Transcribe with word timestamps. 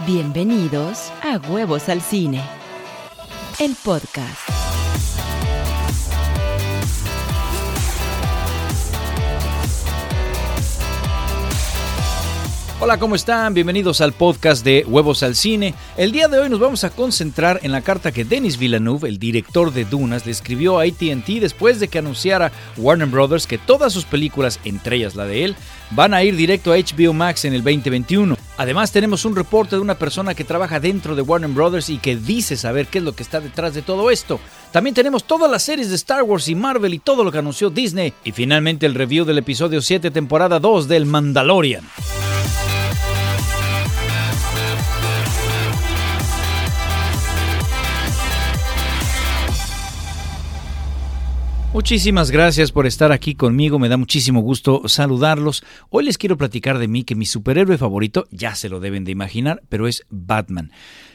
Bienvenidos 0.00 1.12
a 1.22 1.38
Huevos 1.48 1.88
al 1.88 2.02
Cine, 2.02 2.42
el 3.60 3.76
podcast. 3.76 4.43
Hola, 12.80 12.98
¿cómo 12.98 13.14
están? 13.14 13.54
Bienvenidos 13.54 14.00
al 14.00 14.12
podcast 14.12 14.64
de 14.64 14.84
Huevos 14.88 15.22
al 15.22 15.36
Cine. 15.36 15.74
El 15.96 16.10
día 16.10 16.26
de 16.26 16.40
hoy 16.40 16.48
nos 16.48 16.58
vamos 16.58 16.82
a 16.82 16.90
concentrar 16.90 17.60
en 17.62 17.70
la 17.70 17.82
carta 17.82 18.10
que 18.10 18.24
Denis 18.24 18.58
Villeneuve, 18.58 19.08
el 19.08 19.20
director 19.20 19.72
de 19.72 19.84
Dunas, 19.84 20.26
le 20.26 20.32
escribió 20.32 20.80
a 20.80 20.82
ATT 20.82 21.40
después 21.40 21.78
de 21.78 21.86
que 21.86 21.98
anunciara 21.98 22.50
Warner 22.76 23.06
Brothers 23.06 23.46
que 23.46 23.58
todas 23.58 23.92
sus 23.92 24.04
películas, 24.04 24.58
entre 24.64 24.96
ellas 24.96 25.14
la 25.14 25.24
de 25.24 25.44
él, 25.44 25.56
van 25.92 26.14
a 26.14 26.24
ir 26.24 26.34
directo 26.34 26.72
a 26.72 26.76
HBO 26.76 27.12
Max 27.12 27.44
en 27.44 27.54
el 27.54 27.62
2021. 27.62 28.36
Además 28.56 28.90
tenemos 28.90 29.24
un 29.24 29.36
reporte 29.36 29.76
de 29.76 29.82
una 29.82 29.96
persona 29.96 30.34
que 30.34 30.42
trabaja 30.42 30.80
dentro 30.80 31.14
de 31.14 31.22
Warner 31.22 31.50
Brothers 31.50 31.90
y 31.90 31.98
que 31.98 32.16
dice 32.16 32.56
saber 32.56 32.88
qué 32.88 32.98
es 32.98 33.04
lo 33.04 33.14
que 33.14 33.22
está 33.22 33.40
detrás 33.40 33.74
de 33.74 33.82
todo 33.82 34.10
esto. 34.10 34.40
También 34.72 34.94
tenemos 34.94 35.24
todas 35.24 35.48
las 35.48 35.62
series 35.62 35.90
de 35.90 35.94
Star 35.94 36.24
Wars 36.24 36.48
y 36.48 36.56
Marvel 36.56 36.92
y 36.92 36.98
todo 36.98 37.22
lo 37.22 37.30
que 37.30 37.38
anunció 37.38 37.70
Disney. 37.70 38.12
Y 38.24 38.32
finalmente 38.32 38.84
el 38.84 38.96
review 38.96 39.24
del 39.24 39.38
episodio 39.38 39.80
7 39.80 40.10
temporada 40.10 40.58
2 40.58 40.88
del 40.88 41.06
Mandalorian. 41.06 41.84
Muchísimas 51.74 52.30
gracias 52.30 52.70
por 52.70 52.86
estar 52.86 53.10
aquí 53.10 53.34
conmigo, 53.34 53.80
me 53.80 53.88
da 53.88 53.96
muchísimo 53.96 54.42
gusto 54.42 54.82
saludarlos. 54.86 55.64
Hoy 55.90 56.04
les 56.04 56.18
quiero 56.18 56.36
platicar 56.36 56.78
de 56.78 56.86
mí 56.86 57.02
que 57.02 57.16
mi 57.16 57.26
superhéroe 57.26 57.78
favorito, 57.78 58.28
ya 58.30 58.54
se 58.54 58.68
lo 58.68 58.78
deben 58.78 59.02
de 59.02 59.10
imaginar, 59.10 59.60
pero 59.68 59.88
es 59.88 60.06
Batman. 60.08 60.70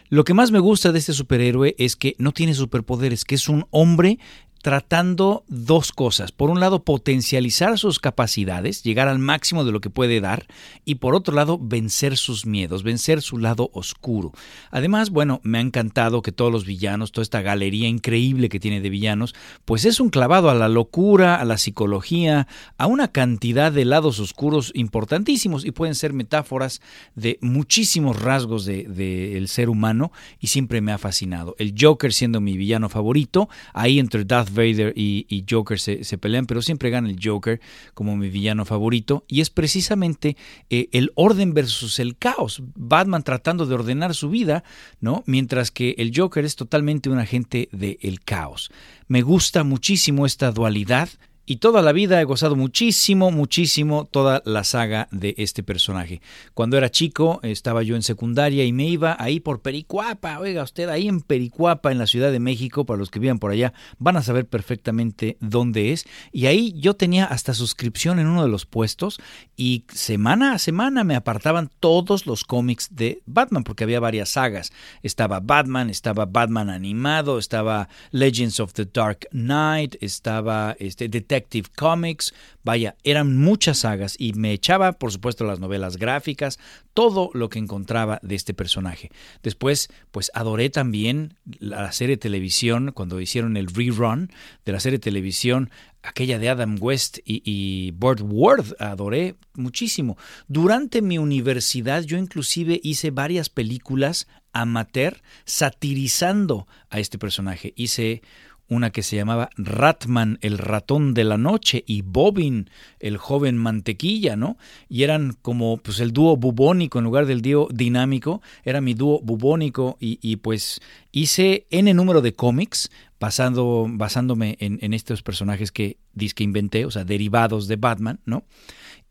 Lo 0.10 0.26
que 0.26 0.34
más 0.34 0.52
me 0.52 0.60
gusta 0.60 0.92
de 0.92 1.00
este 1.00 1.14
superhéroe 1.14 1.76
es 1.78 1.96
que 1.96 2.14
no 2.18 2.34
tiene 2.34 2.54
superpoderes, 2.54 3.24
que 3.24 3.36
es 3.36 3.48
un 3.48 3.68
hombre 3.70 4.20
tratando 4.62 5.44
dos 5.48 5.92
cosas. 5.92 6.32
Por 6.32 6.50
un 6.50 6.60
lado, 6.60 6.84
potencializar 6.84 7.78
sus 7.78 8.00
capacidades, 8.00 8.84
llegar 8.84 9.08
al 9.08 9.20
máximo 9.20 9.64
de 9.64 9.72
lo 9.72 9.82
que 9.82 9.90
puede 9.90 10.22
dar, 10.22 10.48
y 10.86 10.96
por 10.96 11.16
otro 11.16 11.34
lado, 11.34 11.58
vencer 11.62 12.18
sus 12.18 12.46
miedos, 12.46 12.84
vencer 12.84 13.22
su 13.22 13.38
lado 13.38 13.70
oscuro. 13.74 14.34
Además, 14.72 15.10
bueno, 15.10 15.40
me 15.44 15.58
ha 15.58 15.62
encantado 15.62 16.22
que 16.22 16.32
todos 16.32 16.52
los 16.52 16.66
villanos, 16.66 17.12
toda 17.12 17.24
esta 17.24 17.42
galería 17.42 17.88
increíble 17.88 18.50
que 18.50 18.60
tiene 18.60 18.82
de 18.82 18.90
villanos, 18.90 19.34
pues 19.66 19.86
es 19.86 20.00
un 20.00 20.10
clavado 20.10 20.50
a 20.50 20.56
la 20.56 20.68
locura, 20.68 21.36
a 21.36 21.46
la 21.46 21.58
psicología, 21.58 22.48
a 22.78 22.88
una 22.88 23.10
cantidad 23.10 23.72
de 23.72 23.86
lados 23.86 24.20
oscuros 24.20 24.72
importantísimos 24.76 25.66
y 25.66 25.72
pueden 25.72 25.96
ser 25.96 26.14
metáforas 26.14 26.82
de 27.16 27.38
muchísimos 27.42 28.22
rasgos 28.22 28.66
del 28.66 28.94
de, 28.96 29.44
ser 29.48 29.70
humano 29.70 30.12
y 30.40 30.48
siempre 30.48 30.82
me 30.82 30.92
ha 30.92 30.98
fascinado. 30.98 31.56
El 31.60 31.74
Joker 31.80 32.14
siendo 32.14 32.42
mi 32.42 32.58
villano 32.58 32.90
favorito, 32.90 33.50
ahí 33.74 34.00
entre 34.00 34.26
Darth 34.26 34.49
Vader 34.54 34.94
y, 34.96 35.46
Joker 35.50 35.80
se, 35.80 36.18
pelean, 36.18 36.46
pero 36.46 36.62
siempre 36.62 36.90
gana 36.90 37.10
el 37.10 37.18
Joker 37.22 37.60
como 37.94 38.16
mi 38.16 38.30
villano 38.30 38.66
favorito. 38.66 39.24
Y 39.28 39.42
es 39.42 39.50
precisamente 39.50 40.38
eh, 40.70 40.90
el 40.92 41.12
orden 41.16 41.54
versus 41.54 42.00
el 42.00 42.18
caos. 42.18 42.62
Batman 42.76 43.24
tratando 43.24 43.66
de 43.66 43.76
ordenar 43.76 44.16
su 44.16 44.30
vida, 44.30 44.64
¿no? 45.02 45.24
Mientras 45.26 45.72
que 45.72 45.96
el 45.98 46.12
Joker 46.16 46.46
es 46.46 46.56
totalmente 46.56 47.10
un 47.10 47.20
agente 47.20 47.70
del 47.72 48.22
caos. 48.22 48.72
Me 49.08 49.22
gusta 49.22 49.64
muchísimo 49.64 50.26
esta 50.26 50.52
dualidad 50.52 51.10
y 51.50 51.56
toda 51.56 51.82
la 51.82 51.94
vida 51.94 52.22
he 52.22 52.26
gozado 52.26 52.56
muchísimo, 52.56 53.32
muchísimo 53.32 54.06
toda 54.06 54.44
la 54.46 54.64
saga 54.64 55.08
de 55.10 55.34
este 55.40 55.64
personaje. 55.64 56.22
Cuando 56.54 56.78
era 56.78 56.92
chico 56.92 57.40
estaba 57.42 57.82
yo 57.82 57.96
en 57.96 58.04
secundaria 58.04 58.66
y 58.66 58.72
me 58.72 58.88
iba 58.88 59.18
ahí 59.18 59.40
por 59.40 59.64
Pericuapa. 59.64 60.38
Oiga 60.38 60.62
usted, 60.62 60.90
ahí 60.90 61.08
en 61.08 61.22
Pericuapa, 61.22 61.92
en 61.92 61.98
la 61.98 62.06
Ciudad 62.06 62.32
de 62.32 62.40
México, 62.40 62.86
para 62.86 63.00
los 63.00 63.10
que 63.10 63.18
vivan 63.18 63.40
por 63.40 63.50
allá, 63.50 63.74
van 63.98 64.16
a 64.16 64.22
saber 64.22 64.46
perfectamente 64.46 65.38
dónde 65.40 65.92
es. 65.92 66.06
Y 66.32 66.46
ahí 66.46 66.72
yo 66.78 66.94
tenía 66.94 67.26
hasta 67.26 67.56
suscripción 67.56 68.20
en 68.20 68.28
uno 68.28 68.44
de 68.44 68.50
los 68.50 68.68
puestos 68.68 69.20
y 69.58 69.86
semana 69.92 70.54
a 70.54 70.60
semana 70.60 71.04
me 71.04 71.16
apartaban 71.16 71.72
todos 71.80 72.28
los 72.28 72.44
cómics 72.44 72.90
de 72.92 73.24
Batman, 73.26 73.64
porque 73.64 73.86
había 73.86 74.00
varias 74.00 74.30
sagas. 74.30 74.72
Estaba 75.02 75.40
Batman, 75.40 75.90
estaba 75.90 76.28
Batman 76.28 76.70
animado, 76.70 77.40
estaba 77.40 77.90
Legends 78.12 78.60
of 78.60 78.74
the 78.74 78.86
Dark 78.86 79.28
Knight, 79.32 79.96
estaba 80.00 80.76
este, 80.78 81.10
Detective 81.10 81.39
Comics, 81.76 82.34
vaya, 82.64 82.96
eran 83.04 83.38
muchas 83.38 83.80
sagas 83.80 84.16
y 84.18 84.34
me 84.34 84.52
echaba, 84.54 84.94
por 84.94 85.12
supuesto, 85.12 85.46
las 85.46 85.60
novelas 85.60 85.98
gráficas, 85.98 86.60
todo 86.94 87.30
lo 87.34 87.50
que 87.50 87.60
encontraba 87.60 88.20
de 88.22 88.36
este 88.36 88.54
personaje. 88.54 89.12
Después, 89.44 89.90
pues 90.12 90.32
adoré 90.34 90.70
también 90.70 91.36
la 91.60 91.92
serie 91.92 92.16
de 92.16 92.22
televisión, 92.22 92.92
cuando 92.94 93.20
hicieron 93.22 93.58
el 93.58 93.68
rerun 93.68 94.32
de 94.66 94.72
la 94.72 94.80
serie 94.80 94.98
de 94.98 95.04
televisión, 95.04 95.70
aquella 96.04 96.40
de 96.40 96.50
Adam 96.50 96.78
West 96.80 97.20
y, 97.26 97.42
y 97.46 97.92
Burt 97.92 98.22
Ward, 98.24 98.76
adoré 98.80 99.36
muchísimo. 99.54 100.18
Durante 100.48 101.02
mi 101.02 101.18
universidad 101.18 102.04
yo 102.04 102.18
inclusive 102.18 102.80
hice 102.84 103.12
varias 103.12 103.50
películas 103.50 104.28
amateur 104.54 105.22
satirizando 105.46 106.68
a 106.90 107.00
este 107.00 107.18
personaje. 107.18 107.74
Hice 107.76 108.22
una 108.70 108.92
que 108.92 109.04
se 109.04 109.16
llamaba 109.16 109.50
Ratman, 109.58 110.38
el 110.42 110.58
ratón 110.58 111.14
de 111.14 111.24
la 111.24 111.38
noche, 111.38 111.84
y 111.86 112.02
Bobin, 112.02 112.70
el 113.00 113.18
joven 113.18 113.58
mantequilla, 113.58 114.36
¿no? 114.36 114.58
Y 114.88 115.04
eran 115.04 115.36
como 115.42 115.78
pues 115.78 116.00
el 116.00 116.14
dúo 116.14 116.38
bubónico 116.38 117.00
en 117.00 117.06
lugar 117.06 117.26
del 117.26 117.42
dúo 117.42 117.68
dinámico, 117.72 118.42
era 118.64 118.80
mi 118.82 118.94
dúo 118.94 119.20
bubónico 119.22 119.98
y, 120.00 120.36
pues 120.38 120.80
hice 121.12 121.66
N 121.72 121.94
número 121.94 122.22
de 122.22 122.34
cómics 122.34 122.92
basando, 123.20 123.88
basándome 123.90 124.56
en, 124.60 124.80
en 124.82 124.94
estos 124.94 125.24
personajes 125.24 125.72
que, 125.72 125.98
que 126.36 126.44
inventé, 126.44 126.86
o 126.86 126.92
sea, 126.92 127.04
derivados 127.04 127.68
de 127.68 127.76
Batman, 127.76 128.20
¿no? 128.26 128.44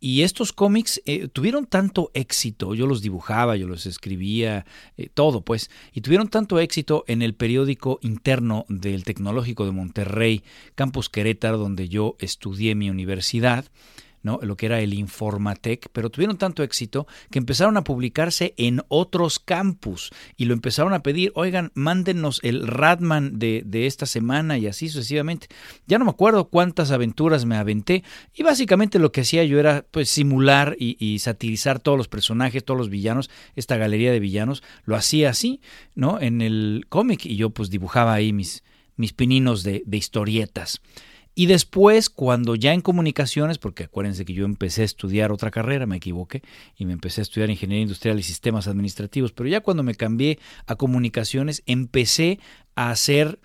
Y 0.00 0.22
estos 0.22 0.52
cómics 0.52 1.02
eh, 1.06 1.28
tuvieron 1.28 1.66
tanto 1.66 2.10
éxito, 2.14 2.74
yo 2.74 2.86
los 2.86 3.02
dibujaba, 3.02 3.56
yo 3.56 3.66
los 3.66 3.84
escribía, 3.86 4.64
eh, 4.96 5.08
todo 5.12 5.40
pues, 5.40 5.70
y 5.92 6.02
tuvieron 6.02 6.28
tanto 6.28 6.60
éxito 6.60 7.04
en 7.08 7.20
el 7.20 7.34
periódico 7.34 7.98
interno 8.02 8.64
del 8.68 9.02
Tecnológico 9.02 9.64
de 9.64 9.72
Monterrey, 9.72 10.44
Campus 10.76 11.08
Querétaro, 11.08 11.58
donde 11.58 11.88
yo 11.88 12.16
estudié 12.20 12.76
mi 12.76 12.90
universidad, 12.90 13.64
lo 14.42 14.56
que 14.56 14.66
era 14.66 14.80
el 14.80 14.94
Informatec, 14.94 15.88
pero 15.92 16.10
tuvieron 16.10 16.36
tanto 16.36 16.62
éxito 16.62 17.06
que 17.30 17.38
empezaron 17.38 17.76
a 17.76 17.84
publicarse 17.84 18.54
en 18.56 18.82
otros 18.88 19.38
campus 19.38 20.10
y 20.36 20.44
lo 20.44 20.54
empezaron 20.54 20.92
a 20.92 21.02
pedir, 21.02 21.32
oigan, 21.34 21.72
mándenos 21.74 22.40
el 22.42 22.66
Radman 22.66 23.38
de, 23.38 23.62
de 23.64 23.86
esta 23.86 24.06
semana 24.06 24.58
y 24.58 24.66
así 24.66 24.88
sucesivamente. 24.88 25.48
Ya 25.86 25.98
no 25.98 26.04
me 26.04 26.10
acuerdo 26.10 26.48
cuántas 26.48 26.90
aventuras 26.90 27.44
me 27.44 27.56
aventé 27.56 28.04
y 28.34 28.42
básicamente 28.42 28.98
lo 28.98 29.12
que 29.12 29.22
hacía 29.22 29.44
yo 29.44 29.58
era 29.58 29.86
pues 29.90 30.10
simular 30.10 30.76
y, 30.78 30.96
y 31.04 31.18
satirizar 31.20 31.80
todos 31.80 31.96
los 31.96 32.08
personajes, 32.08 32.64
todos 32.64 32.78
los 32.78 32.90
villanos, 32.90 33.30
esta 33.56 33.76
galería 33.76 34.12
de 34.12 34.20
villanos, 34.20 34.62
lo 34.84 34.96
hacía 34.96 35.30
así, 35.30 35.60
¿no? 35.94 36.20
En 36.20 36.42
el 36.42 36.86
cómic 36.88 37.24
y 37.24 37.36
yo 37.36 37.50
pues 37.50 37.70
dibujaba 37.70 38.14
ahí 38.14 38.32
mis, 38.32 38.62
mis 38.96 39.12
pininos 39.12 39.62
de, 39.62 39.82
de 39.86 39.96
historietas. 39.96 40.80
Y 41.38 41.46
después, 41.46 42.10
cuando 42.10 42.56
ya 42.56 42.74
en 42.74 42.80
comunicaciones, 42.80 43.58
porque 43.58 43.84
acuérdense 43.84 44.24
que 44.24 44.32
yo 44.32 44.44
empecé 44.44 44.82
a 44.82 44.86
estudiar 44.86 45.30
otra 45.30 45.52
carrera, 45.52 45.86
me 45.86 45.98
equivoqué, 45.98 46.42
y 46.76 46.84
me 46.84 46.92
empecé 46.92 47.20
a 47.20 47.22
estudiar 47.22 47.48
ingeniería 47.48 47.82
industrial 47.82 48.18
y 48.18 48.24
sistemas 48.24 48.66
administrativos, 48.66 49.30
pero 49.30 49.48
ya 49.48 49.60
cuando 49.60 49.84
me 49.84 49.94
cambié 49.94 50.40
a 50.66 50.74
comunicaciones, 50.74 51.62
empecé 51.66 52.40
a 52.74 52.90
hacer 52.90 53.38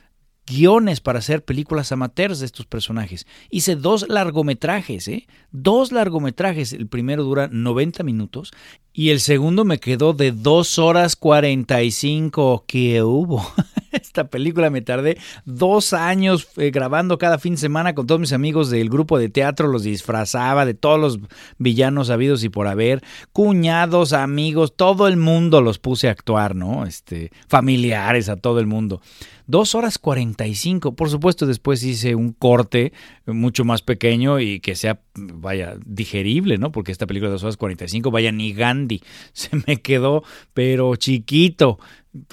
guiones 0.48 1.02
para 1.02 1.20
hacer 1.20 1.46
películas 1.46 1.92
amateurs 1.92 2.40
de 2.40 2.48
estos 2.48 2.66
personajes. 2.66 3.28
Hice 3.52 3.76
dos 3.76 4.10
largometrajes, 4.10 5.08
¿eh? 5.08 5.28
Dos 5.52 5.92
largometrajes. 5.92 6.74
El 6.74 6.88
primero 6.88 7.24
dura 7.24 7.48
90 7.52 8.02
minutos 8.02 8.54
y 8.92 9.12
el 9.12 9.20
segundo 9.20 9.66
me 9.66 9.80
quedó 9.80 10.14
de 10.14 10.32
2 10.32 10.80
horas 10.80 11.16
45 11.16 12.64
que 12.66 13.04
hubo. 13.04 13.46
Esta 14.02 14.28
película 14.28 14.70
me 14.70 14.82
tardé 14.82 15.18
dos 15.46 15.94
años 15.94 16.48
eh, 16.58 16.72
grabando 16.72 17.18
cada 17.18 17.38
fin 17.38 17.54
de 17.54 17.60
semana 17.60 17.94
con 17.94 18.08
todos 18.08 18.20
mis 18.20 18.34
amigos 18.34 18.70
del 18.70 18.90
grupo 18.90 19.20
de 19.20 19.30
teatro, 19.30 19.68
los 19.68 19.84
disfrazaba 19.84 20.66
de 20.66 20.74
todos 20.74 21.00
los 21.00 21.20
villanos 21.58 22.10
habidos 22.10 22.44
y 22.44 22.50
por 22.50 22.68
haber, 22.68 23.04
cuñados, 23.32 24.14
amigos, 24.14 24.76
todo 24.76 25.08
el 25.08 25.18
mundo 25.18 25.62
los 25.62 25.80
puse 25.80 26.08
a 26.08 26.12
actuar, 26.12 26.56
¿no? 26.56 26.86
Este, 26.86 27.32
familiares, 27.48 28.30
a 28.30 28.36
todo 28.36 28.60
el 28.60 28.68
mundo. 28.68 29.02
Dos 29.46 29.76
horas 29.76 29.98
45. 29.98 30.96
Por 30.96 31.10
supuesto, 31.10 31.46
después 31.46 31.84
hice 31.84 32.16
un 32.16 32.32
corte 32.32 32.94
mucho 33.26 33.66
más 33.66 33.82
pequeño 33.82 34.40
y 34.40 34.62
que 34.62 34.76
sea 34.76 35.02
vaya, 35.16 35.76
digerible, 35.86 36.58
¿no? 36.58 36.72
Porque 36.72 36.92
esta 36.92 37.08
película 37.08 37.30
de 37.30 37.34
2 37.34 37.44
horas 37.44 37.58
45, 37.58 38.10
vaya, 38.10 38.32
ni 38.32 38.54
Gandhi 38.54 39.02
se 39.34 39.50
me 39.68 39.82
quedó, 39.82 40.24
pero 40.54 40.96
chiquito. 40.96 41.80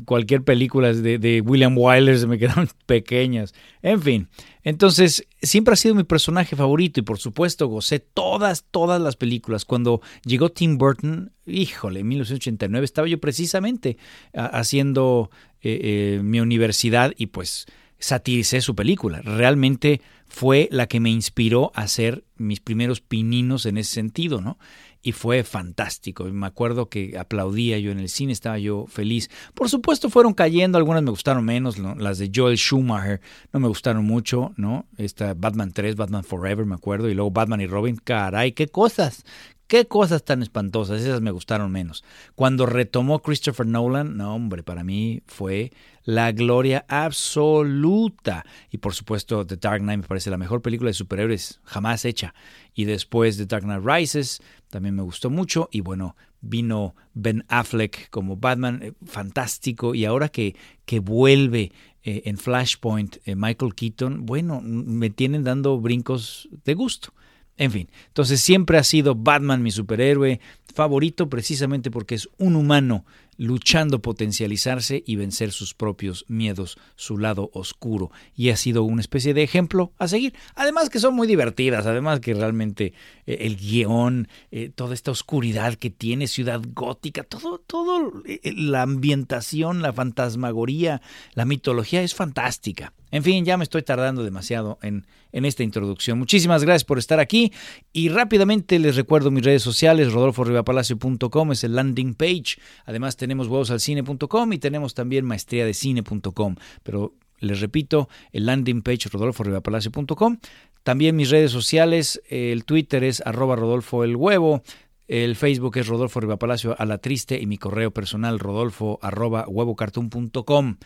Cualquier 0.04 0.42
película 0.42 0.92
de, 0.92 1.42
William 1.44 1.76
Wyler 1.76 2.18
se 2.18 2.26
me 2.26 2.38
quedaron 2.38 2.68
pequeñas. 2.86 3.54
En 3.82 4.00
fin, 4.02 4.28
entonces 4.62 5.26
siempre 5.40 5.72
ha 5.72 5.76
sido 5.76 5.94
mi 5.94 6.04
personaje 6.04 6.56
favorito 6.56 7.00
y 7.00 7.02
por 7.02 7.18
supuesto 7.18 7.66
gocé 7.68 7.98
todas, 7.98 8.64
todas 8.70 9.00
las 9.00 9.16
películas. 9.16 9.64
Cuando 9.64 10.02
llegó 10.24 10.50
Tim 10.50 10.76
Burton, 10.76 11.32
híjole, 11.46 12.00
en 12.00 12.08
1989 12.08 12.84
estaba 12.84 13.08
yo 13.08 13.18
precisamente 13.18 13.96
haciendo 14.34 15.30
eh, 15.62 15.80
eh, 16.18 16.20
mi 16.22 16.40
universidad 16.40 17.12
y 17.16 17.26
pues 17.26 17.66
satiricé 18.00 18.60
su 18.60 18.74
película. 18.74 19.20
Realmente 19.22 20.00
fue 20.26 20.68
la 20.72 20.86
que 20.86 21.00
me 21.00 21.10
inspiró 21.10 21.70
a 21.74 21.82
hacer 21.82 22.24
mis 22.36 22.60
primeros 22.60 23.00
pininos 23.00 23.66
en 23.66 23.76
ese 23.76 23.94
sentido, 23.94 24.40
¿no? 24.40 24.58
Y 25.02 25.12
fue 25.12 25.44
fantástico. 25.44 26.24
Me 26.24 26.46
acuerdo 26.46 26.90
que 26.90 27.16
aplaudía 27.18 27.78
yo 27.78 27.90
en 27.90 27.98
el 27.98 28.10
cine, 28.10 28.32
estaba 28.32 28.58
yo 28.58 28.86
feliz. 28.86 29.30
Por 29.54 29.70
supuesto 29.70 30.10
fueron 30.10 30.34
cayendo, 30.34 30.76
algunas 30.76 31.02
me 31.02 31.10
gustaron 31.10 31.44
menos, 31.44 31.78
las 31.78 32.18
de 32.18 32.30
Joel 32.34 32.58
Schumacher 32.58 33.20
no 33.52 33.60
me 33.60 33.68
gustaron 33.68 34.04
mucho, 34.04 34.52
¿no? 34.56 34.86
Esta 34.98 35.32
Batman 35.34 35.72
3, 35.72 35.96
Batman 35.96 36.24
Forever, 36.24 36.66
me 36.66 36.74
acuerdo, 36.74 37.08
y 37.08 37.14
luego 37.14 37.30
Batman 37.30 37.62
y 37.62 37.66
Robin, 37.66 37.96
caray, 37.96 38.52
qué 38.52 38.68
cosas, 38.68 39.24
Qué 39.70 39.86
cosas 39.86 40.24
tan 40.24 40.42
espantosas, 40.42 41.00
esas 41.00 41.20
me 41.20 41.30
gustaron 41.30 41.70
menos. 41.70 42.02
Cuando 42.34 42.66
retomó 42.66 43.22
Christopher 43.22 43.68
Nolan, 43.68 44.16
no 44.16 44.34
hombre, 44.34 44.64
para 44.64 44.82
mí 44.82 45.22
fue 45.28 45.70
la 46.02 46.32
gloria 46.32 46.84
absoluta. 46.88 48.44
Y 48.72 48.78
por 48.78 48.94
supuesto, 48.94 49.46
The 49.46 49.58
Dark 49.58 49.80
Knight 49.80 50.00
me 50.00 50.08
parece 50.08 50.28
la 50.28 50.38
mejor 50.38 50.60
película 50.60 50.88
de 50.88 50.94
superhéroes 50.94 51.60
jamás 51.62 52.04
hecha. 52.04 52.34
Y 52.74 52.84
después 52.84 53.36
The 53.36 53.46
Dark 53.46 53.62
Knight 53.62 53.84
Rises 53.84 54.42
también 54.70 54.96
me 54.96 55.02
gustó 55.02 55.30
mucho. 55.30 55.68
Y 55.70 55.82
bueno, 55.82 56.16
vino 56.40 56.96
Ben 57.14 57.44
Affleck 57.46 58.10
como 58.10 58.38
Batman, 58.38 58.80
eh, 58.82 58.92
fantástico. 59.06 59.94
Y 59.94 60.04
ahora 60.04 60.30
que, 60.30 60.56
que 60.84 60.98
vuelve 60.98 61.70
eh, 62.02 62.22
en 62.24 62.38
Flashpoint 62.38 63.18
eh, 63.24 63.36
Michael 63.36 63.76
Keaton, 63.76 64.26
bueno, 64.26 64.60
me 64.64 65.10
tienen 65.10 65.44
dando 65.44 65.78
brincos 65.78 66.48
de 66.64 66.74
gusto. 66.74 67.12
En 67.60 67.70
fin, 67.70 67.90
entonces 68.06 68.40
siempre 68.40 68.78
ha 68.78 68.82
sido 68.82 69.14
Batman 69.14 69.62
mi 69.62 69.70
superhéroe 69.70 70.40
favorito 70.74 71.28
precisamente 71.28 71.90
porque 71.90 72.14
es 72.14 72.26
un 72.38 72.56
humano 72.56 73.04
luchando 73.36 74.00
potencializarse 74.00 75.02
y 75.06 75.16
vencer 75.16 75.52
sus 75.52 75.74
propios 75.74 76.24
miedos, 76.26 76.78
su 76.96 77.18
lado 77.18 77.50
oscuro. 77.52 78.12
Y 78.34 78.48
ha 78.48 78.56
sido 78.56 78.82
una 78.84 79.02
especie 79.02 79.34
de 79.34 79.42
ejemplo 79.42 79.92
a 79.98 80.08
seguir. 80.08 80.32
Además 80.54 80.88
que 80.88 81.00
son 81.00 81.12
muy 81.12 81.26
divertidas, 81.26 81.84
además 81.84 82.20
que 82.20 82.32
realmente 82.32 82.94
eh, 83.26 83.36
el 83.40 83.58
guion, 83.58 84.28
eh, 84.50 84.70
toda 84.74 84.94
esta 84.94 85.10
oscuridad 85.10 85.74
que 85.74 85.90
tiene 85.90 86.28
Ciudad 86.28 86.62
Gótica, 86.72 87.24
todo, 87.24 87.58
todo 87.58 88.22
eh, 88.24 88.40
la 88.56 88.80
ambientación, 88.80 89.82
la 89.82 89.92
fantasmagoría, 89.92 91.02
la 91.34 91.44
mitología 91.44 92.00
es 92.00 92.14
fantástica. 92.14 92.94
En 93.10 93.22
fin, 93.22 93.44
ya 93.44 93.56
me 93.56 93.64
estoy 93.64 93.82
tardando 93.82 94.22
demasiado 94.22 94.78
en, 94.82 95.06
en 95.32 95.44
esta 95.44 95.62
introducción. 95.62 96.18
Muchísimas 96.18 96.64
gracias 96.64 96.84
por 96.84 96.98
estar 96.98 97.20
aquí 97.20 97.52
y 97.92 98.08
rápidamente 98.08 98.78
les 98.78 98.96
recuerdo 98.96 99.30
mis 99.30 99.44
redes 99.44 99.62
sociales, 99.62 100.12
rodolforribapalacio.com 100.12 101.52
es 101.52 101.64
el 101.64 101.74
landing 101.74 102.14
page. 102.14 102.58
Además 102.84 103.16
tenemos 103.16 103.48
huevosalcine.com 103.48 104.52
y 104.52 104.58
tenemos 104.58 104.94
también 104.94 105.24
maestriadecine.com. 105.24 106.56
Pero 106.82 107.14
les 107.40 107.60
repito, 107.60 108.08
el 108.32 108.46
landing 108.46 108.82
page 108.82 109.08
rodolforribapalacio.com. 109.08 110.38
También 110.82 111.16
mis 111.16 111.30
redes 111.30 111.50
sociales, 111.50 112.22
el 112.28 112.64
Twitter 112.64 113.04
es 113.04 113.22
arroba 113.24 113.56
rodolfo 113.56 114.04
el 114.04 114.16
huevo. 114.16 114.62
El 115.10 115.34
Facebook 115.34 115.76
es 115.76 115.88
Rodolfo 115.88 116.20
Rivapalacio 116.20 116.76
a 116.78 116.84
la 116.84 116.98
triste 116.98 117.40
y 117.40 117.46
mi 117.46 117.58
correo 117.58 117.90
personal 117.90 118.38
rodolfo 118.38 119.00
arroba 119.02 119.44
huevocartoon.com. 119.48 120.76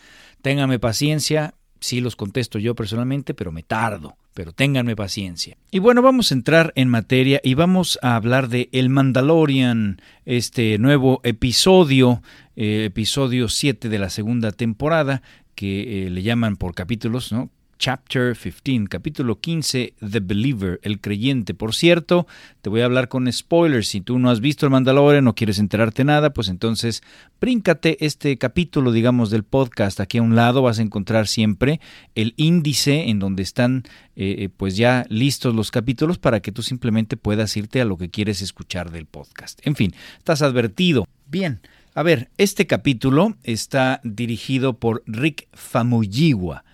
Téngame 0.41 0.79
paciencia, 0.79 1.53
Sí 1.81 2.00
los 2.00 2.17
contesto 2.17 2.59
yo 2.59 2.75
personalmente, 2.75 3.35
pero 3.35 3.53
me 3.53 3.62
tardo. 3.62 4.17
Pero 4.35 4.53
ténganme 4.53 4.97
paciencia. 4.97 5.56
Y 5.71 5.79
bueno, 5.79 6.03
vamos 6.03 6.31
a 6.31 6.35
entrar 6.35 6.73
en 6.75 6.88
materia 6.88 7.41
y 7.44 7.55
vamos 7.55 7.99
a 8.03 8.17
hablar 8.17 8.49
de 8.49 8.69
El 8.73 8.88
Mandalorian, 8.88 10.00
este 10.25 10.79
nuevo 10.79 11.21
episodio, 11.23 12.21
eh, 12.56 12.87
episodio 12.87 13.49
7 13.49 13.88
de 13.88 13.99
la 13.99 14.11
segunda 14.11 14.50
temporada, 14.50 15.23
que 15.55 16.06
eh, 16.06 16.11
le 16.11 16.23
llaman 16.23 16.56
por 16.56 16.75
capítulos, 16.75 17.31
¿no? 17.31 17.49
Chapter 17.79 18.37
15, 18.37 18.88
capítulo 18.88 19.41
15, 19.41 19.94
The 20.00 20.21
Believer, 20.21 20.81
el 20.82 21.00
creyente. 21.00 21.55
Por 21.55 21.75
cierto, 21.75 22.26
te 22.62 22.71
voy 22.71 22.81
a 22.81 22.85
hablar 22.85 23.09
con 23.09 23.31
spoilers. 23.32 23.88
Si 23.88 24.00
tú 24.00 24.19
no 24.19 24.31
has 24.31 24.41
visto 24.41 24.67
el 24.67 24.73
Mandalorian, 24.73 25.25
no 25.25 25.35
quieres 25.35 25.59
enterarte 25.59 26.05
nada, 26.05 26.32
pues 26.32 26.49
entonces 26.49 27.03
bríncate 27.41 28.05
este 28.05 28.37
capítulo, 28.38 28.93
digamos, 28.93 29.31
del 29.31 29.44
podcast. 29.44 30.00
Aquí 30.00 30.19
a 30.19 30.23
un 30.23 30.37
lado 30.37 30.62
vas 30.62 30.79
a 30.79 30.82
encontrar 30.82 31.26
siempre 31.26 31.81
el 32.15 32.35
índice 32.37 33.09
en 33.11 33.19
donde 33.19 33.43
están 33.43 33.85
eh, 34.17 34.37
eh, 34.38 34.49
pues 34.56 34.77
ya 34.77 35.06
listos 35.09 35.55
los 35.55 35.70
capítulos 35.70 36.19
para 36.19 36.41
que 36.41 36.53
tú 36.53 36.62
simplemente 36.62 37.17
puedas 37.17 37.56
irte 37.56 37.81
a 37.81 37.85
lo 37.85 37.97
que 37.97 38.11
quieres 38.11 38.43
escuchar 38.43 38.91
del 38.91 39.06
podcast. 39.06 39.61
En 39.67 39.75
fin, 39.75 39.94
estás 40.19 40.43
advertido. 40.43 41.06
Bien. 41.27 41.61
A 41.97 42.03
ver, 42.03 42.29
este 42.38 42.67
capítulo 42.67 43.37
está 43.44 44.00
dirigido 44.03 44.79
por 44.79 45.05
Rick 45.06 45.47
Famuyiwa. 45.53 46.65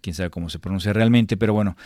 Quién 0.00 0.14
sabe 0.14 0.30
cómo 0.30 0.50
se 0.50 0.58
pronuncia 0.58 0.92
realmente, 0.92 1.36
pero 1.36 1.52
bueno, 1.52 1.76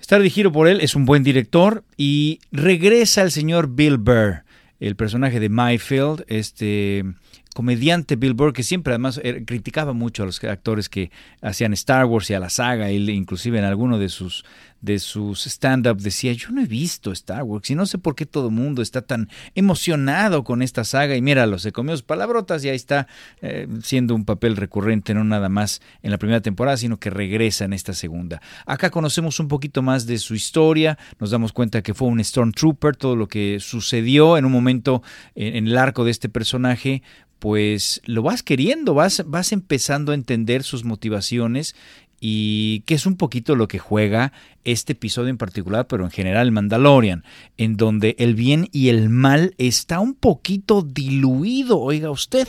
está 0.00 0.18
dirigido 0.18 0.52
por 0.52 0.68
él, 0.68 0.80
es 0.80 0.94
un 0.94 1.04
buen 1.04 1.22
director 1.22 1.84
y 1.96 2.40
regresa 2.50 3.22
el 3.22 3.30
señor 3.30 3.68
Bill 3.74 3.98
Burr, 3.98 4.44
el 4.80 4.96
personaje 4.96 5.40
de 5.40 5.48
Mayfield, 5.48 6.24
este 6.28 7.04
comediante 7.52 8.16
Bill 8.16 8.34
Burr, 8.34 8.52
que 8.52 8.62
siempre 8.62 8.92
además 8.92 9.20
er, 9.22 9.44
criticaba 9.44 9.92
mucho 9.92 10.22
a 10.22 10.26
los 10.26 10.42
actores 10.44 10.88
que 10.88 11.10
hacían 11.40 11.72
Star 11.72 12.06
Wars 12.06 12.30
y 12.30 12.34
a 12.34 12.40
la 12.40 12.50
saga, 12.50 12.90
él 12.90 13.08
inclusive 13.10 13.58
en 13.58 13.64
alguno 13.64 13.98
de 13.98 14.08
sus, 14.08 14.44
de 14.80 14.98
sus 14.98 15.46
stand-up 15.46 15.98
decía, 15.98 16.32
yo 16.32 16.50
no 16.50 16.60
he 16.60 16.66
visto 16.66 17.12
Star 17.12 17.42
Wars 17.44 17.70
y 17.70 17.74
no 17.74 17.86
sé 17.86 17.98
por 17.98 18.14
qué 18.14 18.26
todo 18.26 18.48
el 18.48 18.54
mundo 18.54 18.82
está 18.82 19.02
tan 19.02 19.28
emocionado 19.54 20.44
con 20.44 20.62
esta 20.62 20.84
saga 20.84 21.16
y 21.16 21.22
míralo, 21.22 21.58
se 21.58 21.72
comió 21.72 21.94
sus 21.94 22.02
palabrotas 22.02 22.64
y 22.64 22.68
ahí 22.68 22.76
está 22.76 23.06
eh, 23.40 23.68
siendo 23.82 24.14
un 24.14 24.24
papel 24.24 24.56
recurrente, 24.56 25.14
no 25.14 25.24
nada 25.24 25.48
más 25.48 25.80
en 26.02 26.10
la 26.10 26.18
primera 26.18 26.40
temporada, 26.40 26.76
sino 26.76 26.98
que 26.98 27.10
regresa 27.10 27.64
en 27.64 27.72
esta 27.72 27.94
segunda. 27.94 28.42
Acá 28.66 28.90
conocemos 28.90 29.38
un 29.40 29.48
poquito 29.48 29.82
más 29.82 30.06
de 30.06 30.18
su 30.18 30.34
historia, 30.34 30.98
nos 31.20 31.30
damos 31.30 31.52
cuenta 31.52 31.82
que 31.82 31.94
fue 31.94 32.08
un 32.08 32.22
Stormtrooper, 32.22 32.96
todo 32.96 33.16
lo 33.16 33.28
que 33.28 33.58
sucedió 33.60 34.36
en 34.36 34.44
un 34.44 34.52
momento 34.52 35.02
en 35.34 35.66
el 35.66 35.78
arco 35.78 36.04
de 36.04 36.10
este 36.10 36.28
personaje, 36.28 37.02
pues 37.42 38.00
lo 38.04 38.22
vas 38.22 38.44
queriendo, 38.44 38.94
vas, 38.94 39.24
vas 39.26 39.50
empezando 39.50 40.12
a 40.12 40.14
entender 40.14 40.62
sus 40.62 40.84
motivaciones 40.84 41.74
y 42.20 42.84
que 42.86 42.94
es 42.94 43.04
un 43.04 43.16
poquito 43.16 43.56
lo 43.56 43.66
que 43.66 43.80
juega 43.80 44.32
este 44.62 44.92
episodio 44.92 45.28
en 45.28 45.38
particular, 45.38 45.88
pero 45.88 46.04
en 46.04 46.12
general 46.12 46.52
Mandalorian, 46.52 47.24
en 47.56 47.76
donde 47.76 48.14
el 48.20 48.36
bien 48.36 48.68
y 48.70 48.90
el 48.90 49.08
mal 49.08 49.56
está 49.58 49.98
un 49.98 50.14
poquito 50.14 50.82
diluido, 50.82 51.80
oiga 51.80 52.12
usted. 52.12 52.46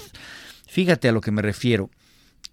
Fíjate 0.67 1.09
a 1.09 1.11
lo 1.11 1.21
que 1.21 1.31
me 1.31 1.41
refiero. 1.41 1.89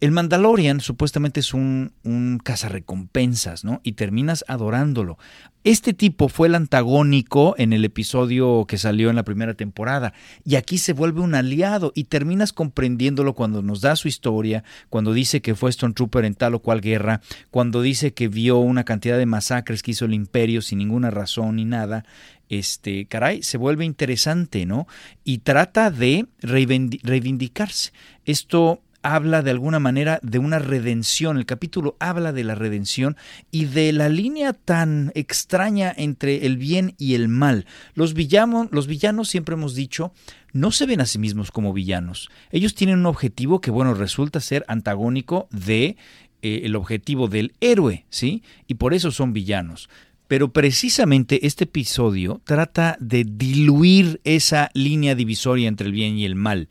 El 0.00 0.12
Mandalorian 0.12 0.80
supuestamente 0.80 1.40
es 1.40 1.52
un, 1.52 1.92
un 2.04 2.40
cazarrecompensas, 2.42 3.64
¿no? 3.64 3.82
Y 3.84 3.92
terminas 3.92 4.46
adorándolo. 4.48 5.18
Este 5.62 5.92
tipo 5.92 6.30
fue 6.30 6.48
el 6.48 6.54
antagónico 6.54 7.54
en 7.58 7.74
el 7.74 7.84
episodio 7.84 8.64
que 8.66 8.78
salió 8.78 9.10
en 9.10 9.16
la 9.16 9.24
primera 9.24 9.52
temporada 9.52 10.14
y 10.42 10.56
aquí 10.56 10.78
se 10.78 10.94
vuelve 10.94 11.20
un 11.20 11.34
aliado 11.34 11.92
y 11.94 12.04
terminas 12.04 12.54
comprendiéndolo 12.54 13.34
cuando 13.34 13.60
nos 13.60 13.82
da 13.82 13.94
su 13.94 14.08
historia, 14.08 14.64
cuando 14.88 15.12
dice 15.12 15.42
que 15.42 15.54
fue 15.54 15.68
Stone 15.68 15.92
Trooper 15.92 16.24
en 16.24 16.34
tal 16.34 16.54
o 16.54 16.60
cual 16.60 16.80
guerra, 16.80 17.20
cuando 17.50 17.82
dice 17.82 18.14
que 18.14 18.28
vio 18.28 18.56
una 18.56 18.84
cantidad 18.84 19.18
de 19.18 19.26
masacres 19.26 19.82
que 19.82 19.90
hizo 19.90 20.06
el 20.06 20.14
imperio 20.14 20.62
sin 20.62 20.78
ninguna 20.78 21.10
razón 21.10 21.56
ni 21.56 21.66
nada. 21.66 22.06
Este, 22.48 23.04
caray, 23.04 23.42
se 23.42 23.58
vuelve 23.58 23.84
interesante, 23.84 24.64
¿no? 24.64 24.86
Y 25.24 25.38
trata 25.38 25.90
de 25.90 26.26
reivindicarse. 26.40 27.92
Esto 28.24 28.80
habla 29.02 29.42
de 29.42 29.50
alguna 29.50 29.78
manera 29.78 30.20
de 30.22 30.38
una 30.38 30.58
redención, 30.58 31.36
el 31.36 31.46
capítulo 31.46 31.96
habla 31.98 32.32
de 32.32 32.44
la 32.44 32.54
redención 32.54 33.16
y 33.50 33.66
de 33.66 33.92
la 33.92 34.08
línea 34.08 34.52
tan 34.52 35.12
extraña 35.14 35.92
entre 35.96 36.46
el 36.46 36.56
bien 36.56 36.94
y 36.98 37.14
el 37.14 37.28
mal. 37.28 37.66
Los 37.94 38.14
villanos, 38.14 38.68
los 38.70 38.86
villanos 38.86 39.28
siempre 39.28 39.54
hemos 39.54 39.74
dicho, 39.74 40.12
no 40.52 40.70
se 40.70 40.86
ven 40.86 41.00
a 41.00 41.06
sí 41.06 41.18
mismos 41.18 41.50
como 41.50 41.72
villanos. 41.72 42.30
Ellos 42.50 42.74
tienen 42.74 42.98
un 42.98 43.06
objetivo 43.06 43.60
que, 43.60 43.70
bueno, 43.70 43.94
resulta 43.94 44.40
ser 44.40 44.64
antagónico 44.68 45.48
de 45.50 45.96
eh, 46.42 46.62
el 46.64 46.76
objetivo 46.76 47.28
del 47.28 47.54
héroe, 47.60 48.06
¿sí? 48.10 48.42
Y 48.66 48.74
por 48.74 48.94
eso 48.94 49.10
son 49.10 49.32
villanos. 49.32 49.88
Pero 50.28 50.52
precisamente 50.52 51.44
este 51.44 51.64
episodio 51.64 52.40
trata 52.44 52.96
de 53.00 53.24
diluir 53.24 54.20
esa 54.22 54.70
línea 54.74 55.16
divisoria 55.16 55.66
entre 55.66 55.88
el 55.88 55.92
bien 55.92 56.16
y 56.16 56.24
el 56.24 56.36
mal 56.36 56.68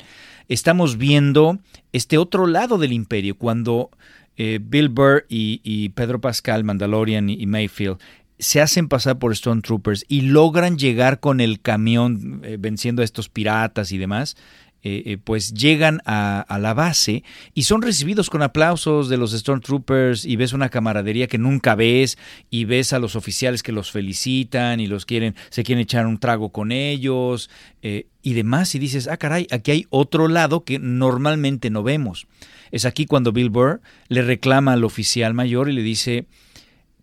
estamos 0.49 0.97
viendo 0.97 1.59
este 1.93 2.17
otro 2.17 2.47
lado 2.47 2.77
del 2.77 2.91
imperio, 2.91 3.37
cuando 3.37 3.91
eh, 4.35 4.59
Bill 4.61 4.89
Burr 4.89 5.25
y, 5.29 5.89
Pedro 5.89 6.19
Pascal, 6.19 6.63
Mandalorian 6.63 7.29
y, 7.29 7.45
Mayfield 7.45 7.97
se 8.39 8.61
hacen 8.61 8.87
pasar 8.87 9.19
por 9.19 9.35
Stormtroopers 9.35 10.05
y 10.07 10.21
logran 10.21 10.77
llegar 10.77 11.19
con 11.19 11.41
el 11.41 11.59
camión 11.59 12.39
eh, 12.45 12.55
venciendo 12.57 13.01
a 13.01 13.05
estos 13.05 13.27
piratas 13.27 13.91
y 13.91 13.97
demás, 13.97 14.37
eh, 14.83 15.03
eh, 15.05 15.17
pues 15.17 15.53
llegan 15.53 16.01
a, 16.05 16.45
la 16.59 16.73
base 16.73 17.23
y 17.53 17.63
son 17.63 17.81
recibidos 17.81 18.29
con 18.29 18.41
aplausos 18.41 19.09
de 19.09 19.17
los 19.17 19.31
Stormtroopers 19.31 20.25
y 20.25 20.35
ves 20.35 20.53
una 20.53 20.69
camaradería 20.69 21.27
que 21.27 21.37
nunca 21.37 21.75
ves 21.75 22.17
y 22.49 22.65
ves 22.65 22.93
a 22.93 22.99
los 22.99 23.15
oficiales 23.15 23.63
que 23.63 23.71
los 23.71 23.91
felicitan 23.91 24.79
y 24.79 24.87
los 24.87 25.05
quieren, 25.05 25.35
se 25.49 25.63
quieren 25.63 25.81
echar 25.81 26.07
un 26.07 26.19
trago 26.19 26.49
con 26.49 26.71
ellos 26.71 27.49
y 27.81 28.33
demás 28.33 28.75
y 28.75 28.79
dices, 28.79 29.07
ah 29.07 29.17
caray, 29.17 29.47
aquí 29.51 29.71
hay 29.71 29.87
otro 29.89 30.27
lado 30.27 30.63
que 30.63 30.79
normalmente 30.79 31.69
no 31.69 31.83
vemos. 31.83 32.27
Es 32.71 32.85
aquí 32.85 33.05
cuando 33.05 33.31
Bill 33.31 33.49
Burr 33.49 33.81
le 34.07 34.21
reclama 34.21 34.73
al 34.73 34.83
oficial 34.83 35.33
mayor 35.33 35.69
y 35.69 35.73
le 35.73 35.81
dice, 35.81 36.25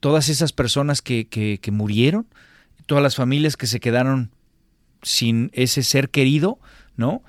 todas 0.00 0.28
esas 0.28 0.52
personas 0.52 1.02
que, 1.02 1.26
que, 1.28 1.70
murieron, 1.70 2.26
todas 2.86 3.02
las 3.02 3.16
familias 3.16 3.56
que 3.56 3.66
se 3.66 3.80
quedaron 3.80 4.30
sin 5.02 5.50
ese 5.52 5.82
ser 5.82 6.10
querido, 6.10 6.58
¿no? 6.96 7.22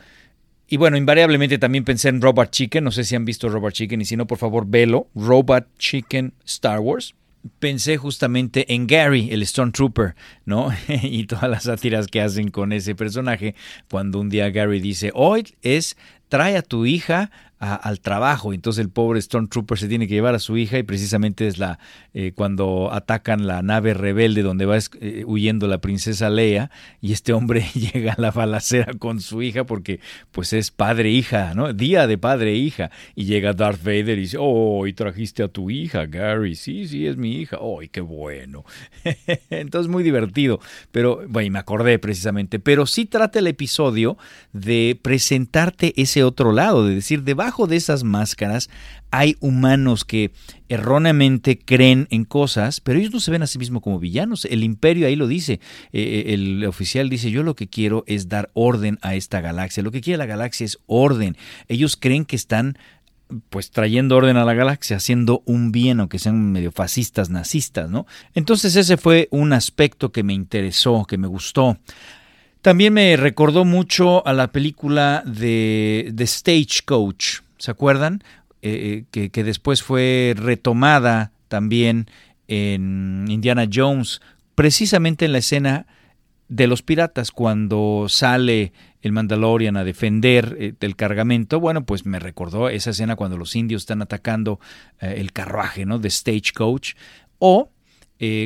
Y 0.69 0.75
bueno, 0.75 0.97
invariablemente 0.97 1.57
también 1.57 1.86
pensé 1.86 2.09
en 2.09 2.21
Robot 2.21 2.51
Chicken, 2.51 2.83
no 2.83 2.91
sé 2.91 3.05
si 3.05 3.15
han 3.15 3.24
visto 3.24 3.47
Robot 3.47 3.74
Chicken 3.74 4.01
y 4.01 4.05
si 4.05 4.17
no, 4.17 4.27
por 4.27 4.38
favor, 4.38 4.65
velo, 4.67 5.07
Robot 5.15 5.65
Chicken 5.77 6.33
Star 6.45 6.79
Wars. 6.79 7.15
Pensé 7.59 7.95
justamente 7.95 8.74
en 8.74 8.86
Gary, 8.86 9.29
el 9.31 9.47
Stormtrooper, 9.47 10.15
¿no? 10.43 10.69
y 10.89 11.25
todas 11.25 11.50
las 11.50 11.63
sátiras 11.63 12.07
que 12.07 12.19
hacen 12.19 12.50
con 12.50 12.74
ese 12.74 12.95
personaje, 12.95 13.55
cuando 13.89 14.19
un 14.19 14.27
día 14.27 14.50
Gary 14.50 14.81
dice, 14.81 15.12
hoy 15.13 15.55
es, 15.62 15.95
trae 16.27 16.57
a 16.57 16.62
tu 16.62 16.86
hija 16.86 17.31
al 17.60 18.00
trabajo. 18.02 18.54
Entonces 18.54 18.84
el 18.84 18.92
pobre 18.92 19.22
Stormtrooper 19.22 19.78
se 19.78 19.88
tiene 19.88 20.08
que 20.08 20.14
llevar 20.14 20.36
a 20.36 20.40
su 20.40 20.58
hija 20.58 20.78
y 20.78 20.84
precisamente 20.84 21.48
es 21.48 21.58
la 21.58 21.80
eh, 22.14 22.32
cuando 22.36 22.90
atacan 22.94 23.48
la 23.48 23.62
nave 23.62 23.94
rebelde 23.94 24.44
donde 24.44 24.66
va 24.66 24.78
eh, 24.78 25.24
huyendo 25.26 25.68
la 25.68 25.80
princesa 25.80 26.30
Leia 26.30 26.70
y 27.02 27.14
este 27.14 27.34
hombre 27.34 27.66
llega 27.74 28.14
a 28.14 28.22
la 28.22 28.32
balacera 28.32 28.94
con 28.94 29.22
su 29.22 29.42
hija 29.42 29.66
porque 29.66 30.00
pues 30.32 30.54
es 30.54 30.72
padre 30.72 31.10
hija, 31.10 31.54
¿no? 31.56 31.74
Día 31.74 32.06
de 32.06 32.18
padre 32.18 32.52
e 32.52 32.56
hija 32.58 32.92
y 33.16 33.26
llega 33.26 33.54
Darth 33.54 33.84
Vader 33.84 34.18
y 34.18 34.22
dice, 34.22 34.38
"Oh, 34.40 34.86
y 34.86 34.94
trajiste 34.94 35.44
a 35.44 35.48
tu 35.48 35.70
hija, 35.70 36.06
Gary." 36.06 36.56
Sí, 36.56 36.88
sí, 36.88 37.08
es 37.08 37.18
mi 37.18 37.42
hija. 37.42 37.58
"Oh, 37.60 37.80
qué 37.92 38.02
bueno." 38.02 38.66
Entonces 39.50 39.90
muy 39.90 40.04
divertido, 40.04 40.60
pero 40.92 41.24
bueno, 41.28 41.52
me 41.52 41.60
acordé 41.60 41.98
precisamente, 41.98 42.60
pero 42.60 42.86
sí 42.86 43.06
trata 43.06 43.40
el 43.40 43.48
episodio 43.48 44.18
de 44.54 45.00
presentarte 45.02 45.94
ese 46.00 46.24
otro 46.24 46.52
lado, 46.52 46.86
de 46.86 46.96
decir, 46.96 47.24
de 47.24 47.34
debajo 47.48 47.68
de 47.68 47.77
esas 47.77 48.04
máscaras 48.04 48.70
hay 49.10 49.38
humanos 49.39 50.04
que 50.04 50.32
erróneamente 50.68 51.58
creen 51.58 52.06
en 52.12 52.25
cosas, 52.25 52.82
pero 52.82 53.00
ellos 53.00 53.13
no 53.13 53.22
se 53.22 53.32
ven 53.32 53.42
a 53.42 53.48
sí 53.48 53.58
mismos 53.58 53.82
como 53.82 54.00
villanos. 54.00 54.44
El 54.44 54.66
imperio 54.66 55.08
ahí 55.08 55.16
lo 55.16 55.27
dice. 55.27 55.62
Eh, 55.94 56.25
eh, 56.27 56.34
el 56.34 56.66
oficial 56.66 57.10
dice, 57.10 57.32
yo 57.32 57.44
lo 57.44 57.56
que 57.56 57.70
quiero 57.70 58.04
es 58.06 58.27
dar 58.27 58.50
orden 58.54 59.00
a 59.01 59.16
esta 59.16 59.39
galaxia. 59.39 59.82
Lo 59.82 59.92
que 59.92 60.01
quiere 60.01 60.18
la 60.18 60.25
galaxia 60.25 60.66
es 60.66 60.77
orden. 60.88 61.38
Ellos 61.70 61.96
creen 61.96 62.25
que 62.25 62.36
están 62.36 62.77
pues 63.50 63.72
trayendo 63.72 64.18
orden 64.18 64.36
a 64.36 64.44
la 64.44 64.54
galaxia, 64.54 64.98
haciendo 64.98 65.42
un 65.46 65.72
bien, 65.72 66.01
aunque 66.01 66.20
sean 66.20 66.51
medio 66.51 66.74
fascistas, 66.74 67.30
nazistas, 67.30 67.89
¿no? 67.89 68.08
Entonces 68.36 68.75
ese 68.75 68.98
fue 68.98 69.30
un 69.32 69.54
aspecto 69.54 70.12
que 70.12 70.24
me 70.24 70.34
interesó, 70.34 71.06
que 71.08 71.18
me 71.18 71.27
gustó. 71.27 71.77
También 72.62 72.94
me 72.94 73.16
recordó 73.18 73.66
mucho 73.66 74.26
a 74.28 74.34
la 74.34 74.52
película 74.52 75.24
de 75.26 76.12
The 76.16 76.28
Stagecoach, 76.28 77.42
¿se 77.58 77.72
acuerdan? 77.72 78.24
Eh, 78.62 79.06
eh, 79.14 79.30
que, 79.30 79.44
después 79.44 79.84
fue 79.84 80.34
retomada 80.36 81.32
también 81.48 82.08
en 82.48 83.26
Indiana 83.30 83.68
Jones, 83.72 84.20
precisamente 84.56 85.26
en 85.26 85.32
la 85.32 85.38
escena 85.38 85.86
de 86.50 86.66
los 86.66 86.82
piratas, 86.82 87.32
cuando 87.32 88.08
sale 88.10 88.74
el 89.02 89.12
Mandalorian 89.12 89.78
a 89.78 89.84
defender 89.84 90.58
eh, 90.60 90.74
el 90.80 90.96
cargamento, 90.96 91.60
bueno, 91.60 91.86
pues 91.86 92.06
me 92.06 92.20
recordó 92.20 92.68
esa 92.68 92.90
escena 92.90 93.16
cuando 93.16 93.38
los 93.38 93.56
indios 93.56 93.84
están 93.84 94.02
atacando 94.02 94.60
el 95.00 95.32
carruaje, 95.32 95.86
¿no? 95.86 96.00
De 96.00 96.10
Stagecoach, 96.10 96.94
o 97.38 97.70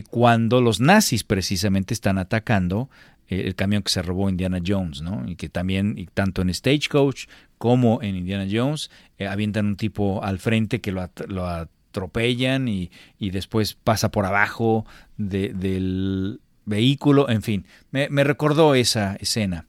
cuando 0.10 0.60
los 0.60 0.82
nazis 0.82 1.24
precisamente 1.24 1.94
están 1.94 2.18
atacando 2.18 2.90
el 3.32 3.56
camión 3.56 3.82
que 3.82 3.92
se 3.92 4.02
robó 4.02 4.30
Indiana 4.30 4.60
Jones, 4.66 5.02
¿no? 5.02 5.28
Y 5.28 5.36
que 5.36 5.50
también, 5.50 5.96
y 5.98 6.06
tanto 6.08 6.42
en 6.42 6.54
Stagecoach 6.54 7.26
como 7.58 8.02
en 8.02 8.16
Indiana 8.16 8.48
Jones, 8.52 8.92
eh, 9.18 9.28
avientan 9.28 9.66
un 9.68 9.76
tipo 9.78 10.24
al 10.24 10.40
frente 10.40 10.82
que 10.82 10.92
lo, 10.92 11.02
atropellan 11.48 12.68
y, 12.68 12.90
después 13.20 13.76
pasa 13.76 14.12
por 14.12 14.26
abajo 14.26 14.86
del 15.18 16.42
vehículo, 16.66 17.30
en 17.30 17.42
fin, 17.42 17.66
me, 17.92 18.10
me 18.10 18.24
recordó 18.24 18.76
esa 18.76 19.16
escena. 19.16 19.66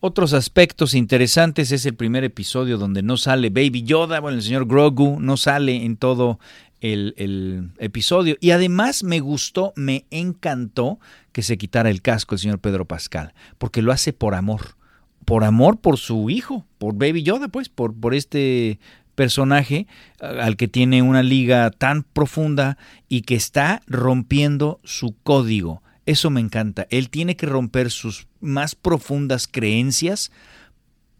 Otros 0.00 0.32
aspectos 0.32 0.94
interesantes 0.94 1.70
es 1.70 1.86
el 1.86 1.94
primer 1.94 2.24
episodio 2.24 2.76
donde 2.76 3.02
no 3.02 3.16
sale 3.16 3.50
Baby 3.50 3.84
Yoda, 3.84 4.18
bueno, 4.18 4.38
el 4.38 4.42
señor 4.42 4.66
Grogu 4.66 5.20
no 5.20 5.36
sale 5.36 5.84
en 5.84 5.96
todo 5.96 6.40
el, 6.82 7.70
episodio. 7.78 8.36
Y 8.40 8.50
además 8.50 9.04
me 9.04 9.20
gustó, 9.20 9.72
me 9.76 10.04
encantó 10.10 10.98
que 11.32 11.42
se 11.42 11.56
quitara 11.56 11.90
el 11.90 12.02
casco 12.02 12.34
el 12.34 12.40
señor 12.40 12.58
Pedro 12.58 12.84
Pascal, 12.84 13.34
porque 13.58 13.82
lo 13.82 13.92
hace 13.92 14.12
por 14.12 14.34
amor. 14.34 14.76
Por 15.24 15.44
amor 15.44 15.78
por 15.78 15.98
su 15.98 16.30
hijo, 16.30 16.66
por 16.78 16.94
Baby 16.94 17.22
Yoda, 17.22 17.48
pues, 17.48 17.68
por, 17.68 17.94
por 17.94 18.12
este 18.14 18.80
personaje 19.14 19.86
al 20.20 20.56
que 20.56 20.66
tiene 20.66 21.02
una 21.02 21.22
liga 21.22 21.70
tan 21.70 22.02
profunda 22.02 22.76
y 23.08 23.22
que 23.22 23.36
está 23.36 23.82
rompiendo 23.86 24.80
su 24.82 25.14
código. 25.22 25.82
Eso 26.06 26.30
me 26.30 26.40
encanta. 26.40 26.88
Él 26.90 27.10
tiene 27.10 27.36
que 27.36 27.46
romper 27.46 27.90
sus 27.92 28.26
más 28.40 28.74
profundas 28.74 29.46
creencias 29.46 30.32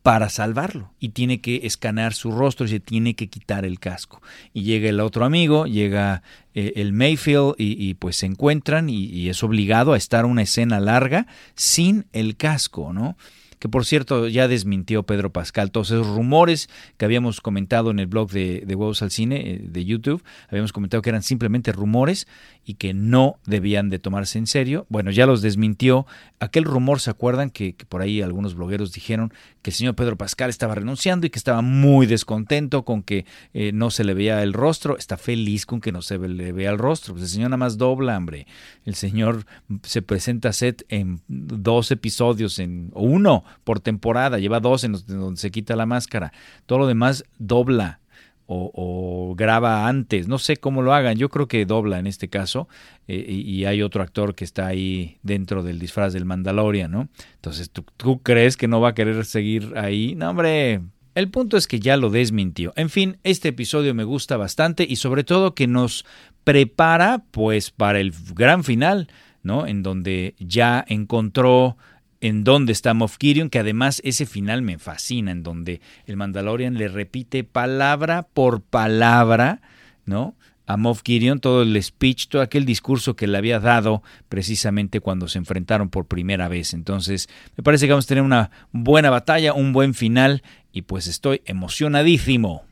para 0.03 0.29
salvarlo 0.29 0.91
y 0.99 1.11
tiene 1.11 1.41
que 1.41 1.61
escanear 1.65 2.13
su 2.13 2.33
rostro 2.33 2.67
y 2.67 2.71
se 2.71 2.81
tiene 2.81 3.15
que 3.15 3.29
quitar 3.29 3.65
el 3.65 3.79
casco. 3.79 4.21
Y 4.53 4.63
llega 4.63 4.89
el 4.89 5.01
otro 5.01 5.25
amigo, 5.25 5.67
llega 5.67 6.23
eh, 6.55 6.73
el 6.77 6.93
Mayfield 6.93 7.55
y, 7.57 7.95
pues 7.95 8.17
se 8.17 8.27
encuentran 8.27 8.91
y, 8.91 9.05
y, 9.05 9.29
es 9.29 9.43
obligado 9.43 9.93
a 9.93 9.97
estar 9.97 10.25
una 10.25 10.43
escena 10.43 10.81
larga 10.81 11.27
sin 11.55 12.07
el 12.13 12.37
casco, 12.37 12.93
¿no? 12.93 13.17
Que 13.63 13.69
por 13.69 13.87
cierto 13.87 14.27
ya 14.27 14.49
desmintió 14.49 15.05
Pedro 15.05 15.31
Pascal 15.31 15.71
todos 15.71 15.93
esos 15.93 16.09
rumores 16.09 16.69
que 16.97 17.05
habíamos 17.05 17.41
comentado 17.41 17.93
en 17.93 18.01
el 18.01 18.09
blog 18.09 18.33
de, 18.33 18.65
Huevos 18.67 19.03
al 19.03 19.13
Cine 19.13 19.37
eh, 19.37 19.61
de 19.63 19.85
YouTube, 19.85 20.21
habíamos 20.49 20.73
comentado 20.73 21.01
que 21.01 21.11
eran 21.11 21.23
simplemente 21.23 21.71
rumores 21.71 22.27
y 22.65 22.75
que 22.75 22.93
no 22.93 23.37
debían 23.47 23.89
de 23.89 24.01
tomarse 24.01 24.39
en 24.39 24.49
serio. 24.49 24.87
Bueno, 24.89 25.13
ya 25.13 25.27
los 25.27 25.43
desmintió. 25.43 26.07
Aquel 26.41 26.65
rumor, 26.65 26.99
¿se 27.01 27.11
acuerdan? 27.11 27.51
Que, 27.51 27.77
por 27.89 28.03
ahí 28.03 28.21
algunos 28.21 28.55
blogueros 28.55 28.93
dijeron 28.93 29.33
que 29.63 29.71
el 29.71 29.75
señor 29.75 29.95
Pedro 29.95 30.17
Pascal 30.17 30.51
estaba 30.51 30.75
renunciando 30.75 31.27
y 31.27 31.31
que 31.31 31.39
estaba 31.39 31.63
muy 31.63 32.07
descontento 32.07 32.85
con 32.85 33.03
que 33.03 33.27
eh, 33.55 33.71
no 33.73 33.91
se 33.91 34.03
le 34.03 34.15
veía 34.15 34.43
el 34.43 34.53
rostro. 34.53 34.97
Está 34.97 35.17
feliz 35.17 35.67
con 35.67 35.81
que 35.81 35.93
no 35.93 36.03
se 36.03 36.19
le 36.19 36.53
vea 36.53 36.71
el 36.71 36.79
rostro. 36.79 37.15
Pues 37.15 37.25
el 37.25 37.31
señor 37.31 37.51
nada 37.51 37.59
más 37.59 37.79
dobla, 37.79 38.17
hombre. 38.17 38.47
El 38.85 38.97
señor 38.97 39.45
se 39.83 40.03
presenta 40.03 40.49
a 40.49 40.53
set 40.53 40.85
en 40.89 41.21
dos 41.29 41.93
episodios, 41.93 42.59
en 42.59 42.91
uno 42.95 43.45
por 43.65 43.81
temporada, 43.81 44.39
lleva 44.39 44.61
dos 44.61 44.85
en 44.85 44.93
donde 45.07 45.41
se 45.41 45.51
quita 45.51 45.77
la 45.77 45.87
máscara. 45.87 46.33
Todo 46.67 46.81
lo 46.81 46.87
demás 46.87 47.25
dobla 47.39 48.01
o, 48.47 49.35
graba 49.37 49.89
antes, 49.89 50.29
no 50.29 50.39
sé 50.39 50.57
cómo 50.57 50.83
lo 50.83 50.93
hagan, 50.93 51.17
yo 51.17 51.29
creo 51.29 51.49
que 51.49 51.65
dobla 51.65 51.99
en 51.99 52.07
este 52.07 52.29
caso, 52.29 52.69
eh, 53.09 53.25
y, 53.29 53.65
hay 53.65 53.83
otro 53.83 54.03
actor 54.03 54.35
que 54.35 54.45
está 54.45 54.67
ahí 54.67 55.19
dentro 55.23 55.63
del 55.63 55.79
disfraz 55.79 56.13
del 56.13 56.25
Mandalorian, 56.25 56.91
¿no? 56.91 57.09
Entonces, 57.37 57.71
¿tú, 57.71 57.85
¿tú, 57.97 58.21
crees 58.23 58.57
que 58.57 58.69
no 58.69 58.81
va 58.81 58.91
a 58.91 58.95
querer 58.95 59.25
seguir 59.25 59.73
ahí? 59.77 60.15
No, 60.17 60.31
hombre. 60.31 60.83
El 61.15 61.29
punto 61.29 61.59
es 61.59 61.67
que 61.67 61.79
ya 61.79 61.99
lo 61.99 62.09
desmintió. 62.09 62.73
En 62.75 62.89
fin, 62.89 63.19
este 63.23 63.49
episodio 63.49 63.95
me 63.95 64.05
gusta 64.05 64.39
bastante 64.39 64.87
y 64.89 64.97
sobre 64.97 65.25
todo 65.25 65.55
que 65.55 65.67
nos 65.67 66.07
prepara 66.43 67.23
pues 67.31 67.71
para 67.71 68.01
el 68.01 68.15
gran 68.35 68.65
final, 68.65 69.09
¿no? 69.43 69.67
En 69.67 69.83
donde 69.83 70.35
ya 70.39 70.85
encontró 70.89 71.77
en 72.23 72.45
dónde 72.45 72.73
está 72.73 72.95
Moff 72.95 73.17
Gideon, 73.21 73.51
que 73.51 73.59
además 73.59 74.01
ese 74.05 74.27
final 74.27 74.63
me 74.63 74.79
fascina, 74.79 75.33
en 75.33 75.43
donde 75.43 75.81
el 76.07 76.17
Mandalorian 76.17 76.75
le 76.75 76.87
repite 76.87 77.43
palabra 77.43 78.23
por 78.23 78.63
palabra, 78.63 79.61
¿no? 80.07 80.37
A 80.67 80.77
Moff 80.77 81.03
Gideon 81.05 81.41
todo 81.41 81.63
el 81.63 81.83
speech, 81.83 82.29
todo 82.29 82.41
aquel 82.41 82.65
discurso 82.65 83.17
que 83.17 83.27
le 83.27 83.37
había 83.37 83.59
dado 83.59 84.05
precisamente 84.29 85.01
cuando 85.01 85.27
se 85.27 85.39
enfrentaron 85.39 85.91
por 85.91 86.07
primera 86.07 86.47
vez. 86.47 86.75
Entonces, 86.75 87.29
me 87.57 87.65
parece 87.65 87.87
que 87.87 87.93
vamos 87.93 88.05
a 88.05 88.09
tener 88.09 88.23
una 88.23 88.53
buena 88.71 89.11
batalla, 89.11 89.53
un 89.53 89.73
buen 89.73 89.93
final 89.93 90.45
y 90.73 90.83
pues 90.83 91.09
estoy 91.09 91.43
emocionadísimo. 91.45 92.63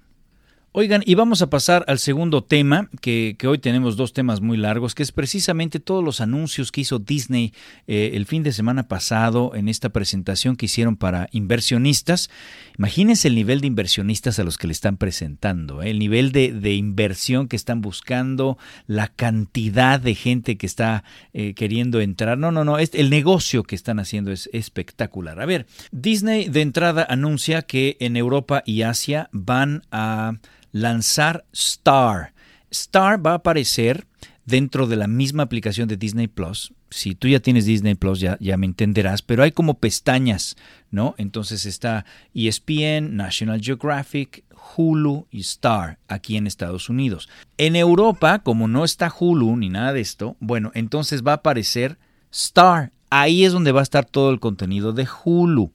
Oigan, 0.73 1.03
y 1.05 1.17
vamos 1.17 1.43
a 1.43 1.51
pasar 1.51 1.85
al 1.89 1.99
segundo 1.99 2.45
tema, 2.45 2.89
que, 3.01 3.37
hoy 3.45 3.59
tenemos 3.59 3.97
dos 3.97 4.13
temas 4.13 4.41
muy 4.41 4.57
largos, 4.57 4.95
que 4.95 5.03
es 5.03 5.11
precisamente 5.11 5.81
todos 5.81 6.05
los 6.05 6.21
anuncios 6.21 6.71
que 6.71 6.83
hizo 6.83 7.01
Disney 7.01 7.53
eh, 7.89 8.13
el 8.15 8.25
fin 8.25 8.45
de 8.45 8.53
semana 8.53 8.87
pasado 8.87 9.57
en 9.57 9.69
esta 9.69 9.89
presentación 9.89 10.55
que 10.55 10.67
hicieron 10.67 10.95
para 10.95 11.29
inversionistas. 11.33 12.31
Imagínense 12.79 13.27
el 13.27 13.35
nivel 13.35 13.61
de 13.61 13.67
inversionistas 13.67 14.39
a 14.39 14.45
los 14.45 14.59
que 14.59 14.69
le 14.69 14.73
están 14.73 14.97
presentando, 14.97 15.83
eh, 15.83 15.91
el 15.91 15.99
nivel 15.99 16.31
de, 16.31 16.75
inversión 16.77 17.49
que 17.49 17.57
están 17.57 17.81
buscando, 17.81 18.57
la 18.87 19.09
cantidad 19.09 19.99
de 19.99 20.15
gente 20.15 20.57
que 20.57 20.67
está 20.67 21.03
eh, 21.33 21.55
queriendo 21.55 22.01
entrar. 22.01 22.39
No, 22.39 22.53
no, 22.53 22.65
no, 22.65 22.79
el 22.79 23.11
negocio 23.11 23.65
que 23.65 23.75
están 23.75 23.99
haciendo 23.99 24.31
es 24.31 24.49
espectacular. 24.53 25.41
A 25.41 25.47
ver, 25.47 25.67
Disney 25.91 26.49
de 26.49 26.61
entrada 26.61 27.05
anuncia 27.11 27.63
que 27.63 27.97
en 27.99 28.17
Europa 28.17 28.63
y 28.65 28.83
Asia 28.83 29.29
van 29.33 29.83
a 29.91 30.35
lanzar 30.73 31.45
Star. 31.53 32.33
Star 32.71 33.25
va 33.25 33.33
a 33.33 33.37
aparecer 33.37 34.07
dentro 34.45 34.87
de 34.87 34.97
la 34.97 35.07
misma 35.07 35.45
aplicación 35.45 35.89
de 35.89 35.97
Disney 35.97 36.27
Plus. 36.27 36.73
Si 36.91 37.15
tú 37.15 37.29
ya 37.29 37.41
tienes 37.41 37.67
Disney 37.67 37.95
Plus, 37.95 38.21
ya, 38.21 38.37
ya 38.41 38.57
me 38.57 38.67
entenderás, 38.67 39.23
pero 39.23 39.43
hay 39.43 39.53
como 39.53 39.79
pestañas, 39.79 40.57
¿no? 40.91 41.15
Entonces 41.19 41.67
está 41.67 42.05
ESPN, 42.35 43.17
National 43.17 43.61
Geographic, 43.61 44.45
Hulu 44.77 45.27
y 45.31 45.41
Star 45.41 45.99
aquí 46.09 46.37
en 46.37 46.47
Estados 46.47 46.89
Unidos. 46.89 47.29
En 47.59 47.77
Europa, 47.77 48.41
como 48.41 48.67
no 48.67 48.85
está 48.85 49.13
Hulu 49.17 49.57
ni 49.57 49.69
nada 49.69 49.93
de 49.93 50.01
esto, 50.01 50.37
bueno, 50.41 50.73
entonces 50.75 51.23
va 51.23 51.33
a 51.33 51.37
aparecer 51.37 51.99
Star. 52.33 52.93
Ahí 53.09 53.45
es 53.45 53.53
donde 53.53 53.73
va 53.73 53.81
a 53.81 53.85
estar 53.85 54.05
todo 54.05 54.31
el 54.31 54.41
contenido 54.41 54.93
de 54.93 55.07
Hulu. 55.25 55.73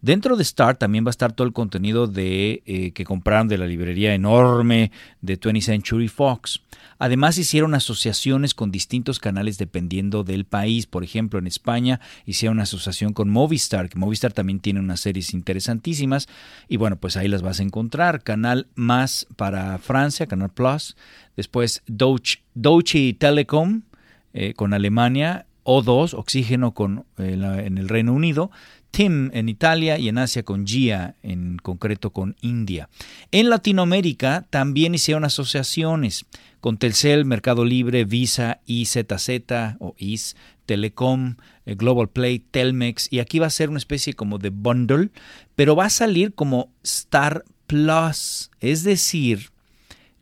Dentro 0.00 0.36
de 0.36 0.44
Star 0.44 0.76
también 0.76 1.04
va 1.04 1.08
a 1.08 1.10
estar 1.10 1.32
todo 1.32 1.46
el 1.46 1.52
contenido 1.52 2.06
de, 2.06 2.62
eh, 2.66 2.92
que 2.92 3.04
compraron 3.04 3.48
de 3.48 3.58
la 3.58 3.66
librería 3.66 4.14
enorme 4.14 4.92
de 5.22 5.38
20th 5.38 5.62
Century 5.62 6.06
Fox. 6.06 6.60
Además 7.00 7.36
hicieron 7.38 7.74
asociaciones 7.74 8.54
con 8.54 8.70
distintos 8.70 9.18
canales 9.18 9.58
dependiendo 9.58 10.22
del 10.22 10.44
país. 10.44 10.86
Por 10.86 11.02
ejemplo, 11.02 11.38
en 11.38 11.46
España 11.46 12.00
hicieron 12.26 12.56
una 12.56 12.64
asociación 12.64 13.12
con 13.12 13.28
Movistar, 13.28 13.88
que 13.88 13.98
Movistar 13.98 14.32
también 14.32 14.60
tiene 14.60 14.80
unas 14.80 15.00
series 15.00 15.34
interesantísimas. 15.34 16.28
Y 16.68 16.76
bueno, 16.76 16.96
pues 16.96 17.16
ahí 17.16 17.26
las 17.26 17.42
vas 17.42 17.58
a 17.58 17.64
encontrar. 17.64 18.22
Canal 18.22 18.68
más 18.76 19.26
para 19.36 19.78
Francia, 19.78 20.26
Canal 20.26 20.50
Plus. 20.50 20.96
Después 21.36 21.82
Deutsche, 21.86 23.14
Telekom 23.14 23.82
eh, 24.32 24.54
con 24.54 24.74
Alemania. 24.74 25.44
O2, 25.68 26.14
Oxígeno 26.14 26.72
con, 26.72 27.04
eh, 27.18 27.62
en 27.66 27.76
el 27.76 27.90
Reino 27.90 28.14
Unido. 28.14 28.50
TIM 28.90 29.30
en 29.32 29.48
Italia 29.48 29.98
y 29.98 30.08
en 30.08 30.18
Asia 30.18 30.42
con 30.42 30.66
GIA, 30.66 31.14
en 31.22 31.58
concreto 31.58 32.10
con 32.10 32.36
India. 32.40 32.88
En 33.30 33.50
Latinoamérica 33.50 34.46
también 34.50 34.94
hicieron 34.94 35.24
asociaciones 35.24 36.26
con 36.60 36.78
Telcel, 36.78 37.24
Mercado 37.24 37.64
Libre, 37.64 38.04
Visa, 38.04 38.60
IZZ 38.66 39.30
o 39.78 39.94
IS, 39.98 40.36
Telecom, 40.66 41.36
eh, 41.64 41.74
Global 41.74 42.08
Play, 42.08 42.40
Telmex 42.40 43.08
y 43.10 43.20
aquí 43.20 43.38
va 43.38 43.46
a 43.46 43.50
ser 43.50 43.70
una 43.70 43.78
especie 43.78 44.14
como 44.14 44.38
de 44.38 44.50
bundle, 44.50 45.10
pero 45.56 45.76
va 45.76 45.86
a 45.86 45.90
salir 45.90 46.34
como 46.34 46.72
Star 46.82 47.44
Plus, 47.66 48.50
es 48.60 48.82
decir, 48.82 49.50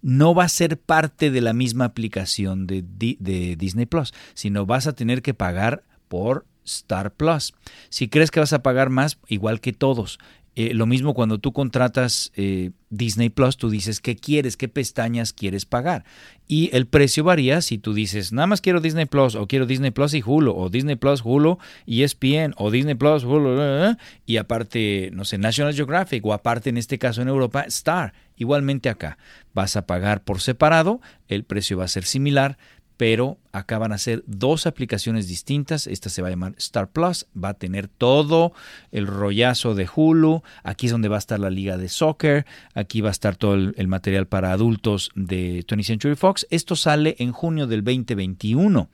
no 0.02 0.34
va 0.34 0.44
a 0.44 0.48
ser 0.48 0.78
parte 0.78 1.30
de 1.30 1.40
la 1.40 1.52
misma 1.52 1.84
aplicación 1.84 2.66
de, 2.66 2.84
de 2.86 3.56
Disney 3.56 3.86
Plus, 3.86 4.12
sino 4.34 4.66
vas 4.66 4.86
a 4.86 4.94
tener 4.94 5.22
que 5.22 5.34
pagar 5.34 5.82
por 6.08 6.44
Star 6.66 7.14
Plus. 7.14 7.54
Si 7.88 8.08
crees 8.08 8.30
que 8.30 8.40
vas 8.40 8.52
a 8.52 8.62
pagar 8.62 8.90
más, 8.90 9.18
igual 9.28 9.60
que 9.60 9.72
todos. 9.72 10.18
Eh, 10.58 10.72
lo 10.72 10.86
mismo 10.86 11.12
cuando 11.12 11.38
tú 11.38 11.52
contratas 11.52 12.32
eh, 12.34 12.70
Disney 12.88 13.28
Plus, 13.28 13.58
tú 13.58 13.68
dices 13.68 14.00
qué 14.00 14.16
quieres, 14.16 14.56
qué 14.56 14.68
pestañas 14.68 15.34
quieres 15.34 15.66
pagar. 15.66 16.06
Y 16.48 16.74
el 16.74 16.86
precio 16.86 17.24
varía 17.24 17.60
si 17.60 17.76
tú 17.76 17.92
dices, 17.92 18.32
nada 18.32 18.46
más 18.46 18.62
quiero 18.62 18.80
Disney 18.80 19.04
Plus, 19.04 19.34
o 19.34 19.46
quiero 19.46 19.66
Disney 19.66 19.90
Plus 19.90 20.14
y 20.14 20.22
Hulu, 20.24 20.54
o 20.56 20.70
Disney 20.70 20.96
Plus, 20.96 21.20
Hulu 21.22 21.58
y 21.84 22.04
ESPN, 22.04 22.54
o 22.56 22.70
Disney 22.70 22.94
Plus, 22.94 23.24
Hulu, 23.24 23.60
eh, 23.60 23.96
y 24.24 24.38
aparte, 24.38 25.10
no 25.12 25.26
sé, 25.26 25.36
National 25.36 25.74
Geographic, 25.74 26.24
o 26.24 26.32
aparte 26.32 26.70
en 26.70 26.78
este 26.78 26.98
caso 26.98 27.20
en 27.20 27.28
Europa, 27.28 27.64
Star. 27.66 28.14
Igualmente 28.38 28.88
acá, 28.88 29.18
vas 29.52 29.76
a 29.76 29.86
pagar 29.86 30.24
por 30.24 30.40
separado, 30.40 31.02
el 31.28 31.44
precio 31.44 31.76
va 31.76 31.84
a 31.84 31.88
ser 31.88 32.04
similar, 32.04 32.56
pero 32.96 33.38
acá 33.52 33.78
van 33.78 33.92
a 33.92 33.98
ser 33.98 34.22
dos 34.26 34.66
aplicaciones 34.66 35.28
distintas. 35.28 35.86
Esta 35.86 36.08
se 36.08 36.22
va 36.22 36.28
a 36.28 36.30
llamar 36.30 36.54
Star 36.58 36.88
Plus, 36.88 37.26
va 37.36 37.50
a 37.50 37.54
tener 37.54 37.88
todo 37.88 38.52
el 38.90 39.06
rollazo 39.06 39.74
de 39.74 39.88
Hulu. 39.94 40.42
Aquí 40.62 40.86
es 40.86 40.92
donde 40.92 41.08
va 41.08 41.16
a 41.16 41.18
estar 41.18 41.38
la 41.38 41.50
liga 41.50 41.76
de 41.76 41.88
soccer. 41.88 42.46
Aquí 42.74 43.00
va 43.00 43.08
a 43.08 43.12
estar 43.12 43.36
todo 43.36 43.54
el, 43.54 43.88
material 43.88 44.26
para 44.26 44.52
adultos 44.52 45.10
de 45.14 45.64
20th 45.66 45.84
Century 45.84 46.16
Fox. 46.16 46.46
Esto 46.50 46.74
sale 46.74 47.16
en 47.18 47.32
junio 47.32 47.66
del 47.66 47.84
2021. 47.84 48.88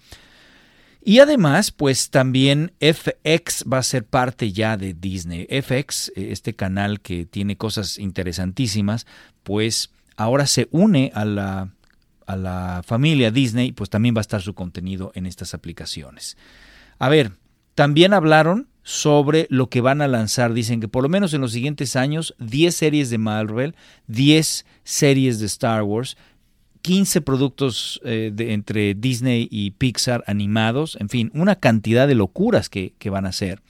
Y 1.05 1.19
además, 1.19 1.73
pues 1.73 2.11
también 2.11 2.73
FX 2.81 3.65
va 3.73 3.79
a 3.79 3.83
ser 3.83 4.05
parte 4.05 4.53
ya 4.53 4.77
de 4.77 4.95
Disney. 4.95 5.47
FX, 5.47 6.13
este 6.15 6.55
canal 6.55 7.01
que 7.01 7.25
tiene 7.25 7.57
cosas 7.57 7.99
interesantísimas, 7.99 9.07
pues 9.43 9.91
ahora 10.17 10.47
se 10.47 10.69
une 10.71 11.11
a 11.15 11.25
la 11.25 11.71
a 12.27 12.37
la 12.37 12.83
familia 12.85 13.31
Disney, 13.31 13.73
pues 13.73 13.91
también 13.91 14.15
va 14.15 14.21
a 14.21 14.23
estar 14.23 14.43
su 14.43 14.55
contenido 14.55 15.13
en 15.15 15.27
estas 15.27 15.55
aplicaciones. 15.55 16.37
A 16.99 17.09
ver, 17.09 17.33
también 17.75 18.13
hablaron 18.13 18.69
sobre 18.83 19.47
lo 19.51 19.69
que 19.69 19.81
van 19.81 20.03
a 20.03 20.09
lanzar. 20.09 20.53
Dicen 20.53 20.81
que 20.81 20.89
por 20.89 21.03
lo 21.03 21.09
menos 21.09 21.35
en 21.35 21.41
los 21.41 21.53
siguientes 21.53 21.97
años, 21.97 22.35
10 22.39 22.75
series 22.75 23.11
de 23.11 23.19
Marvel, 23.19 23.75
10 24.09 24.67
series 24.85 25.39
de 25.39 25.47
Star 25.47 25.83
Wars, 25.83 26.17
15 26.83 27.21
productos 27.21 28.01
eh, 28.05 28.33
entre 28.39 28.95
Disney 28.95 29.49
y 29.51 29.71
Pixar 29.73 30.25
animados, 30.27 30.97
en 31.01 31.09
fin, 31.09 31.31
una 31.35 31.57
cantidad 31.57 32.09
de 32.09 32.17
locuras 32.17 32.69
que, 32.69 32.95
que 32.99 33.11
van 33.11 33.25
a 33.25 33.31
hacer. 33.31 33.63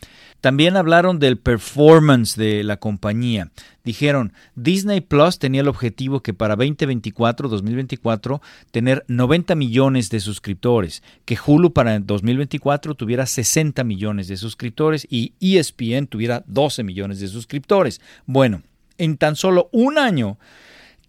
También 0.42 0.76
hablaron 0.76 1.20
del 1.20 1.38
performance 1.38 2.35
de 2.35 2.64
la 2.64 2.76
compañía. 2.76 3.52
Dijeron, 3.85 4.33
Disney 4.57 5.00
Plus 5.00 5.38
tenía 5.38 5.61
el 5.61 5.68
objetivo 5.68 6.20
que 6.20 6.35
para 6.35 6.57
2024, 6.57 7.48
2024, 7.48 8.42
tener 8.72 9.05
90 9.07 9.55
millones 9.55 10.11
de 10.11 10.18
suscriptores, 10.18 11.05
que 11.24 11.38
Hulu 11.46 11.72
para 11.72 11.96
2024 12.00 12.96
tuviera 12.96 13.24
60 13.24 13.85
millones 13.85 14.26
de 14.26 14.37
suscriptores 14.37 15.07
y 15.09 15.33
ESPN 15.38 16.09
tuviera 16.09 16.42
12 16.48 16.83
millones 16.83 17.20
de 17.20 17.28
suscriptores. 17.28 18.00
Bueno, 18.26 18.62
en 18.98 19.18
tan 19.18 19.37
solo 19.37 19.68
un 19.70 19.96
año 19.96 20.38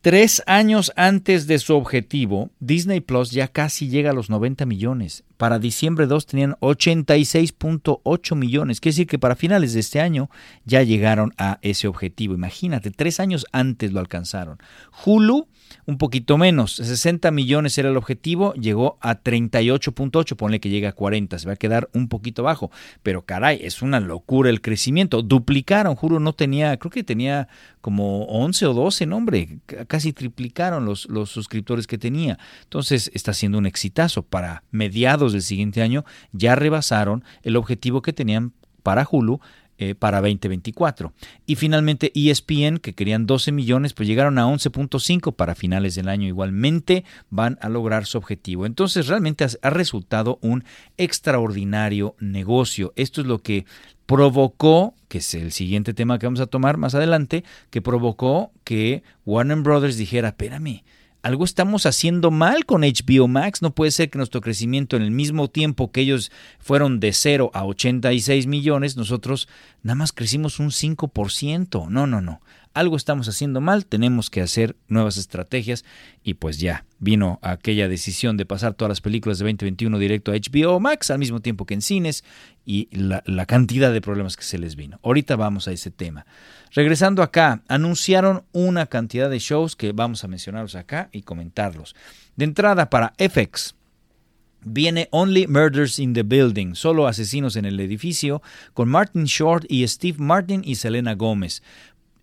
Tres 0.03 0.43
años 0.47 0.91
antes 0.97 1.47
de 1.47 1.57
su 1.59 1.73
objetivo, 1.77 2.49
Disney 2.59 2.99
Plus 2.99 3.31
ya 3.31 3.47
casi 3.47 3.87
llega 3.87 4.09
a 4.09 4.13
los 4.13 4.29
90 4.29 4.65
millones. 4.65 5.23
Para 5.37 5.59
diciembre 5.59 6.07
2 6.07 6.25
tenían 6.25 6.55
86.8 6.59 8.35
millones. 8.35 8.79
Quiere 8.79 8.93
decir 8.93 9.07
que 9.07 9.19
para 9.19 9.35
finales 9.35 9.73
de 9.73 9.79
este 9.79 9.99
año 9.99 10.29
ya 10.65 10.83
llegaron 10.83 11.33
a 11.37 11.59
ese 11.61 11.87
objetivo. 11.87 12.33
Imagínate, 12.33 12.91
tres 12.91 13.19
años 13.19 13.45
antes 13.51 13.91
lo 13.91 13.99
alcanzaron. 13.99 14.57
Hulu 15.05 15.47
un 15.85 15.97
poquito 15.97 16.37
menos, 16.37 16.75
60 16.75 17.31
millones 17.31 17.77
era 17.77 17.89
el 17.89 17.97
objetivo, 17.97 18.53
llegó 18.53 18.97
a 19.01 19.21
38.8, 19.21 20.35
ponle 20.35 20.59
que 20.59 20.69
llega 20.69 20.89
a 20.89 20.93
40, 20.93 21.39
se 21.39 21.47
va 21.47 21.53
a 21.53 21.57
quedar 21.57 21.89
un 21.93 22.07
poquito 22.07 22.43
bajo, 22.43 22.71
pero 23.01 23.25
caray, 23.25 23.59
es 23.61 23.81
una 23.81 23.99
locura 23.99 24.49
el 24.49 24.61
crecimiento, 24.61 25.21
duplicaron, 25.21 25.95
juro, 25.95 26.19
no 26.19 26.33
tenía, 26.33 26.77
creo 26.77 26.91
que 26.91 27.03
tenía 27.03 27.47
como 27.81 28.25
11 28.25 28.67
o 28.67 28.73
12, 28.73 29.05
no 29.05 29.17
hombre, 29.17 29.59
casi 29.87 30.13
triplicaron 30.13 30.85
los, 30.85 31.07
los 31.09 31.29
suscriptores 31.29 31.87
que 31.87 31.97
tenía, 31.97 32.37
entonces 32.63 33.11
está 33.13 33.33
siendo 33.33 33.57
un 33.57 33.65
exitazo, 33.65 34.23
para 34.23 34.63
mediados 34.71 35.22
del 35.31 35.41
siguiente 35.41 35.81
año 35.81 36.03
ya 36.33 36.55
rebasaron 36.55 37.23
el 37.43 37.55
objetivo 37.55 38.01
que 38.01 38.11
tenían 38.11 38.51
para 38.83 39.07
Hulu 39.09 39.39
eh, 39.79 39.95
para 39.95 40.21
2024. 40.21 41.13
Y 41.47 41.55
finalmente 41.55 42.11
ESPN, 42.13 42.77
que 42.77 42.93
querían 42.93 43.25
12 43.25 43.51
millones, 43.51 43.93
pues 43.93 44.07
llegaron 44.07 44.37
a 44.37 44.45
11.5 44.45 45.35
para 45.35 45.55
finales 45.55 45.95
del 45.95 46.09
año. 46.09 46.27
Igualmente 46.27 47.05
van 47.31 47.57
a 47.59 47.69
lograr 47.69 48.05
su 48.05 48.19
objetivo. 48.19 48.67
Entonces 48.67 49.07
realmente 49.07 49.45
ha 49.61 49.69
resultado 49.71 50.37
un 50.41 50.63
extraordinario 50.97 52.15
negocio. 52.19 52.93
Esto 52.95 53.21
es 53.21 53.27
lo 53.27 53.39
que 53.39 53.65
provocó, 54.05 54.93
que 55.07 55.17
es 55.17 55.33
el 55.33 55.51
siguiente 55.51 55.95
tema 55.95 56.19
que 56.19 56.27
vamos 56.27 56.41
a 56.41 56.45
tomar 56.45 56.77
más 56.77 56.93
adelante, 56.93 57.43
que 57.71 57.81
provocó 57.81 58.51
que 58.63 59.01
Warner 59.25 59.57
Brothers 59.61 59.97
dijera, 59.97 60.29
espérame, 60.29 60.83
algo 61.23 61.45
estamos 61.45 61.85
haciendo 61.85 62.31
mal 62.31 62.65
con 62.65 62.81
HBO 62.81 63.29
Max. 63.29 63.61
No 63.61 63.73
puede 63.73 63.91
ser 63.91 64.09
que 64.09 64.17
nuestro 64.17 64.41
crecimiento 64.41 64.97
en 64.97 65.01
el 65.01 65.11
mismo 65.11 65.49
tiempo 65.49 65.91
que 65.91 66.01
ellos 66.01 66.31
fueron 66.59 66.99
de 66.99 67.13
0 67.13 67.49
a 67.53 67.65
86 67.65 68.45
millones, 68.45 68.97
nosotros 68.97 69.47
nada 69.81 69.95
más 69.95 70.11
crecimos 70.11 70.59
un 70.59 70.69
5%. 70.69 71.87
No, 71.87 72.05
no, 72.05 72.21
no. 72.21 72.41
Algo 72.73 72.97
estamos 72.97 73.27
haciendo 73.29 73.61
mal, 73.61 73.85
tenemos 73.85 74.29
que 74.29 74.41
hacer 74.41 74.75
nuevas 74.87 75.17
estrategias 75.17 75.85
y 76.23 76.35
pues 76.35 76.59
ya 76.59 76.85
vino 76.99 77.39
aquella 77.41 77.87
decisión 77.87 78.37
de 78.37 78.45
pasar 78.45 78.73
todas 78.73 78.89
las 78.89 79.01
películas 79.01 79.37
de 79.37 79.45
2021 79.45 79.99
directo 79.99 80.31
a 80.31 80.35
HBO 80.35 80.79
Max 80.79 81.11
al 81.11 81.19
mismo 81.19 81.39
tiempo 81.39 81.65
que 81.65 81.75
en 81.75 81.81
cines 81.81 82.23
y 82.65 82.89
la, 82.91 83.45
cantidad 83.45 83.91
de 83.91 84.01
problemas 84.01 84.37
que 84.37 84.43
se 84.43 84.57
les 84.57 84.75
vino. 84.75 84.99
Ahorita 85.03 85.35
vamos 85.35 85.67
a 85.67 85.71
ese 85.71 85.91
tema. 85.91 86.25
Regresando 86.71 87.21
acá, 87.21 87.61
anunciaron 87.67 88.43
una 88.51 88.87
cantidad 88.87 89.29
de 89.29 89.39
shows 89.39 89.75
que 89.75 89.91
vamos 89.91 90.23
a 90.23 90.27
mencionarlos 90.27 90.75
acá 90.75 91.09
y 91.11 91.21
comentarlos. 91.21 91.95
De 92.35 92.45
entrada 92.45 92.89
para 92.89 93.13
FX, 93.19 93.75
viene 94.65 95.07
Only 95.11 95.47
Murders 95.47 95.99
in 95.99 96.13
the 96.13 96.23
Building, 96.23 96.75
solo 96.75 97.07
asesinos 97.07 97.55
en 97.55 97.65
el 97.65 97.79
edificio, 97.79 98.41
con 98.73 98.89
Martin 98.89 99.25
Short 99.25 99.65
y 99.69 99.87
Steve 99.87 100.17
Martin 100.19 100.61
y 100.65 100.75
Selena 100.75 101.13
Gómez. 101.15 101.61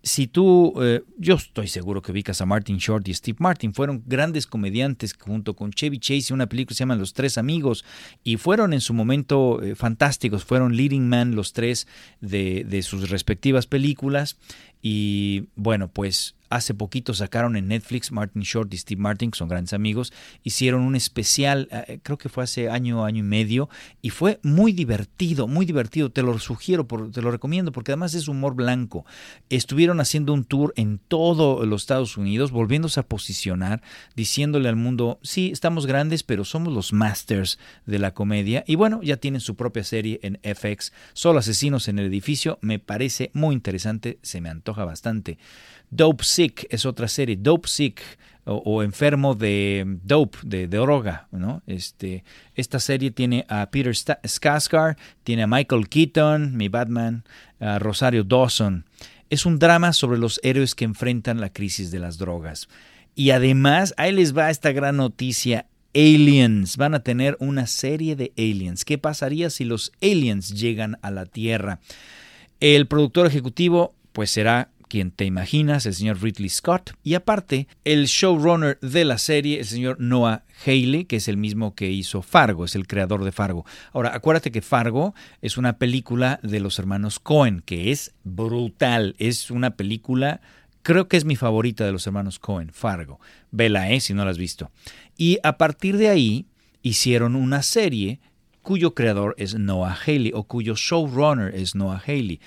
Si 0.03 0.25
tú, 0.27 0.73
eh, 0.81 1.03
yo 1.17 1.35
estoy 1.35 1.67
seguro 1.67 2.01
que 2.01 2.11
ubicas 2.11 2.41
a 2.41 2.45
Martin 2.45 2.77
Short 2.77 3.07
y 3.07 3.13
Steve 3.13 3.37
Martin, 3.39 3.73
fueron 3.73 4.03
grandes 4.07 4.47
comediantes 4.47 5.13
junto 5.13 5.55
con 5.55 5.71
Chevy 5.71 5.99
Chase, 5.99 6.33
una 6.33 6.47
película 6.47 6.69
que 6.69 6.75
se 6.75 6.79
llama 6.79 6.95
Los 6.95 7.13
Tres 7.13 7.37
Amigos, 7.37 7.85
y 8.23 8.37
fueron 8.37 8.73
en 8.73 8.81
su 8.81 8.93
momento 8.93 9.61
eh, 9.61 9.75
fantásticos, 9.75 10.43
fueron 10.43 10.75
leading 10.75 11.07
man 11.07 11.35
los 11.35 11.53
tres 11.53 11.87
de 12.19 12.81
sus 12.83 13.09
respectivas 13.09 13.67
películas, 13.67 14.37
y 14.81 15.45
bueno, 15.55 15.87
pues 15.87 16.35
Hace 16.51 16.73
poquito 16.73 17.13
sacaron 17.13 17.55
en 17.55 17.69
Netflix 17.69 18.11
Martin 18.11 18.41
Short 18.41 18.73
y 18.73 18.77
Steve 18.77 19.01
Martin, 19.01 19.31
que 19.31 19.37
son 19.37 19.47
grandes 19.47 19.71
amigos, 19.71 20.11
hicieron 20.43 20.81
un 20.81 20.97
especial, 20.97 21.69
eh, 21.71 21.99
creo 22.03 22.17
que 22.17 22.27
fue 22.27 22.43
hace 22.43 22.69
año, 22.69 23.05
año 23.05 23.19
y 23.19 23.23
medio, 23.23 23.69
y 24.01 24.09
fue 24.09 24.39
muy 24.43 24.73
divertido, 24.73 25.47
muy 25.47 25.65
divertido. 25.65 26.11
Te 26.11 26.23
lo 26.23 26.37
sugiero, 26.39 26.85
te 26.85 27.21
lo 27.21 27.31
recomiendo, 27.31 27.71
porque 27.71 27.93
además 27.93 28.13
es 28.15 28.27
humor 28.27 28.53
blanco. 28.53 29.05
Estuvieron 29.49 30.01
haciendo 30.01 30.33
un 30.33 30.43
tour 30.43 30.73
en 30.75 30.99
todos 30.99 31.65
los 31.65 31.83
Estados 31.83 32.17
Unidos, 32.17 32.51
volviéndose 32.51 32.99
a 32.99 33.07
posicionar, 33.07 33.81
diciéndole 34.15 34.67
al 34.67 34.75
mundo, 34.75 35.19
sí, 35.23 35.51
estamos 35.53 35.85
grandes, 35.85 36.23
pero 36.23 36.43
somos 36.43 36.73
los 36.73 36.91
masters 36.91 37.59
de 37.85 37.97
la 37.97 38.13
comedia. 38.13 38.65
Y 38.67 38.75
bueno, 38.75 39.01
ya 39.01 39.15
tienen 39.15 39.39
su 39.39 39.55
propia 39.55 39.85
serie 39.85 40.19
en 40.21 40.39
FX, 40.43 40.91
Solo 41.13 41.39
Asesinos 41.39 41.87
en 41.87 41.99
el 41.99 42.07
Edificio. 42.07 42.59
Me 42.61 42.79
parece 42.79 43.31
muy 43.33 43.55
interesante, 43.55 44.19
se 44.21 44.41
me 44.41 44.49
antoja 44.49 44.85
bastante. 44.85 45.37
Dope 45.91 46.23
Sick 46.23 46.65
es 46.69 46.85
otra 46.85 47.07
serie, 47.07 47.37
Dope 47.37 47.67
Sick 47.67 48.01
o, 48.45 48.81
enfermo 48.81 49.35
de 49.35 49.83
dope, 50.03 50.39
de, 50.43 50.67
droga, 50.67 51.27
¿no? 51.31 51.61
Este, 51.67 52.23
esta 52.55 52.79
serie 52.79 53.11
tiene 53.11 53.45
a 53.49 53.69
Peter 53.69 53.93
Skarsgård, 53.93 54.97
tiene 55.23 55.43
a 55.43 55.47
Michael 55.47 55.87
Keaton, 55.87 56.57
mi 56.57 56.67
Batman, 56.67 57.23
a 57.59 57.77
Rosario 57.77 58.23
Dawson. 58.23 58.85
Es 59.29 59.45
un 59.45 59.59
drama 59.59 59.93
sobre 59.93 60.17
los 60.17 60.39
héroes 60.43 60.73
que 60.73 60.85
enfrentan 60.85 61.39
la 61.39 61.53
crisis 61.53 61.91
de 61.91 61.99
las 61.99 62.17
drogas. 62.17 62.67
Y 63.15 63.29
además, 63.29 63.93
ahí 63.97 64.11
les 64.11 64.35
va 64.35 64.49
esta 64.49 64.71
gran 64.71 64.97
noticia. 64.97 65.67
Aliens. 65.93 66.77
Van 66.77 66.95
a 66.95 67.03
tener 67.03 67.35
una 67.39 67.67
serie 67.67 68.15
de 68.15 68.31
aliens. 68.37 68.85
¿Qué 68.85 68.97
pasaría 68.97 69.49
si 69.49 69.65
los 69.65 69.91
aliens 70.01 70.49
llegan 70.49 70.97
a 71.01 71.11
la 71.11 71.25
Tierra? 71.25 71.79
El 72.59 72.87
productor 72.87 73.27
ejecutivo 73.27 73.93
pues 74.13 74.31
será 74.31 74.69
quien 74.91 75.11
te 75.11 75.23
imaginas, 75.23 75.85
el 75.85 75.93
señor 75.93 76.21
Ridley 76.21 76.49
Scott, 76.49 76.91
y 77.01 77.13
aparte 77.13 77.69
el 77.85 78.07
showrunner 78.07 78.77
de 78.81 79.05
la 79.05 79.17
serie, 79.17 79.59
el 79.59 79.65
señor 79.65 80.01
Noah 80.01 80.43
Haley, 80.65 81.05
que 81.05 81.15
es 81.15 81.29
el 81.29 81.37
mismo 81.37 81.75
que 81.75 81.89
hizo 81.89 82.21
Fargo, 82.21 82.65
es 82.65 82.75
el 82.75 82.87
creador 82.87 83.23
de 83.23 83.31
Fargo. 83.31 83.65
Ahora, 83.93 84.13
acuérdate 84.13 84.51
que 84.51 84.61
Fargo 84.61 85.15
es 85.41 85.55
una 85.55 85.77
película 85.77 86.41
de 86.43 86.59
los 86.59 86.77
hermanos 86.77 87.19
Cohen, 87.19 87.61
que 87.65 87.93
es 87.93 88.13
brutal, 88.25 89.15
es 89.17 89.49
una 89.49 89.77
película, 89.77 90.41
creo 90.81 91.07
que 91.07 91.15
es 91.15 91.23
mi 91.23 91.37
favorita 91.37 91.85
de 91.85 91.93
los 91.93 92.05
hermanos 92.05 92.37
Cohen, 92.37 92.73
Fargo. 92.73 93.21
Vela, 93.49 93.91
¿eh? 93.91 94.01
Si 94.01 94.13
no 94.13 94.25
la 94.25 94.31
has 94.31 94.37
visto. 94.37 94.71
Y 95.15 95.37
a 95.43 95.57
partir 95.57 95.95
de 95.95 96.09
ahí 96.09 96.47
hicieron 96.81 97.37
una 97.37 97.63
serie 97.63 98.19
cuyo 98.61 98.93
creador 98.93 99.35
es 99.37 99.55
Noah 99.55 99.97
Haley 100.05 100.33
o 100.35 100.43
cuyo 100.43 100.75
showrunner 100.75 101.55
es 101.55 101.75
Noah 101.75 102.03
Haley. 102.05 102.41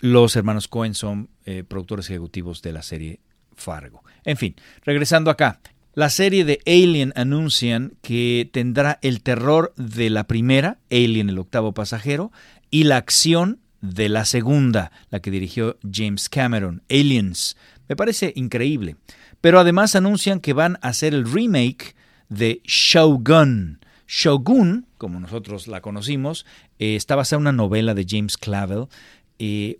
Los 0.00 0.36
hermanos 0.36 0.68
Cohen 0.68 0.94
son 0.94 1.28
eh, 1.44 1.64
productores 1.66 2.08
ejecutivos 2.10 2.62
de 2.62 2.72
la 2.72 2.82
serie 2.82 3.20
Fargo. 3.56 4.02
En 4.24 4.36
fin, 4.36 4.54
regresando 4.84 5.30
acá. 5.30 5.60
La 5.94 6.10
serie 6.10 6.44
de 6.44 6.60
Alien 6.64 7.12
anuncian 7.16 7.94
que 8.02 8.48
tendrá 8.52 9.00
el 9.02 9.20
terror 9.20 9.74
de 9.76 10.10
la 10.10 10.28
primera, 10.28 10.78
Alien 10.90 11.28
el 11.28 11.38
octavo 11.38 11.74
pasajero, 11.74 12.30
y 12.70 12.84
la 12.84 12.98
acción 12.98 13.58
de 13.80 14.08
la 14.08 14.24
segunda, 14.24 14.92
la 15.10 15.20
que 15.20 15.30
dirigió 15.30 15.76
James 15.90 16.28
Cameron, 16.28 16.82
Aliens. 16.88 17.56
Me 17.88 17.96
parece 17.96 18.32
increíble. 18.36 18.96
Pero 19.40 19.60
además 19.60 19.96
anuncian 19.96 20.40
que 20.40 20.52
van 20.52 20.78
a 20.82 20.88
hacer 20.88 21.14
el 21.14 21.30
remake 21.30 21.94
de 22.28 22.60
Shogun. 22.64 23.80
Shogun, 24.06 24.86
como 24.96 25.20
nosotros 25.20 25.68
la 25.68 25.80
conocimos, 25.80 26.46
eh, 26.78 26.96
está 26.96 27.14
basada 27.14 27.38
en 27.38 27.42
una 27.42 27.52
novela 27.52 27.94
de 27.94 28.06
James 28.08 28.36
Clavel 28.36 28.86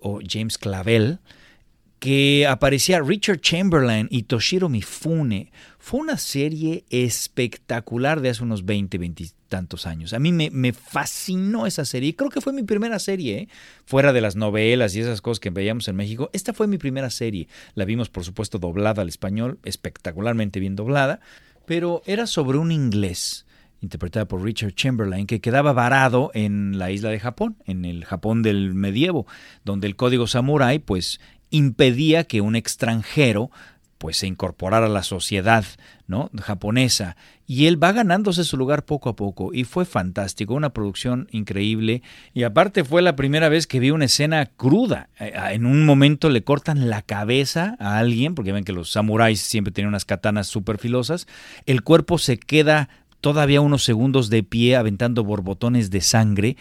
o 0.01 0.19
James 0.27 0.57
Clavel, 0.57 1.19
que 1.99 2.47
aparecía 2.47 3.01
Richard 3.01 3.41
Chamberlain 3.41 4.07
y 4.09 4.23
Toshiro 4.23 4.69
Mifune. 4.69 5.51
Fue 5.77 5.99
una 5.99 6.17
serie 6.17 6.85
espectacular 6.89 8.21
de 8.21 8.29
hace 8.29 8.43
unos 8.43 8.65
20, 8.65 8.97
20 8.97 9.25
tantos 9.49 9.85
años. 9.85 10.13
A 10.13 10.19
mí 10.19 10.31
me, 10.31 10.49
me 10.49 10.71
fascinó 10.71 11.65
esa 11.65 11.83
serie. 11.83 12.15
Creo 12.15 12.29
que 12.29 12.41
fue 12.41 12.53
mi 12.53 12.63
primera 12.63 12.99
serie, 12.99 13.37
¿eh? 13.37 13.47
fuera 13.85 14.13
de 14.13 14.21
las 14.21 14.35
novelas 14.35 14.95
y 14.95 15.01
esas 15.01 15.21
cosas 15.21 15.39
que 15.39 15.49
veíamos 15.49 15.87
en 15.87 15.97
México. 15.97 16.29
Esta 16.31 16.53
fue 16.53 16.67
mi 16.67 16.77
primera 16.77 17.09
serie. 17.09 17.47
La 17.75 17.85
vimos, 17.85 18.09
por 18.09 18.23
supuesto, 18.23 18.59
doblada 18.59 19.01
al 19.01 19.09
español, 19.09 19.59
espectacularmente 19.65 20.59
bien 20.59 20.75
doblada, 20.75 21.19
pero 21.65 22.01
era 22.05 22.27
sobre 22.27 22.57
un 22.57 22.71
inglés 22.71 23.45
interpretada 23.81 24.27
por 24.27 24.43
Richard 24.43 24.73
Chamberlain, 24.73 25.27
que 25.27 25.41
quedaba 25.41 25.73
varado 25.73 26.31
en 26.33 26.77
la 26.77 26.91
isla 26.91 27.09
de 27.09 27.19
Japón, 27.19 27.57
en 27.65 27.85
el 27.85 28.05
Japón 28.05 28.41
del 28.41 28.73
medievo, 28.73 29.25
donde 29.63 29.87
el 29.87 29.95
código 29.95 30.27
samurái 30.27 30.79
pues 30.79 31.19
impedía 31.49 32.25
que 32.25 32.41
un 32.41 32.55
extranjero 32.55 33.51
pues 33.99 34.15
se 34.17 34.27
incorporara 34.27 34.85
a 34.85 34.89
la 34.89 35.03
sociedad 35.03 35.65
¿no? 36.07 36.31
japonesa. 36.41 37.17
Y 37.45 37.67
él 37.67 37.83
va 37.83 37.91
ganándose 37.91 38.45
su 38.45 38.55
lugar 38.55 38.85
poco 38.85 39.09
a 39.09 39.15
poco 39.15 39.53
y 39.53 39.65
fue 39.65 39.83
fantástico, 39.83 40.53
una 40.53 40.71
producción 40.71 41.27
increíble. 41.31 42.01
Y 42.33 42.43
aparte 42.43 42.85
fue 42.85 43.01
la 43.01 43.17
primera 43.17 43.49
vez 43.49 43.67
que 43.67 43.79
vi 43.79 43.91
una 43.91 44.05
escena 44.05 44.45
cruda, 44.45 45.09
eh, 45.19 45.33
en 45.51 45.65
un 45.65 45.85
momento 45.85 46.29
le 46.29 46.43
cortan 46.43 46.89
la 46.89 47.01
cabeza 47.01 47.75
a 47.79 47.97
alguien, 47.99 48.35
porque 48.35 48.53
ven 48.53 48.63
que 48.63 48.71
los 48.71 48.89
samuráis 48.89 49.41
siempre 49.41 49.73
tenían 49.73 49.89
unas 49.89 50.05
katanas 50.05 50.47
súper 50.47 50.77
filosas, 50.77 51.27
el 51.65 51.83
cuerpo 51.83 52.17
se 52.17 52.39
queda 52.39 52.89
todavía 53.21 53.61
unos 53.61 53.83
segundos 53.83 54.29
de 54.29 54.43
pie 54.43 54.75
aventando 54.75 55.23
borbotones 55.23 55.89
de 55.89 56.01
sangre. 56.01 56.57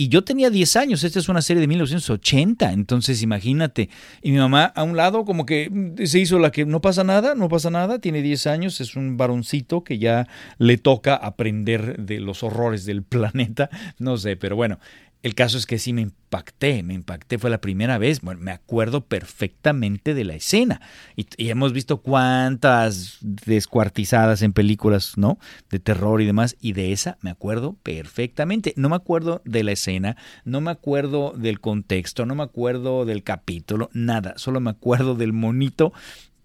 Y 0.00 0.10
yo 0.10 0.22
tenía 0.22 0.48
10 0.48 0.76
años, 0.76 1.02
esta 1.02 1.18
es 1.18 1.28
una 1.28 1.42
serie 1.42 1.60
de 1.60 1.66
1980, 1.66 2.72
entonces 2.72 3.20
imagínate. 3.20 3.88
Y 4.22 4.30
mi 4.30 4.38
mamá 4.38 4.66
a 4.66 4.84
un 4.84 4.96
lado 4.96 5.24
como 5.24 5.44
que 5.44 5.68
mm, 5.68 6.06
se 6.06 6.20
hizo 6.20 6.38
la 6.38 6.52
que 6.52 6.64
no 6.64 6.80
pasa 6.80 7.02
nada, 7.02 7.34
no 7.34 7.48
pasa 7.48 7.68
nada, 7.70 7.98
tiene 7.98 8.22
10 8.22 8.46
años, 8.46 8.80
es 8.80 8.94
un 8.94 9.16
varoncito 9.16 9.82
que 9.82 9.98
ya 9.98 10.28
le 10.58 10.78
toca 10.78 11.16
aprender 11.16 11.96
de 11.98 12.20
los 12.20 12.44
horrores 12.44 12.84
del 12.84 13.02
planeta, 13.02 13.70
no 13.98 14.16
sé, 14.18 14.36
pero 14.36 14.54
bueno, 14.54 14.78
el 15.22 15.34
caso 15.34 15.58
es 15.58 15.66
que 15.66 15.78
sí 15.78 15.92
me 15.92 16.02
impacté, 16.02 16.82
me 16.84 16.94
impacté, 16.94 17.38
fue 17.38 17.50
la 17.50 17.60
primera 17.60 17.98
vez, 17.98 18.20
bueno, 18.20 18.40
me 18.40 18.52
acuerdo 18.52 19.04
perfectamente 19.04 20.14
de 20.14 20.24
la 20.24 20.34
escena. 20.34 20.80
Y, 21.16 21.26
hemos 21.48 21.72
visto 21.72 21.98
cuántas 21.98 23.18
descuartizadas 23.20 24.42
en 24.42 24.52
películas, 24.52 25.18
¿no? 25.18 25.38
De 25.70 25.80
terror 25.80 26.22
y 26.22 26.26
demás, 26.26 26.56
y 26.60 26.72
de 26.72 26.92
esa 26.92 27.18
me 27.20 27.30
acuerdo 27.30 27.76
perfectamente. 27.82 28.74
No 28.76 28.88
me 28.88 28.96
acuerdo 28.96 29.42
de 29.44 29.64
la 29.64 29.72
escena, 29.72 30.16
no 30.44 30.60
me 30.60 30.70
acuerdo 30.70 31.34
del 31.36 31.60
contexto, 31.60 32.24
no 32.24 32.36
me 32.36 32.44
acuerdo 32.44 33.04
del 33.04 33.24
capítulo, 33.24 33.90
nada, 33.92 34.34
solo 34.36 34.60
me 34.60 34.70
acuerdo 34.70 35.16
del 35.16 35.32
monito 35.32 35.92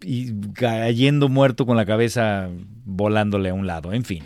y 0.02 0.34
cayendo 0.54 1.30
muerto 1.30 1.66
con 1.68 1.78
la 1.78 1.86
cabeza 1.86 2.50
volándole 2.86 3.50
a 3.50 3.54
un 3.54 3.68
lado, 3.68 3.94
en 3.94 4.04
fin. 4.04 4.24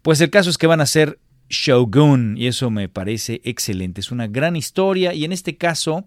Pues 0.00 0.22
el 0.22 0.30
caso 0.30 0.48
es 0.48 0.56
que 0.56 0.66
van 0.66 0.80
a 0.80 0.86
ser 0.86 1.18
Shogun 1.48 2.36
y 2.36 2.46
eso 2.46 2.70
me 2.70 2.88
parece 2.88 3.40
excelente. 3.44 4.00
Es 4.00 4.10
una 4.10 4.26
gran 4.26 4.56
historia 4.56 5.14
y 5.14 5.24
en 5.24 5.32
este 5.32 5.56
caso 5.56 6.04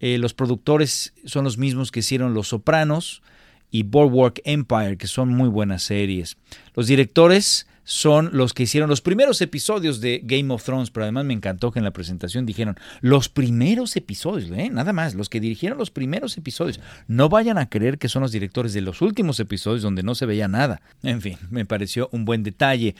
eh, 0.00 0.18
los 0.18 0.34
productores 0.34 1.14
son 1.24 1.44
los 1.44 1.58
mismos 1.58 1.90
que 1.90 2.00
hicieron 2.00 2.34
Los 2.34 2.48
Sopranos 2.48 3.22
y 3.70 3.84
Boardwalk 3.84 4.40
Empire, 4.44 4.96
que 4.96 5.06
son 5.06 5.28
muy 5.28 5.48
buenas 5.48 5.82
series. 5.82 6.36
Los 6.74 6.86
directores 6.86 7.66
son 7.84 8.30
los 8.32 8.54
que 8.54 8.62
hicieron 8.62 8.88
los 8.88 9.00
primeros 9.00 9.40
episodios 9.40 10.00
de 10.00 10.20
Game 10.22 10.54
of 10.54 10.62
Thrones, 10.62 10.90
pero 10.90 11.04
además 11.04 11.24
me 11.24 11.34
encantó 11.34 11.72
que 11.72 11.80
en 11.80 11.84
la 11.84 11.92
presentación 11.92 12.46
dijeron 12.46 12.76
los 13.00 13.28
primeros 13.28 13.96
episodios, 13.96 14.50
¿eh? 14.52 14.70
nada 14.70 14.92
más, 14.92 15.14
los 15.14 15.28
que 15.28 15.40
dirigieron 15.40 15.76
los 15.76 15.90
primeros 15.90 16.38
episodios. 16.38 16.78
No 17.08 17.28
vayan 17.28 17.58
a 17.58 17.68
creer 17.68 17.98
que 17.98 18.08
son 18.08 18.22
los 18.22 18.32
directores 18.32 18.74
de 18.74 18.80
los 18.80 19.02
últimos 19.02 19.40
episodios 19.40 19.82
donde 19.82 20.04
no 20.04 20.14
se 20.14 20.26
veía 20.26 20.46
nada. 20.46 20.82
En 21.02 21.20
fin, 21.20 21.36
me 21.50 21.64
pareció 21.64 22.08
un 22.12 22.24
buen 22.24 22.42
detalle. 22.42 22.94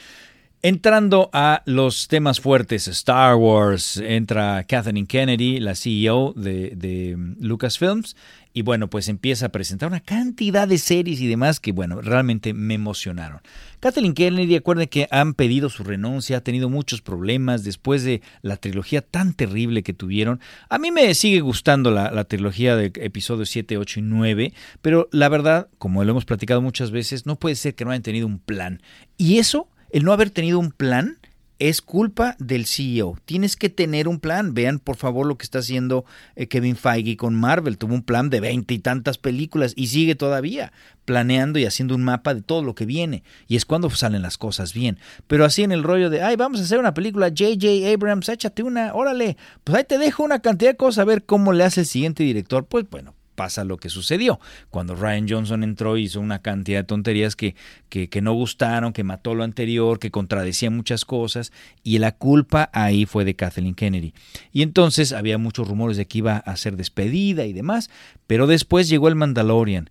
Entrando 0.63 1.31
a 1.33 1.63
los 1.65 2.07
temas 2.07 2.39
fuertes, 2.39 2.87
Star 2.87 3.33
Wars, 3.33 3.97
entra 3.97 4.63
Kathleen 4.65 5.07
Kennedy, 5.07 5.59
la 5.59 5.73
CEO 5.73 6.33
de, 6.35 6.73
de, 6.75 7.17
Lucasfilms, 7.39 8.15
y 8.53 8.61
bueno, 8.61 8.87
pues 8.87 9.07
empieza 9.07 9.47
a 9.47 9.49
presentar 9.49 9.89
una 9.89 10.01
cantidad 10.01 10.67
de 10.67 10.77
series 10.77 11.19
y 11.19 11.25
demás 11.25 11.59
que, 11.59 11.71
bueno, 11.71 11.99
realmente 11.99 12.53
me 12.53 12.75
emocionaron. 12.75 13.41
Kathleen 13.79 14.13
Kennedy, 14.13 14.55
acuerden 14.55 14.87
que 14.87 15.07
han 15.09 15.33
pedido 15.33 15.67
su 15.69 15.83
renuncia, 15.83 16.37
ha 16.37 16.41
tenido 16.41 16.69
muchos 16.69 17.01
problemas 17.01 17.63
después 17.63 18.03
de 18.03 18.21
la 18.43 18.55
trilogía 18.55 19.01
tan 19.01 19.33
terrible 19.33 19.81
que 19.81 19.93
tuvieron. 19.93 20.41
A 20.69 20.77
mí 20.77 20.91
me 20.91 21.15
sigue 21.15 21.39
gustando 21.39 21.89
la, 21.89 22.11
la 22.11 22.25
trilogía 22.25 22.75
de 22.75 22.91
episodios 22.97 23.49
7, 23.49 23.77
8 23.77 23.99
y 23.99 24.03
9, 24.03 24.53
pero 24.83 25.09
la 25.11 25.27
verdad, 25.27 25.69
como 25.79 26.03
lo 26.03 26.11
hemos 26.11 26.25
platicado 26.25 26.61
muchas 26.61 26.91
veces, 26.91 27.25
no 27.25 27.35
puede 27.37 27.55
ser 27.55 27.73
que 27.73 27.83
no 27.83 27.89
hayan 27.89 28.03
tenido 28.03 28.27
un 28.27 28.37
plan. 28.37 28.83
Y 29.17 29.39
eso 29.39 29.67
el 29.91 30.03
no 30.03 30.13
haber 30.13 30.29
tenido 30.29 30.59
un 30.59 30.71
plan 30.71 31.17
es 31.61 31.79
culpa 31.83 32.35
del 32.39 32.65
CEO. 32.65 33.19
Tienes 33.25 33.55
que 33.55 33.69
tener 33.69 34.07
un 34.07 34.19
plan. 34.19 34.55
Vean, 34.55 34.79
por 34.79 34.95
favor, 34.95 35.27
lo 35.27 35.37
que 35.37 35.43
está 35.43 35.59
haciendo 35.59 36.05
eh, 36.35 36.47
Kevin 36.47 36.75
Feige 36.75 37.17
con 37.17 37.35
Marvel. 37.35 37.77
Tuvo 37.77 37.93
un 37.93 38.01
plan 38.01 38.31
de 38.31 38.39
veinte 38.39 38.73
y 38.73 38.79
tantas 38.79 39.19
películas 39.19 39.73
y 39.75 39.87
sigue 39.87 40.15
todavía 40.15 40.73
planeando 41.05 41.59
y 41.59 41.65
haciendo 41.65 41.93
un 41.93 42.03
mapa 42.03 42.33
de 42.33 42.41
todo 42.41 42.63
lo 42.63 42.73
que 42.73 42.87
viene. 42.87 43.23
Y 43.47 43.57
es 43.57 43.65
cuando 43.65 43.91
salen 43.91 44.23
las 44.23 44.39
cosas 44.39 44.73
bien. 44.73 44.97
Pero 45.27 45.45
así 45.45 45.61
en 45.61 45.71
el 45.71 45.83
rollo 45.83 46.09
de, 46.09 46.23
ay, 46.23 46.35
vamos 46.35 46.59
a 46.59 46.63
hacer 46.63 46.79
una 46.79 46.95
película, 46.95 47.29
JJ 47.29 47.93
Abrams, 47.93 48.29
échate 48.29 48.63
una, 48.63 48.95
órale, 48.95 49.37
pues 49.63 49.77
ahí 49.77 49.83
te 49.83 49.99
dejo 49.99 50.23
una 50.23 50.39
cantidad 50.39 50.71
de 50.71 50.77
cosas 50.77 51.03
a 51.03 51.05
ver 51.05 51.25
cómo 51.25 51.53
le 51.53 51.63
hace 51.63 51.81
el 51.81 51.85
siguiente 51.85 52.23
director. 52.23 52.65
Pues 52.65 52.89
bueno, 52.89 53.13
pasa 53.41 53.63
lo 53.63 53.77
que 53.77 53.89
sucedió. 53.89 54.39
Cuando 54.69 54.93
Ryan 54.93 55.27
Johnson 55.27 55.63
entró 55.63 55.97
hizo 55.97 56.19
una 56.19 56.43
cantidad 56.43 56.81
de 56.81 56.83
tonterías 56.83 57.35
que, 57.35 57.55
que, 57.89 58.07
que, 58.07 58.21
no 58.21 58.33
gustaron, 58.33 58.93
que 58.93 59.03
mató 59.03 59.33
lo 59.33 59.43
anterior, 59.43 59.97
que 59.97 60.11
contradecía 60.11 60.69
muchas 60.69 61.05
cosas, 61.05 61.51
y 61.81 61.97
la 61.97 62.11
culpa 62.11 62.69
ahí 62.71 63.07
fue 63.07 63.25
de 63.25 63.35
Kathleen 63.35 63.73
Kennedy. 63.73 64.13
Y 64.51 64.61
entonces 64.61 65.11
había 65.11 65.39
muchos 65.39 65.67
rumores 65.67 65.97
de 65.97 66.05
que 66.05 66.19
iba 66.19 66.37
a 66.37 66.55
ser 66.55 66.77
despedida 66.77 67.47
y 67.47 67.53
demás, 67.53 67.89
pero 68.27 68.45
después 68.45 68.87
llegó 68.87 69.07
el 69.07 69.15
Mandalorian 69.15 69.89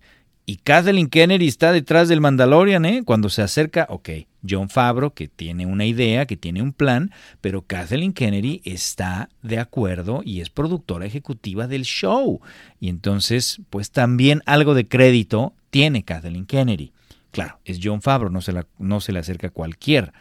y 0.51 0.57
Kathleen 0.57 1.07
Kennedy 1.07 1.47
está 1.47 1.71
detrás 1.71 2.09
del 2.09 2.19
Mandalorian, 2.19 2.83
¿eh? 2.83 3.03
Cuando 3.05 3.29
se 3.29 3.41
acerca, 3.41 3.87
ok, 3.87 4.09
John 4.45 4.67
Favreau, 4.67 5.13
que 5.13 5.29
tiene 5.29 5.65
una 5.65 5.85
idea, 5.85 6.25
que 6.25 6.35
tiene 6.35 6.61
un 6.61 6.73
plan, 6.73 7.11
pero 7.39 7.61
Kathleen 7.61 8.11
Kennedy 8.11 8.61
está 8.65 9.29
de 9.43 9.59
acuerdo 9.59 10.21
y 10.25 10.41
es 10.41 10.49
productora 10.49 11.05
ejecutiva 11.05 11.67
del 11.67 11.83
show. 11.83 12.41
Y 12.81 12.89
entonces, 12.89 13.61
pues 13.69 13.91
también 13.91 14.41
algo 14.45 14.73
de 14.73 14.89
crédito 14.89 15.53
tiene 15.69 16.03
Kathleen 16.03 16.45
Kennedy. 16.45 16.91
Claro, 17.31 17.57
es 17.63 17.79
John 17.81 18.01
Favreau, 18.01 18.29
no 18.29 18.41
se, 18.41 18.51
la, 18.51 18.67
no 18.77 18.99
se 18.99 19.13
le 19.13 19.19
acerca 19.19 19.51
cualquier 19.51 20.11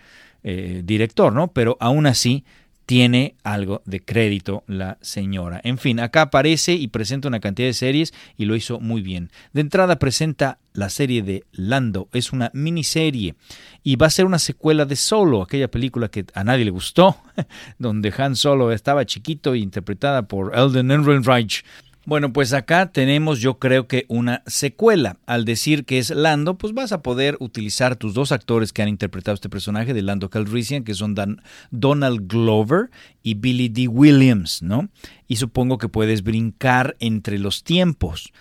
eh, 0.45 0.83
director, 0.85 1.33
¿no? 1.33 1.49
Pero 1.49 1.77
aún 1.81 2.07
así, 2.07 2.45
tiene 2.91 3.37
algo 3.45 3.83
de 3.85 4.05
crédito 4.05 4.65
la 4.67 4.99
señora. 5.01 5.61
En 5.63 5.79
fin, 5.79 6.01
acá 6.01 6.23
aparece 6.23 6.73
y 6.73 6.89
presenta 6.89 7.29
una 7.29 7.39
cantidad 7.39 7.69
de 7.69 7.73
series 7.73 8.13
y 8.37 8.47
lo 8.47 8.57
hizo 8.57 8.81
muy 8.81 9.01
bien. 9.01 9.31
De 9.53 9.61
entrada 9.61 10.01
presenta 10.01 10.59
la 10.73 10.89
serie 10.89 11.23
de 11.23 11.45
Lando, 11.53 12.09
es 12.13 12.33
una 12.33 12.51
miniserie 12.53 13.37
y 13.85 13.95
va 13.95 14.09
a 14.09 14.11
ser 14.11 14.27
una 14.27 14.41
secuela 14.41 14.87
de 14.87 14.97
Solo, 14.97 15.41
aquella 15.41 15.71
película 15.71 16.09
que 16.09 16.25
a 16.35 16.43
nadie 16.43 16.65
le 16.65 16.73
gustó, 16.73 17.17
donde 17.79 18.13
Han 18.19 18.35
Solo 18.35 18.73
estaba 18.73 19.07
chiquito 19.07 19.55
e 19.55 19.59
interpretada 19.59 20.27
por 20.27 20.59
Elden 20.59 20.91
Ehrenreich. 20.91 21.63
Bueno, 22.11 22.33
pues 22.33 22.53
acá 22.55 22.91
tenemos 22.91 23.39
yo 23.39 23.61
creo 23.61 23.87
que 23.87 24.05
una 24.09 24.43
secuela. 24.45 25.19
Al 25.27 25.45
decir 25.45 25.85
que 25.85 25.99
es 25.99 26.11
Lando, 26.11 26.59
pues 26.59 26.75
vas 26.75 26.91
a 26.91 27.03
poder 27.03 27.37
utilizar 27.39 27.95
tus 27.95 28.15
dos 28.15 28.33
actores 28.33 28.73
que 28.73 28.83
han 28.83 28.89
interpretado 28.89 29.37
este 29.37 29.49
personaje 29.49 29.95
de 29.95 30.03
Lando 30.03 30.29
Calrissian, 30.29 30.83
que 30.83 30.95
son 30.95 31.15
Dan 31.15 31.41
Donald 31.71 32.27
Glover 32.27 32.91
y 33.23 33.35
Billy 33.35 33.69
D. 33.69 33.87
Williams, 33.87 34.61
¿no? 34.61 34.89
Y 35.29 35.37
supongo 35.37 35.79
que 35.79 35.89
puedes 35.89 36.25
brincar 36.25 36.97
entre 36.99 37.39
los 37.39 37.63
tiempos. 37.63 38.33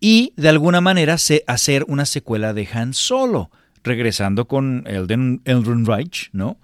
Y 0.00 0.32
de 0.36 0.48
alguna 0.48 0.80
manera 0.80 1.14
hacer 1.46 1.84
una 1.86 2.06
secuela 2.06 2.52
de 2.54 2.68
Han 2.72 2.92
Solo, 2.92 3.52
regresando 3.84 4.48
con 4.48 4.82
Elden, 4.88 5.42
Elden 5.44 5.86
Reich, 5.86 6.28
¿no? 6.32 6.58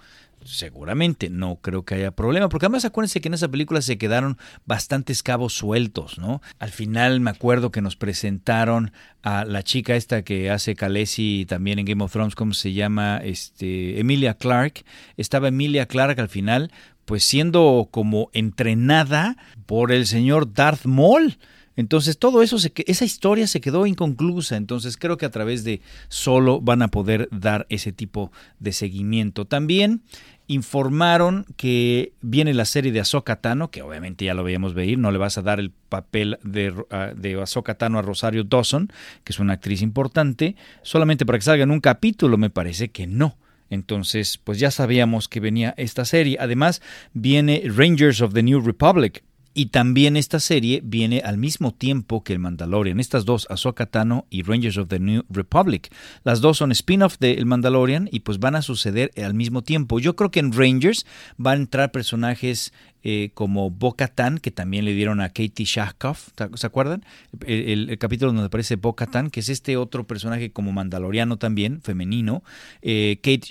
Seguramente 0.48 1.30
no 1.30 1.56
creo 1.56 1.84
que 1.84 1.94
haya 1.94 2.10
problema, 2.10 2.48
porque 2.48 2.66
además 2.66 2.84
acuérdense 2.84 3.20
que 3.20 3.28
en 3.28 3.34
esa 3.34 3.48
película 3.48 3.82
se 3.82 3.98
quedaron 3.98 4.38
bastantes 4.66 5.22
cabos 5.22 5.52
sueltos, 5.52 6.18
¿no? 6.18 6.40
Al 6.58 6.70
final 6.70 7.20
me 7.20 7.30
acuerdo 7.30 7.70
que 7.70 7.82
nos 7.82 7.96
presentaron 7.96 8.92
a 9.22 9.44
la 9.44 9.62
chica 9.62 9.94
esta 9.94 10.22
que 10.22 10.50
hace 10.50 10.74
Khaleesi 10.74 11.44
también 11.46 11.78
en 11.78 11.84
Game 11.84 12.02
of 12.02 12.12
Thrones, 12.12 12.34
¿cómo 12.34 12.54
se 12.54 12.72
llama? 12.72 13.18
Este, 13.18 14.00
Emilia 14.00 14.34
Clark. 14.34 14.84
Estaba 15.16 15.48
Emilia 15.48 15.86
Clark 15.86 16.18
al 16.18 16.28
final, 16.28 16.72
pues 17.04 17.24
siendo 17.24 17.88
como 17.90 18.30
entrenada 18.32 19.36
por 19.66 19.92
el 19.92 20.06
señor 20.06 20.52
Darth 20.52 20.86
Maul. 20.86 21.38
Entonces 21.78 22.18
todo 22.18 22.42
eso, 22.42 22.58
se, 22.58 22.72
esa 22.88 23.04
historia 23.04 23.46
se 23.46 23.60
quedó 23.60 23.86
inconclusa, 23.86 24.56
entonces 24.56 24.96
creo 24.96 25.16
que 25.16 25.26
a 25.26 25.30
través 25.30 25.62
de 25.62 25.80
solo 26.08 26.60
van 26.60 26.82
a 26.82 26.88
poder 26.88 27.28
dar 27.30 27.66
ese 27.68 27.92
tipo 27.92 28.32
de 28.58 28.72
seguimiento. 28.72 29.44
También 29.44 30.02
informaron 30.48 31.46
que 31.56 32.14
viene 32.20 32.52
la 32.52 32.64
serie 32.64 32.90
de 32.90 32.98
Ahsoka 32.98 33.36
Tano, 33.36 33.70
que 33.70 33.82
obviamente 33.82 34.24
ya 34.24 34.34
lo 34.34 34.42
veíamos 34.42 34.74
venir, 34.74 34.98
no 34.98 35.12
le 35.12 35.18
vas 35.18 35.38
a 35.38 35.42
dar 35.42 35.60
el 35.60 35.70
papel 35.70 36.40
de, 36.42 36.72
uh, 36.72 37.14
de 37.14 37.44
Tano 37.78 38.00
a 38.00 38.02
Rosario 38.02 38.42
Dawson, 38.42 38.90
que 39.22 39.32
es 39.32 39.38
una 39.38 39.52
actriz 39.52 39.80
importante, 39.80 40.56
solamente 40.82 41.24
para 41.24 41.38
que 41.38 41.44
salga 41.44 41.62
en 41.62 41.70
un 41.70 41.80
capítulo, 41.80 42.38
me 42.38 42.50
parece 42.50 42.88
que 42.88 43.06
no. 43.06 43.36
Entonces, 43.70 44.36
pues 44.42 44.58
ya 44.58 44.72
sabíamos 44.72 45.28
que 45.28 45.38
venía 45.38 45.74
esta 45.76 46.04
serie. 46.04 46.38
Además, 46.40 46.82
viene 47.12 47.62
Rangers 47.66 48.20
of 48.20 48.32
the 48.34 48.42
New 48.42 48.60
Republic, 48.62 49.22
y 49.54 49.66
también 49.66 50.16
esta 50.16 50.40
serie 50.40 50.80
viene 50.84 51.20
al 51.24 51.36
mismo 51.36 51.72
tiempo 51.72 52.22
que 52.22 52.32
el 52.32 52.38
Mandalorian. 52.38 53.00
Estas 53.00 53.24
dos, 53.24 53.46
Ahsoka 53.50 53.86
Tano 53.86 54.26
y 54.30 54.42
Rangers 54.42 54.78
of 54.78 54.88
the 54.88 55.00
New 55.00 55.24
Republic. 55.30 55.92
Las 56.24 56.40
dos 56.40 56.58
son 56.58 56.72
spin-off 56.72 57.18
de 57.18 57.32
El 57.32 57.46
Mandalorian 57.46 58.08
y 58.12 58.20
pues 58.20 58.38
van 58.38 58.54
a 58.54 58.62
suceder 58.62 59.10
al 59.22 59.34
mismo 59.34 59.62
tiempo. 59.62 59.98
Yo 59.98 60.16
creo 60.16 60.30
que 60.30 60.40
en 60.40 60.52
Rangers 60.52 61.06
van 61.36 61.58
a 61.58 61.62
entrar 61.62 61.90
personajes 61.90 62.72
eh, 63.02 63.30
como 63.34 63.70
Bo-Katan, 63.70 64.38
que 64.38 64.50
también 64.50 64.84
le 64.84 64.92
dieron 64.92 65.20
a 65.20 65.28
Katie 65.28 65.64
Shahkoff, 65.64 66.28
¿se 66.54 66.66
acuerdan? 66.66 67.04
El, 67.46 67.96
capítulo 67.98 68.32
donde 68.32 68.46
aparece 68.46 68.76
Bo-Katan, 68.76 69.30
que 69.30 69.40
es 69.40 69.48
este 69.48 69.76
otro 69.76 70.06
personaje 70.06 70.50
como 70.50 70.72
mandaloriano 70.72 71.36
también, 71.36 71.80
femenino. 71.80 72.42
Eh, 72.82 73.18
Kate 73.22 73.48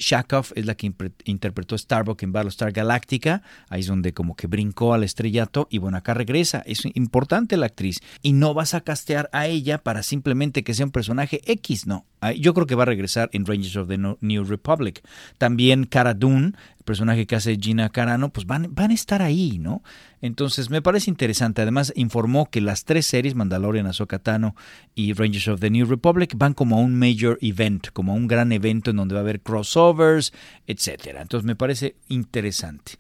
es 0.56 0.66
la 0.66 0.76
que 0.76 0.92
interpretó 1.26 1.78
Starbuck 1.78 2.22
en 2.24 2.32
Battlestar 2.32 2.72
Galactica, 2.72 3.42
ahí 3.70 3.82
es 3.82 3.88
donde 3.88 4.14
como 4.14 4.36
que 4.36 4.48
brincó 4.48 4.94
al 4.94 5.04
estrellato 5.04 5.68
y 5.70 5.78
bueno, 5.78 5.98
acá 5.98 6.14
regresa, 6.14 6.64
es 6.66 6.84
importante 6.94 7.58
la 7.58 7.68
actriz 7.68 8.02
y 8.22 8.34
no 8.34 8.54
vas 8.54 8.74
a 8.74 8.82
castear 8.82 9.30
a 9.32 9.48
ella 9.48 9.78
para 9.78 10.04
simplemente 10.04 10.64
que 10.64 10.74
sea 10.74 10.86
un 10.86 10.92
personaje 10.92 11.42
X, 11.46 11.88
no. 11.88 12.06
Yo 12.38 12.54
creo 12.54 12.66
que 12.66 12.76
va 12.76 12.84
a 12.84 12.88
regresar 12.88 13.30
en 13.34 13.46
Rangers 13.46 13.76
of 13.76 13.88
the 13.88 13.98
New 13.98 14.44
Republic. 14.44 15.04
También 15.38 15.86
Cara 15.86 16.14
Dune, 16.14 16.54
personaje 16.84 17.28
que 17.28 17.36
hace 17.36 17.58
Gina 17.58 17.90
Carano, 17.90 18.30
pues 18.30 18.48
van, 18.48 18.74
van 18.74 18.92
a 18.92 18.94
estar 18.94 19.22
ahí, 19.22 19.60
¿no? 19.60 19.84
Entonces 20.22 20.70
me 20.70 20.82
parece 20.82 21.12
interesante. 21.12 21.62
Además 21.62 21.94
informó 21.96 22.50
que 22.50 22.62
las 22.62 22.86
tres 22.86 23.06
series, 23.06 23.36
Mandalorian, 23.36 23.86
Ahsoka 23.86 24.20
Tano 24.20 24.56
y 24.96 25.14
Rangers 25.14 25.48
of 25.48 25.60
the 25.60 25.70
New 25.70 25.86
Republic, 25.86 26.34
van 26.36 26.54
como 26.54 26.78
a 26.78 26.80
un 26.80 26.98
major 26.98 27.38
event, 27.42 27.90
como 27.94 28.14
a 28.14 28.16
un 28.16 28.28
gran 28.28 28.52
evento 28.52 28.90
en 28.90 28.98
donde 28.98 29.14
va 29.14 29.20
a 29.20 29.24
haber 29.24 29.42
crossovers, 29.42 30.34
etcétera. 30.66 31.22
Entonces 31.22 31.46
me 31.46 31.56
parece 31.56 31.96
interesante. 32.08 32.94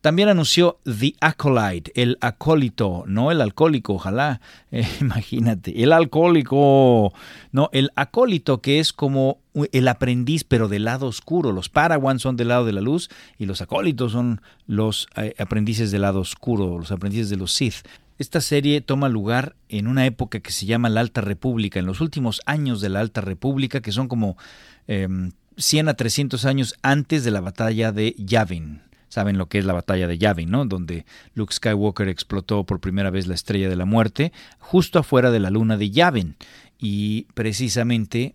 También 0.00 0.28
anunció 0.28 0.78
The 0.84 1.14
Acolyte, 1.20 1.92
el 1.94 2.18
acólito, 2.20 3.04
no 3.06 3.30
el 3.30 3.40
alcohólico, 3.40 3.94
ojalá, 3.94 4.40
eh, 4.70 4.86
imagínate, 5.00 5.82
el 5.82 5.92
alcohólico, 5.92 7.12
no, 7.52 7.70
el 7.72 7.90
acólito 7.96 8.60
que 8.60 8.78
es 8.78 8.92
como 8.92 9.40
el 9.72 9.88
aprendiz 9.88 10.44
pero 10.44 10.68
del 10.68 10.84
lado 10.84 11.06
oscuro. 11.06 11.52
Los 11.52 11.68
Parawan 11.68 12.18
son 12.18 12.36
del 12.36 12.48
lado 12.48 12.64
de 12.64 12.72
la 12.72 12.80
luz 12.80 13.08
y 13.38 13.46
los 13.46 13.62
acólitos 13.62 14.12
son 14.12 14.40
los 14.66 15.08
eh, 15.16 15.34
aprendices 15.38 15.90
del 15.90 16.02
lado 16.02 16.20
oscuro, 16.20 16.78
los 16.78 16.92
aprendices 16.92 17.30
de 17.30 17.36
los 17.36 17.52
Sith. 17.52 17.86
Esta 18.18 18.40
serie 18.40 18.80
toma 18.80 19.08
lugar 19.08 19.56
en 19.68 19.86
una 19.86 20.06
época 20.06 20.40
que 20.40 20.50
se 20.50 20.66
llama 20.66 20.88
la 20.88 21.00
Alta 21.00 21.20
República, 21.20 21.78
en 21.78 21.86
los 21.86 22.00
últimos 22.00 22.40
años 22.46 22.80
de 22.80 22.88
la 22.88 23.00
Alta 23.00 23.20
República, 23.20 23.80
que 23.80 23.92
son 23.92 24.08
como 24.08 24.38
100 24.86 25.32
em, 25.80 25.88
a 25.88 25.94
300 25.94 26.44
años 26.46 26.74
antes 26.82 27.24
de 27.24 27.30
la 27.30 27.40
batalla 27.40 27.92
de 27.92 28.14
Yavin 28.16 28.85
saben 29.08 29.38
lo 29.38 29.48
que 29.48 29.58
es 29.58 29.64
la 29.64 29.72
batalla 29.72 30.06
de 30.06 30.18
Yavin, 30.18 30.50
¿no? 30.50 30.64
Donde 30.64 31.06
Luke 31.34 31.54
Skywalker 31.54 32.08
explotó 32.08 32.64
por 32.64 32.80
primera 32.80 33.10
vez 33.10 33.26
la 33.26 33.34
estrella 33.34 33.68
de 33.68 33.76
la 33.76 33.84
muerte 33.84 34.32
justo 34.58 34.98
afuera 34.98 35.30
de 35.30 35.40
la 35.40 35.50
luna 35.50 35.76
de 35.76 35.90
Yavin. 35.90 36.36
Y 36.78 37.26
precisamente 37.34 38.34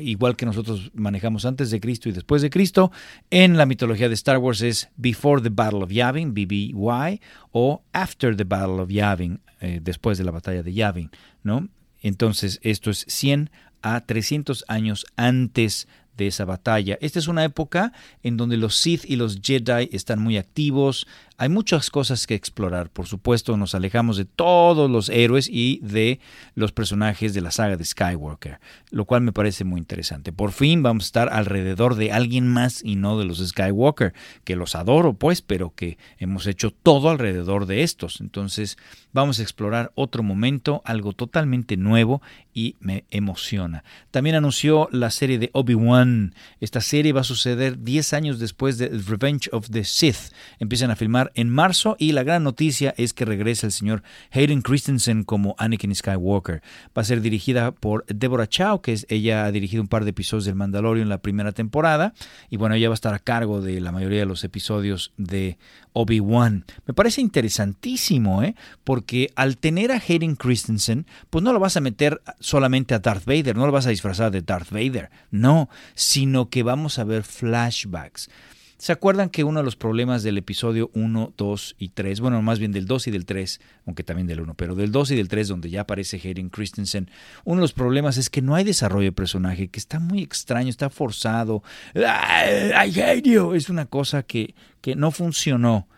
igual 0.00 0.36
que 0.36 0.46
nosotros 0.46 0.90
manejamos 0.94 1.44
antes 1.44 1.70
de 1.70 1.80
Cristo 1.80 2.08
y 2.08 2.12
después 2.12 2.42
de 2.42 2.50
Cristo, 2.50 2.90
en 3.30 3.56
la 3.56 3.66
mitología 3.66 4.08
de 4.08 4.14
Star 4.14 4.38
Wars 4.38 4.62
es 4.62 4.88
Before 4.96 5.42
the 5.42 5.50
Battle 5.50 5.82
of 5.82 5.90
Yavin, 5.90 6.34
BBY, 6.34 7.20
o 7.52 7.82
After 7.92 8.36
the 8.36 8.44
Battle 8.44 8.80
of 8.80 8.90
Yavin, 8.90 9.40
eh, 9.60 9.80
después 9.82 10.18
de 10.18 10.24
la 10.24 10.32
batalla 10.32 10.62
de 10.62 10.72
Yavin, 10.72 11.10
¿no? 11.42 11.68
Entonces, 12.02 12.60
esto 12.62 12.90
es 12.90 13.04
100 13.08 13.50
a 13.82 14.00
300 14.00 14.64
años 14.68 15.06
antes 15.16 15.88
de 16.16 16.26
esa 16.26 16.44
batalla. 16.44 16.98
Esta 17.00 17.18
es 17.18 17.28
una 17.28 17.44
época 17.44 17.92
en 18.22 18.36
donde 18.36 18.56
los 18.56 18.76
Sith 18.76 19.04
y 19.04 19.16
los 19.16 19.40
Jedi 19.42 19.88
están 19.92 20.20
muy 20.20 20.36
activos, 20.36 21.06
hay 21.36 21.48
muchas 21.48 21.90
cosas 21.90 22.26
que 22.26 22.34
explorar, 22.34 22.90
por 22.90 23.06
supuesto 23.06 23.56
nos 23.56 23.74
alejamos 23.74 24.16
de 24.16 24.24
todos 24.24 24.90
los 24.90 25.08
héroes 25.08 25.48
y 25.50 25.80
de 25.82 26.20
los 26.54 26.72
personajes 26.72 27.34
de 27.34 27.40
la 27.40 27.50
saga 27.50 27.76
de 27.76 27.84
Skywalker, 27.84 28.60
lo 28.90 29.04
cual 29.04 29.22
me 29.22 29.32
parece 29.32 29.64
muy 29.64 29.80
interesante. 29.80 30.32
Por 30.32 30.52
fin 30.52 30.82
vamos 30.82 31.04
a 31.04 31.06
estar 31.06 31.32
alrededor 31.32 31.96
de 31.96 32.12
alguien 32.12 32.46
más 32.46 32.84
y 32.84 32.96
no 32.96 33.18
de 33.18 33.24
los 33.24 33.44
Skywalker, 33.44 34.14
que 34.44 34.56
los 34.56 34.74
adoro 34.74 35.14
pues, 35.14 35.42
pero 35.42 35.74
que 35.74 35.98
hemos 36.18 36.46
hecho 36.46 36.70
todo 36.70 37.10
alrededor 37.10 37.66
de 37.66 37.82
estos. 37.82 38.20
Entonces 38.20 38.76
vamos 39.12 39.38
a 39.38 39.42
explorar 39.42 39.92
otro 39.94 40.22
momento, 40.22 40.82
algo 40.84 41.12
totalmente 41.12 41.76
nuevo 41.76 42.22
y 42.52 42.76
me 42.80 43.04
emociona. 43.10 43.82
También 44.10 44.36
anunció 44.36 44.88
la 44.92 45.10
serie 45.10 45.38
de 45.38 45.50
Obi-Wan. 45.52 46.34
Esta 46.60 46.80
serie 46.80 47.12
va 47.12 47.22
a 47.22 47.24
suceder 47.24 47.82
10 47.82 48.12
años 48.12 48.38
después 48.38 48.78
de 48.78 48.88
Revenge 48.88 49.48
of 49.52 49.70
the 49.70 49.84
Sith. 49.84 50.32
Empiezan 50.58 50.90
a 50.90 50.96
filmar 50.96 51.23
en 51.34 51.50
marzo 51.50 51.96
y 51.98 52.12
la 52.12 52.22
gran 52.22 52.44
noticia 52.44 52.94
es 52.96 53.12
que 53.12 53.24
regresa 53.24 53.66
el 53.66 53.72
señor 53.72 54.02
Hayden 54.30 54.62
Christensen 54.62 55.24
como 55.24 55.54
Anakin 55.58 55.94
Skywalker. 55.94 56.62
Va 56.96 57.02
a 57.02 57.04
ser 57.04 57.20
dirigida 57.20 57.72
por 57.72 58.04
Deborah 58.06 58.46
Chow, 58.46 58.80
que 58.80 58.92
es, 58.92 59.06
ella 59.08 59.44
ha 59.44 59.52
dirigido 59.52 59.82
un 59.82 59.88
par 59.88 60.04
de 60.04 60.10
episodios 60.10 60.44
del 60.44 60.54
Mandalorian 60.54 61.04
en 61.04 61.08
la 61.08 61.22
primera 61.22 61.52
temporada 61.52 62.14
y 62.50 62.56
bueno, 62.56 62.74
ella 62.74 62.88
va 62.88 62.94
a 62.94 62.96
estar 62.96 63.14
a 63.14 63.18
cargo 63.18 63.60
de 63.60 63.80
la 63.80 63.92
mayoría 63.92 64.20
de 64.20 64.26
los 64.26 64.44
episodios 64.44 65.12
de 65.16 65.58
Obi-Wan. 65.92 66.64
Me 66.86 66.94
parece 66.94 67.20
interesantísimo, 67.20 68.42
¿eh? 68.42 68.54
porque 68.82 69.30
al 69.36 69.56
tener 69.56 69.92
a 69.92 70.02
Hayden 70.06 70.36
Christensen, 70.36 71.06
pues 71.30 71.42
no 71.42 71.52
lo 71.52 71.60
vas 71.60 71.76
a 71.76 71.80
meter 71.80 72.20
solamente 72.40 72.94
a 72.94 72.98
Darth 72.98 73.24
Vader, 73.24 73.56
no 73.56 73.66
lo 73.66 73.72
vas 73.72 73.86
a 73.86 73.90
disfrazar 73.90 74.30
de 74.30 74.42
Darth 74.42 74.70
Vader, 74.70 75.10
no, 75.30 75.68
sino 75.94 76.50
que 76.50 76.62
vamos 76.62 76.98
a 76.98 77.04
ver 77.04 77.22
flashbacks. 77.22 78.28
¿Se 78.76 78.92
acuerdan 78.92 79.30
que 79.30 79.44
uno 79.44 79.60
de 79.60 79.64
los 79.64 79.76
problemas 79.76 80.22
del 80.22 80.36
episodio 80.36 80.90
1, 80.94 81.34
2 81.36 81.76
y 81.78 81.88
3, 81.90 82.20
bueno, 82.20 82.42
más 82.42 82.58
bien 82.58 82.72
del 82.72 82.86
2 82.86 83.06
y 83.06 83.10
del 83.10 83.24
3, 83.24 83.60
aunque 83.86 84.02
también 84.02 84.26
del 84.26 84.40
1, 84.40 84.54
pero 84.54 84.74
del 84.74 84.92
2 84.92 85.12
y 85.12 85.16
del 85.16 85.28
3, 85.28 85.48
donde 85.48 85.70
ya 85.70 85.82
aparece 85.82 86.20
Hayden 86.22 86.50
Christensen, 86.50 87.10
uno 87.44 87.60
de 87.60 87.62
los 87.62 87.72
problemas 87.72 88.16
es 88.16 88.30
que 88.30 88.42
no 88.42 88.54
hay 88.54 88.64
desarrollo 88.64 89.06
de 89.06 89.12
personaje, 89.12 89.68
que 89.68 89.78
está 89.78 90.00
muy 90.00 90.22
extraño, 90.22 90.68
está 90.68 90.90
forzado. 90.90 91.62
I 91.94 93.00
hate 93.00 93.22
you. 93.22 93.54
Es 93.54 93.68
una 93.70 93.86
cosa 93.86 94.22
que, 94.22 94.54
que 94.80 94.96
no 94.96 95.10
funcionó. 95.10 95.88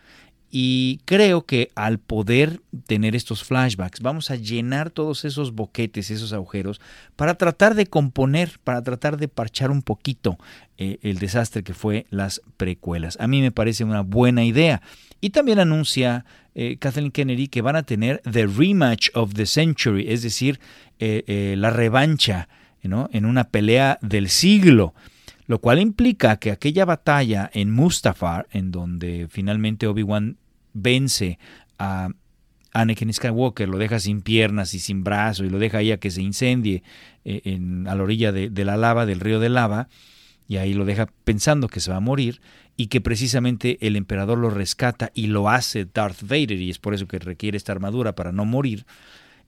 Y 0.59 1.03
creo 1.05 1.45
que 1.45 1.71
al 1.75 1.99
poder 1.99 2.63
tener 2.87 3.15
estos 3.15 3.45
flashbacks, 3.45 4.01
vamos 4.01 4.31
a 4.31 4.37
llenar 4.37 4.89
todos 4.89 5.27
esos 5.27 5.53
boquetes, 5.53 6.11
esos 6.11 6.33
agujeros, 6.33 6.81
para 7.15 7.35
tratar 7.35 7.75
de 7.75 7.85
componer, 7.85 8.53
para 8.65 8.83
tratar 8.83 9.19
de 9.19 9.29
parchar 9.29 9.71
un 9.71 9.83
poquito 9.83 10.39
eh, 10.79 10.97
el 11.03 11.19
desastre 11.19 11.63
que 11.63 11.75
fue 11.75 12.07
las 12.09 12.41
precuelas. 12.57 13.19
A 13.21 13.27
mí 13.27 13.43
me 13.43 13.53
parece 13.53 13.85
una 13.85 14.01
buena 14.01 14.47
idea. 14.47 14.81
Y 15.21 15.29
también 15.29 15.59
anuncia 15.59 16.25
eh, 16.55 16.79
Kathleen 16.79 17.11
Kennedy 17.11 17.49
que 17.49 17.61
van 17.61 17.77
a 17.77 17.83
tener 17.83 18.23
The 18.23 18.47
Rematch 18.47 19.11
of 19.13 19.35
the 19.35 19.45
Century, 19.45 20.07
es 20.09 20.23
decir, 20.23 20.59
eh, 20.99 21.55
la 21.59 21.69
revancha 21.69 22.49
en 22.81 23.27
una 23.27 23.45
pelea 23.45 23.99
del 24.01 24.31
siglo 24.31 24.95
lo 25.47 25.61
cual 25.61 25.79
implica 25.79 26.39
que 26.39 26.51
aquella 26.51 26.85
batalla 26.85 27.49
en 27.55 27.71
Mustafar, 27.71 28.49
en 28.51 28.73
donde 28.73 29.29
finalmente 29.31 29.87
Obi-Wan 29.87 30.37
vence 30.77 31.39
a 31.79 32.09
Anakin 32.73 33.13
Skywalker, 33.13 33.69
lo 33.69 33.79
deja 33.79 33.99
sin 33.99 34.21
piernas 34.21 34.75
y 34.75 34.79
sin 34.79 35.03
brazos 35.03 35.47
y 35.47 35.51
lo 35.51 35.59
deja 35.59 35.79
ahí 35.79 35.93
a 35.93 35.97
que 35.99 36.11
se 36.11 36.23
incendie 36.23 36.83
eh, 37.25 37.41
en, 37.45 37.89
a 37.89 37.95
la 37.95 38.03
orilla 38.03 38.33
de, 38.33 38.51
de 38.51 38.65
la 38.65 38.77
lava, 38.77 39.07
del 39.07 39.21
río 39.21 39.41
de 39.41 39.49
lava, 39.49 39.89
y 40.47 40.59
ahí 40.59 40.75
lo 40.75 40.85
deja 40.85 41.09
pensando 41.25 41.69
que 41.69 41.81
se 41.81 41.91
va 41.91 41.97
a 41.97 42.01
morir 42.01 42.41
y 42.77 42.89
que 42.89 43.01
precisamente 43.01 43.79
el 43.81 43.97
emperador 43.97 44.39
lo 44.39 44.51
rescata 44.51 45.11
y 45.15 45.29
lo 45.29 45.49
hace 45.49 45.87
Darth 45.87 46.23
Vader 46.23 46.61
y 46.61 46.71
es 46.71 46.79
por 46.79 46.95
eso 46.95 47.09
que 47.09 47.19
requiere 47.19 47.57
esta 47.57 47.73
armadura 47.73 48.15
para 48.15 48.33
no 48.33 48.45
morir. 48.45 48.85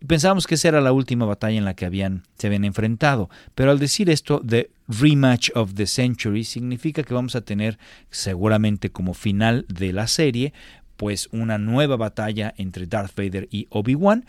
Pensábamos 0.07 0.47
que 0.47 0.55
esa 0.55 0.69
era 0.69 0.81
la 0.81 0.93
última 0.93 1.27
batalla 1.27 1.59
en 1.59 1.65
la 1.65 1.75
que 1.75 1.85
habían, 1.85 2.23
se 2.39 2.47
habían 2.47 2.65
enfrentado, 2.65 3.29
pero 3.55 3.73
al 3.73 3.81
decir 3.81 4.09
esto, 4.11 4.41
The 4.47 4.71
Rematch 4.87 5.51
of 5.57 5.75
the 5.75 5.87
Century 5.87 6.45
significa 6.45 7.03
que 7.03 7.15
vamos 7.15 7.35
a 7.35 7.41
tener 7.41 7.79
seguramente 8.11 8.91
como 8.91 9.13
final 9.13 9.67
de 9.69 9.93
la 9.93 10.07
serie, 10.07 10.53
pues 10.99 11.29
una 11.31 11.57
nueva 11.57 11.97
batalla 11.97 12.53
entre 12.59 12.87
Darth 12.87 13.15
Vader 13.17 13.49
y 13.51 13.69
Obi-Wan, 13.71 14.27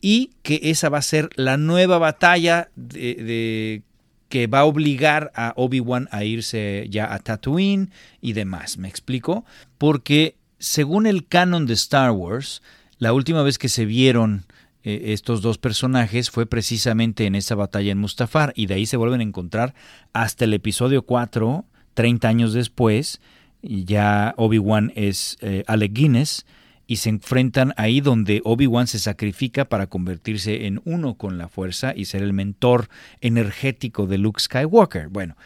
y 0.00 0.30
que 0.42 0.60
esa 0.64 0.90
va 0.90 0.98
a 0.98 1.02
ser 1.02 1.30
la 1.34 1.56
nueva 1.56 1.98
batalla 1.98 2.68
de, 2.76 3.82
que 4.28 4.46
va 4.46 4.60
a 4.60 4.64
obligar 4.64 5.32
a 5.34 5.54
Obi-Wan 5.56 6.08
a 6.12 6.24
irse 6.24 6.86
ya 6.90 7.12
a 7.12 7.18
Tatooine 7.18 7.90
y 8.20 8.34
demás. 8.34 8.78
¿Me 8.78 8.88
explico? 8.88 9.44
Porque 9.78 10.36
según 10.58 11.06
el 11.06 11.26
canon 11.26 11.66
de 11.66 11.74
Star 11.74 12.12
Wars, 12.12 12.62
la 12.98 13.14
última 13.14 13.42
vez 13.42 13.58
que 13.58 13.70
se 13.70 13.86
vieron 13.86 14.44
eh, 14.84 15.12
estos 15.12 15.40
dos 15.40 15.56
personajes 15.56 16.30
fue 16.30 16.44
precisamente 16.44 17.24
en 17.24 17.34
esa 17.34 17.54
batalla 17.54 17.92
en 17.92 17.98
Mustafar 17.98 18.52
y 18.54 18.66
de 18.66 18.74
ahí 18.74 18.86
se 18.86 18.98
vuelven 18.98 19.20
a 19.20 19.24
encontrar 19.24 19.74
hasta 20.12 20.44
el 20.44 20.52
episodio 20.52 21.02
4, 21.02 21.64
30 21.94 22.28
años 22.28 22.52
después, 22.52 23.20
ya 23.62 24.34
Obi-Wan 24.36 24.92
es 24.94 25.36
eh, 25.40 25.64
Alec 25.66 25.92
Guinness 25.92 26.46
y 26.86 26.96
se 26.96 27.08
enfrentan 27.08 27.72
ahí 27.76 28.00
donde 28.00 28.40
Obi-Wan 28.44 28.86
se 28.86 28.98
sacrifica 28.98 29.64
para 29.64 29.86
convertirse 29.86 30.66
en 30.66 30.80
uno 30.84 31.14
con 31.14 31.38
la 31.38 31.48
fuerza 31.48 31.92
y 31.94 32.06
ser 32.06 32.22
el 32.22 32.32
mentor 32.32 32.88
energético 33.20 34.06
de 34.06 34.18
Luke 34.18 34.40
Skywalker. 34.40 35.08
Bueno, 35.08 35.36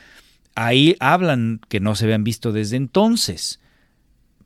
ahí 0.54 0.96
hablan 1.00 1.60
que 1.68 1.80
no 1.80 1.94
se 1.94 2.04
habían 2.04 2.24
visto 2.24 2.52
desde 2.52 2.76
entonces 2.76 3.60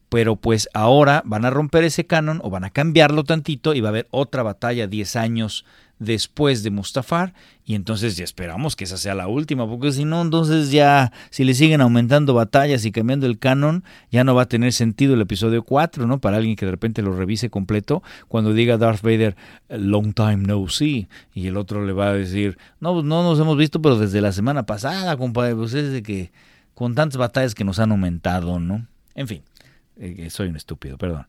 pero 0.09 0.37
pues 0.37 0.69
ahora 0.73 1.23
van 1.25 1.45
a 1.45 1.51
romper 1.51 1.85
ese 1.85 2.07
canon 2.07 2.41
o 2.43 2.51
van 2.51 2.65
a 2.65 2.71
cambiarlo 2.71 3.25
tantito 3.25 3.75
y 3.75 3.81
va 3.81 3.89
a 3.89 3.91
haber 3.91 4.09
otra 4.11 4.43
batalla 4.43 4.87
10 4.87 5.17
años 5.17 5.65
después 5.99 6.63
de 6.63 6.71
Mustafar 6.71 7.35
y 7.65 7.75
entonces 7.75 8.17
ya 8.17 8.25
esperamos 8.25 8.77
que 8.77 8.85
esa 8.85 8.97
sea 8.97 9.15
la 9.15 9.29
última, 9.29 9.69
porque 9.69 9.93
si 9.93 10.05
no, 10.05 10.23
entonces 10.23 10.71
ya 10.71 11.13
si 11.31 11.45
le 11.45 11.55
siguen 11.55 11.81
aumentando 11.81 12.35
batallas 12.35 12.85
y 12.85 12.93
cambiando 12.93 13.27
el 13.27 13.39
canon, 13.39 13.85
ya 14.11 14.25
no 14.25 14.35
va 14.35 14.43
a 14.43 14.49
tener 14.49 14.73
sentido 14.73 15.15
el 15.15 15.21
episodio 15.21 15.63
4, 15.63 16.07
¿no? 16.07 16.21
Para 16.21 16.39
alguien 16.39 16.57
que 16.57 16.65
de 16.65 16.73
repente 16.73 17.03
lo 17.03 17.13
revise 17.15 17.51
completo, 17.51 18.03
cuando 18.29 18.55
diga 18.55 18.79
Darth 18.79 19.03
Vader, 19.03 19.37
long 19.69 20.15
time 20.15 20.39
no 20.39 20.69
see, 20.69 21.09
y 21.35 21.47
el 21.47 21.57
otro 21.57 21.85
le 21.85 21.93
va 21.93 22.09
a 22.09 22.15
decir, 22.15 22.59
no, 22.81 22.95
pues 22.95 23.05
no 23.05 23.23
nos 23.23 23.39
hemos 23.39 23.57
visto, 23.57 23.83
pero 23.83 23.99
desde 23.99 24.21
la 24.21 24.33
semana 24.33 24.65
pasada, 24.65 25.17
compadre, 25.17 25.55
pues 25.55 25.75
es 25.75 25.93
de 25.93 26.03
que 26.03 26.33
con 26.75 26.95
tantas 26.95 27.19
batallas 27.19 27.55
que 27.55 27.65
nos 27.65 27.79
han 27.81 27.91
aumentado, 27.91 28.61
¿no? 28.61 28.87
En 29.15 29.27
fin. 29.27 29.43
Eh, 29.97 30.31
soy 30.31 30.49
un 30.49 30.57
estúpido, 30.57 30.97
perdón. 30.97 31.27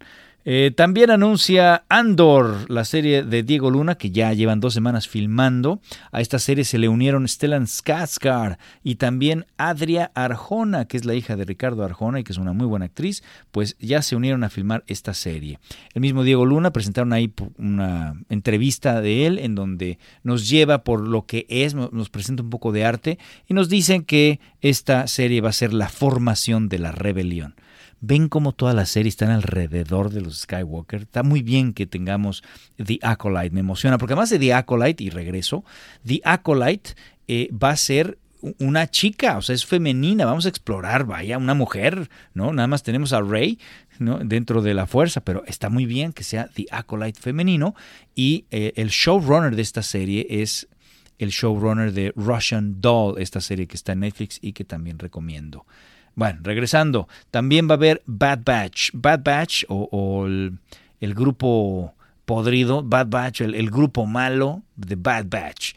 Eh, 0.51 0.71
también 0.75 1.12
anuncia 1.12 1.83
Andor, 1.89 2.71
la 2.71 2.83
serie 2.83 3.21
de 3.21 3.43
Diego 3.43 3.69
Luna, 3.69 3.99
que 3.99 4.09
ya 4.09 4.33
llevan 4.33 4.59
dos 4.59 4.73
semanas 4.73 5.07
filmando. 5.07 5.79
A 6.12 6.21
esta 6.21 6.39
serie 6.39 6.63
se 6.63 6.79
le 6.79 6.89
unieron 6.89 7.27
Stellan 7.27 7.67
Skarsgård 7.67 8.57
y 8.83 8.95
también 8.95 9.45
Adria 9.57 10.12
Arjona, 10.15 10.85
que 10.85 10.97
es 10.97 11.05
la 11.05 11.13
hija 11.13 11.35
de 11.35 11.45
Ricardo 11.45 11.83
Arjona 11.83 12.19
y 12.19 12.23
que 12.23 12.31
es 12.31 12.39
una 12.39 12.53
muy 12.53 12.65
buena 12.65 12.85
actriz, 12.85 13.21
pues 13.51 13.77
ya 13.79 14.01
se 14.01 14.15
unieron 14.15 14.43
a 14.43 14.49
filmar 14.49 14.83
esta 14.88 15.13
serie. 15.13 15.59
El 15.93 16.01
mismo 16.01 16.23
Diego 16.23 16.47
Luna 16.47 16.73
presentaron 16.73 17.13
ahí 17.13 17.31
una 17.59 18.19
entrevista 18.29 19.01
de 19.01 19.27
él 19.27 19.38
en 19.38 19.53
donde 19.53 19.99
nos 20.23 20.49
lleva 20.49 20.83
por 20.83 21.07
lo 21.07 21.27
que 21.27 21.45
es, 21.47 21.75
nos 21.75 22.09
presenta 22.09 22.41
un 22.41 22.49
poco 22.49 22.71
de 22.71 22.85
arte 22.85 23.19
y 23.47 23.53
nos 23.53 23.69
dicen 23.69 24.03
que 24.03 24.39
esta 24.62 25.05
serie 25.05 25.41
va 25.41 25.49
a 25.49 25.53
ser 25.53 25.73
la 25.73 25.89
formación 25.89 26.69
de 26.69 26.79
la 26.79 26.91
rebelión 26.91 27.53
ven 28.01 28.29
cómo 28.29 28.53
todas 28.53 28.75
las 28.75 28.89
series 28.89 29.13
están 29.13 29.29
alrededor 29.29 30.09
de 30.09 30.21
los 30.21 30.41
Skywalker. 30.41 31.03
Está 31.03 31.23
muy 31.23 31.41
bien 31.41 31.73
que 31.73 31.85
tengamos 31.85 32.43
The 32.77 32.99
Acolyte, 33.01 33.51
me 33.51 33.59
emociona, 33.59 33.97
porque 33.97 34.13
además 34.13 34.29
de 34.29 34.39
The 34.39 34.53
Acolyte, 34.53 35.03
y 35.03 35.09
regreso, 35.09 35.63
The 36.05 36.21
Acolyte 36.23 36.91
eh, 37.27 37.49
va 37.51 37.71
a 37.71 37.75
ser 37.77 38.17
una 38.59 38.89
chica, 38.89 39.38
o 39.38 39.41
sea, 39.41 39.53
es 39.53 39.65
femenina, 39.65 40.25
vamos 40.25 40.45
a 40.45 40.49
explorar, 40.49 41.05
vaya, 41.05 41.38
una 41.38 41.53
mujer, 41.53 42.09
¿no? 42.33 42.53
Nada 42.53 42.67
más 42.67 42.83
tenemos 42.83 43.12
a 43.12 43.21
Rey, 43.21 43.59
¿no? 43.99 44.19
Dentro 44.19 44.62
de 44.62 44.73
la 44.73 44.88
fuerza, 44.88 45.21
pero 45.21 45.43
está 45.45 45.69
muy 45.69 45.85
bien 45.85 46.13
que 46.13 46.23
sea 46.23 46.47
The 46.47 46.67
Acolyte 46.71 47.19
femenino 47.19 47.75
y 48.15 48.45
eh, 48.51 48.71
el 48.77 48.89
showrunner 48.89 49.55
de 49.55 49.62
esta 49.62 49.83
serie 49.83 50.25
es 50.29 50.69
el 51.17 51.31
showrunner 51.31 51.91
de 51.91 52.13
Russian 52.15 52.79
Doll, 52.79 53.21
esta 53.21 53.41
serie 53.41 53.67
que 53.67 53.75
está 53.75 53.91
en 53.91 53.99
Netflix 53.99 54.39
y 54.41 54.53
que 54.53 54.63
también 54.63 54.97
recomiendo. 54.99 55.65
Bueno, 56.19 56.39
regresando, 56.43 57.08
también 57.32 57.69
va 57.69 57.75
a 57.75 57.77
haber 57.77 58.03
Bad 58.05 58.39
Batch. 58.43 58.89
Bad 58.91 59.21
Batch 59.23 59.63
o, 59.69 60.27
el, 60.27 61.13
grupo 61.15 61.93
podrido, 62.25 62.84
Bad 62.84 63.08
Batch, 63.08 63.39
el, 63.39 63.71
grupo 63.71 64.05
malo 64.05 64.62
de 64.75 64.97
Bad 64.97 65.27
Batch. 65.29 65.75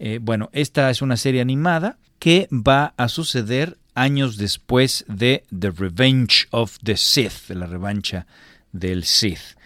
Eh, 0.00 0.18
bueno, 0.20 0.50
esta 0.52 0.90
es 0.90 1.02
una 1.02 1.16
serie 1.16 1.40
animada 1.40 1.98
que 2.18 2.48
va 2.50 2.94
a 2.96 3.06
suceder 3.06 3.78
años 3.94 4.36
después 4.36 5.04
de 5.06 5.44
The 5.56 5.70
Revenge 5.70 6.48
of 6.50 6.78
the 6.82 6.96
Sith, 6.96 7.46
de 7.46 7.54
la 7.54 7.66
revancha 7.66 8.26
del 8.72 9.04
Sith. 9.04 9.56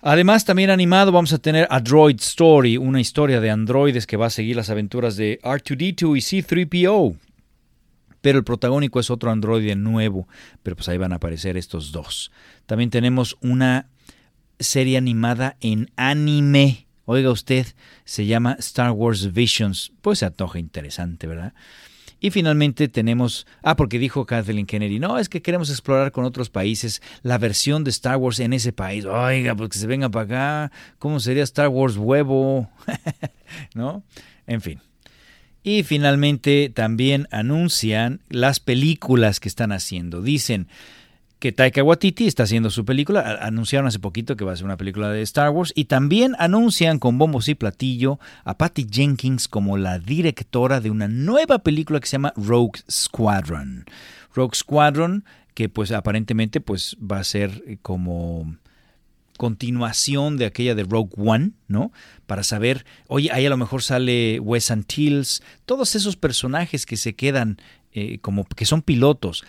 Además, 0.00 0.44
también 0.44 0.70
animado 0.70 1.10
vamos 1.10 1.32
a 1.32 1.38
tener 1.38 1.66
a 1.70 1.80
Droid 1.80 2.20
Story, 2.20 2.76
una 2.76 3.00
historia 3.00 3.40
de 3.40 3.50
androides 3.50 4.06
que 4.06 4.16
va 4.16 4.26
a 4.26 4.30
seguir 4.30 4.54
las 4.54 4.70
aventuras 4.70 5.16
de 5.16 5.40
R2D2 5.42 6.16
y 6.16 6.20
C3PO. 6.20 7.16
Pero 8.24 8.38
el 8.38 8.44
protagónico 8.44 9.00
es 9.00 9.10
otro 9.10 9.30
androide 9.30 9.76
nuevo, 9.76 10.26
pero 10.62 10.76
pues 10.76 10.88
ahí 10.88 10.96
van 10.96 11.12
a 11.12 11.16
aparecer 11.16 11.58
estos 11.58 11.92
dos. 11.92 12.32
También 12.64 12.88
tenemos 12.88 13.36
una 13.42 13.90
serie 14.58 14.96
animada 14.96 15.58
en 15.60 15.90
anime. 15.96 16.86
Oiga 17.04 17.30
usted, 17.30 17.66
se 18.06 18.24
llama 18.24 18.56
Star 18.60 18.92
Wars 18.92 19.34
Visions. 19.34 19.92
Pues 20.00 20.20
se 20.20 20.24
antoja 20.24 20.58
interesante, 20.58 21.26
¿verdad? 21.26 21.52
Y 22.18 22.30
finalmente 22.30 22.88
tenemos, 22.88 23.46
ah, 23.62 23.76
porque 23.76 23.98
dijo 23.98 24.24
Kathleen 24.24 24.64
Kennedy, 24.64 24.98
no, 24.98 25.18
es 25.18 25.28
que 25.28 25.42
queremos 25.42 25.68
explorar 25.68 26.10
con 26.10 26.24
otros 26.24 26.48
países 26.48 27.02
la 27.20 27.36
versión 27.36 27.84
de 27.84 27.90
Star 27.90 28.16
Wars 28.16 28.40
en 28.40 28.54
ese 28.54 28.72
país. 28.72 29.04
Oiga, 29.04 29.54
pues 29.54 29.68
que 29.68 29.76
se 29.76 29.86
venga 29.86 30.08
para 30.08 30.24
acá, 30.64 30.72
¿cómo 30.98 31.20
sería 31.20 31.42
Star 31.42 31.68
Wars 31.68 31.98
huevo? 31.98 32.70
¿No? 33.74 34.02
En 34.46 34.62
fin. 34.62 34.80
Y 35.64 35.82
finalmente 35.82 36.70
también 36.72 37.26
anuncian 37.32 38.20
las 38.28 38.60
películas 38.60 39.40
que 39.40 39.48
están 39.48 39.72
haciendo. 39.72 40.22
Dicen, 40.22 40.68
que 41.44 41.52
Taika 41.52 41.82
Waititi 41.82 42.26
está 42.26 42.44
haciendo 42.44 42.70
su 42.70 42.84
película. 42.84 43.38
Anunciaron 43.42 43.86
hace 43.86 43.98
poquito 43.98 44.36
que 44.36 44.44
va 44.44 44.52
a 44.52 44.56
ser 44.56 44.64
una 44.64 44.76
película 44.76 45.10
de 45.10 45.20
Star 45.22 45.50
Wars 45.50 45.72
y 45.74 45.86
también 45.86 46.34
anuncian 46.38 46.98
con 46.98 47.18
bombos 47.18 47.48
y 47.48 47.54
platillo 47.54 48.18
a 48.44 48.56
Patty 48.56 48.86
Jenkins 48.90 49.48
como 49.48 49.76
la 49.76 49.98
directora 49.98 50.80
de 50.80 50.90
una 50.90 51.08
nueva 51.08 51.58
película 51.58 52.00
que 52.00 52.06
se 52.06 52.12
llama 52.12 52.32
Rogue 52.36 52.80
Squadron. 52.90 53.84
Rogue 54.34 54.54
Squadron 54.54 55.24
que 55.54 55.68
pues 55.68 55.92
aparentemente 55.92 56.60
pues 56.60 56.96
va 56.96 57.18
a 57.18 57.24
ser 57.24 57.78
como 57.82 58.56
continuación 59.36 60.36
de 60.36 60.46
aquella 60.46 60.74
de 60.74 60.84
Rogue 60.84 61.12
One, 61.16 61.52
¿no? 61.68 61.92
Para 62.26 62.42
saber, 62.42 62.84
oye, 63.08 63.30
ahí 63.32 63.46
a 63.46 63.50
lo 63.50 63.56
mejor 63.56 63.82
sale 63.82 64.40
Wes 64.40 64.70
Antilles, 64.70 65.42
todos 65.66 65.94
esos 65.94 66.16
personajes 66.16 66.86
que 66.86 66.96
se 66.96 67.14
quedan 67.14 67.58
eh, 67.92 68.18
como 68.18 68.44
que 68.44 68.66
son 68.66 68.82
pilotos. 68.82 69.44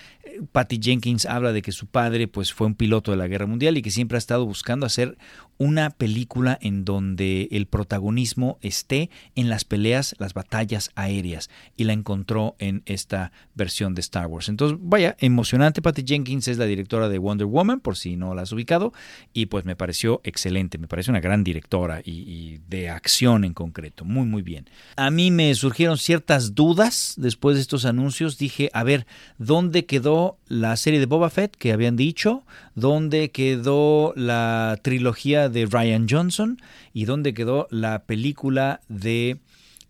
Patty 0.52 0.80
Jenkins 0.82 1.26
habla 1.26 1.54
de 1.54 1.62
que 1.62 1.72
su 1.72 1.88
padre 1.88 2.28
pues 2.28 2.54
fue 2.54 2.68
un 2.68 2.76
piloto 2.76 3.12
de 3.12 3.18
la 3.18 3.28
guerra 3.28 3.46
mundial 3.46 3.78
y 3.78 3.82
que 3.82 3.92
siempre 3.92 4.18
ha 4.18 4.20
estado 4.20 4.46
buscando 4.46 4.86
hacer 4.86 5.18
una 5.58 5.90
película 5.90 6.58
en 6.62 6.84
donde 6.84 7.48
el 7.52 7.66
protagonismo 7.68 8.58
esté 8.62 9.10
en 9.36 9.50
las 9.50 9.64
peleas, 9.64 10.16
las 10.20 10.34
batallas 10.34 10.92
aéreas 10.96 11.50
y 11.78 11.86
la 11.86 11.94
encontró 11.94 12.56
en 12.60 12.84
esta 12.86 13.32
versión 13.54 13.96
de 13.96 14.02
Star 14.02 14.28
Wars. 14.28 14.50
Entonces, 14.50 14.78
vaya, 14.82 15.16
emocionante. 15.20 15.82
Patty 15.82 16.04
Jenkins 16.06 16.48
es 16.48 16.58
la 16.58 16.66
directora 16.66 17.10
de 17.10 17.18
Wonder 17.18 17.48
Woman, 17.48 17.80
por 17.80 17.96
si 17.96 18.18
no 18.18 18.36
la 18.36 18.42
has 18.42 18.52
ubicado, 18.52 18.94
y 19.34 19.46
pues 19.46 19.66
me 19.66 19.76
pareció 19.76 20.22
excelente, 20.24 20.78
me 20.78 20.88
parece 20.88 21.12
una 21.12 21.22
gran 21.22 21.44
directora 21.44 22.02
y, 22.04 22.12
y 22.12 22.62
de 22.68 22.90
acción 22.90 23.46
en 23.46 23.54
concreto, 23.54 24.06
muy 24.06 24.26
muy 24.26 24.42
bien. 24.42 24.70
A 24.98 25.10
mí 25.10 25.32
me 25.32 25.54
surgieron 25.56 25.98
ciertas 25.98 26.56
dudas 26.56 27.14
después 27.18 27.56
de 27.56 27.62
estos 27.62 27.86
anuncios, 27.86 28.38
dije, 28.38 28.70
a 28.74 28.84
ver, 28.84 29.06
¿dónde 29.38 29.86
quedó 29.86 30.25
la 30.48 30.76
serie 30.78 31.00
de 31.00 31.06
Boba 31.06 31.30
Fett 31.30 31.56
que 31.56 31.72
habían 31.72 31.96
dicho? 31.96 32.44
¿Dónde 32.76 33.32
quedó 33.32 34.14
la 34.16 34.80
trilogía 34.82 35.50
de 35.50 35.66
Ryan 35.66 36.08
Johnson 36.10 36.62
y 36.94 37.06
dónde 37.06 37.34
quedó 37.34 37.68
la 37.72 38.04
película 38.04 38.82
de 38.88 39.40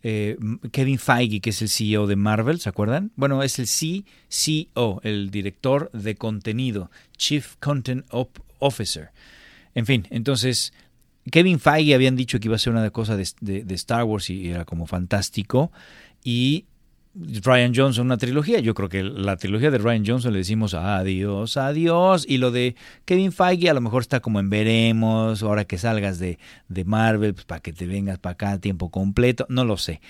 eh, 0.02 0.36
Kevin 0.72 0.98
Feige, 0.98 1.40
que 1.40 1.50
es 1.50 1.62
el 1.62 1.68
CEO 1.68 2.06
de 2.06 2.16
Marvel, 2.16 2.60
¿se 2.60 2.68
acuerdan? 2.68 3.10
Bueno, 3.16 3.42
es 3.42 3.58
el 3.58 3.66
CCO, 3.66 5.00
el 5.02 5.30
director 5.30 5.90
de 5.92 6.14
contenido, 6.14 6.90
Chief 7.16 7.56
Content 7.58 8.06
Officer. 8.58 9.10
En 9.74 9.86
fin, 9.86 10.06
entonces 10.10 10.72
Kevin 11.30 11.58
Feige 11.58 11.94
habían 11.94 12.14
dicho 12.16 12.38
que 12.38 12.48
iba 12.48 12.56
a 12.56 12.60
ser 12.60 12.72
una 12.72 12.88
cosa 12.90 13.16
de, 13.16 13.26
de 13.40 13.74
Star 13.74 14.04
Wars 14.04 14.30
y 14.30 14.48
era 14.50 14.64
como 14.64 14.86
fantástico. 14.86 15.72
Y 16.22 16.66
Ryan 17.18 17.72
Johnson 17.74 18.06
una 18.06 18.18
trilogía. 18.18 18.60
Yo 18.60 18.74
creo 18.74 18.88
que 18.88 19.02
la 19.02 19.36
trilogía 19.36 19.70
de 19.70 19.78
Ryan 19.78 20.04
Johnson 20.06 20.32
le 20.32 20.40
decimos 20.40 20.74
adiós, 20.74 21.56
adiós. 21.56 22.26
Y 22.28 22.38
lo 22.38 22.50
de 22.50 22.76
Kevin 23.04 23.32
Feige 23.32 23.70
a 23.70 23.74
lo 23.74 23.80
mejor 23.80 24.02
está 24.02 24.20
como 24.20 24.38
en 24.38 24.50
veremos, 24.50 25.42
ahora 25.42 25.64
que 25.64 25.78
salgas 25.78 26.18
de, 26.18 26.38
de 26.68 26.84
Marvel, 26.84 27.32
pues 27.34 27.46
para 27.46 27.60
que 27.60 27.72
te 27.72 27.86
vengas 27.86 28.18
para 28.18 28.34
acá 28.34 28.52
a 28.52 28.60
tiempo 28.60 28.90
completo. 28.90 29.46
No 29.48 29.64
lo 29.64 29.78
sé. 29.78 30.00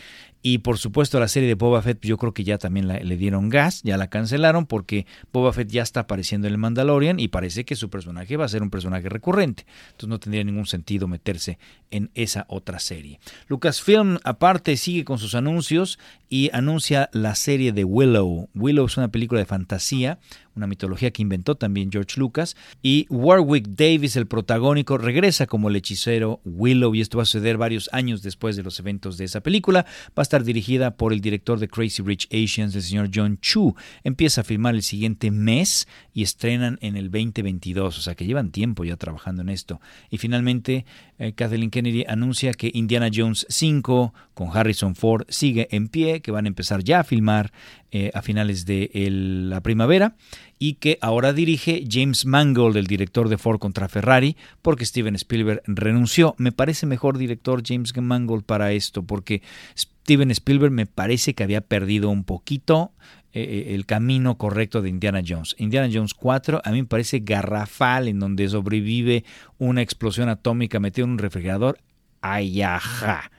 Y 0.43 0.59
por 0.59 0.79
supuesto 0.79 1.19
la 1.19 1.29
serie 1.29 1.49
de 1.49 1.55
Boba 1.55 1.83
Fett 1.83 2.05
yo 2.05 2.19
creo 2.19 2.33
que 2.33 2.45
ya 2.45 2.59
también 2.59 2.87
le 2.87 3.17
dieron 3.17 3.49
gas, 3.49 3.83
ya 3.83 3.97
la 3.97 4.09
cancelaron 4.09 4.67
porque 4.67 5.07
Boba 5.33 5.53
Fett 5.53 5.71
ya 5.71 5.83
está 5.83 6.01
apareciendo 6.01 6.47
en 6.47 6.55
el 6.55 6.59
Mandalorian 6.59 7.19
y 7.19 7.29
parece 7.29 7.65
que 7.65 7.75
su 7.75 7.91
personaje 7.91 8.37
va 8.37 8.45
a 8.45 8.49
ser 8.49 8.63
un 8.63 8.71
personaje 8.71 9.09
recurrente. 9.09 9.67
Entonces 9.87 10.09
no 10.09 10.21
tendría 10.21 10.45
ningún 10.45 10.67
sentido 10.67 11.09
meterse 11.09 11.59
en 11.91 12.11
esa 12.15 12.47
otra 12.49 12.79
serie. 12.79 13.19
Lucasfilm 13.49 14.19
aparte 14.25 14.77
sigue 14.77 15.05
con 15.05 15.19
sus 15.19 15.35
anuncios 15.35 15.99
y 16.29 16.51
anuncia 16.53 17.11
la 17.13 17.35
serie 17.35 17.73
de 17.73 17.85
Willow. 17.85 18.49
Willow 18.55 18.87
es 18.87 18.97
una 18.97 19.09
película 19.09 19.41
de 19.41 19.47
fantasía, 19.47 20.19
una 20.57 20.67
mitología 20.67 21.11
que 21.11 21.23
inventó 21.23 21.55
también 21.55 21.91
George 21.93 22.19
Lucas. 22.19 22.57
Y 22.83 23.07
Warwick 23.11 23.69
Davis, 23.69 24.17
el 24.17 24.27
protagónico, 24.27 24.99
regresa 24.99 25.47
como 25.47 25.69
el 25.69 25.77
hechicero 25.77 26.41
Willow 26.45 26.95
y 26.95 27.01
esto 27.01 27.19
va 27.19 27.23
a 27.23 27.27
suceder 27.27 27.59
varios 27.59 27.89
años 27.93 28.23
después 28.23 28.57
de 28.57 28.63
los 28.63 28.79
eventos 28.81 29.19
de 29.19 29.25
esa 29.25 29.41
película. 29.41 29.85
Va 30.09 30.21
a 30.21 30.23
estar 30.23 30.45
dirigida 30.45 30.97
por 30.97 31.13
el 31.13 31.21
director 31.21 31.59
de 31.59 31.69
Crazy 31.69 32.03
Rich 32.03 32.29
Asians, 32.33 32.75
el 32.75 32.83
señor 32.83 33.11
John 33.15 33.39
Chu. 33.41 33.75
Empieza 34.03 34.41
a 34.41 34.45
filmar 34.45 34.75
el 34.75 34.83
siguiente 34.83 35.31
mes 35.31 35.87
y 36.13 36.23
estrenan 36.23 36.79
en 36.81 36.97
el 36.97 37.11
2022, 37.11 37.99
o 37.99 38.01
sea 38.01 38.15
que 38.15 38.27
llevan 38.27 38.51
tiempo 38.51 38.85
ya 38.85 38.97
trabajando 38.97 39.43
en 39.43 39.51
esto. 39.51 39.81
Y 40.11 40.19
finalmente, 40.19 40.87
eh, 41.19 41.33
Kathleen 41.33 41.71
Kennedy 41.71 42.05
anuncia 42.09 42.53
que 42.55 42.71
Indiana 42.73 43.11
Jones 43.13 43.47
5 43.49 44.15
con 44.35 44.57
Harrison 44.57 44.95
Ford 44.95 45.25
sigue 45.29 45.69
en 45.71 45.89
pie, 45.89 46.21
que 46.21 46.31
van 46.31 46.47
a 46.47 46.49
empezar 46.49 46.83
ya 46.83 47.01
a 47.01 47.05
filmar 47.05 47.53
eh, 47.93 48.11
a 48.15 48.23
finales 48.23 48.67
de 48.67 48.91
la 49.11 49.61
primavera 49.61 50.17
y 50.59 50.75
que 50.75 50.99
ahora 51.01 51.33
dirige 51.33 51.85
James 51.89 52.27
Mangold, 52.27 52.77
el 52.77 52.87
director 52.87 53.29
de 53.29 53.39
Ford 53.39 53.59
contra 53.59 53.89
Ferrari, 53.89 54.37
porque 54.63 54.85
Steven 54.85 55.15
Spielberg 55.15 55.63
renunció. 55.67 56.35
Me 56.39 56.53
parece 56.53 56.87
mejor 56.87 57.19
director 57.19 57.63
James 57.65 57.97
Mangold 57.97 58.45
para 58.45 58.73
esto, 58.73 59.03
porque 59.03 59.43
Steven 59.77 60.31
Spielberg 60.31 60.73
me 60.73 60.87
parece 60.87 61.35
que 61.35 61.45
había 61.45 61.61
perdido 61.61 62.11
un 62.11 62.25
poquito 62.25 62.93
eh, 63.33 63.43
eh, 63.43 63.75
el 63.75 63.85
camino 63.85 64.39
correcto 64.39 64.81
de 64.81 64.89
Indiana 64.89 65.23
Jones. 65.27 65.55
Indiana 65.59 65.91
Jones 65.93 66.15
4 66.15 66.63
a 66.65 66.71
mí 66.71 66.81
me 66.81 66.89
parece 66.89 67.21
garrafal, 67.21 68.09
en 68.09 68.19
donde 68.19 68.49
sobrevive 68.49 69.25
una 69.59 69.83
explosión 69.83 70.31
atómica 70.31 70.81
metida 70.81 71.05
en 71.05 71.11
un 71.11 71.19
refrigerador. 71.19 71.79
¡Ay, 72.23 72.63
ajá! 72.63 73.31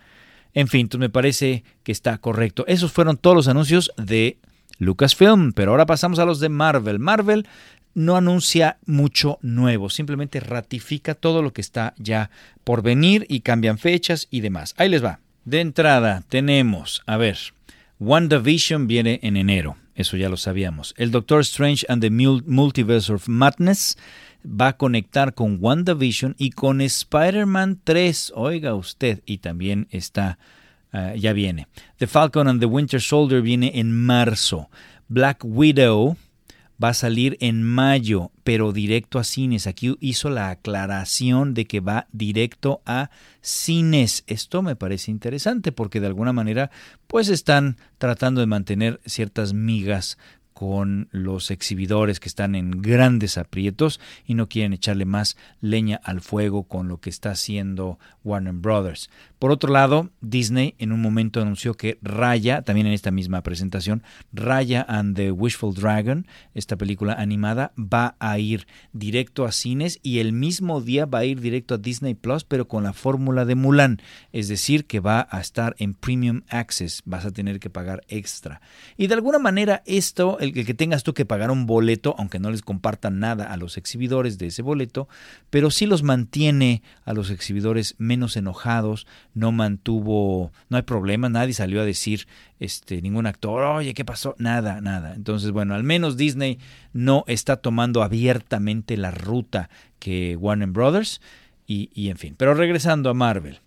En 0.53 0.67
fin, 0.67 0.89
me 0.97 1.09
parece 1.09 1.63
que 1.83 1.91
está 1.91 2.17
correcto. 2.17 2.65
Esos 2.67 2.91
fueron 2.91 3.17
todos 3.17 3.35
los 3.35 3.47
anuncios 3.47 3.91
de 3.97 4.37
Lucasfilm, 4.79 5.53
pero 5.53 5.71
ahora 5.71 5.85
pasamos 5.85 6.19
a 6.19 6.25
los 6.25 6.39
de 6.39 6.49
Marvel. 6.49 6.99
Marvel 6.99 7.47
no 7.93 8.15
anuncia 8.15 8.77
mucho 8.85 9.39
nuevo, 9.41 9.89
simplemente 9.89 10.39
ratifica 10.39 11.15
todo 11.15 11.41
lo 11.41 11.51
que 11.51 11.61
está 11.61 11.95
ya 11.97 12.29
por 12.63 12.83
venir 12.83 13.25
y 13.27 13.39
cambian 13.39 13.79
fechas 13.79 14.27
y 14.29 14.41
demás. 14.41 14.75
Ahí 14.77 14.87
les 14.87 15.03
va. 15.03 15.19
De 15.45 15.61
entrada 15.61 16.23
tenemos, 16.29 17.01
a 17.07 17.17
ver, 17.17 17.37
WandaVision 17.99 18.85
viene 18.85 19.19
en 19.23 19.35
enero, 19.35 19.77
eso 19.95 20.15
ya 20.15 20.29
lo 20.29 20.37
sabíamos. 20.37 20.93
El 20.97 21.09
Doctor 21.09 21.41
Strange 21.41 21.85
and 21.89 22.01
the 22.01 22.11
Multiverse 22.11 23.11
of 23.11 23.27
Madness 23.27 23.97
va 24.47 24.69
a 24.69 24.77
conectar 24.77 25.33
con 25.33 25.57
WandaVision 25.59 26.35
y 26.37 26.51
con 26.51 26.81
Spider-Man 26.81 27.81
3. 27.83 28.33
Oiga 28.35 28.75
usted, 28.75 29.21
y 29.25 29.39
también 29.39 29.87
está, 29.91 30.39
ah, 30.91 31.13
ya 31.15 31.33
viene. 31.33 31.67
The 31.97 32.07
Falcon 32.07 32.47
and 32.47 32.59
the 32.59 32.65
Winter 32.65 33.01
Soldier 33.01 33.41
viene 33.41 33.71
en 33.75 33.91
marzo. 33.91 34.69
Black 35.07 35.43
Widow 35.43 36.17
va 36.81 36.89
a 36.89 36.93
salir 36.93 37.37
en 37.39 37.63
mayo, 37.63 38.31
pero 38.43 38.71
directo 38.71 39.19
a 39.19 39.23
cines. 39.23 39.67
Aquí 39.67 39.95
hizo 39.99 40.29
la 40.29 40.49
aclaración 40.49 41.53
de 41.53 41.65
que 41.65 41.79
va 41.79 42.07
directo 42.11 42.81
a 42.85 43.09
cines. 43.41 44.23
Esto 44.27 44.61
me 44.61 44.75
parece 44.75 45.11
interesante 45.11 45.71
porque 45.71 45.99
de 45.99 46.07
alguna 46.07 46.33
manera 46.33 46.69
pues 47.07 47.29
están 47.29 47.77
tratando 47.97 48.41
de 48.41 48.47
mantener 48.47 48.99
ciertas 49.05 49.53
migas 49.53 50.17
con 50.57 51.07
los 51.11 51.51
exhibidores 51.51 52.19
que 52.19 52.27
están 52.27 52.55
en 52.55 52.81
grandes 52.81 53.37
aprietos 53.37 53.99
y 54.25 54.33
no 54.33 54.49
quieren 54.49 54.73
echarle 54.73 55.05
más 55.05 55.37
leña 55.61 56.01
al 56.03 56.19
fuego 56.19 56.63
con 56.63 56.87
lo 56.87 56.99
que 56.99 57.11
está 57.11 57.29
haciendo 57.29 57.99
Warner 58.23 58.53
Brothers. 58.53 59.11
Por 59.39 59.51
otro 59.51 59.71
lado, 59.71 60.09
Disney 60.19 60.73
en 60.79 60.91
un 60.91 61.01
momento 61.01 61.41
anunció 61.41 61.75
que 61.75 61.99
Raya, 62.01 62.63
también 62.63 62.87
en 62.87 62.93
esta 62.93 63.11
misma 63.11 63.43
presentación, 63.43 64.01
Raya 64.33 64.83
and 64.87 65.15
the 65.15 65.31
Wishful 65.31 65.75
Dragon, 65.75 66.25
esta 66.55 66.75
película 66.75 67.13
animada, 67.13 67.71
va 67.77 68.15
a 68.19 68.39
ir 68.39 68.65
directo 68.93 69.45
a 69.45 69.51
cines 69.51 69.99
y 70.01 70.19
el 70.19 70.33
mismo 70.33 70.81
día 70.81 71.05
va 71.05 71.19
a 71.19 71.25
ir 71.25 71.39
directo 71.39 71.75
a 71.75 71.77
Disney 71.77 72.15
Plus, 72.15 72.43
pero 72.45 72.67
con 72.67 72.83
la 72.83 72.93
fórmula 72.93 73.45
de 73.45 73.53
Mulan, 73.53 74.01
es 74.31 74.47
decir, 74.47 74.85
que 74.85 74.99
va 74.99 75.27
a 75.29 75.39
estar 75.39 75.75
en 75.77 75.93
Premium 75.93 76.41
Access, 76.49 77.03
vas 77.05 77.25
a 77.25 77.31
tener 77.31 77.59
que 77.59 77.69
pagar 77.69 78.03
extra. 78.07 78.61
Y 78.97 79.05
de 79.05 79.13
alguna 79.13 79.37
manera 79.37 79.83
esto, 79.85 80.39
el, 80.39 80.53
que 80.53 80.73
tengas 80.73 81.03
tú 81.03 81.13
que 81.13 81.25
pagar 81.25 81.51
un 81.51 81.67
boleto, 81.67 82.15
aunque 82.17 82.39
no 82.39 82.49
les 82.49 82.63
compartan 82.63 83.19
nada 83.19 83.51
a 83.51 83.57
los 83.57 83.77
exhibidores 83.77 84.37
de 84.37 84.47
ese 84.47 84.63
boleto, 84.63 85.07
pero 85.51 85.69
sí 85.69 85.85
los 85.85 86.01
mantiene 86.01 86.81
a 87.05 87.13
los 87.13 87.29
exhibidores 87.29 87.95
menos 87.99 88.35
enojados, 88.35 89.05
no 89.33 89.51
mantuvo, 89.51 90.51
no 90.69 90.77
hay 90.77 90.83
problema, 90.83 91.29
nadie 91.29 91.53
salió 91.53 91.81
a 91.81 91.85
decir, 91.85 92.27
este, 92.59 93.01
ningún 93.01 93.27
actor, 93.27 93.63
oye, 93.63 93.93
¿qué 93.93 94.05
pasó? 94.05 94.35
Nada, 94.37 94.81
nada. 94.81 95.13
Entonces, 95.13 95.51
bueno, 95.51 95.75
al 95.75 95.83
menos 95.83 96.17
Disney 96.17 96.59
no 96.93 97.23
está 97.27 97.57
tomando 97.57 98.03
abiertamente 98.03 98.97
la 98.97 99.11
ruta 99.11 99.69
que 99.99 100.35
Warner 100.35 100.69
Brothers 100.69 101.21
y, 101.65 101.89
y 101.93 102.09
en 102.09 102.17
fin. 102.17 102.35
Pero 102.37 102.53
regresando 102.53 103.09
a 103.09 103.13
Marvel. 103.13 103.59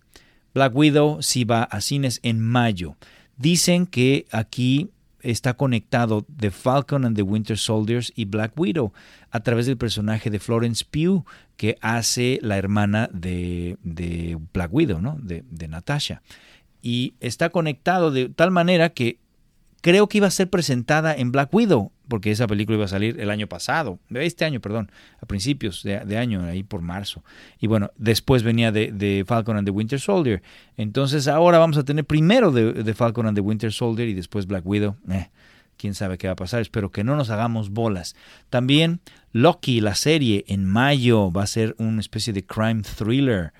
Black 0.53 0.75
Widow 0.75 1.21
sí 1.21 1.45
va 1.45 1.63
a 1.63 1.79
cines 1.81 2.19
en 2.23 2.41
mayo. 2.41 2.95
Dicen 3.37 3.85
que 3.85 4.25
aquí 4.31 4.89
está 5.23 5.53
conectado 5.55 6.25
The 6.37 6.51
Falcon 6.51 7.05
and 7.05 7.15
the 7.15 7.21
Winter 7.21 7.57
Soldiers 7.57 8.11
y 8.15 8.25
Black 8.25 8.53
Widow 8.57 8.93
a 9.29 9.39
través 9.41 9.65
del 9.65 9.77
personaje 9.77 10.29
de 10.29 10.39
Florence 10.39 10.85
Pugh 10.89 11.25
que 11.57 11.77
hace 11.81 12.39
la 12.41 12.57
hermana 12.57 13.09
de, 13.13 13.77
de 13.83 14.37
Black 14.53 14.73
Widow, 14.73 15.01
¿no? 15.01 15.17
de, 15.21 15.43
de 15.49 15.67
Natasha. 15.67 16.21
Y 16.81 17.13
está 17.19 17.49
conectado 17.49 18.11
de 18.11 18.29
tal 18.29 18.51
manera 18.51 18.89
que 18.89 19.19
creo 19.81 20.07
que 20.07 20.19
iba 20.19 20.27
a 20.27 20.31
ser 20.31 20.49
presentada 20.49 21.13
en 21.15 21.31
Black 21.31 21.53
Widow, 21.53 21.91
porque 22.11 22.29
esa 22.29 22.45
película 22.45 22.75
iba 22.75 22.83
a 22.83 22.89
salir 22.89 23.21
el 23.21 23.29
año 23.29 23.47
pasado, 23.47 23.97
este 24.09 24.43
año, 24.43 24.59
perdón, 24.59 24.91
a 25.21 25.25
principios 25.25 25.81
de, 25.81 26.17
año, 26.17 26.43
ahí 26.43 26.61
por 26.61 26.81
marzo. 26.81 27.23
Y 27.57 27.67
bueno, 27.67 27.91
después 27.95 28.43
venía 28.43 28.73
de, 28.73 29.23
Falcon 29.25 29.55
and 29.55 29.65
the 29.65 29.71
Winter 29.71 29.97
Soldier. 29.97 30.43
Entonces 30.75 31.29
ahora 31.29 31.57
vamos 31.57 31.77
a 31.77 31.85
tener 31.85 32.03
primero 32.03 32.51
de, 32.51 32.93
Falcon 32.95 33.27
and 33.27 33.37
the 33.37 33.41
Winter 33.41 33.71
Soldier 33.71 34.09
y 34.09 34.13
después 34.13 34.45
Black 34.45 34.65
Widow. 34.65 34.97
Eh, 35.09 35.29
quién 35.77 35.95
sabe 35.95 36.17
qué 36.17 36.27
va 36.27 36.33
a 36.33 36.35
pasar, 36.35 36.59
espero 36.59 36.91
que 36.91 37.05
no 37.05 37.15
nos 37.15 37.29
hagamos 37.29 37.69
bolas. 37.69 38.13
También 38.49 38.99
Loki, 39.31 39.79
la 39.79 39.95
serie, 39.95 40.43
en 40.49 40.65
mayo 40.65 41.31
va 41.31 41.43
a 41.43 41.47
ser 41.47 41.77
una 41.77 42.01
especie 42.01 42.33
de 42.33 42.45
crime 42.45 42.81
thriller. 42.81 43.53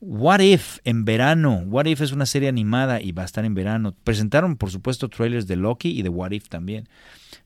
What 0.00 0.38
If 0.40 0.78
en 0.84 1.04
verano. 1.04 1.64
What 1.66 1.86
If 1.86 2.02
es 2.02 2.12
una 2.12 2.24
serie 2.24 2.48
animada 2.48 3.02
y 3.02 3.10
va 3.10 3.22
a 3.22 3.26
estar 3.26 3.44
en 3.44 3.54
verano. 3.54 3.96
Presentaron, 4.04 4.56
por 4.56 4.70
supuesto, 4.70 5.08
trailers 5.08 5.48
de 5.48 5.56
Loki 5.56 5.90
y 5.90 6.02
de 6.02 6.08
What 6.08 6.30
If 6.30 6.48
también. 6.48 6.88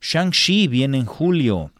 Shang-Chi 0.07 0.67
viene 0.67 0.99
en 0.99 1.05
julio. 1.05 1.71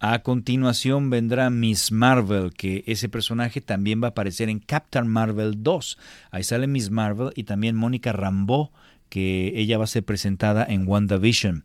A 0.00 0.18
continuación 0.24 1.08
vendrá 1.08 1.50
Miss 1.50 1.92
Marvel, 1.92 2.52
que 2.52 2.82
ese 2.88 3.08
personaje 3.08 3.60
también 3.60 4.02
va 4.02 4.08
a 4.08 4.10
aparecer 4.10 4.48
en 4.48 4.58
Captain 4.58 5.06
Marvel 5.06 5.62
2. 5.62 5.96
Ahí 6.32 6.42
sale 6.42 6.66
Miss 6.66 6.90
Marvel 6.90 7.30
y 7.36 7.44
también 7.44 7.76
Mónica 7.76 8.10
Rambeau, 8.10 8.72
que 9.08 9.52
ella 9.54 9.78
va 9.78 9.84
a 9.84 9.86
ser 9.86 10.02
presentada 10.02 10.66
en 10.68 10.88
WandaVision. 10.88 11.64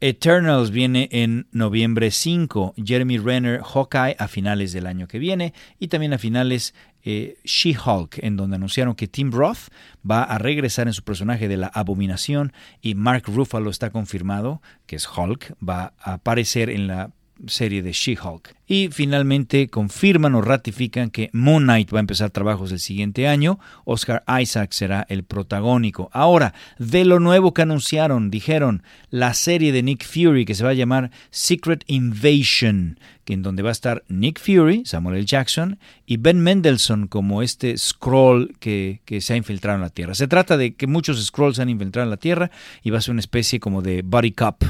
Eternals 0.00 0.70
viene 0.70 1.08
en 1.10 1.48
noviembre 1.50 2.12
5, 2.12 2.74
Jeremy 2.76 3.18
Renner, 3.18 3.60
Hawkeye 3.60 4.14
a 4.16 4.28
finales 4.28 4.72
del 4.72 4.86
año 4.86 5.08
que 5.08 5.18
viene 5.18 5.52
y 5.80 5.88
también 5.88 6.12
a 6.12 6.18
finales 6.18 6.74
eh, 7.04 7.36
She-Hulk, 7.44 8.18
en 8.22 8.36
donde 8.36 8.56
anunciaron 8.56 8.94
que 8.94 9.08
Tim 9.08 9.30
Roth 9.30 9.68
va 10.08 10.22
a 10.22 10.38
regresar 10.38 10.86
en 10.86 10.94
su 10.94 11.02
personaje 11.02 11.48
de 11.48 11.56
la 11.56 11.66
abominación 11.66 12.52
y 12.80 12.94
Mark 12.94 13.24
Ruffalo 13.26 13.70
está 13.70 13.90
confirmado, 13.90 14.62
que 14.86 14.96
es 14.96 15.08
Hulk, 15.08 15.54
va 15.66 15.92
a 16.00 16.14
aparecer 16.14 16.70
en 16.70 16.86
la 16.86 17.10
serie 17.46 17.82
de 17.82 17.92
She-Hulk. 17.92 18.54
Y 18.66 18.88
finalmente 18.90 19.68
confirman 19.68 20.34
o 20.34 20.40
ratifican 20.40 21.10
que 21.10 21.30
Moon 21.32 21.64
Knight 21.64 21.92
va 21.92 21.98
a 21.98 22.00
empezar 22.00 22.30
trabajos 22.30 22.72
el 22.72 22.78
siguiente 22.78 23.28
año. 23.28 23.58
Oscar 23.84 24.24
Isaac 24.40 24.72
será 24.72 25.04
el 25.08 25.24
protagónico. 25.24 26.08
Ahora, 26.12 26.54
de 26.78 27.04
lo 27.04 27.20
nuevo 27.20 27.52
que 27.52 27.62
anunciaron, 27.62 28.30
dijeron 28.30 28.82
la 29.10 29.34
serie 29.34 29.72
de 29.72 29.82
Nick 29.82 30.04
Fury 30.04 30.44
que 30.44 30.54
se 30.54 30.64
va 30.64 30.70
a 30.70 30.74
llamar 30.74 31.10
Secret 31.30 31.84
Invasion, 31.86 32.98
en 33.26 33.42
donde 33.42 33.62
va 33.62 33.70
a 33.70 33.72
estar 33.72 34.04
Nick 34.08 34.40
Fury, 34.40 34.84
Samuel 34.84 35.16
L. 35.16 35.26
Jackson 35.26 35.78
y 36.06 36.16
Ben 36.18 36.40
Mendelssohn 36.40 37.06
como 37.06 37.42
este 37.42 37.76
scroll 37.78 38.54
que, 38.60 39.00
que 39.04 39.20
se 39.20 39.34
ha 39.34 39.36
infiltrado 39.36 39.76
en 39.76 39.82
la 39.82 39.90
Tierra. 39.90 40.14
Se 40.14 40.28
trata 40.28 40.56
de 40.56 40.74
que 40.74 40.86
muchos 40.86 41.24
scrolls 41.24 41.56
se 41.56 41.62
han 41.62 41.70
infiltrado 41.70 42.04
en 42.04 42.10
la 42.10 42.16
Tierra 42.16 42.50
y 42.82 42.90
va 42.90 42.98
a 42.98 43.00
ser 43.00 43.12
una 43.12 43.20
especie 43.20 43.60
como 43.60 43.82
de 43.82 44.02
body 44.02 44.32
cup 44.32 44.64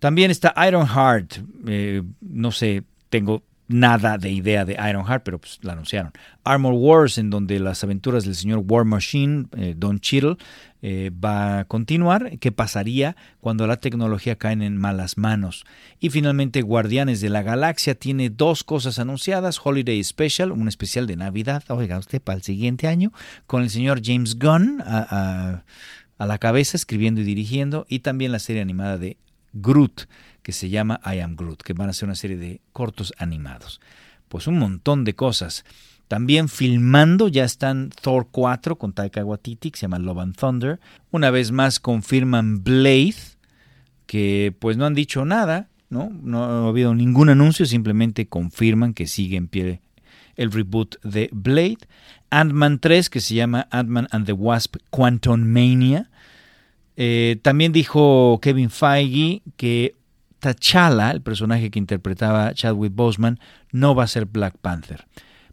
también 0.00 0.30
está 0.30 0.52
Ironheart. 0.66 1.38
Eh, 1.68 2.02
no 2.20 2.50
sé, 2.50 2.82
tengo 3.10 3.44
nada 3.70 4.18
de 4.18 4.30
idea 4.30 4.64
de 4.64 4.72
Ironheart, 4.72 5.22
pero 5.22 5.38
pues 5.38 5.60
la 5.62 5.72
anunciaron. 5.72 6.12
Armor 6.42 6.74
Wars, 6.74 7.18
en 7.18 7.30
donde 7.30 7.60
las 7.60 7.84
aventuras 7.84 8.24
del 8.24 8.34
señor 8.34 8.64
War 8.66 8.84
Machine, 8.84 9.46
eh, 9.56 9.74
Don 9.76 10.00
Cheadle, 10.00 10.36
eh, 10.82 11.10
va 11.12 11.60
a 11.60 11.64
continuar. 11.66 12.38
¿Qué 12.38 12.50
pasaría 12.50 13.14
cuando 13.40 13.66
la 13.66 13.76
tecnología 13.76 14.36
cae 14.36 14.54
en 14.54 14.76
malas 14.76 15.16
manos? 15.18 15.64
Y 16.00 16.10
finalmente, 16.10 16.62
Guardianes 16.62 17.20
de 17.20 17.30
la 17.30 17.42
Galaxia 17.42 17.94
tiene 17.94 18.28
dos 18.28 18.64
cosas 18.64 18.98
anunciadas: 18.98 19.60
Holiday 19.62 20.02
Special, 20.02 20.50
un 20.50 20.66
especial 20.66 21.06
de 21.06 21.16
Navidad, 21.16 21.62
oiga 21.68 21.98
usted, 21.98 22.20
para 22.20 22.36
el 22.36 22.42
siguiente 22.42 22.88
año, 22.88 23.12
con 23.46 23.62
el 23.62 23.70
señor 23.70 24.00
James 24.04 24.38
Gunn 24.38 24.82
a, 24.84 25.62
a 26.18 26.26
la 26.26 26.38
cabeza, 26.38 26.76
escribiendo 26.76 27.20
y 27.20 27.24
dirigiendo, 27.24 27.86
y 27.88 28.00
también 28.00 28.32
la 28.32 28.40
serie 28.40 28.62
animada 28.62 28.98
de 28.98 29.16
Groot, 29.52 30.06
que 30.42 30.52
se 30.52 30.68
llama 30.68 31.00
I 31.04 31.20
Am 31.20 31.36
Groot, 31.36 31.62
que 31.62 31.72
van 31.72 31.88
a 31.88 31.92
ser 31.92 32.06
una 32.06 32.14
serie 32.14 32.36
de 32.36 32.60
cortos 32.72 33.12
animados. 33.18 33.80
Pues 34.28 34.46
un 34.46 34.58
montón 34.58 35.04
de 35.04 35.14
cosas. 35.14 35.64
También 36.08 36.48
filmando 36.48 37.28
ya 37.28 37.44
están 37.44 37.90
Thor 37.90 38.28
4 38.30 38.76
con 38.78 38.92
Taika 38.92 39.24
Waititi, 39.24 39.70
que 39.70 39.78
se 39.78 39.82
llama 39.82 39.98
Love 39.98 40.18
and 40.18 40.36
Thunder. 40.36 40.80
Una 41.10 41.30
vez 41.30 41.52
más 41.52 41.78
confirman 41.78 42.64
Blade, 42.64 43.14
que 44.06 44.54
pues 44.58 44.76
no 44.76 44.86
han 44.86 44.94
dicho 44.94 45.24
nada, 45.24 45.68
¿no? 45.88 46.10
No 46.22 46.44
ha 46.44 46.68
habido 46.68 46.94
ningún 46.94 47.28
anuncio, 47.28 47.64
simplemente 47.64 48.26
confirman 48.26 48.92
que 48.92 49.06
sigue 49.06 49.36
en 49.36 49.46
pie 49.48 49.80
el 50.36 50.50
reboot 50.50 51.00
de 51.04 51.28
Blade. 51.32 51.78
Ant-Man 52.30 52.78
3, 52.80 53.10
que 53.10 53.20
se 53.20 53.34
llama 53.34 53.68
Ant-Man 53.70 54.08
and 54.10 54.26
the 54.26 54.32
Wasp 54.32 54.76
Quantum 54.90 55.44
Mania. 55.44 56.10
Eh, 56.96 57.38
también 57.42 57.72
dijo 57.72 58.38
Kevin 58.42 58.70
Feige 58.70 59.42
que 59.56 59.94
T'Challa, 60.40 61.10
el 61.10 61.22
personaje 61.22 61.70
que 61.70 61.78
interpretaba 61.78 62.54
Chadwick 62.54 62.94
Boseman, 62.94 63.38
no 63.70 63.94
va 63.94 64.04
a 64.04 64.08
ser 64.08 64.24
Black 64.24 64.56
Panther. 64.58 65.06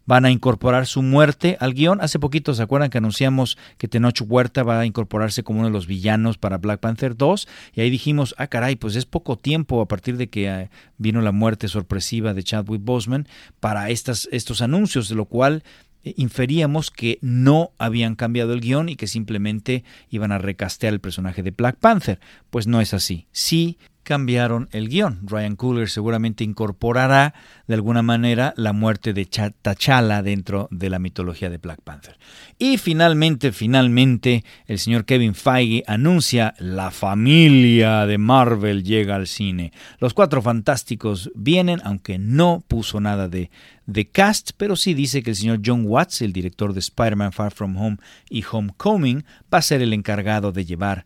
Van 0.08 0.24
a 0.24 0.32
incorporar 0.32 0.88
su 0.88 1.02
muerte 1.02 1.58
al 1.60 1.74
guion. 1.74 2.00
Hace 2.00 2.18
poquito 2.18 2.54
se 2.54 2.64
acuerdan 2.64 2.90
que 2.90 2.98
anunciamos 2.98 3.58
que 3.78 3.90
Tenoch 3.90 4.22
Huerta 4.26 4.64
va 4.64 4.80
a 4.80 4.86
incorporarse 4.86 5.44
como 5.44 5.60
uno 5.60 5.68
de 5.68 5.74
los 5.74 5.86
villanos 5.86 6.38
para 6.38 6.58
Black 6.58 6.80
Panther 6.80 7.18
2. 7.18 7.46
Y 7.74 7.82
ahí 7.82 7.90
dijimos, 7.90 8.34
ah, 8.38 8.48
caray, 8.48 8.78
pues 8.78 8.96
es 8.96 9.06
poco 9.06 9.38
tiempo 9.38 9.82
a 9.82 9.88
partir 9.90 10.16
de 10.16 10.30
que 10.30 10.48
eh, 10.48 10.70
vino 10.98 11.20
la 11.22 11.34
muerte 11.34 11.68
sorpresiva 11.68 12.34
de 12.34 12.44
Chadwick 12.44 12.82
Boseman 12.86 13.28
para 13.60 13.90
estos 13.90 14.62
anuncios, 14.62 15.10
de 15.10 15.16
lo 15.16 15.26
cual 15.26 15.64
eh, 16.06 16.14
inferíamos 16.16 16.90
que 16.90 17.20
no 17.22 17.72
habían 17.78 18.16
cambiado 18.16 18.54
el 18.54 18.62
guion 18.62 18.88
y 18.88 18.96
que 18.96 19.08
simplemente 19.08 19.84
iban 20.10 20.32
a 20.32 20.38
recastear 20.38 20.94
el 20.94 21.02
personaje 21.02 21.44
de 21.44 21.52
Black 21.52 21.80
Panther. 21.80 22.22
Pues 22.50 22.66
no 22.66 22.80
es 22.80 22.94
así. 22.94 23.28
Sí 23.34 23.78
cambiaron 24.08 24.70
el 24.72 24.88
guion. 24.88 25.20
Ryan 25.24 25.58
Coogler 25.58 25.90
seguramente 25.90 26.46
incorporará 26.46 27.34
de 27.68 27.74
alguna 27.74 28.02
manera 28.02 28.54
la 28.56 28.72
muerte 28.72 29.12
de 29.12 29.26
T'Challa 29.26 30.24
dentro 30.24 30.70
de 30.72 30.90
la 30.90 30.98
mitología 30.98 31.50
de 31.50 31.58
Black 31.58 31.82
Panther. 31.84 32.18
Y 32.58 32.78
finalmente, 32.78 33.52
finalmente, 33.52 34.46
el 34.66 34.80
señor 34.80 35.04
Kevin 35.04 35.36
Feige 35.36 35.84
anuncia 35.88 36.54
la 36.58 36.90
familia 36.90 38.06
de 38.06 38.18
Marvel 38.18 38.86
llega 38.86 39.18
al 39.18 39.28
cine. 39.28 39.74
Los 40.00 40.14
cuatro 40.14 40.42
fantásticos 40.42 41.30
vienen, 41.36 41.82
aunque 41.84 42.18
no 42.18 42.64
puso 42.66 43.02
nada 43.02 43.28
de, 43.28 43.52
de 43.88 44.08
cast, 44.08 44.52
pero 44.56 44.78
sí 44.78 44.94
dice 44.94 45.22
que 45.22 45.32
el 45.32 45.36
señor 45.36 45.60
John 45.66 45.84
Watts, 45.86 46.22
el 46.22 46.32
director 46.32 46.72
de 46.72 46.80
Spider-Man 46.80 47.34
Far 47.34 47.52
From 47.52 47.76
Home 47.76 47.98
y 48.30 48.46
Homecoming, 48.50 49.26
va 49.54 49.58
a 49.58 49.62
ser 49.62 49.82
el 49.82 49.92
encargado 49.92 50.54
de 50.54 50.64
llevar 50.64 51.06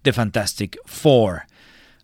The 0.00 0.14
Fantastic 0.14 0.78
Four. 0.86 1.42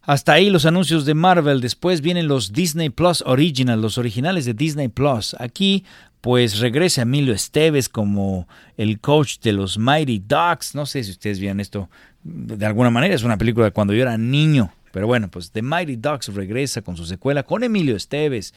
Hasta 0.06 0.34
ahí 0.34 0.50
los 0.50 0.66
anuncios 0.66 1.06
de 1.06 1.14
Marvel. 1.14 1.60
Después 1.60 2.02
vienen 2.02 2.28
los 2.28 2.52
Disney 2.52 2.90
Plus 2.90 3.22
Original, 3.26 3.80
los 3.80 3.96
originales 3.96 4.44
de 4.44 4.52
Disney 4.52 4.88
Plus. 4.88 5.34
Aquí, 5.38 5.84
pues 6.20 6.58
regresa 6.58 7.02
Emilio 7.02 7.32
Esteves 7.32 7.88
como 7.88 8.46
el 8.76 9.00
coach 9.00 9.38
de 9.40 9.54
los 9.54 9.78
Mighty 9.78 10.22
Ducks. 10.26 10.74
No 10.74 10.84
sé 10.84 11.04
si 11.04 11.10
ustedes 11.10 11.40
vieron 11.40 11.60
esto 11.60 11.88
de 12.22 12.66
alguna 12.66 12.90
manera. 12.90 13.14
Es 13.14 13.22
una 13.22 13.38
película 13.38 13.66
de 13.66 13.72
cuando 13.72 13.94
yo 13.94 14.02
era 14.02 14.18
niño. 14.18 14.72
Pero 14.92 15.06
bueno, 15.06 15.28
pues 15.30 15.50
The 15.50 15.62
Mighty 15.62 15.96
Ducks 15.96 16.28
regresa 16.34 16.82
con 16.82 16.96
su 16.96 17.06
secuela 17.06 17.42
con 17.42 17.64
Emilio 17.64 17.96
Esteves. 17.96 18.52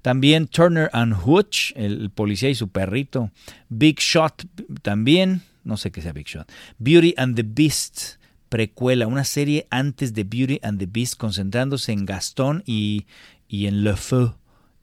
También 0.00 0.46
Turner 0.46 0.90
and 0.92 1.14
Hooch, 1.24 1.72
el 1.74 2.10
policía 2.10 2.50
y 2.50 2.54
su 2.54 2.68
perrito. 2.68 3.30
Big 3.68 3.98
Shot 3.98 4.44
también. 4.82 5.42
No 5.64 5.76
sé 5.76 5.90
qué 5.90 6.02
sea 6.02 6.12
Big 6.12 6.26
Shot. 6.26 6.50
Beauty 6.78 7.14
and 7.16 7.36
the 7.36 7.42
Beast 7.42 8.16
precuela, 8.54 9.08
una 9.08 9.24
serie 9.24 9.66
antes 9.70 10.14
de 10.14 10.22
Beauty 10.22 10.60
and 10.62 10.78
the 10.78 10.86
Beast, 10.86 11.16
concentrándose 11.16 11.90
en 11.90 12.06
Gastón 12.06 12.62
y, 12.64 13.04
y 13.48 13.66
en 13.66 13.82
Le 13.82 13.96
Feu. 13.96 14.36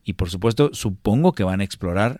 Y 0.04 0.12
por 0.12 0.30
supuesto, 0.30 0.72
supongo 0.74 1.32
que 1.32 1.46
van 1.46 1.62
a 1.62 1.64
explorar 1.64 2.20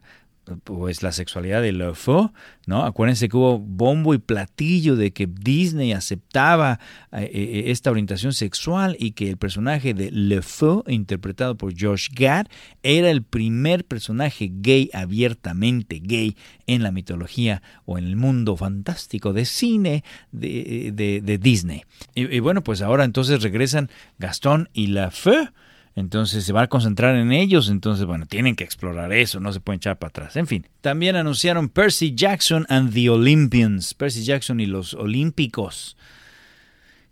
pues 0.64 1.04
la 1.04 1.12
sexualidad 1.12 1.62
de 1.62 1.72
LeFou, 1.72 2.32
¿no? 2.66 2.84
Acuérdense 2.84 3.30
que 3.30 3.38
hubo 3.38 3.60
bombo 3.60 4.14
y 4.14 4.18
platillo 4.18 4.96
de 4.96 5.12
que 5.12 5.28
Disney 5.28 5.92
aceptaba 5.94 6.80
eh, 7.12 7.30
eh, 7.34 7.64
esta 7.68 7.92
orientación 7.92 8.34
sexual 8.34 8.96
y 9.00 9.12
que 9.12 9.30
el 9.30 9.38
personaje 9.38 9.94
de 9.94 10.12
LeFou, 10.12 10.84
interpretado 10.88 11.56
por 11.56 11.74
Josh 11.80 12.10
Gad, 12.14 12.48
era 12.84 13.10
el 13.10 13.24
primer 13.24 13.86
personaje 13.86 14.52
gay 14.52 14.90
abiertamente 14.94 16.00
gay 16.02 16.36
en 16.68 16.84
la 16.84 16.92
mitología 16.92 17.62
o 17.86 17.98
en 17.98 18.06
el 18.06 18.16
mundo 18.16 18.58
fantástico 18.58 19.34
de 19.34 19.46
cine 19.46 20.04
de, 20.32 21.40
Disney. 21.42 21.84
Y, 22.16 22.40
bueno, 22.40 22.64
pues 22.64 22.82
ahora 22.82 23.04
entonces 23.04 23.42
regresan 23.42 23.90
Gastón 24.20 24.70
y 24.74 24.88
LeFou 24.88 25.50
entonces 25.96 26.46
se 26.46 26.54
va 26.54 26.64
a 26.64 26.68
concentrar 26.68 27.16
en 27.16 27.32
ellos, 27.32 27.70
entonces 27.70 28.06
bueno, 28.06 28.26
tienen 28.26 28.56
que 28.56 28.64
explorar 28.64 29.12
eso, 29.14 29.40
no 29.40 29.52
se 29.52 29.60
pueden 29.60 29.78
echar 29.78 30.00
para 30.00 30.10
atrás. 30.10 30.36
En 30.36 30.48
fin, 30.48 30.68
también 30.82 31.16
anunciaron 31.16 31.70
Percy 31.70 32.14
Jackson 32.16 32.66
and 32.70 32.94
the 32.94 33.10
Olympians, 33.10 33.94
Percy 33.94 34.24
Jackson 34.24 34.60
y 34.60 34.66
los 34.66 34.94
Olímpicos. 34.94 35.98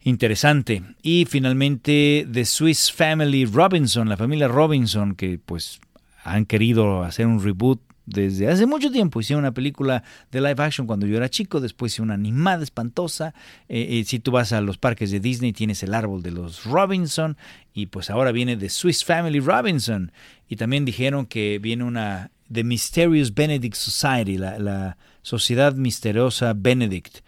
Interesante. 0.01 0.81
Y 1.01 1.25
finalmente 1.25 2.25
The 2.31 2.45
Swiss 2.45 2.91
Family 2.91 3.45
Robinson, 3.45 4.07
la 4.07 4.17
familia 4.17 4.47
Robinson, 4.47 5.15
que 5.15 5.39
pues 5.45 5.81
han 6.23 6.45
querido 6.45 7.03
hacer 7.03 7.27
un 7.27 7.43
reboot 7.43 7.81
desde 8.09 8.49
hace 8.49 8.65
mucho 8.65 8.91
tiempo. 8.91 9.21
Hicieron 9.21 9.43
una 9.43 9.53
película 9.53 10.03
de 10.31 10.41
live 10.41 10.61
action 10.63 10.87
cuando 10.87 11.05
yo 11.05 11.17
era 11.17 11.29
chico, 11.29 11.59
después 11.59 11.93
hicieron 11.93 12.07
una 12.07 12.15
animada 12.15 12.63
espantosa. 12.63 13.33
Eh, 13.67 13.99
eh, 13.99 14.03
si 14.05 14.19
tú 14.19 14.31
vas 14.31 14.51
a 14.51 14.61
los 14.61 14.77
parques 14.77 15.11
de 15.11 15.19
Disney, 15.19 15.53
tienes 15.53 15.83
el 15.83 15.93
árbol 15.93 16.21
de 16.21 16.31
los 16.31 16.65
Robinson 16.65 17.37
y 17.73 17.87
pues 17.87 18.09
ahora 18.09 18.31
viene 18.31 18.57
The 18.57 18.69
Swiss 18.69 19.05
Family 19.05 19.39
Robinson. 19.39 20.11
Y 20.47 20.55
también 20.55 20.85
dijeron 20.85 21.25
que 21.25 21.59
viene 21.59 21.83
una 21.83 22.31
The 22.51 22.63
Mysterious 22.63 23.33
Benedict 23.33 23.75
Society, 23.75 24.37
la 24.37 24.97
Sociedad 25.21 25.75
Misteriosa 25.75 26.53
Benedict, 26.55 27.19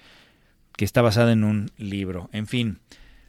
que 0.76 0.86
está 0.86 1.02
basada 1.02 1.32
en 1.32 1.44
un 1.44 1.72
libro. 1.78 2.30
En 2.34 2.48
fin. 2.48 2.80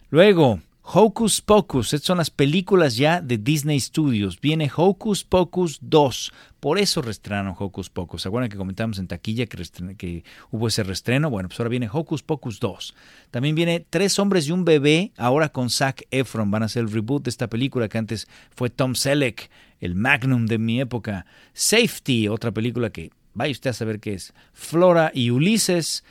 Luego, 0.09 0.61
Hocus 0.85 1.41
Pocus, 1.41 1.95
estas 1.95 2.09
son 2.09 2.19
las 2.19 2.31
películas 2.31 2.97
ya 2.97 3.21
de 3.21 3.39
Disney 3.39 3.79
Studios. 3.79 4.41
Viene 4.41 4.69
Hocus 4.75 5.23
Pocus 5.23 5.79
2. 5.81 6.33
Por 6.59 6.79
eso 6.81 7.01
reestrenaron 7.01 7.55
Hocus 7.57 7.89
Pocus. 7.89 8.23
¿Se 8.23 8.29
acuerdan 8.29 8.51
que 8.51 8.57
comentamos 8.57 8.99
en 8.99 9.07
taquilla 9.07 9.47
que, 9.47 10.25
hubo 10.51 10.67
ese 10.67 10.83
reestreno? 10.83 11.31
Bueno, 11.31 11.49
pues 11.49 11.61
ahora 11.61 11.71
viene 11.71 11.89
Hocus 11.91 12.25
Pocus 12.25 12.59
2. 12.59 12.95
También 13.31 13.55
viene 13.55 13.87
Tres 13.89 14.19
hombres 14.19 14.49
y 14.49 14.51
un 14.51 14.65
bebé, 14.65 15.13
ahora 15.17 15.51
con 15.51 15.71
Zac 15.71 16.03
Efron. 16.11 16.51
Van 16.51 16.65
a 16.65 16.67
hacer 16.67 16.83
el 16.83 16.91
reboot 16.91 17.23
de 17.23 17.31
esta 17.31 17.47
película 17.47 17.89
que 17.89 17.99
antes 17.99 18.27
fue 18.51 18.69
Tom 18.69 18.97
Selleck, 18.97 19.51
el 19.79 19.95
magnum 19.95 20.47
de 20.47 20.59
mi 20.59 20.81
época. 20.81 21.27
Safety, 21.55 22.27
otra 22.27 22.51
película 22.51 22.91
que 22.91 23.13
vaya 23.35 23.53
usted 23.53 23.71
a 23.71 23.75
saber 23.75 24.01
qué 24.01 24.15
es. 24.15 24.35
Flora 24.53 25.13
y 25.15 25.31
Ulises 25.31 26.03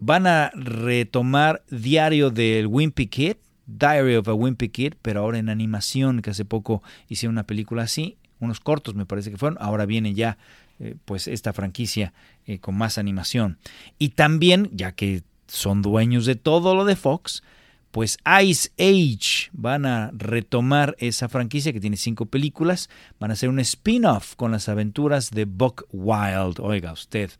van 0.00 0.26
a 0.26 0.50
retomar 0.54 1.62
Diario 1.70 2.30
del 2.30 2.66
Wimpy 2.66 3.06
Kid 3.06 3.36
Diary 3.68 4.16
of 4.16 4.26
a 4.28 4.34
Wimpy 4.34 4.70
Kid, 4.70 4.94
pero 5.00 5.20
ahora 5.20 5.38
en 5.38 5.48
animación, 5.48 6.22
que 6.22 6.30
hace 6.30 6.44
poco 6.44 6.82
hicieron 7.08 7.34
una 7.34 7.44
película 7.44 7.82
así, 7.82 8.16
unos 8.40 8.60
cortos 8.60 8.94
me 8.94 9.06
parece 9.06 9.30
que 9.30 9.36
fueron, 9.36 9.58
ahora 9.60 9.86
viene 9.86 10.14
ya 10.14 10.38
eh, 10.80 10.96
pues 11.04 11.28
esta 11.28 11.52
franquicia 11.52 12.12
eh, 12.46 12.58
con 12.58 12.76
más 12.76 12.98
animación. 12.98 13.58
Y 13.98 14.10
también, 14.10 14.70
ya 14.72 14.92
que 14.92 15.22
son 15.46 15.82
dueños 15.82 16.24
de 16.24 16.36
todo 16.36 16.74
lo 16.74 16.84
de 16.84 16.96
Fox, 16.96 17.42
pues 17.90 18.18
Ice 18.42 18.70
Age 18.78 19.50
van 19.52 19.86
a 19.86 20.10
retomar 20.12 20.94
esa 20.98 21.28
franquicia 21.28 21.72
que 21.72 21.80
tiene 21.80 21.96
cinco 21.96 22.26
películas, 22.26 22.90
van 23.18 23.30
a 23.30 23.34
hacer 23.34 23.48
un 23.48 23.60
spin-off 23.60 24.34
con 24.36 24.52
las 24.52 24.68
aventuras 24.68 25.30
de 25.30 25.46
Buck 25.46 25.86
Wild, 25.90 26.60
oiga 26.60 26.92
usted. 26.92 27.30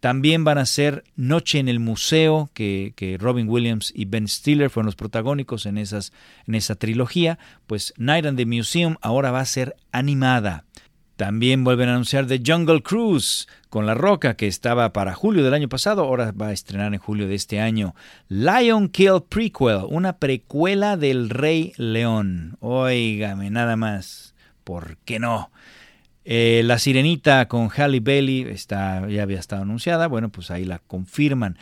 También 0.00 0.44
van 0.44 0.58
a 0.58 0.66
ser 0.66 1.04
Noche 1.16 1.58
en 1.58 1.68
el 1.68 1.80
Museo, 1.80 2.50
que, 2.54 3.16
Robin 3.20 3.48
Williams 3.48 3.92
y 3.94 4.04
Ben 4.04 4.28
Stiller 4.28 4.70
fueron 4.70 4.86
los 4.86 4.96
protagónicos 4.96 5.66
en, 5.66 5.76
esas, 5.76 6.12
en 6.46 6.54
esa 6.54 6.76
trilogía. 6.76 7.38
Pues 7.66 7.92
Night 7.96 8.24
in 8.24 8.36
the 8.36 8.46
Museum 8.46 8.96
ahora 9.00 9.32
va 9.32 9.40
a 9.40 9.44
ser 9.44 9.74
animada. 9.90 10.64
También 11.16 11.64
vuelven 11.64 11.88
a 11.88 11.94
anunciar 11.94 12.28
The 12.28 12.40
Jungle 12.46 12.80
Cruise 12.80 13.48
con 13.70 13.86
La 13.86 13.94
Roca, 13.94 14.34
que 14.34 14.46
estaba 14.46 14.92
para 14.92 15.14
julio 15.14 15.42
del 15.42 15.52
año 15.52 15.68
pasado, 15.68 16.04
ahora 16.04 16.30
va 16.30 16.48
a 16.48 16.52
estrenar 16.52 16.94
en 16.94 17.00
julio 17.00 17.26
de 17.26 17.34
este 17.34 17.60
año. 17.60 17.96
Lion 18.28 18.88
Kill 18.88 19.24
Prequel, 19.28 19.80
una 19.88 20.18
precuela 20.18 20.96
del 20.96 21.28
Rey 21.28 21.72
León. 21.76 22.56
Óigame, 22.60 23.50
nada 23.50 23.74
más. 23.74 24.36
¿Por 24.62 24.96
qué 24.98 25.18
no? 25.18 25.50
Eh, 26.30 26.60
la 26.62 26.78
Sirenita 26.78 27.48
con 27.48 27.70
Halle 27.70 28.00
Bailey 28.00 28.42
está, 28.42 29.08
ya 29.08 29.22
había 29.22 29.38
estado 29.38 29.62
anunciada, 29.62 30.08
bueno, 30.08 30.28
pues 30.28 30.50
ahí 30.50 30.66
la 30.66 30.78
confirman. 30.78 31.56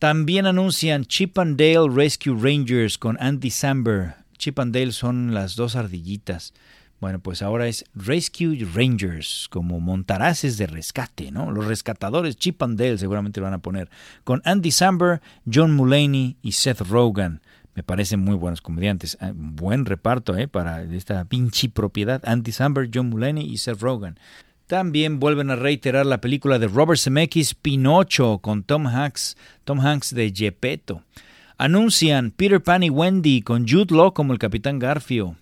También 0.00 0.46
anuncian 0.46 1.04
Chip 1.04 1.38
and 1.38 1.56
Dale 1.56 1.88
Rescue 1.88 2.34
Rangers 2.34 2.98
con 2.98 3.16
Andy 3.20 3.50
Samberg. 3.50 4.16
Chip 4.36 4.58
and 4.58 4.74
Dale 4.74 4.90
son 4.90 5.32
las 5.32 5.54
dos 5.54 5.76
ardillitas. 5.76 6.54
Bueno, 7.00 7.20
pues 7.20 7.40
ahora 7.40 7.68
es 7.68 7.84
Rescue 7.94 8.66
Rangers, 8.74 9.46
como 9.48 9.78
montaraces 9.78 10.58
de 10.58 10.66
rescate, 10.66 11.30
¿no? 11.30 11.52
Los 11.52 11.66
rescatadores 11.66 12.36
Chip 12.36 12.60
and 12.64 12.76
Dale 12.76 12.98
seguramente 12.98 13.38
lo 13.38 13.44
van 13.44 13.54
a 13.54 13.58
poner. 13.62 13.90
Con 14.24 14.42
Andy 14.44 14.72
Samberg, 14.72 15.20
John 15.46 15.72
Mulaney 15.76 16.36
y 16.42 16.50
Seth 16.50 16.80
Rogen 16.80 17.42
me 17.80 17.84
parecen 17.84 18.20
muy 18.20 18.36
buenos 18.36 18.60
comediantes. 18.60 19.16
Ah, 19.22 19.32
buen 19.34 19.86
reparto 19.86 20.36
¿eh? 20.36 20.48
para 20.48 20.82
esta 20.82 21.24
pinche 21.24 21.70
propiedad. 21.70 22.20
Andy 22.26 22.52
Samberg, 22.52 22.90
John 22.92 23.08
Mulaney 23.08 23.50
y 23.50 23.56
Seth 23.56 23.80
Rogen. 23.80 24.18
También 24.66 25.18
vuelven 25.18 25.48
a 25.48 25.56
reiterar 25.56 26.04
la 26.04 26.20
película 26.20 26.58
de 26.58 26.68
Robert 26.68 27.00
Zemeckis 27.00 27.54
Pinocho 27.54 28.40
con 28.40 28.64
Tom 28.64 28.86
Hanks, 28.86 29.38
Tom 29.64 29.80
Hanks 29.80 30.14
de 30.14 30.30
Gepetto. 30.30 31.02
Anuncian 31.56 32.32
Peter 32.32 32.62
Pan 32.62 32.82
y 32.82 32.90
Wendy 32.90 33.40
con 33.40 33.66
Jude 33.66 33.94
Law 33.94 34.12
como 34.12 34.34
el 34.34 34.38
Capitán 34.38 34.78
Garfio. 34.78 35.36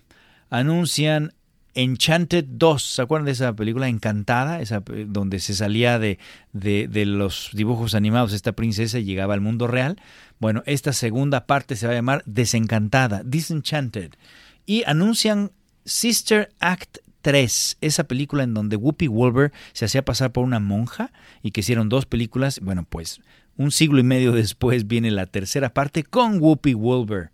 Anuncian 0.49 1.33
Enchanted 1.79 2.43
2, 2.45 2.83
¿se 2.83 3.01
acuerdan 3.01 3.25
de 3.25 3.31
esa 3.31 3.55
película 3.55 3.87
Encantada? 3.87 4.59
Esa, 4.59 4.83
donde 5.07 5.39
se 5.39 5.53
salía 5.53 5.97
de, 5.97 6.19
de, 6.51 6.89
de, 6.89 7.05
los 7.05 7.51
dibujos 7.53 7.95
animados 7.95 8.33
esta 8.33 8.51
princesa 8.51 8.99
y 8.99 9.05
llegaba 9.05 9.33
al 9.33 9.39
mundo 9.39 9.65
real. 9.65 9.95
Bueno, 10.39 10.61
esta 10.65 10.91
segunda 10.91 11.45
parte 11.45 11.77
se 11.77 11.87
va 11.87 11.93
a 11.93 11.95
llamar 11.95 12.21
Desencantada, 12.25 13.23
Disenchanted. 13.23 14.11
Y 14.65 14.83
anuncian 14.87 15.51
Sister 15.85 16.51
Act 16.59 16.97
3, 17.21 17.77
esa 17.79 18.03
película 18.03 18.43
en 18.43 18.53
donde 18.53 18.75
Whoopi 18.75 19.07
Wolver 19.07 19.53
se 19.71 19.85
hacía 19.85 20.03
pasar 20.03 20.33
por 20.33 20.43
una 20.43 20.59
monja 20.59 21.13
y 21.41 21.51
que 21.51 21.61
hicieron 21.61 21.87
dos 21.87 22.05
películas. 22.05 22.59
Bueno, 22.59 22.85
pues 22.89 23.21
un 23.55 23.71
siglo 23.71 23.99
y 23.99 24.03
medio 24.03 24.33
después 24.33 24.85
viene 24.85 25.11
la 25.11 25.27
tercera 25.27 25.73
parte 25.73 26.03
con 26.03 26.41
Whoopi 26.41 26.73
Wolver. 26.73 27.31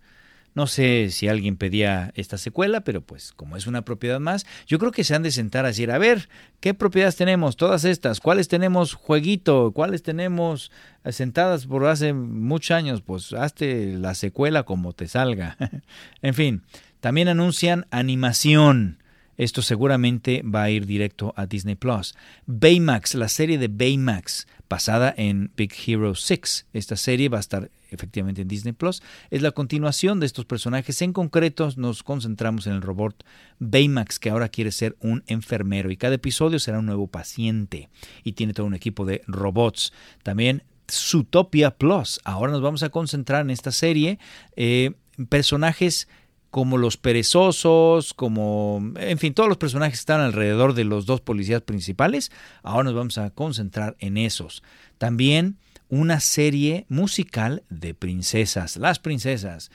No 0.56 0.66
sé 0.66 1.10
si 1.10 1.28
alguien 1.28 1.58
pedía 1.58 2.12
esta 2.14 2.38
secuela, 2.38 2.80
pero 2.80 3.02
pues 3.02 3.34
como 3.34 3.58
es 3.58 3.66
una 3.66 3.82
propiedad 3.82 4.20
más, 4.20 4.46
yo 4.66 4.78
creo 4.78 4.90
que 4.90 5.04
se 5.04 5.14
han 5.14 5.22
de 5.22 5.30
sentar 5.30 5.66
a 5.66 5.68
decir, 5.68 5.90
a 5.90 5.98
ver, 5.98 6.30
¿qué 6.60 6.72
propiedades 6.72 7.16
tenemos? 7.16 7.56
Todas 7.56 7.84
estas, 7.84 8.20
¿cuáles 8.20 8.48
tenemos 8.48 8.94
jueguito? 8.94 9.72
¿Cuáles 9.74 10.02
tenemos 10.02 10.72
sentadas 11.10 11.66
por 11.66 11.84
hace 11.84 12.14
muchos 12.14 12.70
años? 12.70 13.02
Pues 13.02 13.34
hazte 13.34 13.98
la 13.98 14.14
secuela 14.14 14.62
como 14.62 14.94
te 14.94 15.08
salga. 15.08 15.58
en 16.22 16.32
fin, 16.32 16.62
también 17.00 17.28
anuncian 17.28 17.86
animación. 17.90 19.02
Esto 19.36 19.60
seguramente 19.60 20.42
va 20.42 20.62
a 20.62 20.70
ir 20.70 20.86
directo 20.86 21.34
a 21.36 21.44
Disney 21.44 21.74
Plus. 21.74 22.14
Baymax, 22.46 23.14
la 23.14 23.28
serie 23.28 23.58
de 23.58 23.68
Baymax, 23.68 24.46
basada 24.68 25.14
en 25.16 25.52
Big 25.56 25.72
Hero 25.86 26.14
6. 26.14 26.66
Esta 26.72 26.96
serie 26.96 27.28
va 27.28 27.38
a 27.38 27.40
estar 27.40 27.70
efectivamente 27.90 28.42
en 28.42 28.48
Disney 28.48 28.72
Plus. 28.72 29.02
Es 29.30 29.42
la 29.42 29.52
continuación 29.52 30.20
de 30.20 30.26
estos 30.26 30.44
personajes. 30.44 31.00
En 31.02 31.12
concreto, 31.12 31.68
nos 31.76 32.02
concentramos 32.02 32.66
en 32.66 32.74
el 32.74 32.82
robot 32.82 33.24
Baymax, 33.58 34.18
que 34.18 34.30
ahora 34.30 34.48
quiere 34.48 34.72
ser 34.72 34.96
un 35.00 35.22
enfermero. 35.26 35.90
Y 35.90 35.96
cada 35.96 36.14
episodio 36.14 36.58
será 36.58 36.78
un 36.78 36.86
nuevo 36.86 37.06
paciente. 37.06 37.88
Y 38.24 38.32
tiene 38.32 38.52
todo 38.52 38.66
un 38.66 38.74
equipo 38.74 39.04
de 39.04 39.22
robots. 39.26 39.92
También 40.22 40.62
Zootopia 40.90 41.72
Plus. 41.76 42.20
Ahora 42.24 42.52
nos 42.52 42.62
vamos 42.62 42.82
a 42.82 42.90
concentrar 42.90 43.42
en 43.42 43.50
esta 43.50 43.72
serie. 43.72 44.18
Eh, 44.56 44.92
personajes 45.28 46.08
como 46.56 46.78
los 46.78 46.96
perezosos, 46.96 48.14
como, 48.14 48.80
en 48.96 49.18
fin, 49.18 49.34
todos 49.34 49.46
los 49.46 49.58
personajes 49.58 49.98
están 49.98 50.22
alrededor 50.22 50.72
de 50.72 50.84
los 50.84 51.04
dos 51.04 51.20
policías 51.20 51.60
principales, 51.60 52.32
ahora 52.62 52.84
nos 52.84 52.94
vamos 52.94 53.18
a 53.18 53.28
concentrar 53.28 53.94
en 53.98 54.16
esos. 54.16 54.62
También 54.96 55.58
una 55.90 56.18
serie 56.18 56.86
musical 56.88 57.62
de 57.68 57.92
princesas, 57.92 58.78
las 58.78 58.98
princesas. 58.98 59.70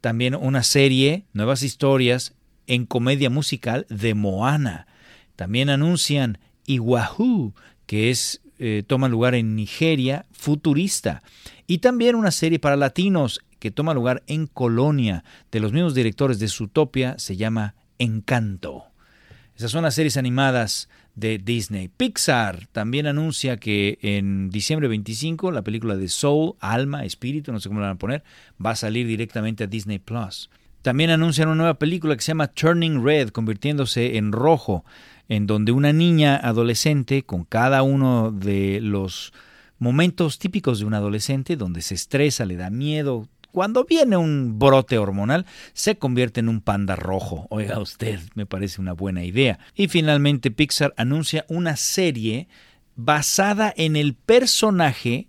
También 0.00 0.34
una 0.34 0.64
serie, 0.64 1.24
nuevas 1.34 1.62
historias 1.62 2.34
en 2.66 2.84
comedia 2.84 3.30
musical 3.30 3.86
de 3.88 4.14
Moana. 4.14 4.88
También 5.36 5.70
anuncian 5.70 6.38
Iwahu, 6.66 7.54
que 7.86 8.10
es 8.10 8.40
eh, 8.58 8.82
toma 8.84 9.08
lugar 9.08 9.36
en 9.36 9.54
Nigeria, 9.54 10.26
futurista. 10.32 11.22
Y 11.68 11.78
también 11.78 12.16
una 12.16 12.32
serie 12.32 12.58
para 12.58 12.76
latinos 12.76 13.40
que 13.64 13.70
toma 13.70 13.94
lugar 13.94 14.22
en 14.26 14.46
Colonia, 14.46 15.24
de 15.50 15.58
los 15.58 15.72
mismos 15.72 15.94
directores 15.94 16.38
de 16.38 16.48
Zootopia, 16.48 17.18
se 17.18 17.38
llama 17.38 17.74
Encanto. 17.98 18.84
Esas 19.56 19.70
son 19.70 19.84
las 19.84 19.94
series 19.94 20.18
animadas 20.18 20.90
de 21.14 21.38
Disney. 21.38 21.88
Pixar 21.88 22.66
también 22.72 23.06
anuncia 23.06 23.56
que 23.56 23.98
en 24.02 24.50
diciembre 24.50 24.86
25 24.86 25.50
la 25.50 25.62
película 25.62 25.96
de 25.96 26.08
Soul, 26.08 26.56
Alma, 26.60 27.06
Espíritu, 27.06 27.52
no 27.52 27.58
sé 27.58 27.70
cómo 27.70 27.80
la 27.80 27.86
van 27.86 27.96
a 27.96 27.98
poner, 27.98 28.22
va 28.62 28.72
a 28.72 28.76
salir 28.76 29.06
directamente 29.06 29.64
a 29.64 29.66
Disney 29.66 29.98
Plus. 29.98 30.50
También 30.82 31.08
anuncian 31.08 31.48
una 31.48 31.56
nueva 31.56 31.78
película 31.78 32.16
que 32.16 32.20
se 32.20 32.32
llama 32.32 32.48
Turning 32.48 33.02
Red, 33.02 33.30
convirtiéndose 33.30 34.18
en 34.18 34.32
rojo, 34.32 34.84
en 35.30 35.46
donde 35.46 35.72
una 35.72 35.94
niña 35.94 36.36
adolescente, 36.36 37.22
con 37.22 37.44
cada 37.44 37.82
uno 37.82 38.30
de 38.30 38.82
los 38.82 39.32
momentos 39.78 40.38
típicos 40.38 40.80
de 40.80 40.84
un 40.84 40.92
adolescente, 40.92 41.56
donde 41.56 41.80
se 41.80 41.94
estresa, 41.94 42.44
le 42.44 42.56
da 42.56 42.68
miedo, 42.68 43.26
cuando 43.54 43.84
viene 43.84 44.16
un 44.16 44.58
brote 44.58 44.98
hormonal, 44.98 45.46
se 45.74 45.96
convierte 45.96 46.40
en 46.40 46.48
un 46.48 46.60
panda 46.60 46.96
rojo. 46.96 47.46
Oiga 47.50 47.78
usted, 47.78 48.18
me 48.34 48.46
parece 48.46 48.80
una 48.80 48.94
buena 48.94 49.22
idea. 49.22 49.60
Y 49.76 49.86
finalmente 49.86 50.50
Pixar 50.50 50.92
anuncia 50.96 51.46
una 51.48 51.76
serie 51.76 52.48
basada 52.96 53.72
en 53.76 53.94
el 53.94 54.14
personaje 54.14 55.28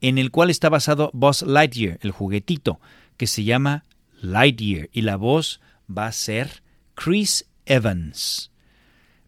en 0.00 0.16
el 0.16 0.30
cual 0.30 0.48
está 0.48 0.70
basado 0.70 1.10
Buzz 1.12 1.42
Lightyear, 1.42 1.98
el 2.00 2.12
juguetito, 2.12 2.80
que 3.18 3.26
se 3.26 3.44
llama 3.44 3.84
Lightyear. 4.22 4.88
Y 4.90 5.02
la 5.02 5.16
voz 5.16 5.60
va 5.86 6.06
a 6.06 6.12
ser 6.12 6.62
Chris 6.94 7.44
Evans. 7.66 8.52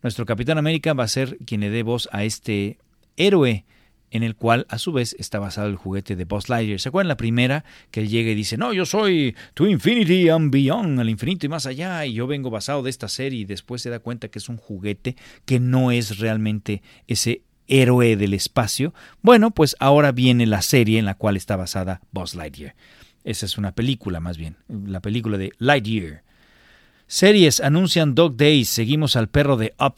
Nuestro 0.02 0.24
Capitán 0.24 0.56
América 0.56 0.94
va 0.94 1.04
a 1.04 1.08
ser 1.08 1.36
quien 1.44 1.60
le 1.60 1.68
dé 1.68 1.82
voz 1.82 2.08
a 2.12 2.24
este 2.24 2.78
héroe 3.18 3.66
en 4.10 4.22
el 4.22 4.36
cual 4.36 4.66
a 4.68 4.78
su 4.78 4.92
vez 4.92 5.14
está 5.18 5.38
basado 5.38 5.68
el 5.68 5.76
juguete 5.76 6.16
de 6.16 6.24
Buzz 6.24 6.48
Lightyear. 6.48 6.80
¿Se 6.80 6.88
acuerdan 6.88 7.08
la 7.08 7.16
primera? 7.16 7.64
Que 7.90 8.00
él 8.00 8.08
llega 8.08 8.30
y 8.30 8.34
dice, 8.34 8.56
no, 8.56 8.72
yo 8.72 8.86
soy 8.86 9.34
To 9.54 9.66
Infinity 9.66 10.28
and 10.28 10.50
Beyond, 10.50 11.00
al 11.00 11.08
infinito 11.08 11.46
y 11.46 11.48
más 11.48 11.66
allá, 11.66 12.04
y 12.06 12.14
yo 12.14 12.26
vengo 12.26 12.50
basado 12.50 12.82
de 12.82 12.90
esta 12.90 13.08
serie 13.08 13.40
y 13.40 13.44
después 13.44 13.82
se 13.82 13.90
da 13.90 13.98
cuenta 13.98 14.28
que 14.28 14.38
es 14.38 14.48
un 14.48 14.56
juguete 14.56 15.16
que 15.44 15.60
no 15.60 15.90
es 15.90 16.18
realmente 16.18 16.82
ese 17.06 17.42
héroe 17.66 18.16
del 18.16 18.34
espacio. 18.34 18.94
Bueno, 19.22 19.50
pues 19.50 19.76
ahora 19.78 20.12
viene 20.12 20.46
la 20.46 20.62
serie 20.62 20.98
en 20.98 21.04
la 21.04 21.14
cual 21.14 21.36
está 21.36 21.56
basada 21.56 22.00
Buzz 22.12 22.34
Lightyear. 22.34 22.74
Esa 23.24 23.46
es 23.46 23.58
una 23.58 23.72
película 23.72 24.20
más 24.20 24.38
bien, 24.38 24.56
la 24.68 25.00
película 25.00 25.36
de 25.36 25.52
Lightyear. 25.58 26.22
Series 27.06 27.60
anuncian 27.60 28.14
Dog 28.14 28.36
Days, 28.36 28.68
seguimos 28.68 29.16
al 29.16 29.28
perro 29.28 29.56
de 29.56 29.74
Up, 29.78 29.96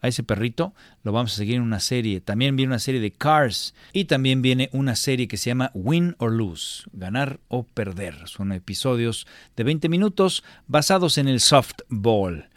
a 0.00 0.08
ese 0.08 0.22
perrito, 0.22 0.74
lo 1.02 1.12
vamos 1.12 1.32
a 1.32 1.36
seguir 1.36 1.56
en 1.56 1.62
una 1.62 1.80
serie. 1.80 2.20
También 2.20 2.56
viene 2.56 2.72
una 2.72 2.78
serie 2.78 3.00
de 3.00 3.10
Cars 3.10 3.74
y 3.92 4.04
también 4.04 4.42
viene 4.42 4.68
una 4.72 4.96
serie 4.96 5.28
que 5.28 5.36
se 5.36 5.50
llama 5.50 5.70
Win 5.74 6.14
or 6.18 6.32
Lose, 6.32 6.84
ganar 6.92 7.40
o 7.48 7.64
perder. 7.64 8.16
Son 8.26 8.52
episodios 8.52 9.26
de 9.56 9.64
20 9.64 9.88
minutos 9.88 10.44
basados 10.66 11.18
en 11.18 11.28
el 11.28 11.40
softball. 11.40 12.48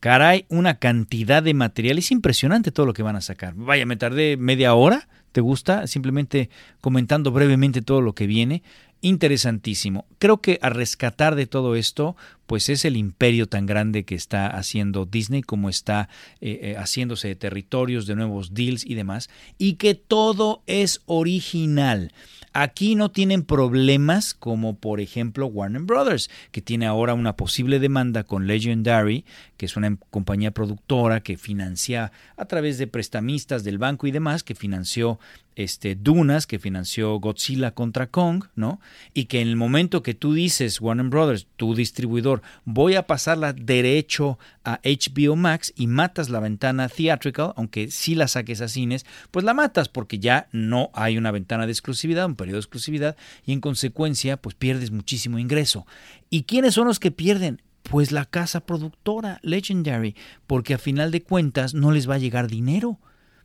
Caray, 0.00 0.44
una 0.48 0.74
cantidad 0.74 1.42
de 1.42 1.54
material. 1.54 1.98
Es 1.98 2.10
impresionante 2.10 2.70
todo 2.70 2.86
lo 2.86 2.92
que 2.92 3.02
van 3.02 3.16
a 3.16 3.22
sacar. 3.22 3.54
Vaya, 3.54 3.86
me 3.86 3.96
tardé 3.96 4.36
media 4.36 4.74
hora. 4.74 5.08
¿Te 5.32 5.40
gusta? 5.40 5.86
Simplemente 5.86 6.50
comentando 6.80 7.32
brevemente 7.32 7.82
todo 7.82 8.00
lo 8.00 8.14
que 8.14 8.26
viene 8.26 8.62
interesantísimo. 9.04 10.06
Creo 10.18 10.40
que 10.40 10.58
a 10.62 10.70
rescatar 10.70 11.34
de 11.34 11.46
todo 11.46 11.76
esto, 11.76 12.16
pues 12.46 12.68
es 12.68 12.84
el 12.84 12.96
imperio 12.96 13.46
tan 13.46 13.66
grande 13.66 14.04
que 14.04 14.14
está 14.14 14.46
haciendo 14.48 15.06
Disney, 15.06 15.42
como 15.42 15.68
está 15.68 16.08
eh, 16.40 16.58
eh, 16.62 16.76
haciéndose 16.76 17.28
de 17.28 17.36
territorios, 17.36 18.06
de 18.06 18.16
nuevos 18.16 18.54
deals 18.54 18.84
y 18.84 18.94
demás, 18.94 19.30
y 19.58 19.74
que 19.74 19.94
todo 19.94 20.62
es 20.66 21.00
original. 21.06 22.12
Aquí 22.56 22.94
no 22.94 23.10
tienen 23.10 23.42
problemas 23.42 24.32
como 24.32 24.76
por 24.76 25.00
ejemplo 25.00 25.46
Warner 25.46 25.82
Brothers, 25.82 26.30
que 26.52 26.62
tiene 26.62 26.86
ahora 26.86 27.14
una 27.14 27.34
posible 27.34 27.80
demanda 27.80 28.22
con 28.22 28.46
Legendary, 28.46 29.24
que 29.56 29.66
es 29.66 29.76
una 29.76 29.96
compañía 30.10 30.52
productora 30.52 31.20
que 31.20 31.36
financia 31.36 32.12
a 32.36 32.44
través 32.44 32.78
de 32.78 32.86
prestamistas 32.86 33.64
del 33.64 33.78
banco 33.78 34.06
y 34.06 34.12
demás, 34.12 34.44
que 34.44 34.54
financió 34.54 35.18
este, 35.56 35.94
Dunas, 35.94 36.46
que 36.46 36.58
financió 36.58 37.18
Godzilla 37.18 37.72
contra 37.72 38.06
Kong, 38.06 38.44
¿no? 38.54 38.80
Y 39.12 39.26
que 39.26 39.40
en 39.40 39.48
el 39.48 39.56
momento 39.56 40.02
que 40.02 40.14
tú 40.14 40.32
dices, 40.32 40.80
Warner 40.80 41.06
Brothers, 41.06 41.46
tu 41.56 41.74
distribuidor, 41.74 42.33
voy 42.64 42.94
a 42.94 43.06
pasarla 43.06 43.52
derecho 43.52 44.38
a 44.64 44.80
HBO 44.84 45.36
Max 45.36 45.72
y 45.76 45.86
matas 45.86 46.30
la 46.30 46.40
ventana 46.40 46.88
theatrical, 46.88 47.52
aunque 47.56 47.90
sí 47.90 48.14
la 48.14 48.28
saques 48.28 48.60
a 48.60 48.68
cines, 48.68 49.06
pues 49.30 49.44
la 49.44 49.54
matas 49.54 49.88
porque 49.88 50.18
ya 50.18 50.48
no 50.52 50.90
hay 50.94 51.18
una 51.18 51.30
ventana 51.30 51.66
de 51.66 51.72
exclusividad, 51.72 52.26
un 52.26 52.36
periodo 52.36 52.56
de 52.56 52.60
exclusividad, 52.60 53.16
y 53.44 53.52
en 53.52 53.60
consecuencia, 53.60 54.36
pues 54.36 54.54
pierdes 54.54 54.90
muchísimo 54.90 55.38
ingreso. 55.38 55.86
¿Y 56.30 56.44
quiénes 56.44 56.74
son 56.74 56.86
los 56.86 57.00
que 57.00 57.10
pierden? 57.10 57.62
Pues 57.82 58.12
la 58.12 58.24
casa 58.24 58.60
productora, 58.60 59.38
Legendary, 59.42 60.16
porque 60.46 60.74
a 60.74 60.78
final 60.78 61.10
de 61.10 61.22
cuentas 61.22 61.74
no 61.74 61.92
les 61.92 62.08
va 62.08 62.14
a 62.14 62.18
llegar 62.18 62.48
dinero. 62.48 62.98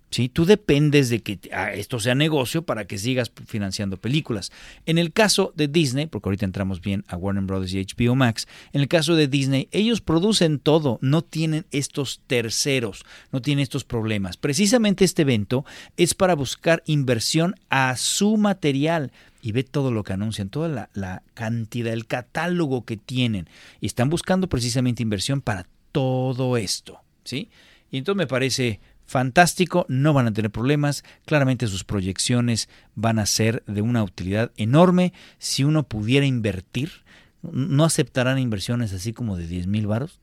¿Sí? 0.10 0.30
Tú 0.30 0.45
dependes 0.45 1.10
de 1.10 1.22
que 1.22 1.39
ah, 1.53 1.74
esto 1.74 1.99
sea 1.99 2.16
negocio 2.16 2.64
para 2.64 2.86
que 2.86 2.97
sigas 2.97 3.32
financiando 3.45 3.97
películas. 3.97 4.51
En 4.86 4.97
el 4.97 5.12
caso 5.12 5.53
de 5.55 5.68
Disney, 5.68 6.07
porque 6.07 6.30
ahorita 6.30 6.45
entramos 6.45 6.82
bien 6.82 7.03
a 7.07 7.16
Warner 7.16 7.43
Brothers 7.43 7.74
y 7.74 7.86
HBO 7.86 8.16
Max, 8.16 8.47
en 8.74 8.82
el 8.82 8.88
caso 8.88 9.16
de 9.16 9.28
Disney, 9.28 9.68
ellos 9.72 10.01
producen 10.01 10.60
todo, 10.60 10.99
no 11.01 11.22
tienen 11.22 11.66
estos 11.72 12.22
terceros, 12.28 13.05
no 13.32 13.41
tienen 13.41 13.64
estos 13.64 13.84
problemas. 13.84 14.38
Precisamente 14.38 15.05
este 15.05 15.24
evento 15.24 15.66
es 15.97 16.14
para 16.14 16.36
buscar 16.36 16.84
inversión 16.86 17.55
a 17.70 17.95
su 17.97 18.38
material. 18.38 19.12
Y 19.41 19.53
ve 19.53 19.64
todo 19.64 19.89
lo 19.89 20.03
que 20.03 20.12
anuncian, 20.12 20.49
toda 20.49 20.89
la, 20.93 21.24
cantidad, 21.34 21.93
el 21.93 22.07
catálogo 22.07 22.84
que 22.84 22.97
tienen. 22.97 23.47
Y 23.80 23.86
están 23.86 24.10
buscando 24.10 24.49
precisamente 24.49 25.01
inversión 25.01 25.39
para 25.39 25.66
todo 25.93 26.57
esto. 26.57 26.99
¿sí? 27.24 27.49
Y 27.89 27.97
entonces 27.97 28.18
me 28.18 28.28
parece 28.28 28.82
fantástico, 29.10 29.88
no 29.89 30.14
van 30.14 30.28
a 30.28 30.34
tener 30.34 30.51
problemas, 30.51 31.03
claramente 31.26 31.68
sus 31.68 31.84
proyecciones 31.84 32.70
van 32.93 33.18
a 33.18 33.26
ser 33.26 33.64
de 33.66 33.82
una 33.82 34.03
utilidad 34.03 34.51
enorme 34.55 35.14
si 35.39 35.64
uno 35.64 35.84
pudiera 35.84 36.26
invertir. 36.26 36.91
No 37.41 37.86
aceptarán 37.86 38.38
inversiones 38.38 38.93
así 38.93 39.14
como 39.14 39.38
de 39.38 39.47
10 39.47 39.68
mil 39.68 39.88
varos, 39.88 40.20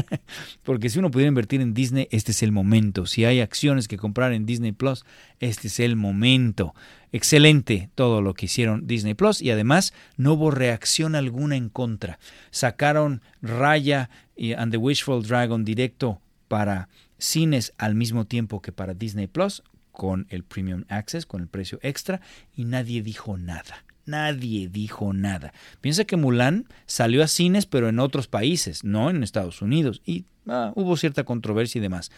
porque 0.62 0.88
si 0.88 1.00
uno 1.00 1.10
pudiera 1.10 1.28
invertir 1.28 1.60
en 1.60 1.74
Disney, 1.74 2.06
este 2.12 2.30
es 2.30 2.42
el 2.42 2.52
momento. 2.52 3.04
Si 3.04 3.24
hay 3.24 3.40
acciones 3.40 3.88
que 3.88 3.98
comprar 3.98 4.32
en 4.32 4.46
Disney 4.46 4.70
Plus, 4.70 5.04
este 5.40 5.66
es 5.66 5.80
el 5.80 5.96
momento. 5.96 6.72
Excelente 7.10 7.90
todo 7.96 8.22
lo 8.22 8.32
que 8.32 8.46
hicieron 8.46 8.86
Disney 8.86 9.14
Plus 9.14 9.42
y 9.42 9.50
además 9.50 9.92
no 10.16 10.34
hubo 10.34 10.52
reacción 10.52 11.16
alguna 11.16 11.56
en 11.56 11.68
contra. 11.68 12.20
Sacaron 12.52 13.22
Raya 13.42 14.08
y 14.36 14.52
And 14.52 14.70
the 14.70 14.78
Wishful 14.78 15.26
Dragon 15.26 15.64
directo 15.64 16.22
para 16.46 16.88
cines 17.22 17.72
al 17.78 17.94
mismo 17.94 18.26
tiempo 18.26 18.60
que 18.60 18.72
para 18.72 18.94
Disney 18.94 19.26
Plus, 19.26 19.62
con 19.92 20.26
el 20.30 20.42
Premium 20.42 20.84
Access, 20.88 21.26
con 21.26 21.42
el 21.42 21.48
precio 21.48 21.78
extra, 21.82 22.20
y 22.56 22.64
nadie 22.64 23.02
dijo 23.02 23.38
nada. 23.38 23.84
Nadie 24.04 24.68
dijo 24.68 25.12
nada. 25.12 25.52
Piensa 25.80 26.04
que 26.04 26.16
Mulan 26.16 26.66
salió 26.86 27.22
a 27.22 27.28
cines, 27.28 27.66
pero 27.66 27.88
en 27.88 28.00
otros 28.00 28.26
países, 28.26 28.82
no 28.82 29.10
en 29.10 29.22
Estados 29.22 29.62
Unidos, 29.62 30.02
y 30.04 30.24
ah, 30.48 30.72
hubo 30.74 30.96
cierta 30.96 31.24
controversia 31.24 31.78
y 31.78 31.82
demás 31.82 32.10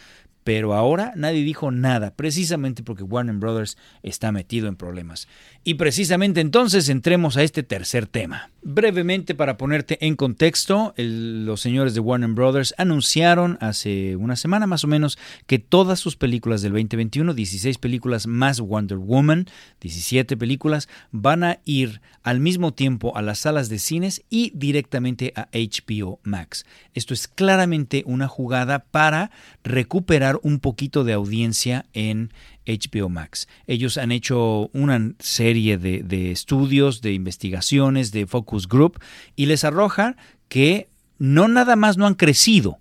pero 0.45 0.75
ahora 0.75 1.11
nadie 1.15 1.43
dijo 1.43 1.71
nada, 1.71 2.13
precisamente 2.15 2.83
porque 2.83 3.01
Warner 3.01 3.35
Brothers 3.35 3.77
está 4.03 4.31
metido 4.31 4.67
en 4.67 4.75
problemas. 4.75 5.27
Y 5.63 5.73
precisamente 5.73 6.39
entonces 6.39 6.87
entremos 6.87 7.35
a 7.35 7.41
este 7.41 7.63
tercer 7.63 8.05
tema. 8.05 8.51
Brevemente 8.61 9.33
para 9.33 9.57
ponerte 9.57 9.97
en 10.05 10.15
contexto, 10.15 10.93
los 10.97 11.61
señores 11.61 11.95
de 11.95 11.99
Warner 11.99 12.29
Brothers 12.29 12.75
anunciaron 12.77 13.57
hace 13.59 14.15
una 14.17 14.35
semana 14.35 14.67
más 14.67 14.83
o 14.83 14.87
menos 14.87 15.17
que 15.47 15.57
todas 15.57 15.99
sus 15.99 16.15
películas 16.15 16.61
del 16.61 16.73
2021, 16.73 17.33
16 17.33 17.79
películas 17.79 18.27
más 18.27 18.59
Wonder 18.59 18.99
Woman, 18.99 19.47
17 19.81 20.37
películas, 20.37 20.87
van 21.11 21.43
a 21.43 21.59
ir 21.65 22.01
al 22.21 22.39
mismo 22.39 22.71
tiempo 22.71 23.17
a 23.17 23.23
las 23.23 23.39
salas 23.39 23.67
de 23.67 23.79
cines 23.79 24.23
y 24.29 24.51
directamente 24.53 25.33
a 25.35 25.47
HBO 25.51 26.19
Max. 26.21 26.67
Esto 26.93 27.15
es 27.15 27.27
claramente 27.27 28.03
una 28.05 28.27
jugada 28.27 28.79
para 28.79 29.31
recuperar 29.63 30.34
un 30.43 30.59
poquito 30.59 31.03
de 31.03 31.13
audiencia 31.13 31.85
en 31.93 32.31
HBO 32.65 33.09
Max. 33.09 33.47
Ellos 33.67 33.97
han 33.97 34.11
hecho 34.11 34.69
una 34.73 35.13
serie 35.19 35.77
de, 35.77 36.31
estudios, 36.31 37.01
de 37.01 37.13
investigaciones, 37.13 38.11
de 38.11 38.25
focus 38.27 38.67
group 38.67 38.99
y 39.35 39.45
les 39.45 39.63
arroja 39.63 40.15
que 40.49 40.87
no 41.17 41.47
nada 41.47 41.75
más 41.75 41.97
no 41.97 42.07
han 42.07 42.15
crecido, 42.15 42.79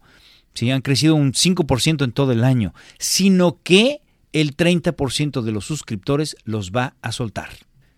¿sí? 0.55 0.71
han 0.71 0.83
crecido 0.83 1.15
un 1.15 1.33
5% 1.33 2.05
en 2.05 2.13
todo 2.13 2.33
el 2.33 2.45
año, 2.45 2.75
sino 2.99 3.59
que 3.63 4.01
el 4.33 4.57
30% 4.57 5.43
de 5.43 5.53
los 5.53 5.65
suscriptores 5.65 6.37
los 6.45 6.73
va 6.73 6.95
a 7.03 7.13
soltar. 7.13 7.51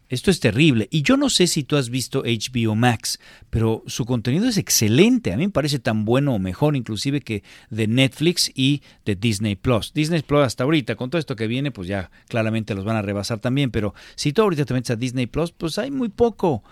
Esto 0.09 0.31
es 0.31 0.41
terrible. 0.41 0.89
Y 0.91 1.03
yo 1.03 1.17
no 1.17 1.31
sé 1.31 1.47
si 1.47 1.65
tú 1.65 1.77
has 1.77 1.91
visto 1.91 2.23
HBO 2.23 2.75
Max, 2.77 3.19
pero 3.51 3.83
su 3.87 4.05
contenido 4.05 4.49
es 4.49 4.57
excelente. 4.57 5.33
A 5.33 5.37
mí 5.37 5.47
me 5.47 5.53
parece 5.53 5.79
tan 5.79 6.05
bueno 6.05 6.35
o 6.35 6.39
mejor 6.39 6.77
inclusive 6.77 7.21
que 7.21 7.43
de 7.71 7.89
Netflix 7.89 8.51
y 8.55 8.83
de 9.05 9.17
Disney 9.17 9.57
Plus. 9.57 9.93
Disney 9.93 10.23
Plus 10.23 10.45
hasta 10.45 10.65
ahorita, 10.65 10.95
con 10.95 11.11
todo 11.11 11.19
esto 11.19 11.35
que 11.35 11.47
viene, 11.47 11.73
pues 11.73 11.89
ya 11.89 12.11
claramente 12.29 12.75
los 12.75 12.85
van 12.85 12.97
a 12.97 13.03
rebasar 13.03 13.41
también. 13.41 13.71
Pero 13.71 13.95
si 14.15 14.33
tú 14.33 14.43
ahorita 14.43 14.65
te 14.65 14.75
metes 14.75 14.91
a 14.91 14.97
Disney 14.97 15.27
Plus, 15.27 15.53
pues 15.53 15.79
hay 15.79 15.91
muy 15.91 16.09
poco. 16.09 16.63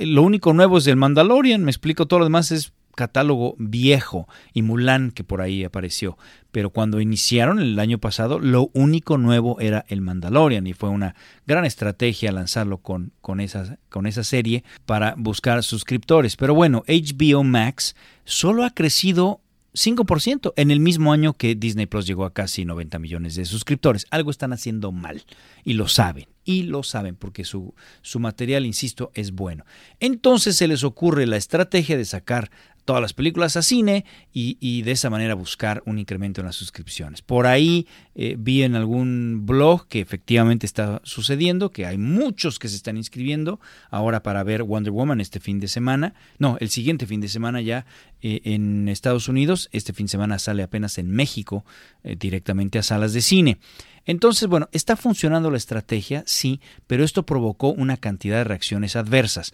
Lo 0.00 0.22
único 0.22 0.52
nuevo 0.52 0.78
es 0.78 0.86
el 0.86 0.96
Mandalorian, 0.96 1.64
me 1.64 1.70
explico, 1.70 2.06
todo 2.06 2.20
lo 2.20 2.26
demás 2.26 2.50
es 2.52 2.72
catálogo 2.96 3.54
viejo 3.58 4.28
y 4.52 4.62
Mulan 4.62 5.10
que 5.10 5.24
por 5.24 5.40
ahí 5.40 5.64
apareció. 5.64 6.18
Pero 6.52 6.70
cuando 6.70 7.00
iniciaron 7.00 7.60
el 7.60 7.78
año 7.78 7.98
pasado, 7.98 8.38
lo 8.38 8.70
único 8.72 9.18
nuevo 9.18 9.60
era 9.60 9.84
el 9.88 10.00
Mandalorian 10.00 10.66
y 10.66 10.72
fue 10.72 10.88
una 10.88 11.14
gran 11.46 11.64
estrategia 11.64 12.32
lanzarlo 12.32 12.78
con, 12.78 13.12
con, 13.20 13.40
esa, 13.40 13.78
con 13.88 14.06
esa 14.06 14.24
serie 14.24 14.64
para 14.86 15.14
buscar 15.16 15.62
suscriptores. 15.62 16.36
Pero 16.36 16.54
bueno, 16.54 16.82
HBO 16.88 17.44
Max 17.44 17.94
solo 18.24 18.64
ha 18.64 18.70
crecido 18.70 19.40
5% 19.74 20.52
en 20.56 20.70
el 20.70 20.80
mismo 20.80 21.12
año 21.12 21.34
que 21.34 21.54
Disney 21.54 21.86
Plus 21.86 22.06
llegó 22.06 22.24
a 22.24 22.32
casi 22.32 22.64
90 22.64 22.98
millones 22.98 23.34
de 23.36 23.44
suscriptores. 23.44 24.06
Algo 24.10 24.30
están 24.30 24.52
haciendo 24.52 24.90
mal 24.92 25.22
y 25.64 25.74
lo 25.74 25.86
saben, 25.86 26.26
y 26.44 26.64
lo 26.64 26.82
saben 26.82 27.14
porque 27.14 27.44
su, 27.44 27.74
su 28.02 28.18
material, 28.18 28.66
insisto, 28.66 29.12
es 29.14 29.32
bueno. 29.32 29.64
Entonces 30.00 30.56
se 30.56 30.66
les 30.66 30.82
ocurre 30.82 31.26
la 31.26 31.36
estrategia 31.36 31.96
de 31.96 32.04
sacar 32.04 32.50
todas 32.90 33.02
las 33.02 33.12
películas 33.12 33.56
a 33.56 33.62
cine 33.62 34.04
y, 34.32 34.82
de 34.82 34.90
esa 34.90 35.10
manera 35.10 35.34
buscar 35.34 35.80
un 35.86 36.00
incremento 36.00 36.40
en 36.40 36.48
las 36.48 36.56
suscripciones. 36.56 37.22
Por 37.22 37.46
ahí 37.46 37.86
eh, 38.16 38.34
vi 38.36 38.64
en 38.64 38.74
algún 38.74 39.46
blog 39.46 39.86
que 39.86 40.00
efectivamente 40.00 40.66
está 40.66 41.00
sucediendo, 41.04 41.70
que 41.70 41.86
hay 41.86 41.98
muchos 41.98 42.58
que 42.58 42.66
se 42.66 42.74
están 42.74 42.96
inscribiendo 42.96 43.60
ahora 43.90 44.24
para 44.24 44.42
ver 44.42 44.64
Wonder 44.64 44.92
Woman 44.92 45.20
este 45.20 45.38
fin 45.38 45.60
de 45.60 45.68
semana. 45.68 46.14
No, 46.40 46.56
el 46.58 46.68
siguiente 46.68 47.06
fin 47.06 47.20
de 47.20 47.28
semana 47.28 47.60
ya 47.60 47.86
eh, 48.22 48.40
en 48.42 48.88
Estados 48.88 49.28
Unidos. 49.28 49.68
Este 49.70 49.92
fin 49.92 50.06
de 50.06 50.10
semana 50.10 50.40
sale 50.40 50.64
apenas 50.64 50.98
en 50.98 51.12
México 51.12 51.64
eh, 52.02 52.16
directamente 52.18 52.80
a 52.80 52.82
salas 52.82 53.12
de 53.12 53.20
cine. 53.20 53.58
Entonces, 54.04 54.48
bueno, 54.48 54.68
está 54.72 54.96
funcionando 54.96 55.48
la 55.52 55.58
estrategia, 55.58 56.24
sí, 56.26 56.60
pero 56.88 57.04
esto 57.04 57.24
provocó 57.24 57.68
una 57.68 57.98
cantidad 57.98 58.38
de 58.38 58.44
reacciones 58.44 58.96
adversas. 58.96 59.52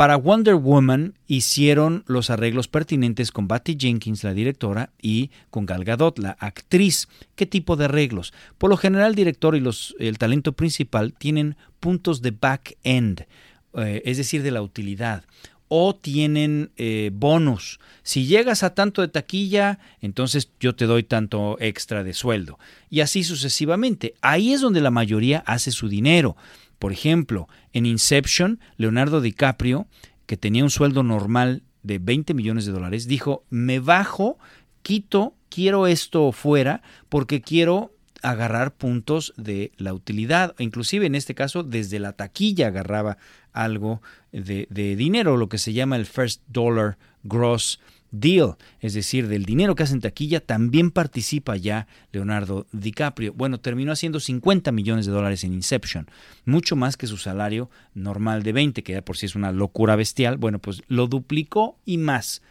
Para 0.00 0.16
Wonder 0.16 0.54
Woman 0.54 1.12
hicieron 1.26 2.04
los 2.06 2.30
arreglos 2.30 2.68
pertinentes 2.68 3.30
con 3.30 3.48
Patty 3.48 3.76
Jenkins, 3.78 4.24
la 4.24 4.32
directora, 4.32 4.94
y 5.02 5.30
con 5.50 5.66
Gal 5.66 5.84
Gadot, 5.84 6.18
la 6.18 6.38
actriz. 6.40 7.06
¿Qué 7.34 7.44
tipo 7.44 7.76
de 7.76 7.84
arreglos? 7.84 8.32
Por 8.56 8.70
lo 8.70 8.78
general, 8.78 9.10
el 9.10 9.14
director 9.14 9.54
y 9.56 9.60
los, 9.60 9.94
el 9.98 10.16
talento 10.16 10.54
principal 10.54 11.12
tienen 11.12 11.56
puntos 11.80 12.22
de 12.22 12.30
back-end, 12.30 13.26
eh, 13.74 14.00
es 14.06 14.16
decir, 14.16 14.42
de 14.42 14.52
la 14.52 14.62
utilidad 14.62 15.24
o 15.72 15.94
tienen 15.94 16.72
eh, 16.78 17.10
bonus. 17.12 17.78
Si 18.02 18.26
llegas 18.26 18.64
a 18.64 18.74
tanto 18.74 19.02
de 19.02 19.08
taquilla, 19.08 19.78
entonces 20.00 20.50
yo 20.58 20.74
te 20.74 20.86
doy 20.86 21.04
tanto 21.04 21.58
extra 21.60 22.02
de 22.02 22.12
sueldo. 22.12 22.58
Y 22.88 23.02
así 23.02 23.22
sucesivamente. 23.22 24.14
Ahí 24.20 24.52
es 24.52 24.62
donde 24.62 24.80
la 24.80 24.90
mayoría 24.90 25.44
hace 25.46 25.70
su 25.70 25.88
dinero. 25.88 26.36
Por 26.80 26.92
ejemplo, 26.92 27.46
en 27.74 27.84
Inception, 27.84 28.58
Leonardo 28.78 29.20
DiCaprio, 29.20 29.86
que 30.24 30.38
tenía 30.38 30.64
un 30.64 30.70
sueldo 30.70 31.02
normal 31.02 31.62
de 31.82 31.98
20 31.98 32.32
millones 32.32 32.64
de 32.64 32.72
dólares, 32.72 33.06
dijo, 33.06 33.44
me 33.50 33.80
bajo, 33.80 34.38
quito, 34.82 35.34
quiero 35.50 35.86
esto 35.86 36.32
fuera 36.32 36.82
porque 37.10 37.42
quiero 37.42 37.92
agarrar 38.22 38.72
puntos 38.72 39.34
de 39.36 39.72
la 39.76 39.92
utilidad. 39.92 40.54
Inclusive 40.58 41.04
en 41.04 41.16
este 41.16 41.34
caso, 41.34 41.62
desde 41.64 41.98
la 41.98 42.14
taquilla 42.14 42.68
agarraba 42.68 43.18
algo 43.52 44.00
de, 44.32 44.66
de 44.70 44.96
dinero, 44.96 45.36
lo 45.36 45.50
que 45.50 45.58
se 45.58 45.74
llama 45.74 45.96
el 45.96 46.06
first 46.06 46.40
dollar 46.48 46.96
gross 47.24 47.78
deal, 48.10 48.56
es 48.80 48.94
decir, 48.94 49.28
del 49.28 49.44
dinero 49.44 49.74
que 49.74 49.82
hace 49.82 49.94
en 49.94 50.00
taquilla, 50.00 50.40
también 50.40 50.90
participa 50.90 51.56
ya 51.56 51.86
Leonardo 52.12 52.66
DiCaprio. 52.72 53.32
Bueno, 53.32 53.60
terminó 53.60 53.92
haciendo 53.92 54.20
50 54.20 54.72
millones 54.72 55.06
de 55.06 55.12
dólares 55.12 55.44
en 55.44 55.54
Inception, 55.54 56.08
mucho 56.44 56.76
más 56.76 56.96
que 56.96 57.06
su 57.06 57.16
salario 57.16 57.70
normal 57.94 58.42
de 58.42 58.52
20, 58.52 58.82
que 58.82 58.92
ya 58.92 59.02
por 59.02 59.16
sí 59.16 59.26
es 59.26 59.34
una 59.34 59.52
locura 59.52 59.96
bestial. 59.96 60.36
Bueno, 60.36 60.58
pues 60.58 60.82
lo 60.88 61.06
duplicó 61.06 61.78
y 61.84 61.98
más. 61.98 62.42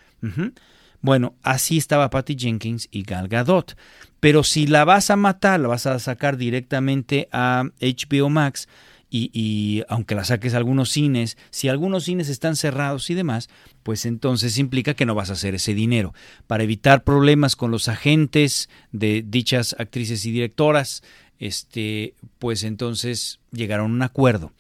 Bueno, 1.02 1.36
así 1.44 1.78
estaba 1.78 2.10
Patty 2.10 2.36
Jenkins 2.38 2.88
y 2.92 3.04
Gal 3.04 3.28
Gadot. 3.28 3.78
Pero 4.20 4.44
si 4.44 4.68
la 4.68 4.84
vas 4.84 5.10
a 5.10 5.16
matar, 5.16 5.60
la 5.62 5.70
vas 5.70 5.86
a 5.86 5.98
sacar 6.00 6.36
directamente 6.36 7.30
a 7.32 7.64
HBO 7.80 8.30
Max, 8.30 8.68
y, 9.12 9.84
aunque 9.90 10.16
la 10.16 10.24
saques 10.24 10.54
a 10.54 10.58
algunos 10.58 10.90
cines, 10.90 11.38
si 11.50 11.68
algunos 11.68 12.04
cines 12.04 12.30
están 12.30 12.56
cerrados 12.56 13.10
y 13.10 13.16
demás, 13.16 13.50
pues 13.84 14.06
entonces 14.06 14.58
implica 14.58 14.94
que 14.94 15.06
no 15.06 15.16
vas 15.16 15.30
a 15.30 15.34
hacer 15.34 15.56
ese 15.56 15.74
dinero. 15.74 16.14
Para 16.48 16.64
evitar 16.64 17.04
problemas 17.04 17.56
con 17.56 17.72
los 17.72 17.88
agentes 17.88 18.70
de 18.92 19.24
dichas 19.26 19.76
actrices 19.80 20.26
y 20.26 20.32
directoras, 20.32 21.04
este, 21.40 22.14
pues 22.38 22.64
entonces 22.64 23.40
llegaron 23.52 23.92
a 23.92 23.96
un 23.96 24.02
acuerdo. 24.04 24.52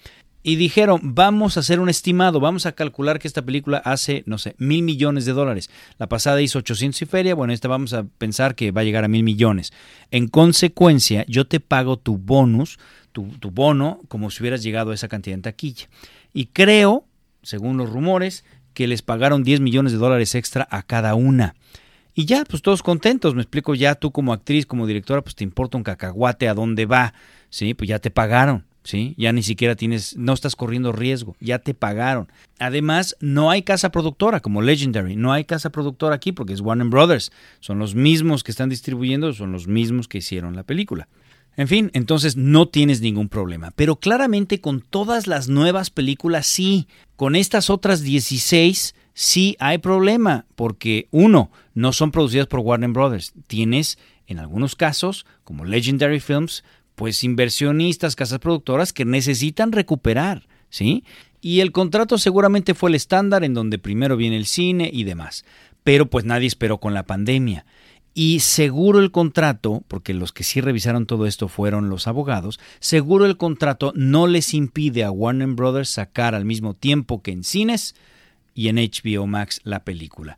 Y 0.41 0.56
dijeron, 0.56 1.02
vamos 1.04 1.58
a 1.58 1.60
hacer 1.60 1.82
un 1.82 1.89
estimado, 1.89 2.39
vamos 2.39 2.66
a 2.66 2.72
calcular 2.72 3.20
que 3.20 3.28
esta 3.28 3.41
película 3.41 3.80
hace, 3.80 4.24
no 4.26 4.38
sé, 4.38 4.56
mil 4.58 4.84
millones 4.84 5.26
de 5.26 5.34
dólares. 5.34 5.70
La 5.97 6.08
pasada 6.08 6.41
hizo 6.41 6.60
800 6.60 7.02
y 7.02 7.06
feria, 7.06 7.36
bueno, 7.36 7.52
esta 7.52 7.68
vamos 7.68 7.91
a 7.93 8.06
pensar 8.18 8.56
que 8.56 8.72
va 8.72 8.82
a 8.82 8.86
llegar 8.86 9.04
a 9.04 9.10
mil 9.10 9.24
millones. 9.24 9.74
En 10.12 10.30
consecuencia, 10.30 11.26
yo 11.28 11.45
te 11.45 11.60
pago 11.60 11.97
tu 11.97 12.18
bonus 12.18 12.80
tu, 13.12 13.51
bono 13.51 14.01
como 14.07 14.30
si 14.30 14.41
hubieras 14.41 14.64
llegado 14.64 14.91
a 14.91 14.93
esa 14.93 15.07
cantidad 15.07 15.36
en 15.36 15.41
taquilla. 15.41 15.88
Y 16.34 16.47
creo, 16.47 17.05
según 17.43 17.78
los 17.78 17.89
rumores, 17.89 18.43
que 18.74 18.88
les 18.88 19.01
pagaron 19.01 19.43
10 19.43 19.60
millones 19.60 19.91
de 19.91 19.97
dólares 19.97 20.36
extra 20.36 20.68
a 20.72 20.84
cada 20.84 21.16
una. 21.16 21.55
Y 22.14 22.26
ya, 22.26 22.43
pues 22.43 22.62
todos 22.62 22.84
contentos, 22.84 23.36
me 23.36 23.41
explico, 23.41 23.76
ya 23.76 23.95
tú 23.95 24.12
como 24.12 24.34
actriz, 24.34 24.66
como 24.66 24.88
directora, 24.88 25.22
pues 25.22 25.36
te 25.36 25.43
importa 25.43 25.78
un 25.78 25.84
cacahuate 25.84 26.49
a 26.49 26.53
dónde 26.53 26.86
va, 26.86 27.14
¿sí? 27.49 27.74
Pues 27.74 27.88
ya 27.88 27.99
te 27.99 28.12
pagaron, 28.12 28.66
¿sí? 28.84 29.16
Ya 29.18 29.32
ni 29.32 29.43
siquiera 29.43 29.76
tienes, 29.76 30.18
no 30.18 30.34
estás 30.34 30.55
corriendo 30.55 30.91
riesgo, 30.91 31.36
ya 31.39 31.60
te 31.60 31.74
pagaron. 31.74 32.28
Además, 32.57 33.16
no 33.22 33.51
hay 33.51 33.62
casa 33.62 33.91
productora 33.91 34.39
como 34.41 34.62
Legendary, 34.62 35.16
no 35.16 35.32
hay 35.32 35.45
casa 35.45 35.70
productora 35.70 36.16
aquí 36.16 36.32
porque 36.32 36.53
es 36.53 36.62
Warner 36.62 36.88
Brothers, 36.88 37.32
son 37.60 37.80
los 37.80 37.95
mismos 37.95 38.43
que 38.43 38.51
están 38.51 38.70
distribuyendo, 38.70 39.32
son 39.34 39.51
los 39.51 39.68
mismos 39.68 40.07
que 40.07 40.18
hicieron 40.18 40.55
la 40.55 40.64
película. 40.64 41.07
En 41.60 41.68
fin, 41.68 41.91
entonces 41.93 42.38
no 42.38 42.70
tienes 42.70 43.01
ningún 43.01 43.28
problema. 43.28 43.72
Pero 43.76 43.97
claramente 43.97 44.62
con 44.62 44.80
todas 44.80 45.28
las 45.28 45.49
nuevas 45.49 45.89
películas 45.89 46.47
sí. 46.47 46.88
Con 47.18 47.36
estas 47.36 47.70
otras 47.70 48.01
16 48.01 48.95
sí 49.14 49.57
hay 49.60 49.80
problema. 49.80 50.45
Porque 50.55 51.10
uno, 51.12 51.51
no 51.74 51.91
son 51.91 52.12
producidas 52.12 52.47
por 52.47 52.62
Warner 52.62 52.91
Brothers. 52.91 53.34
Tienes, 53.47 53.99
en 54.26 54.39
algunos 54.39 54.76
casos, 54.76 55.26
como 55.43 55.66
Legendary 55.66 56.22
Films, 56.22 56.64
pues 56.95 57.26
inversionistas, 57.26 58.16
casas 58.16 58.39
productoras 58.39 58.93
que 58.93 59.03
necesitan 59.03 59.74
recuperar. 59.74 60.47
¿Sí? 60.70 61.03
Y 61.41 61.60
el 61.60 61.74
contrato 61.74 62.18
seguramente 62.18 62.74
fue 62.74 62.89
el 62.89 62.95
estándar 62.95 63.43
en 63.43 63.53
donde 63.53 63.80
primero 63.80 64.16
viene 64.16 64.38
el 64.38 64.45
cine 64.45 64.89
y 64.93 65.03
demás. 65.03 65.43
Pero 65.84 66.10
pues 66.10 66.24
nadie 66.24 66.47
esperó 66.47 66.78
con 66.78 66.93
la 66.93 67.03
pandemia. 67.03 67.66
Y 68.22 68.42
seguro 68.42 69.00
el 69.00 69.12
contrato, 69.12 69.82
porque 69.88 70.14
los 70.14 70.34
que 70.34 70.44
sí 70.44 70.60
revisaron 70.60 71.06
todo 71.06 71.26
esto 71.26 71.48
fueron 71.48 71.90
los 71.90 72.06
abogados, 72.06 72.60
seguro 72.82 73.26
el 73.26 73.38
contrato 73.38 73.94
no 73.96 74.28
les 74.28 74.54
impide 74.54 75.06
a 75.06 75.10
Warner 75.10 75.48
Brothers 75.48 75.88
sacar 75.88 76.36
al 76.36 76.44
mismo 76.44 76.74
tiempo 76.74 77.22
que 77.22 77.32
en 77.32 77.46
cines 77.46 77.96
y 78.54 78.68
en 78.68 78.76
HBO 78.76 79.26
Max 79.26 79.62
la 79.64 79.86
película. 79.86 80.38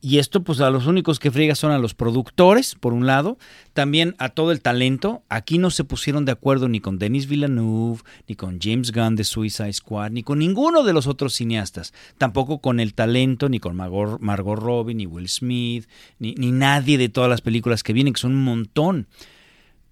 Y 0.00 0.18
esto 0.18 0.44
pues 0.44 0.60
a 0.60 0.70
los 0.70 0.86
únicos 0.86 1.18
que 1.18 1.32
friega 1.32 1.56
son 1.56 1.72
a 1.72 1.78
los 1.78 1.92
productores, 1.92 2.76
por 2.76 2.92
un 2.92 3.06
lado, 3.06 3.36
también 3.72 4.14
a 4.18 4.28
todo 4.28 4.52
el 4.52 4.60
talento. 4.60 5.24
Aquí 5.28 5.58
no 5.58 5.70
se 5.70 5.82
pusieron 5.82 6.24
de 6.24 6.30
acuerdo 6.30 6.68
ni 6.68 6.78
con 6.78 7.00
Denis 7.00 7.26
Villeneuve, 7.26 8.02
ni 8.28 8.36
con 8.36 8.60
James 8.60 8.92
Gunn 8.92 9.16
de 9.16 9.24
Suicide 9.24 9.72
Squad, 9.72 10.12
ni 10.12 10.22
con 10.22 10.38
ninguno 10.38 10.84
de 10.84 10.92
los 10.92 11.08
otros 11.08 11.34
cineastas. 11.34 11.92
Tampoco 12.16 12.60
con 12.60 12.78
el 12.78 12.94
talento, 12.94 13.48
ni 13.48 13.58
con 13.58 13.74
Margot, 13.74 14.20
Margot 14.20 14.58
Robbie, 14.58 14.94
ni 14.94 15.06
Will 15.06 15.28
Smith, 15.28 15.88
ni, 16.20 16.34
ni 16.34 16.52
nadie 16.52 16.96
de 16.96 17.08
todas 17.08 17.28
las 17.28 17.40
películas 17.40 17.82
que 17.82 17.92
vienen, 17.92 18.12
que 18.12 18.20
son 18.20 18.32
un 18.32 18.44
montón. 18.44 19.08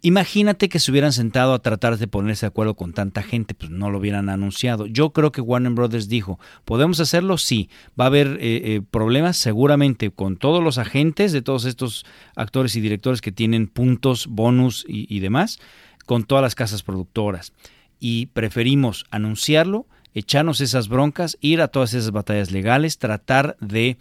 Imagínate 0.07 0.69
que 0.69 0.79
se 0.79 0.93
hubieran 0.93 1.13
sentado 1.13 1.53
a 1.53 1.59
tratar 1.59 1.99
de 1.99 2.07
ponerse 2.07 2.47
de 2.47 2.51
acuerdo 2.51 2.77
con 2.77 2.93
tanta 2.93 3.25
gente, 3.25 3.55
pues 3.55 3.73
no 3.73 3.91
lo 3.91 3.99
hubieran 3.99 4.29
anunciado. 4.29 4.87
Yo 4.87 5.11
creo 5.11 5.33
que 5.33 5.41
Warner 5.41 5.73
Brothers 5.73 6.09
dijo, 6.09 6.39
¿podemos 6.65 7.01
hacerlo? 7.01 7.39
Sí. 7.39 7.71
¿Va 7.99 8.05
a 8.05 8.07
haber 8.07 8.39
eh, 8.41 8.77
eh, 8.77 8.83
problemas? 8.89 9.37
Seguramente 9.37 10.13
con 10.13 10.37
todos 10.37 10.63
los 10.63 10.79
agentes 10.79 11.33
de 11.33 11.43
todos 11.43 11.65
estos 11.65 12.07
actores 12.37 12.77
y 12.77 12.81
directores 12.81 13.21
que 13.21 13.33
tienen 13.33 13.67
puntos, 13.67 14.29
bonus 14.29 14.85
y, 14.87 15.19
demás, 15.19 15.59
con 16.05 16.23
todas 16.23 16.43
las 16.43 16.55
casas 16.55 16.85
productoras. 16.85 17.53
Y 17.99 18.27
preferimos 18.27 19.07
anunciarlo, 19.11 19.89
echarnos 20.15 20.61
esas 20.61 20.87
broncas, 20.87 21.37
ir 21.41 21.61
a 21.61 21.67
todas 21.67 21.95
esas 21.95 22.13
batallas 22.13 22.53
legales, 22.53 22.99
tratar 22.99 23.57
de 23.59 23.97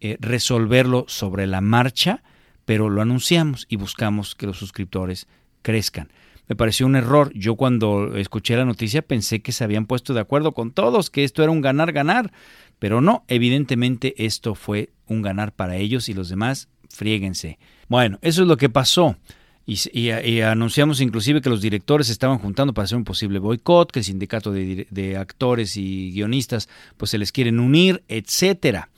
eh, 0.00 0.18
resolverlo 0.20 1.06
sobre 1.08 1.46
la 1.46 1.62
marcha 1.62 2.22
pero 2.66 2.90
lo 2.90 3.00
anunciamos 3.00 3.64
y 3.70 3.76
buscamos 3.76 4.34
que 4.34 4.46
los 4.46 4.58
suscriptores 4.58 5.28
crezcan. 5.66 6.12
Me 6.46 6.54
pareció 6.54 6.86
un 6.86 6.94
error. 6.94 7.32
Yo 7.34 7.56
cuando 7.56 8.16
escuché 8.16 8.56
la 8.56 8.64
noticia 8.64 9.02
pensé 9.02 9.42
que 9.42 9.50
se 9.50 9.64
habían 9.64 9.86
puesto 9.86 10.14
de 10.14 10.20
acuerdo 10.20 10.52
con 10.52 10.70
todos, 10.70 11.10
que 11.10 11.24
esto 11.24 11.42
era 11.42 11.50
un 11.50 11.60
ganar-ganar, 11.60 12.30
pero 12.78 13.00
no, 13.00 13.24
evidentemente 13.26 14.14
esto 14.24 14.54
fue 14.54 14.90
un 15.08 15.22
ganar 15.22 15.50
para 15.50 15.74
ellos 15.74 16.08
y 16.08 16.14
los 16.14 16.28
demás, 16.28 16.68
friéguense. 16.88 17.58
Bueno, 17.88 18.20
eso 18.22 18.42
es 18.42 18.48
lo 18.48 18.56
que 18.56 18.68
pasó. 18.68 19.16
Y, 19.66 20.10
anunciamos 20.42 21.00
inclusive 21.00 21.40
que 21.40 21.50
los 21.50 21.60
directores 21.60 22.10
estaban 22.10 22.38
juntando 22.38 22.72
para 22.72 22.84
hacer 22.84 22.98
un 22.98 23.02
posible 23.02 23.40
boicot, 23.40 23.90
que 23.90 23.98
el 23.98 24.04
sindicato 24.04 24.52
de, 24.52 24.86
de 24.88 25.16
actores 25.16 25.76
y 25.76 26.12
guionistas 26.12 26.68
pues 26.96 27.10
se 27.10 27.18
les 27.18 27.32
quieren 27.32 27.58
unir, 27.58 28.04
etcétera 28.06 28.88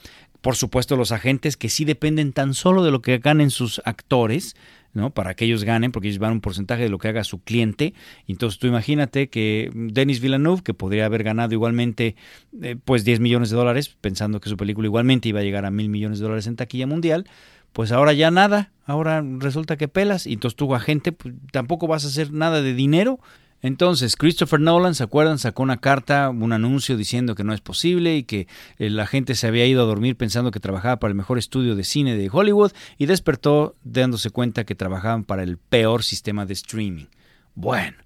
por 0.40 0.56
supuesto 0.56 0.96
los 0.96 1.12
agentes 1.12 1.56
que 1.56 1.68
sí 1.68 1.84
dependen 1.84 2.32
tan 2.32 2.54
solo 2.54 2.84
de 2.84 2.90
lo 2.90 3.02
que 3.02 3.18
ganen 3.18 3.50
sus 3.50 3.82
actores, 3.84 4.54
¿no? 4.99 5.11
Para 5.11 5.34
que 5.34 5.44
ellos 5.44 5.64
ganen, 5.64 5.92
porque 5.92 6.09
ellos 6.09 6.18
van 6.18 6.32
un 6.32 6.40
porcentaje 6.40 6.82
de 6.82 6.88
lo 6.88 6.99
que 6.99 7.09
haga 7.09 7.24
su 7.24 7.42
cliente. 7.42 7.94
Entonces 8.26 8.59
tú 8.59 8.66
imagínate 8.66 9.28
que 9.30 9.70
Denis 9.72 10.20
Villeneuve, 10.20 10.62
que 10.62 10.74
podría 10.74 11.07
haber 11.07 11.22
ganado 11.22 11.55
igualmente 11.55 12.16
eh, 12.61 12.76
pues 12.84 13.05
10 13.05 13.20
millones 13.20 13.51
de 13.51 13.57
dólares, 13.57 13.96
pensando 14.01 14.40
que 14.40 14.51
su 14.51 14.57
película 14.57 14.86
igualmente 14.86 15.28
iba 15.28 15.40
a 15.40 15.42
llegar 15.42 15.64
a 15.64 15.70
mil 15.70 15.88
millones 15.88 16.18
de 16.18 16.24
dólares 16.24 16.46
en 16.46 16.57
taquilla 16.57 16.86
mundial, 16.86 17.26
pues 17.72 17.92
ahora 17.92 18.12
ya 18.12 18.30
nada, 18.30 18.72
ahora 18.86 19.22
resulta 19.38 19.76
que 19.76 19.88
pelas, 19.88 20.26
y 20.26 20.32
entonces 20.32 20.57
tu 20.57 20.74
agente 20.74 21.12
pues, 21.12 21.34
tampoco 21.53 21.86
vas 21.86 22.05
a 22.05 22.09
hacer 22.09 22.32
nada 22.32 22.61
de 22.61 22.74
dinero. 22.74 23.20
Entonces, 23.61 24.16
Christopher 24.16 24.61
Nolan, 24.61 24.94
¿se 24.94 25.02
acuerdan? 25.02 25.38
Sacó 25.38 25.64
una 25.64 25.78
carta, 25.78 26.30
un 26.30 26.52
anuncio 26.52 26.96
diciendo 26.96 27.34
que 27.34 27.42
no 27.42 27.52
es 27.52 27.61
posible 27.61 28.16
y 28.16 28.22
que 28.22 28.46
eh, 28.78 28.88
la 28.88 29.06
gente 29.06 29.34
se 29.34 29.48
había 29.48 29.66
ido 29.66 29.82
a 29.82 29.86
dormir 29.86 30.16
pensando 30.16 30.52
que 30.52 30.61
trabajaba 30.61 30.98
para 30.98 31.11
el 31.11 31.16
mejor 31.16 31.38
estudio 31.38 31.74
de 31.74 31.82
cine 31.82 32.16
de 32.16 32.30
Hollywood 32.32 32.72
y 32.98 33.06
despertó 33.06 33.74
dándose 33.82 34.30
cuenta 34.30 34.64
que 34.64 34.76
trabajaban 34.76 35.24
para 35.24 35.42
el 35.42 35.59
peor 35.59 36.04
sistema 36.04 36.46
de 36.46 36.52
streaming. 36.52 37.06
Bueno, 37.54 37.96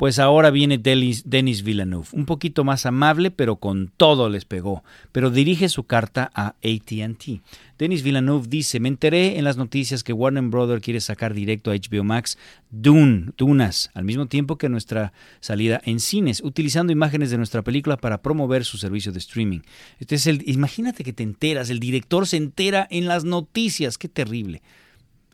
pues 0.00 0.18
ahora 0.18 0.50
viene 0.50 0.78
Denis 0.78 1.62
Villeneuve, 1.62 2.06
un 2.12 2.24
poquito 2.24 2.64
más 2.64 2.86
amable, 2.86 3.30
pero 3.30 3.56
con 3.56 3.92
todo 3.94 4.30
les 4.30 4.46
pegó, 4.46 4.82
pero 5.12 5.28
dirige 5.28 5.68
su 5.68 5.84
carta 5.84 6.30
a 6.34 6.54
ATT. 6.64 7.42
Denis 7.78 8.02
Villeneuve 8.02 8.48
dice, 8.48 8.80
me 8.80 8.88
enteré 8.88 9.36
en 9.36 9.44
las 9.44 9.58
noticias 9.58 10.02
que 10.02 10.14
Warner 10.14 10.44
Brothers 10.44 10.82
quiere 10.82 11.02
sacar 11.02 11.34
directo 11.34 11.70
a 11.70 11.74
HBO 11.74 12.02
Max 12.02 12.38
Dune, 12.70 13.32
Dunas, 13.36 13.90
al 13.92 14.04
mismo 14.04 14.24
tiempo 14.24 14.56
que 14.56 14.70
nuestra 14.70 15.12
salida 15.40 15.82
en 15.84 16.00
cines, 16.00 16.40
utilizando 16.42 16.94
imágenes 16.94 17.30
de 17.30 17.36
nuestra 17.36 17.60
película 17.60 17.98
para 17.98 18.22
promover 18.22 18.64
su 18.64 18.78
servicio 18.78 19.12
de 19.12 19.18
streaming. 19.18 19.60
Este 19.98 20.14
es 20.14 20.26
el, 20.26 20.48
imagínate 20.48 21.04
que 21.04 21.12
te 21.12 21.24
enteras, 21.24 21.68
el 21.68 21.78
director 21.78 22.26
se 22.26 22.38
entera 22.38 22.88
en 22.90 23.06
las 23.06 23.24
noticias, 23.24 23.98
qué 23.98 24.08
terrible. 24.08 24.62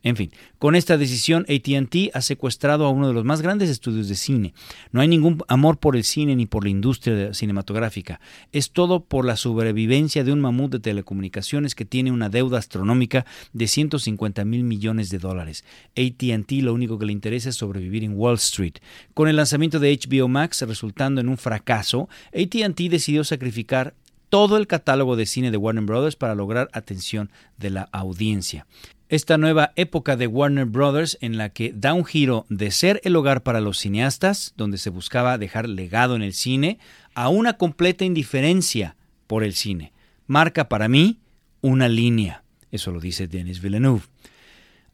En 0.03 0.15
fin, 0.15 0.31
con 0.59 0.75
esta 0.75 0.97
decisión 0.97 1.45
ATT 1.49 2.11
ha 2.13 2.21
secuestrado 2.21 2.85
a 2.85 2.89
uno 2.91 3.07
de 3.07 3.13
los 3.13 3.25
más 3.25 3.41
grandes 3.41 3.69
estudios 3.69 4.07
de 4.07 4.15
cine. 4.15 4.53
No 4.91 5.01
hay 5.01 5.07
ningún 5.07 5.43
amor 5.47 5.79
por 5.79 5.95
el 5.95 6.03
cine 6.03 6.35
ni 6.35 6.45
por 6.45 6.63
la 6.63 6.69
industria 6.69 7.33
cinematográfica. 7.33 8.21
Es 8.51 8.71
todo 8.71 9.03
por 9.03 9.25
la 9.25 9.35
sobrevivencia 9.35 10.23
de 10.23 10.31
un 10.31 10.39
mamut 10.39 10.71
de 10.71 10.79
telecomunicaciones 10.79 11.73
que 11.73 11.85
tiene 11.85 12.11
una 12.11 12.29
deuda 12.29 12.59
astronómica 12.59 13.25
de 13.53 13.67
150 13.67 14.45
mil 14.45 14.63
millones 14.63 15.09
de 15.09 15.17
dólares. 15.17 15.65
ATT 15.97 16.51
lo 16.61 16.73
único 16.73 16.99
que 16.99 17.07
le 17.07 17.11
interesa 17.11 17.49
es 17.49 17.55
sobrevivir 17.55 18.03
en 18.03 18.15
Wall 18.15 18.35
Street. 18.35 18.75
Con 19.15 19.27
el 19.29 19.35
lanzamiento 19.35 19.79
de 19.79 19.97
HBO 19.97 20.27
Max 20.27 20.61
resultando 20.61 21.21
en 21.21 21.29
un 21.29 21.37
fracaso, 21.37 22.07
ATT 22.33 22.81
decidió 22.89 23.23
sacrificar 23.23 23.95
todo 24.29 24.57
el 24.57 24.67
catálogo 24.67 25.15
de 25.15 25.25
cine 25.25 25.51
de 25.51 25.57
Warner 25.57 25.85
Brothers 25.85 26.15
para 26.15 26.35
lograr 26.35 26.69
atención 26.73 27.31
de 27.57 27.71
la 27.71 27.89
audiencia 27.91 28.67
esta 29.09 29.37
nueva 29.37 29.71
época 29.75 30.17
de 30.17 30.27
Warner 30.27 30.65
Brothers 30.65 31.17
en 31.21 31.37
la 31.37 31.49
que 31.49 31.71
da 31.73 31.93
un 31.93 32.05
giro 32.05 32.45
de 32.49 32.71
ser 32.71 32.99
el 33.03 33.15
hogar 33.15 33.41
para 33.43 33.61
los 33.61 33.79
cineastas, 33.79 34.53
donde 34.57 34.77
se 34.77 34.89
buscaba 34.89 35.37
dejar 35.37 35.69
legado 35.69 36.15
en 36.15 36.21
el 36.21 36.33
cine, 36.33 36.79
a 37.15 37.29
una 37.29 37.53
completa 37.53 38.03
indiferencia 38.03 38.95
por 39.27 39.43
el 39.43 39.53
cine. 39.53 39.93
Marca 40.25 40.67
para 40.67 40.87
mí 40.87 41.19
una 41.61 41.87
línea. 41.87 42.43
Eso 42.71 42.91
lo 42.91 42.99
dice 42.99 43.27
Denis 43.27 43.61
Villeneuve. 43.61 44.03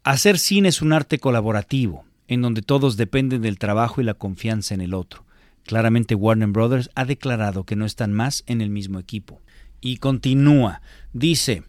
Hacer 0.03 0.37
cine 0.37 0.69
es 0.69 0.81
un 0.81 0.93
arte 0.93 1.17
colaborativo, 1.17 2.05
en 2.27 2.41
donde 2.41 2.61
todos 2.61 2.97
dependen 2.97 3.41
del 3.41 3.57
trabajo 3.57 3.99
y 3.99 4.03
la 4.03 4.13
confianza 4.13 4.73
en 4.73 4.81
el 4.81 4.93
otro. 4.93 5.25
Claramente 5.65 6.13
Warner 6.13 6.49
Brothers 6.49 6.89
ha 6.93 7.05
declarado 7.05 7.63
que 7.63 7.75
no 7.75 7.85
están 7.85 8.13
más 8.13 8.43
en 8.47 8.61
el 8.61 8.69
mismo 8.69 8.99
equipo. 8.99 9.41
Y 9.81 9.97
continúa. 9.97 10.81
Dice, 11.13 11.63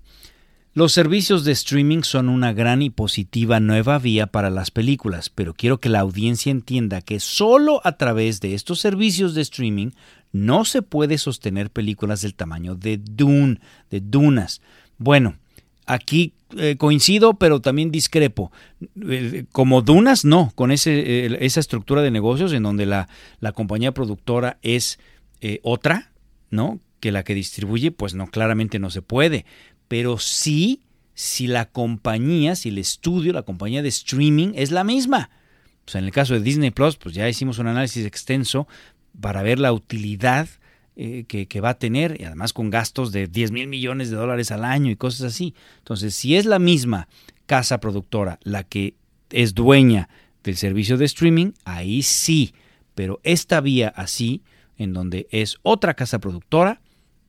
los 0.75 0.93
servicios 0.93 1.45
de 1.45 1.53
streaming 1.53 2.03
son 2.03 2.29
una 2.29 2.53
gran 2.53 2.83
y 2.83 2.91
positiva 2.91 3.61
nueva 3.61 4.01
vía 4.01 4.27
para 4.27 4.51
las 4.51 4.73
películas, 4.73 5.31
pero 5.31 5.55
quiero 5.55 5.79
que 5.79 5.89
la 5.89 6.01
audiencia 6.01 6.51
entienda 6.51 7.01
que 7.01 7.21
solo 7.21 7.81
a 7.85 7.97
través 7.97 8.41
de 8.41 8.55
estos 8.55 8.81
servicios 8.81 9.35
de 9.35 9.43
streaming 9.43 9.91
no 10.33 10.65
se 10.65 10.83
puede 10.83 11.17
sostener 11.19 11.71
películas 11.71 12.23
del 12.23 12.35
tamaño 12.35 12.75
de 12.75 12.99
Dune, 12.99 13.61
de 13.89 14.01
Dunas. 14.01 14.63
Bueno, 14.99 15.37
aquí 15.87 16.33
eh, 16.59 16.75
coincido, 16.77 17.35
pero 17.35 17.61
también 17.61 17.93
discrepo. 17.93 18.51
Eh, 19.09 19.45
como 19.53 19.81
Dunas, 19.81 20.25
no, 20.25 20.51
con 20.57 20.73
ese, 20.73 21.27
eh, 21.27 21.39
esa 21.41 21.61
estructura 21.61 22.03
de 22.03 22.11
negocios 22.11 22.53
en 22.53 22.65
donde 22.65 22.85
la, 22.85 23.09
la 23.39 23.53
compañía 23.53 23.93
productora 23.93 24.59
es 24.63 24.99
otra, 25.63 26.11
¿no? 26.49 26.81
Que 27.01 27.13
la 27.13 27.23
que 27.23 27.35
distribuye, 27.35 27.91
pues 27.91 28.15
no, 28.15 28.29
claramente 28.29 28.79
no 28.79 28.89
se 28.89 29.03
puede 29.03 29.45
pero 29.89 30.19
sí 30.19 30.81
si 31.15 31.47
la 31.47 31.67
compañía, 31.67 32.57
si 32.57 32.71
el 32.71 32.79
estudio, 32.79 33.33
la 33.33 33.43
compañía 33.43 33.83
de 33.83 33.89
streaming 33.89 34.53
es 34.55 34.71
la 34.71 34.85
misma. 34.85 35.31
Pues 35.85 35.95
en 35.95 36.05
el 36.05 36.11
caso 36.11 36.35
de 36.35 36.41
Disney 36.41 36.71
Plus, 36.71 36.97
pues 36.97 37.15
ya 37.15 37.29
hicimos 37.29 37.59
un 37.59 37.69
análisis 37.69 38.05
extenso 38.05 38.67
para 39.21 39.43
ver 39.43 39.61
la 39.61 39.73
utilidad 39.73 40.49
eh, 40.97 41.25
que, 41.29 41.47
que, 41.47 41.61
va 41.61 41.71
a 41.71 41.79
tener, 41.79 42.21
y 42.21 42.25
además 42.25 42.53
con 42.53 42.71
gastos 42.71 43.13
de 43.13 43.27
10 43.27 43.53
mil 43.53 43.69
millones 43.69 44.11
de 44.11 44.17
dólares 44.17 44.51
al 44.51 44.65
año 44.65 44.91
y 44.91 44.97
cosas 44.97 45.33
así. 45.33 45.55
Entonces, 45.79 46.15
si 46.15 46.37
es 46.37 46.47
la 46.47 46.59
misma 46.59 47.09
casa 47.47 47.79
productora 47.79 48.39
la 48.43 48.65
que 48.65 48.95
es 49.31 49.55
dueña 49.55 50.09
del 50.43 50.57
servicio 50.57 50.97
de 50.97 51.05
streaming, 51.05 51.53
ahí 51.65 52.03
sí. 52.03 52.55
Pero 52.95 53.21
esta 53.23 53.61
vía 53.61 53.93
así, 53.95 54.43
en 54.79 54.93
donde 54.93 55.27
es 55.31 55.59
otra 55.63 55.95
casa 55.95 56.19
productora, 56.19 56.81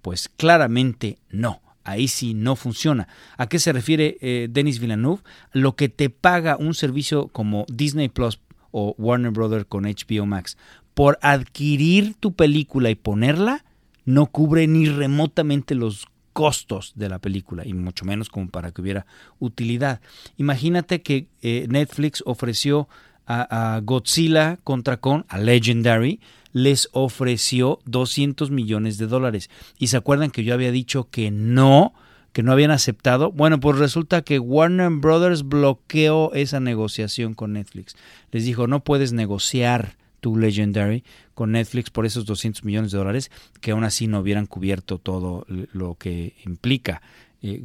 pues 0.02 0.30
claramente 0.30 1.18
no 1.30 1.62
ahí 1.86 2.08
sí 2.08 2.34
no 2.34 2.56
funciona. 2.56 3.08
¿A 3.38 3.48
qué 3.48 3.60
se 3.60 3.72
refiere 3.72 4.18
eh, 4.20 4.48
Denis 4.50 4.80
Villeneuve? 4.80 5.22
Lo 5.54 5.76
que 5.76 5.88
te 5.88 6.10
paga 6.10 6.58
un 6.58 6.74
servicio 6.74 7.30
como 7.30 7.66
Disney 7.72 8.10
Plus 8.10 8.40
o 8.72 8.94
Warner 8.98 9.32
Brothers 9.32 9.66
con 9.66 9.84
HBO 9.84 10.26
Max 10.26 10.58
por 10.94 11.20
adquirir 11.22 12.16
tu 12.20 12.34
película 12.34 12.90
y 12.90 12.96
ponerla, 12.96 13.64
no 14.06 14.28
cubre 14.28 14.68
ni 14.68 14.88
remotamente 14.88 15.76
los 15.76 16.08
costos 16.34 16.94
de 16.96 17.08
la 17.08 17.20
película 17.20 17.66
y 17.66 17.74
mucho 17.74 18.04
menos 18.04 18.30
como 18.30 18.50
para 18.50 18.72
que 18.72 18.82
hubiera 18.82 19.06
utilidad. 19.40 20.02
Imagínate 20.38 21.02
que 21.02 21.28
eh, 21.42 21.66
Netflix 21.70 22.24
ofreció 22.26 22.90
a, 23.26 23.76
a, 23.76 23.80
Godzilla 23.80 24.58
contra 24.64 24.98
Kong, 24.98 25.24
a 25.28 25.38
Legendary, 25.38 26.20
les 26.56 26.88
ofreció 26.94 27.80
200 27.84 28.50
millones 28.50 28.98
de 28.98 29.08
dólares. 29.08 29.50
Y 29.78 29.88
se 29.88 29.98
acuerdan 29.98 30.32
que 30.32 30.46
yo 30.46 30.54
había 30.54 30.72
dicho 30.72 31.10
que 31.12 31.30
no, 31.30 31.94
que 32.32 32.44
no 32.44 32.54
habían 32.54 32.72
aceptado. 32.72 33.34
Bueno, 33.34 33.60
pues 33.60 33.78
resulta 33.78 34.22
que 34.22 34.40
Warner 34.40 34.90
Brothers 34.90 35.44
bloqueó 35.44 36.32
esa 36.34 36.62
negociación 36.62 37.34
con 37.34 37.52
Netflix. 37.52 37.98
Les 38.32 38.46
dijo, 38.46 38.68
no 38.68 38.86
puedes 38.86 39.12
negociar 39.12 39.98
tu 40.22 40.38
Legendary 40.38 41.04
con 41.34 41.52
Netflix 41.52 41.90
por 41.90 42.06
esos 42.06 42.26
200 42.26 42.64
millones 42.64 42.92
de 42.94 43.00
dólares 43.00 43.32
que 43.60 43.72
aún 43.72 43.84
así 43.84 44.08
no 44.08 44.22
hubieran 44.22 44.46
cubierto 44.46 44.98
todo 44.98 45.46
lo 45.50 45.96
que 45.96 46.36
implica 46.46 47.02
eh, 47.42 47.62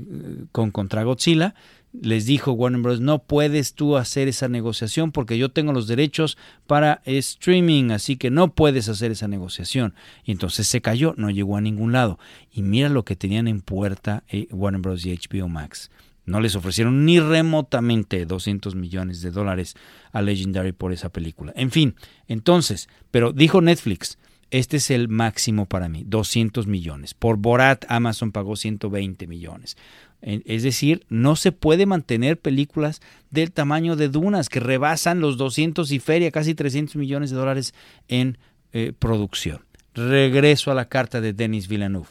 con 0.51 0.73
contra 0.73 1.05
Godzilla 1.05 1.55
les 1.93 2.27
dijo 2.27 2.53
Warner 2.53 2.81
Bros. 2.81 3.01
no 3.01 3.23
puedes 3.23 3.75
tú 3.75 3.97
hacer 3.97 4.29
esa 4.29 4.49
negociación 4.49 5.13
porque 5.13 5.39
yo 5.39 5.49
tengo 5.51 5.73
los 5.73 5.87
derechos 5.89 6.39
para 6.67 7.03
streaming, 7.05 7.91
así 7.91 8.17
que 8.17 8.31
no 8.31 8.55
puedes 8.55 8.89
hacer 8.89 9.11
esa 9.11 9.29
negociación. 9.29 9.95
Y 10.25 10.33
entonces 10.33 10.67
se 10.67 10.81
cayó, 10.81 11.15
no 11.17 11.31
llegó 11.31 11.57
a 11.57 11.61
ningún 11.61 11.93
lado. 11.93 12.19
Y 12.53 12.63
mira 12.63 12.89
lo 12.89 13.05
que 13.05 13.17
tenían 13.17 13.49
en 13.49 13.61
puerta 13.61 14.23
eh, 14.29 14.47
Warner 14.51 14.81
Bros. 14.81 15.05
y 15.05 15.17
HBO 15.17 15.49
Max. 15.49 15.91
No 16.27 16.41
les 16.41 16.55
ofrecieron 16.55 17.05
ni 17.05 17.19
remotamente 17.19 18.25
200 18.25 18.77
millones 18.77 19.21
de 19.21 19.33
dólares 19.33 19.75
a 20.13 20.23
Legendary 20.23 20.73
por 20.73 20.93
esa 20.93 21.09
película. 21.09 21.53
En 21.57 21.73
fin, 21.73 21.97
entonces, 22.29 22.89
pero 23.11 23.33
dijo 23.33 23.61
Netflix, 23.61 24.17
este 24.51 24.79
es 24.79 24.91
el 24.91 25.09
máximo 25.09 25.67
para 25.67 25.89
mí, 25.89 26.05
200 26.07 26.67
millones. 26.67 27.15
Por 27.15 27.37
Borat, 27.37 27.85
Amazon 27.89 28.33
pagó 28.33 28.57
120 28.57 29.27
millones. 29.27 29.77
Es 30.23 30.63
decir, 30.63 31.07
no 31.09 31.35
se 31.35 31.51
puede 31.51 31.87
mantener 31.87 32.39
películas 32.39 33.01
del 33.31 33.53
tamaño 33.53 33.97
de 33.97 34.09
Dunas 34.09 34.49
que 34.49 34.61
rebasan 34.61 35.21
los 35.21 35.39
200 35.39 35.91
y 35.93 35.99
feria, 35.99 36.31
casi 36.31 36.55
300 36.55 36.97
millones 36.97 37.31
de 37.31 37.37
dólares 37.37 37.75
en 38.09 38.37
eh, 38.73 38.93
producción. 38.99 39.65
Regreso 39.95 40.71
a 40.71 40.75
la 40.75 40.89
carta 40.89 41.21
de 41.21 41.33
Denis 41.33 41.69
Villeneuve. 41.69 42.09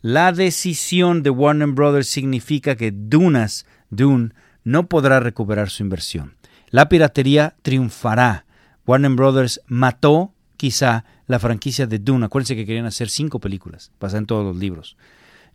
La 0.00 0.32
decisión 0.32 1.22
de 1.22 1.30
Warner 1.30 1.68
Brothers 1.68 2.08
significa 2.08 2.74
que 2.74 2.90
Dunas, 2.90 3.66
Dune, 3.90 4.30
no 4.64 4.88
podrá 4.88 5.20
recuperar 5.20 5.70
su 5.70 5.84
inversión. 5.84 6.34
La 6.70 6.88
piratería 6.88 7.54
triunfará. 7.62 8.44
Warner 8.84 9.12
Brothers 9.12 9.60
mató 9.66 10.34
quizá 10.56 11.04
la 11.26 11.38
franquicia 11.38 11.86
de 11.86 12.00
Dune. 12.00 12.26
Acuérdense 12.26 12.56
que 12.56 12.66
querían 12.66 12.86
hacer 12.86 13.08
cinco 13.08 13.38
películas, 13.38 13.92
pasan 13.98 14.26
todos 14.26 14.44
los 14.44 14.56
libros. 14.56 14.96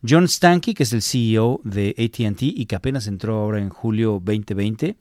John 0.07 0.27
Stankey, 0.27 0.73
que 0.73 0.83
es 0.83 0.93
el 0.93 1.01
CEO 1.01 1.59
de 1.63 1.89
ATT 1.97 2.41
y 2.43 2.65
que 2.65 2.75
apenas 2.75 3.07
entró 3.07 3.37
ahora 3.37 3.59
en 3.59 3.69
julio 3.69 4.21
2020, 4.23 4.95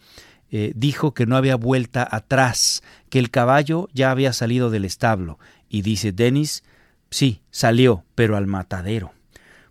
eh, 0.50 0.72
dijo 0.74 1.14
que 1.14 1.26
no 1.26 1.36
había 1.36 1.56
vuelta 1.56 2.06
atrás, 2.10 2.82
que 3.08 3.18
el 3.18 3.30
caballo 3.30 3.88
ya 3.92 4.10
había 4.10 4.32
salido 4.32 4.70
del 4.70 4.84
establo. 4.84 5.38
Y 5.68 5.82
dice 5.82 6.12
Dennis, 6.12 6.64
sí, 7.10 7.40
salió, 7.50 8.04
pero 8.14 8.36
al 8.36 8.46
matadero. 8.46 9.12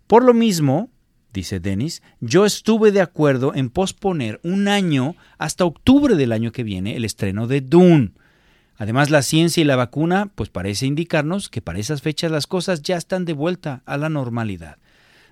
Por 0.08 0.24
lo 0.24 0.34
mismo, 0.34 0.90
dice 1.34 1.60
Dennis, 1.60 2.02
yo 2.22 2.46
estuve 2.46 2.92
de 2.92 3.02
acuerdo 3.02 3.54
en 3.56 3.70
posponer 3.70 4.40
un 4.44 4.68
año 4.68 5.16
hasta 5.38 5.66
octubre 5.66 6.16
del 6.16 6.32
año 6.32 6.52
que 6.52 6.64
viene 6.64 6.96
el 6.96 7.04
estreno 7.04 7.48
de 7.48 7.62
Dune. 7.62 8.12
Además, 8.78 9.10
la 9.10 9.22
ciencia 9.22 9.62
y 9.62 9.66
la 9.66 9.76
vacuna, 9.76 10.30
pues 10.36 10.50
parece 10.50 10.86
indicarnos 10.86 11.50
que 11.50 11.62
para 11.62 11.80
esas 11.80 12.02
fechas 12.02 12.32
las 12.32 12.48
cosas 12.48 12.82
ya 12.82 12.98
están 12.98 13.26
de 13.26 13.34
vuelta 13.34 13.82
a 13.86 13.98
la 13.98 14.10
normalidad. 14.10 14.78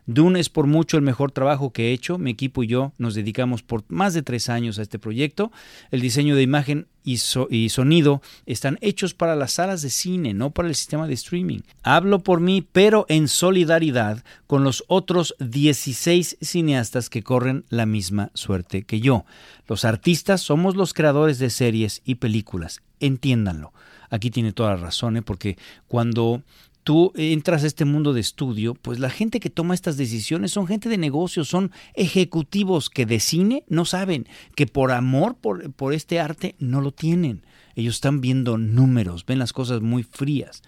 Dune 0.05 0.39
es 0.39 0.49
por 0.49 0.67
mucho 0.67 0.97
el 0.97 1.03
mejor 1.03 1.31
trabajo 1.31 1.71
que 1.71 1.89
he 1.89 1.93
hecho. 1.93 2.17
Mi 2.17 2.31
equipo 2.31 2.63
y 2.63 2.67
yo 2.67 2.91
nos 2.97 3.15
dedicamos 3.15 3.63
por 3.63 3.83
más 3.87 4.13
de 4.13 4.23
tres 4.23 4.49
años 4.49 4.79
a 4.79 4.81
este 4.81 4.99
proyecto. 4.99 5.51
El 5.91 6.01
diseño 6.01 6.35
de 6.35 6.43
imagen 6.43 6.87
y, 7.03 7.17
sonido 7.17 8.21
están 8.45 8.77
hechos 8.81 9.13
para 9.13 9.35
las 9.35 9.53
salas 9.53 9.81
de 9.81 9.89
cine, 9.89 10.33
no 10.33 10.51
para 10.51 10.67
el 10.67 10.75
sistema 10.75 11.07
de 11.07 11.13
streaming. 11.13 11.59
Hablo 11.83 12.19
por 12.19 12.39
mí, 12.39 12.65
pero 12.71 13.05
en 13.09 13.27
solidaridad 13.27 14.23
con 14.47 14.63
los 14.63 14.83
otros 14.87 15.35
16 15.39 16.37
cineastas 16.41 17.09
que 17.09 17.23
corren 17.23 17.65
la 17.69 17.85
misma 17.85 18.31
suerte 18.33 18.83
que 18.83 18.99
yo. 18.99 19.25
Los 19.67 19.85
artistas 19.85 20.41
somos 20.41 20.75
los 20.75 20.93
creadores 20.93 21.39
de 21.39 21.49
series 21.49 22.01
y 22.05 22.15
películas. 22.15 22.81
Entiéndanlo. 22.99 23.73
Aquí 24.09 24.29
tiene 24.29 24.53
toda 24.53 24.71
la 24.71 24.77
razón, 24.77 25.17
¿eh? 25.17 25.21
porque 25.21 25.57
cuando 25.87 26.43
tú 26.83 27.11
entras 27.15 27.63
a 27.63 27.67
este 27.67 27.85
mundo 27.85 28.13
de 28.13 28.21
estudio, 28.21 28.75
pues 28.75 28.99
la 28.99 29.09
gente 29.09 29.39
que 29.39 29.49
toma 29.49 29.73
estas 29.73 29.97
decisiones 29.97 30.51
son 30.51 30.67
gente 30.67 30.89
de 30.89 30.97
negocios, 30.97 31.47
son 31.47 31.71
ejecutivos 31.93 32.89
que 32.89 33.05
de 33.05 33.19
cine 33.19 33.63
no 33.67 33.85
saben, 33.85 34.27
que 34.55 34.67
por 34.67 34.91
amor 34.91 35.35
por, 35.35 35.71
por 35.73 35.93
este 35.93 36.19
arte 36.19 36.55
no 36.59 36.81
lo 36.81 36.91
tienen. 36.91 37.43
Ellos 37.75 37.95
están 37.95 38.21
viendo 38.21 38.57
números, 38.57 39.25
ven 39.25 39.39
las 39.39 39.53
cosas 39.53 39.81
muy 39.81 40.03
frías. 40.03 40.61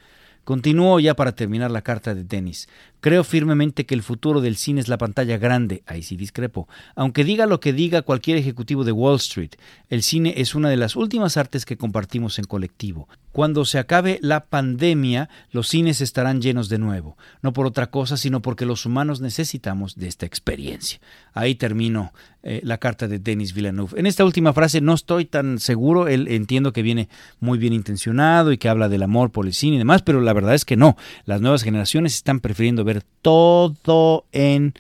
Continúo 0.44 1.00
ya 1.00 1.16
para 1.16 1.34
terminar 1.34 1.72
la 1.72 1.82
carta 1.82 2.14
de 2.14 2.24
Dennis. 2.24 2.70
Creo 3.06 3.24
firmemente 3.24 3.86
que 3.86 3.94
el 3.94 4.02
futuro 4.02 4.42
del 4.42 4.56
cine 4.56 4.82
es 4.82 4.88
la 4.88 4.98
pantalla 4.98 5.38
grande, 5.38 5.84
ahí 5.86 6.02
sí 6.02 6.18
discrepo. 6.18 6.68
Aunque 6.96 7.24
diga 7.24 7.46
lo 7.46 7.60
que 7.60 7.72
diga 7.72 8.02
cualquier 8.02 8.36
ejecutivo 8.36 8.84
de 8.84 8.92
Wall 8.92 9.18
Street, 9.18 9.52
el 9.90 10.02
cine 10.02 10.34
es 10.38 10.56
una 10.56 10.70
de 10.70 10.78
las 10.78 10.96
últimas 10.96 11.38
artes 11.38 11.66
que 11.66 11.78
compartimos 11.78 12.40
en 12.40 12.46
colectivo. 12.46 13.08
Cuando 13.32 13.64
se 13.66 13.78
acabe 13.78 14.18
la 14.24 14.46
pandemia, 14.46 15.30
los 15.52 15.68
cines 15.68 16.02
estarán 16.02 16.42
llenos 16.42 16.68
de 16.68 16.80
nuevo, 16.80 17.16
no 17.44 17.54
por 17.54 17.68
otra 17.68 17.92
cosa, 17.92 18.18
sino 18.18 18.42
porque 18.42 18.66
los 18.66 18.88
humanos 18.88 19.22
necesitamos 19.22 19.96
de 19.96 20.08
esta 20.08 20.26
experiencia. 20.26 21.00
Ahí 21.34 21.54
termino 21.54 22.12
eh, 22.42 22.62
la 22.64 22.78
carta 22.78 23.08
de 23.08 23.20
Denis 23.20 23.54
Villeneuve. 23.54 24.00
En 24.00 24.06
esta 24.06 24.24
última 24.24 24.54
frase 24.54 24.80
no 24.80 24.94
estoy 24.94 25.26
tan 25.26 25.60
seguro, 25.60 26.08
él 26.08 26.28
entiendo 26.30 26.72
que 26.74 26.82
viene 26.82 27.10
muy 27.40 27.58
bien 27.58 27.74
intencionado 27.74 28.52
y 28.52 28.58
que 28.58 28.70
habla 28.70 28.88
del 28.88 29.04
amor 29.04 29.32
por 29.32 29.46
el 29.46 29.54
cine 29.54 29.76
y 29.76 29.80
demás, 29.80 30.02
pero 30.02 30.22
la 30.22 30.32
verdad 30.32 30.56
es 30.56 30.64
que 30.64 30.78
no. 30.78 30.96
Las 31.26 31.42
nuevas 31.42 31.64
generaciones 31.64 32.16
están 32.16 32.40
prefiriendo 32.40 32.84
ver 32.84 32.95
todo 33.22 34.26
en 34.32 34.74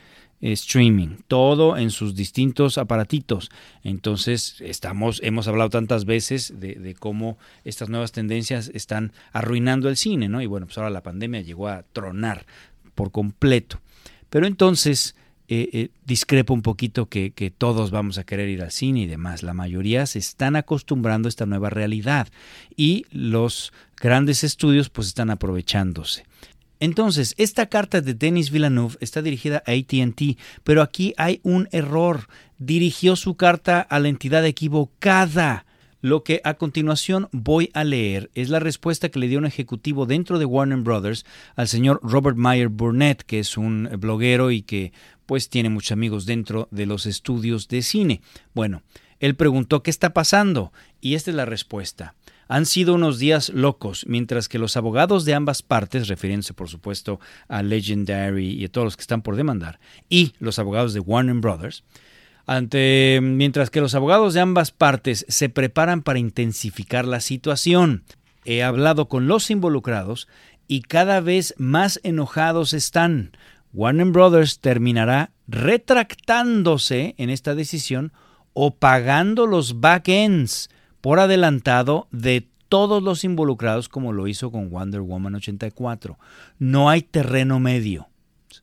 streaming, 0.53 1.17
todo 1.27 1.77
en 1.77 1.89
sus 1.89 2.15
distintos 2.15 2.77
aparatitos. 2.77 3.49
Entonces, 3.83 4.57
estamos, 4.59 5.21
hemos 5.23 5.47
hablado 5.47 5.69
tantas 5.69 6.05
veces 6.05 6.53
de, 6.59 6.95
cómo 6.99 7.37
estas 7.63 7.89
nuevas 7.89 8.11
tendencias 8.11 8.69
están 8.73 9.11
arruinando 9.31 9.89
el 9.89 9.97
cine, 9.97 10.29
¿no? 10.29 10.41
Y 10.41 10.45
bueno, 10.45 10.67
pues 10.67 10.77
ahora 10.77 10.89
la 10.89 11.03
pandemia 11.03 11.41
llegó 11.41 11.67
a 11.67 11.83
tronar 11.83 12.45
por 12.93 13.11
completo. 13.11 13.81
Pero 14.29 14.47
entonces, 14.47 15.15
eh, 15.47 15.69
eh, 15.73 15.89
discrepo 16.05 16.53
un 16.53 16.61
poquito 16.61 17.07
que, 17.07 17.31
que, 17.31 17.51
todos 17.51 17.91
vamos 17.91 18.17
a 18.17 18.23
querer 18.23 18.49
ir 18.49 18.61
al 18.61 18.71
cine 18.71 19.01
y 19.01 19.07
demás. 19.07 19.43
La 19.43 19.53
mayoría 19.53 20.05
se 20.05 20.19
están 20.19 20.55
acostumbrando 20.55 21.27
a 21.27 21.29
esta 21.29 21.45
nueva 21.45 21.69
realidad 21.69 22.27
y 22.75 23.05
los 23.11 23.71
grandes 23.97 24.43
estudios 24.43 24.89
pues 24.89 25.07
están 25.07 25.29
aprovechándose. 25.29 26.25
Entonces, 26.79 27.33
esta 27.37 27.67
carta 27.67 28.01
de 28.01 28.13
Denis 28.13 28.51
Villeneuve 28.51 28.97
está 28.99 29.21
dirigida 29.21 29.63
a 29.65 29.71
ATT, 29.71 30.37
pero 30.63 30.81
aquí 30.81 31.13
hay 31.17 31.39
un 31.43 31.67
error. 31.71 32.27
Dirigió 32.57 33.15
su 33.15 33.35
carta 33.35 33.81
a 33.81 33.99
la 33.99 34.09
entidad 34.09 34.45
equivocada. 34.45 35.65
Lo 36.01 36.23
que 36.23 36.39
a 36.43 36.53
continuación 36.53 37.29
voy 37.31 37.71
a 37.73 37.83
leer 37.83 38.29
es 38.35 38.49
la 38.49 38.59
respuesta 38.59 39.09
que 39.09 39.17
le 39.17 39.27
dio 39.27 39.39
un 39.39 39.47
ejecutivo 39.47 40.05
dentro 40.05 40.37
de 40.37 40.45
Warner 40.45 40.77
Brothers 40.77 41.25
al 41.55 41.67
señor 41.67 41.99
Robert 42.03 42.37
Meyer 42.37 42.69
Burnett, 42.69 43.23
que 43.23 43.39
es 43.39 43.57
un 43.57 43.89
bloguero 43.97 44.51
y 44.51 44.61
que 44.61 44.93
pues 45.25 45.49
tiene 45.49 45.69
muchos 45.69 45.93
amigos 45.93 46.27
dentro 46.27 46.67
de 46.69 46.85
los 46.85 47.07
estudios 47.07 47.67
de 47.69 47.81
cine. 47.81 48.21
Bueno, 48.53 48.83
él 49.19 49.35
preguntó 49.35 49.81
qué 49.81 49.89
está 49.89 50.13
pasando 50.13 50.71
y 51.01 51.15
esta 51.15 51.31
es 51.31 51.37
la 51.37 51.45
respuesta. 51.45 52.13
Han 52.47 52.65
sido 52.65 52.93
unos 52.93 53.17
días 53.17 53.49
locos, 53.49 54.05
mientras 54.07 54.47
que 54.47 54.59
los 54.59 54.77
abogados 54.77 55.25
de 55.25 55.33
ambas 55.33 55.61
partes, 55.61 56.07
refiriéndose 56.07 56.53
por 56.53 56.69
supuesto 56.69 57.19
a 57.47 57.63
Legendary 57.63 58.53
y 58.53 58.65
a 58.65 58.69
todos 58.69 58.85
los 58.85 58.97
que 58.97 59.01
están 59.01 59.21
por 59.21 59.35
demandar, 59.35 59.79
y 60.09 60.33
los 60.39 60.59
abogados 60.59 60.93
de 60.93 60.99
Warner 60.99 61.35
Brothers, 61.35 61.83
ante, 62.45 63.19
mientras 63.21 63.69
que 63.69 63.81
los 63.81 63.95
abogados 63.95 64.33
de 64.33 64.41
ambas 64.41 64.71
partes 64.71 65.25
se 65.27 65.49
preparan 65.49 66.03
para 66.03 66.19
intensificar 66.19 67.05
la 67.05 67.19
situación. 67.19 68.03
He 68.43 68.61
hablado 68.63 69.07
con 69.07 69.27
los 69.27 69.49
involucrados 69.49 70.27
y 70.67 70.81
cada 70.81 71.19
vez 71.21 71.55
más 71.57 71.99
enojados 72.03 72.73
están. 72.73 73.31
Warner 73.73 74.07
Brothers 74.07 74.59
terminará 74.59 75.31
retractándose 75.47 77.15
en 77.17 77.29
esta 77.29 77.55
decisión 77.55 78.13
o 78.53 78.75
pagando 78.75 79.47
los 79.47 79.79
back-ends 79.81 80.69
por 81.05 81.19
adelantado 81.19 82.07
de 82.09 82.47
todos 82.67 83.03
los 83.03 83.23
involucrados 83.23 83.89
como 83.89 84.11
lo 84.11 84.27
hizo 84.27 84.51
con 84.51 84.71
Wonder 84.71 85.01
Woman 85.01 85.35
84. 85.35 86.17
No 86.57 86.89
hay 86.89 87.03
terreno 87.03 87.59
medio. 87.59 88.07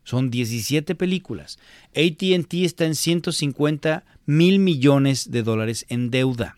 Son 0.03 0.29
17 0.29 0.97
películas. 0.97 1.61
ATT 1.91 2.55
está 2.55 2.85
en 2.87 2.97
150 2.97 4.03
mil 4.27 4.59
millones 4.59 5.31
de 5.31 5.45
dólares 5.45 5.87
en 5.89 6.11
deuda. 6.11 6.57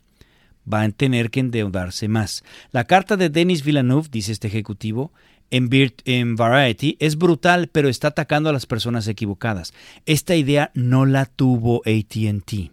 Va 0.66 0.80
a 0.80 0.88
tener 0.88 1.30
que 1.30 1.40
endeudarse 1.40 2.08
más. 2.08 2.44
La 2.72 2.84
carta 2.84 3.18
de 3.18 3.28
Denis 3.28 3.62
Villeneuve, 3.62 4.08
dice 4.10 4.32
este 4.32 4.48
ejecutivo, 4.48 5.12
en, 5.50 5.68
en, 6.06 6.34
Variety 6.34 6.96
es 6.98 7.18
brutal, 7.18 7.68
pero 7.68 7.90
está 7.90 8.08
atacando 8.08 8.48
a 8.48 8.54
las 8.54 8.64
personas 8.64 9.06
equivocadas. 9.06 9.74
Esta 10.06 10.34
idea 10.34 10.70
no 10.72 11.04
la 11.04 11.26
tuvo 11.26 11.82
ATT. 11.84 12.72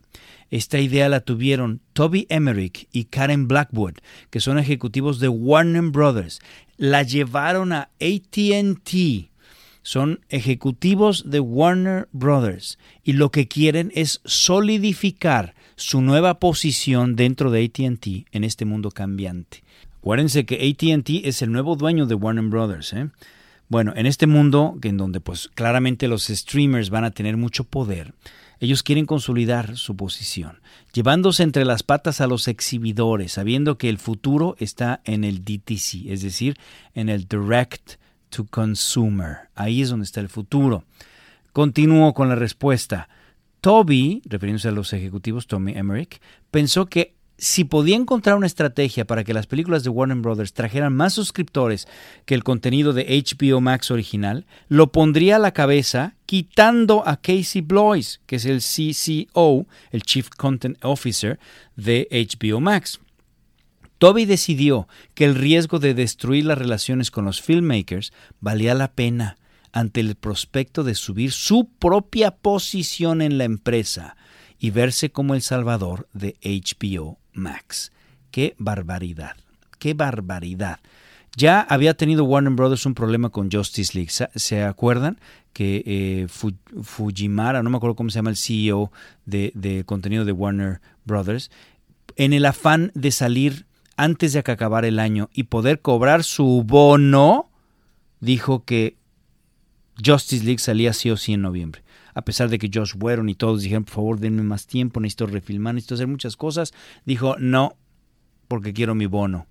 Esta 0.51 0.79
idea 0.79 1.07
la 1.07 1.21
tuvieron 1.21 1.79
Toby 1.93 2.27
Emmerich 2.29 2.89
y 2.91 3.05
Karen 3.05 3.47
Blackwood, 3.47 3.95
que 4.29 4.41
son 4.41 4.59
ejecutivos 4.59 5.21
de 5.21 5.29
Warner 5.29 5.83
Brothers. 5.83 6.41
La 6.75 7.03
llevaron 7.03 7.71
a 7.71 7.89
ATT. 8.01 9.29
Son 9.81 10.19
ejecutivos 10.29 11.29
de 11.31 11.39
Warner 11.39 12.09
Brothers 12.11 12.77
y 13.03 13.13
lo 13.13 13.31
que 13.31 13.47
quieren 13.47 13.91
es 13.95 14.19
solidificar 14.25 15.55
su 15.77 16.01
nueva 16.01 16.39
posición 16.39 17.15
dentro 17.15 17.49
de 17.49 17.63
ATT 17.65 18.27
en 18.31 18.43
este 18.43 18.65
mundo 18.65 18.91
cambiante. 18.91 19.63
Acuérdense 19.99 20.45
que 20.45 20.69
ATT 20.69 21.25
es 21.25 21.41
el 21.41 21.51
nuevo 21.51 21.77
dueño 21.77 22.05
de 22.07 22.15
Warner 22.15 22.45
Brothers. 22.45 22.91
¿eh? 22.93 23.09
Bueno, 23.69 23.93
en 23.95 24.05
este 24.05 24.27
mundo 24.27 24.77
en 24.83 24.97
donde 24.97 25.21
pues 25.21 25.49
claramente 25.55 26.09
los 26.09 26.27
streamers 26.27 26.89
van 26.89 27.05
a 27.05 27.11
tener 27.11 27.37
mucho 27.37 27.63
poder, 27.63 28.13
ellos 28.61 28.83
quieren 28.83 29.07
consolidar 29.07 29.75
su 29.75 29.97
posición, 29.97 30.61
llevándose 30.93 31.41
entre 31.41 31.65
las 31.65 31.81
patas 31.81 32.21
a 32.21 32.27
los 32.27 32.47
exhibidores, 32.47 33.33
sabiendo 33.33 33.77
que 33.79 33.89
el 33.89 33.97
futuro 33.97 34.55
está 34.59 35.01
en 35.03 35.23
el 35.23 35.43
DTC, 35.43 36.05
es 36.05 36.21
decir, 36.21 36.57
en 36.93 37.09
el 37.09 37.27
Direct 37.27 37.93
to 38.29 38.45
Consumer. 38.45 39.49
Ahí 39.55 39.81
es 39.81 39.89
donde 39.89 40.05
está 40.05 40.21
el 40.21 40.29
futuro. 40.29 40.85
Continúo 41.53 42.13
con 42.13 42.29
la 42.29 42.35
respuesta. 42.35 43.09
Toby, 43.61 44.21
refiriéndose 44.25 44.67
a 44.69 44.71
los 44.71 44.93
ejecutivos 44.93 45.47
Tommy 45.47 45.73
Emmerich, 45.73 46.21
pensó 46.51 46.85
que 46.85 47.15
si 47.41 47.63
podía 47.63 47.95
encontrar 47.95 48.37
una 48.37 48.45
estrategia 48.45 49.07
para 49.07 49.23
que 49.23 49.33
las 49.33 49.47
películas 49.47 49.83
de 49.83 49.89
Warner 49.89 50.19
Brothers 50.19 50.53
trajeran 50.53 50.93
más 50.93 51.13
suscriptores 51.13 51.87
que 52.25 52.35
el 52.35 52.43
contenido 52.43 52.93
de 52.93 53.07
HBO 53.07 53.59
Max 53.61 53.89
original, 53.89 54.45
lo 54.67 54.91
pondría 54.91 55.37
a 55.37 55.39
la 55.39 55.51
cabeza 55.51 56.13
quitando 56.27 57.01
a 57.07 57.17
Casey 57.17 57.61
Bloys, 57.61 58.21
que 58.27 58.35
es 58.35 58.45
el 58.45 58.59
CCO, 58.61 59.65
el 59.89 60.03
Chief 60.03 60.29
Content 60.29 60.77
Officer 60.85 61.39
de 61.75 62.07
HBO 62.11 62.59
Max. 62.59 62.99
Toby 63.97 64.25
decidió 64.25 64.87
que 65.15 65.25
el 65.25 65.33
riesgo 65.33 65.79
de 65.79 65.95
destruir 65.95 66.45
las 66.45 66.59
relaciones 66.59 67.09
con 67.09 67.25
los 67.25 67.41
filmmakers 67.41 68.13
valía 68.39 68.75
la 68.75 68.91
pena 68.91 69.39
ante 69.71 69.99
el 70.01 70.13
prospecto 70.13 70.83
de 70.83 70.93
subir 70.93 71.31
su 71.31 71.67
propia 71.79 72.35
posición 72.35 73.23
en 73.23 73.39
la 73.39 73.45
empresa 73.45 74.15
y 74.59 74.69
verse 74.69 75.11
como 75.11 75.33
el 75.33 75.41
salvador 75.41 76.07
de 76.13 76.35
HBO 76.43 77.20
Max. 77.33 77.91
Qué 78.31 78.55
barbaridad, 78.57 79.35
qué 79.79 79.93
barbaridad. 79.93 80.79
Ya 81.37 81.61
había 81.61 81.93
tenido 81.93 82.25
Warner 82.25 82.53
Brothers 82.53 82.85
un 82.85 82.93
problema 82.93 83.29
con 83.29 83.49
Justice 83.49 83.93
League. 83.97 84.11
¿Se 84.35 84.63
acuerdan? 84.63 85.17
Que 85.53 85.83
eh, 85.85 86.27
Fujimara, 86.81 87.63
no 87.63 87.69
me 87.69 87.77
acuerdo 87.77 87.95
cómo 87.95 88.09
se 88.09 88.15
llama 88.15 88.29
el 88.29 88.37
CEO 88.37 88.91
de, 89.25 89.51
de, 89.55 89.85
contenido 89.85 90.25
de 90.25 90.33
Warner 90.33 90.81
Brothers, 91.05 91.49
en 92.17 92.33
el 92.33 92.45
afán 92.45 92.91
de 92.95 93.11
salir 93.11 93.65
antes 93.95 94.33
de 94.33 94.43
que 94.43 94.51
acabara 94.51 94.87
el 94.87 94.99
año 94.99 95.29
y 95.33 95.43
poder 95.43 95.79
cobrar 95.81 96.23
su 96.23 96.63
bono, 96.65 97.49
dijo 98.19 98.65
que 98.65 98.95
Justice 100.03 100.43
League 100.43 100.59
salía 100.59 100.93
sí 100.93 101.11
o 101.11 101.17
sí 101.17 101.33
en 101.33 101.41
noviembre. 101.41 101.83
A 102.13 102.21
pesar 102.23 102.49
de 102.49 102.57
que 102.59 102.69
Josh 102.73 102.93
Whedon 102.99 103.29
y 103.29 103.35
todos 103.35 103.61
dijeron, 103.61 103.83
por 103.83 103.93
favor, 103.93 104.19
denme 104.19 104.43
más 104.43 104.67
tiempo, 104.67 104.99
necesito 104.99 105.27
refilmar, 105.27 105.75
necesito 105.75 105.95
hacer 105.95 106.07
muchas 106.07 106.35
cosas, 106.35 106.73
dijo, 107.05 107.35
no, 107.39 107.77
porque 108.47 108.73
quiero 108.73 108.95
mi 108.95 109.05
bono. 109.05 109.47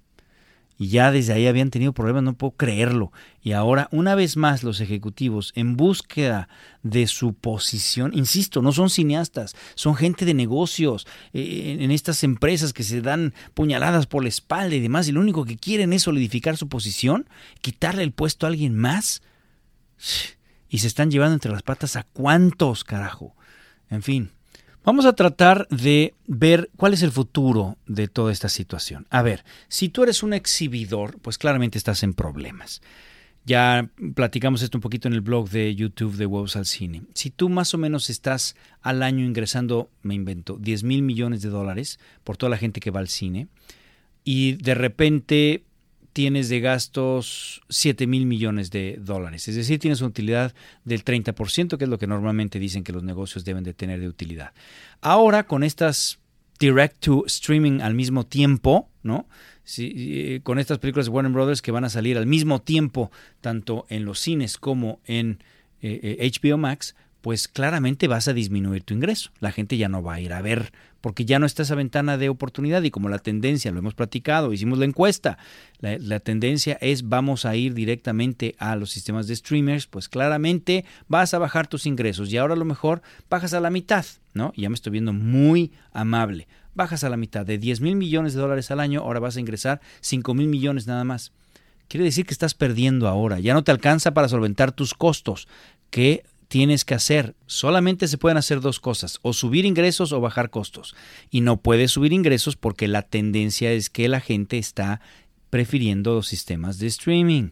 Y 0.81 0.89
ya 0.89 1.13
desde 1.13 1.35
ahí 1.35 1.47
habían 1.47 1.69
tenido 1.69 1.93
problemas, 1.93 2.23
no 2.23 2.33
puedo 2.33 2.53
creerlo. 2.53 3.13
Y 3.43 3.53
ahora, 3.53 3.91
una 3.93 4.15
vez 4.15 4.39
más, 4.39 4.63
los 4.63 4.81
ejecutivos, 4.81 5.53
en 5.55 5.77
búsqueda 5.77 6.49
de 6.83 7.07
su 7.07 7.35
posición, 7.35 8.13
insisto, 8.15 8.63
no 8.63 8.73
son 8.73 8.89
cineastas, 8.89 9.55
son 9.75 9.95
gente 9.95 10.25
de 10.25 10.33
negocios, 10.33 11.07
eh, 11.35 11.77
en 11.81 11.91
estas 11.91 12.25
empresas 12.25 12.73
que 12.73 12.83
se 12.83 13.03
dan 13.03 13.35
puñaladas 13.53 14.07
por 14.07 14.23
la 14.23 14.31
espalda 14.31 14.75
y 14.75 14.81
demás, 14.81 15.07
y 15.07 15.13
lo 15.13 15.21
único 15.21 15.45
que 15.45 15.59
quieren 15.59 15.93
es 15.93 16.05
solidificar 16.05 16.57
su 16.57 16.67
posición, 16.67 17.29
quitarle 17.61 18.03
el 18.03 18.13
puesto 18.13 18.47
a 18.47 18.49
alguien 18.49 18.75
más. 18.75 19.21
Y 20.71 20.79
se 20.79 20.87
están 20.87 21.11
llevando 21.11 21.35
entre 21.35 21.53
las 21.53 21.63
patas 21.63 21.97
a 21.97 22.05
cuántos, 22.05 22.85
carajo. 22.85 23.37
En 23.91 24.03
fin, 24.03 24.31
Vamos 24.83 25.05
a 25.05 25.13
tratar 25.13 25.69
de 25.69 26.15
ver 26.27 26.71
cuál 26.77 26.95
es 26.95 27.03
el 27.03 27.13
futuro 27.13 27.77
de 27.87 28.09
toda 28.09 28.33
esta 28.33 28.49
situación. 28.49 29.07
A 29.11 29.21
ver, 29.21 29.45
si 29.69 29.91
tú 29.91 30.03
eres 30.03 30.23
un 30.23 30.33
exhibidor, 30.33 31.21
pues 31.21 31.37
claramente 31.37 31.77
estás 31.77 32.03
en 32.03 32.15
problemas. 32.15 32.81
Ya 33.45 33.91
platicamos 34.15 34.63
esto 34.63 34.79
un 34.79 34.83
poquito 34.83 35.07
en 35.07 35.15
el 35.15 35.21
blog 35.21 35.51
de 35.51 35.75
YouTube 35.75 36.17
de 36.17 36.25
Huevos 36.25 36.57
al 36.57 36.65
Cine. 36.65 37.03
Si 37.15 37.31
tú 37.31 37.51
más 37.51 37.75
o 37.75 37.79
menos 37.79 38.09
estás 38.09 38.57
al 38.81 39.03
año 39.03 39.25
ingresando, 39.25 39.91
me 40.03 40.15
invento, 40.15 40.57
10 40.59 40.85
mil 40.85 41.03
millones 41.03 41.43
de 41.43 41.51
dólares 41.51 41.99
por 42.25 42.39
toda 42.39 42.49
la 42.49 42.59
gente 42.59 42.81
que 42.81 42.91
va 42.91 43.01
al 43.01 43.09
cine, 43.09 43.49
y 44.25 44.53
de 44.53 44.75
repente 44.75 45.65
tienes 46.13 46.49
de 46.49 46.61
gastos 46.61 47.63
7 47.69 48.07
mil 48.07 48.27
millones 48.27 48.71
de 48.71 48.99
dólares. 49.01 49.49
Es 49.49 49.57
decir, 49.57 49.79
tienes 49.79 50.01
una 50.01 50.09
utilidad 50.09 50.55
del 50.85 51.05
30%, 51.05 51.77
que 51.77 51.85
es 51.85 51.91
lo 51.91 51.99
que 51.99 52.07
normalmente 52.07 52.59
dicen 52.59 52.85
que 52.85 52.93
los 52.93 53.03
negocios 53.03 53.45
deben 53.45 53.65
de 53.65 53.75
tener 53.75 54.01
de 54.01 54.09
utilidad. 54.09 54.53
Ahora, 55.01 55.45
con 55.47 55.63
estas 55.63 56.19
direct 56.59 57.01
to 57.01 57.25
streaming 57.27 57.81
al 57.81 57.95
mismo 57.95 58.27
tiempo, 58.27 58.89
¿no? 59.03 59.27
Eh, 59.79 60.41
con 60.43 60.59
estas 60.59 60.79
películas 60.79 61.07
de 61.07 61.13
Warner 61.13 61.33
Brothers 61.33 61.63
que 61.63 61.73
van 61.73 61.85
a 61.85 61.91
salir 61.91 62.19
al 62.19 62.27
mismo 62.27 62.61
tiempo, 62.61 63.11
tanto 63.41 63.87
en 63.89 64.05
los 64.05 64.21
cines 64.21 64.59
como 64.59 65.01
en 65.07 65.39
HBO 65.83 65.83
eh, 65.83 66.29
eh, 66.43 66.57
Max, 66.57 66.95
pues 67.21 67.49
claramente 67.49 68.09
vas 68.09 68.29
a 68.29 68.33
disminuir 68.33 68.83
tu 68.83 68.95
ingreso. 68.95 69.31
La 69.41 69.53
gente 69.53 69.77
ya 69.77 69.89
no 69.89 70.03
va 70.03 70.15
a 70.15 70.21
ir 70.21 70.33
a 70.33 70.43
ver 70.43 70.73
porque 71.01 71.25
ya 71.25 71.39
no 71.39 71.47
está 71.47 71.63
esa 71.63 71.75
ventana 71.75 72.19
de 72.19 72.29
oportunidad 72.29 72.83
y 72.83 72.91
como 72.91 73.09
la 73.09 73.19
tendencia, 73.19 73.71
lo 73.73 73.79
hemos 73.79 73.95
platicado, 73.95 74.53
hicimos 74.53 74.79
la 74.79 74.85
encuesta, 74.85 75.39
la, 75.81 76.21
tendencia 76.21 76.77
es 76.81 77.09
vamos 77.09 77.47
a 77.47 77.57
ir 77.57 77.75
directamente 77.75 78.55
a 78.59 78.77
los 78.77 78.91
sistemas 78.91 79.27
de 79.27 79.37
streamers, 79.37 79.87
pues 79.87 80.09
claramente 80.09 80.85
vas 81.09 81.33
a 81.35 81.39
bajar 81.39 81.67
tus 81.69 81.87
ingresos 81.87 82.31
y 82.33 82.37
ahora 82.37 82.55
a 82.55 82.59
lo 82.59 82.65
mejor 82.65 83.03
bajas 83.29 83.55
a 83.55 83.61
la 83.61 83.71
mitad, 83.71 84.05
¿no? 84.35 84.53
Ya 84.57 84.69
me 84.69 84.75
estoy 84.75 84.93
viendo 84.93 85.13
muy 85.13 85.73
amable. 85.93 86.49
Bajas 86.75 87.03
a 87.03 87.11
la 87.11 87.17
mitad 87.17 87.45
de 87.45 87.59
10 87.59 87.81
mil 87.81 87.97
millones 87.97 88.35
de 88.35 88.41
dólares 88.41 88.71
al 88.71 88.81
año, 88.81 89.01
ahora 89.01 89.21
vas 89.21 89.37
a 89.37 89.41
ingresar 89.41 89.81
5 90.01 90.35
mil 90.35 90.49
millones 90.49 90.87
nada 90.87 91.05
más. 91.05 91.33
Quiere 91.89 92.05
decir 92.05 92.25
que 92.25 92.35
estás 92.35 92.55
perdiendo 92.55 93.09
ahora, 93.09 93.41
ya 93.41 93.55
no 93.55 93.65
te 93.65 93.73
alcanza 93.73 94.15
para 94.15 94.29
solventar 94.29 94.71
tus 94.71 94.95
costos, 94.95 95.49
que 95.91 96.23
tienes 96.51 96.85
que 96.85 96.95
hacer. 96.95 97.37
Solamente 97.47 98.09
se 98.09 98.19
pueden 98.19 98.37
hacer 98.37 98.61
dos 98.61 98.81
cosas, 98.81 99.21
o 99.23 99.33
subir 99.33 99.65
ingresos 99.65 100.13
o 100.13 100.21
bajar 100.21 100.51
costos. 100.51 100.97
Y 101.31 101.43
no 101.43 101.59
puedes 101.59 101.93
subir 101.93 102.13
ingresos 102.13 102.57
porque 102.57 102.89
la 102.89 103.03
tendencia 103.03 103.71
es 103.71 103.89
que 103.89 104.09
la 104.09 104.21
gente 104.21 104.59
está 104.59 105.01
prefiriendo 105.49 106.13
los 106.15 106.27
sistemas 106.27 106.79
de 106.79 106.89
streaming. 106.89 107.51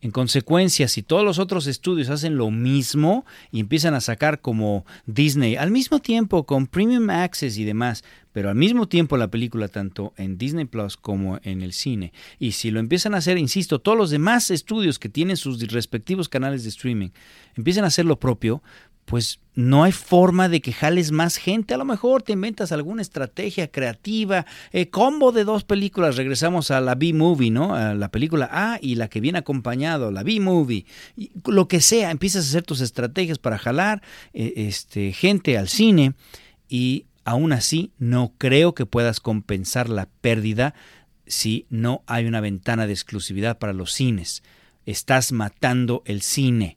En 0.00 0.10
consecuencia, 0.10 0.88
si 0.88 1.02
todos 1.02 1.22
los 1.22 1.38
otros 1.38 1.66
estudios 1.66 2.08
hacen 2.08 2.38
lo 2.38 2.50
mismo 2.50 3.26
y 3.52 3.60
empiezan 3.60 3.92
a 3.92 4.00
sacar 4.00 4.40
como 4.40 4.86
Disney 5.04 5.56
al 5.56 5.70
mismo 5.70 5.98
tiempo 5.98 6.46
con 6.46 6.66
Premium 6.66 7.10
Access 7.10 7.58
y 7.58 7.64
demás, 7.64 8.04
pero 8.32 8.48
al 8.48 8.54
mismo 8.54 8.88
tiempo 8.88 9.16
la 9.16 9.30
película 9.30 9.68
tanto 9.68 10.12
en 10.16 10.38
Disney 10.38 10.64
Plus 10.64 10.96
como 10.96 11.38
en 11.42 11.62
el 11.62 11.72
cine, 11.72 12.12
y 12.38 12.52
si 12.52 12.70
lo 12.70 12.80
empiezan 12.80 13.14
a 13.14 13.18
hacer, 13.18 13.38
insisto, 13.38 13.80
todos 13.80 13.98
los 13.98 14.10
demás 14.10 14.50
estudios 14.50 14.98
que 14.98 15.08
tienen 15.08 15.36
sus 15.36 15.60
respectivos 15.68 16.28
canales 16.28 16.62
de 16.62 16.70
streaming, 16.70 17.10
empiezan 17.56 17.84
a 17.84 17.88
hacer 17.88 18.04
lo 18.04 18.18
propio, 18.18 18.62
pues 19.10 19.40
no 19.56 19.82
hay 19.82 19.90
forma 19.90 20.48
de 20.48 20.60
que 20.60 20.72
jales 20.72 21.10
más 21.10 21.36
gente. 21.36 21.74
A 21.74 21.76
lo 21.76 21.84
mejor 21.84 22.22
te 22.22 22.32
inventas 22.32 22.70
alguna 22.70 23.02
estrategia 23.02 23.68
creativa, 23.68 24.46
eh, 24.70 24.88
combo 24.88 25.32
de 25.32 25.42
dos 25.42 25.64
películas. 25.64 26.16
Regresamos 26.16 26.70
a 26.70 26.80
la 26.80 26.94
B-Movie, 26.94 27.50
¿no? 27.50 27.74
A 27.74 27.94
la 27.94 28.12
película 28.12 28.48
A 28.52 28.78
y 28.80 28.94
la 28.94 29.08
que 29.08 29.20
viene 29.20 29.38
acompañado, 29.38 30.12
la 30.12 30.22
B-Movie. 30.22 30.86
Lo 31.46 31.66
que 31.66 31.80
sea, 31.80 32.12
empiezas 32.12 32.44
a 32.44 32.48
hacer 32.50 32.62
tus 32.62 32.80
estrategias 32.80 33.40
para 33.40 33.58
jalar 33.58 34.00
eh, 34.32 34.52
este, 34.54 35.12
gente 35.12 35.58
al 35.58 35.68
cine 35.68 36.14
y 36.68 37.06
aún 37.24 37.52
así 37.52 37.92
no 37.98 38.34
creo 38.38 38.74
que 38.74 38.86
puedas 38.86 39.20
compensar 39.20 39.88
la 39.88 40.08
pérdida 40.20 40.74
si 41.26 41.66
no 41.70 42.02
hay 42.06 42.26
una 42.26 42.40
ventana 42.40 42.86
de 42.86 42.92
exclusividad 42.92 43.58
para 43.58 43.72
los 43.72 43.92
cines. 43.92 44.42
Estás 44.86 45.32
matando 45.32 46.02
el 46.06 46.22
cine. 46.22 46.76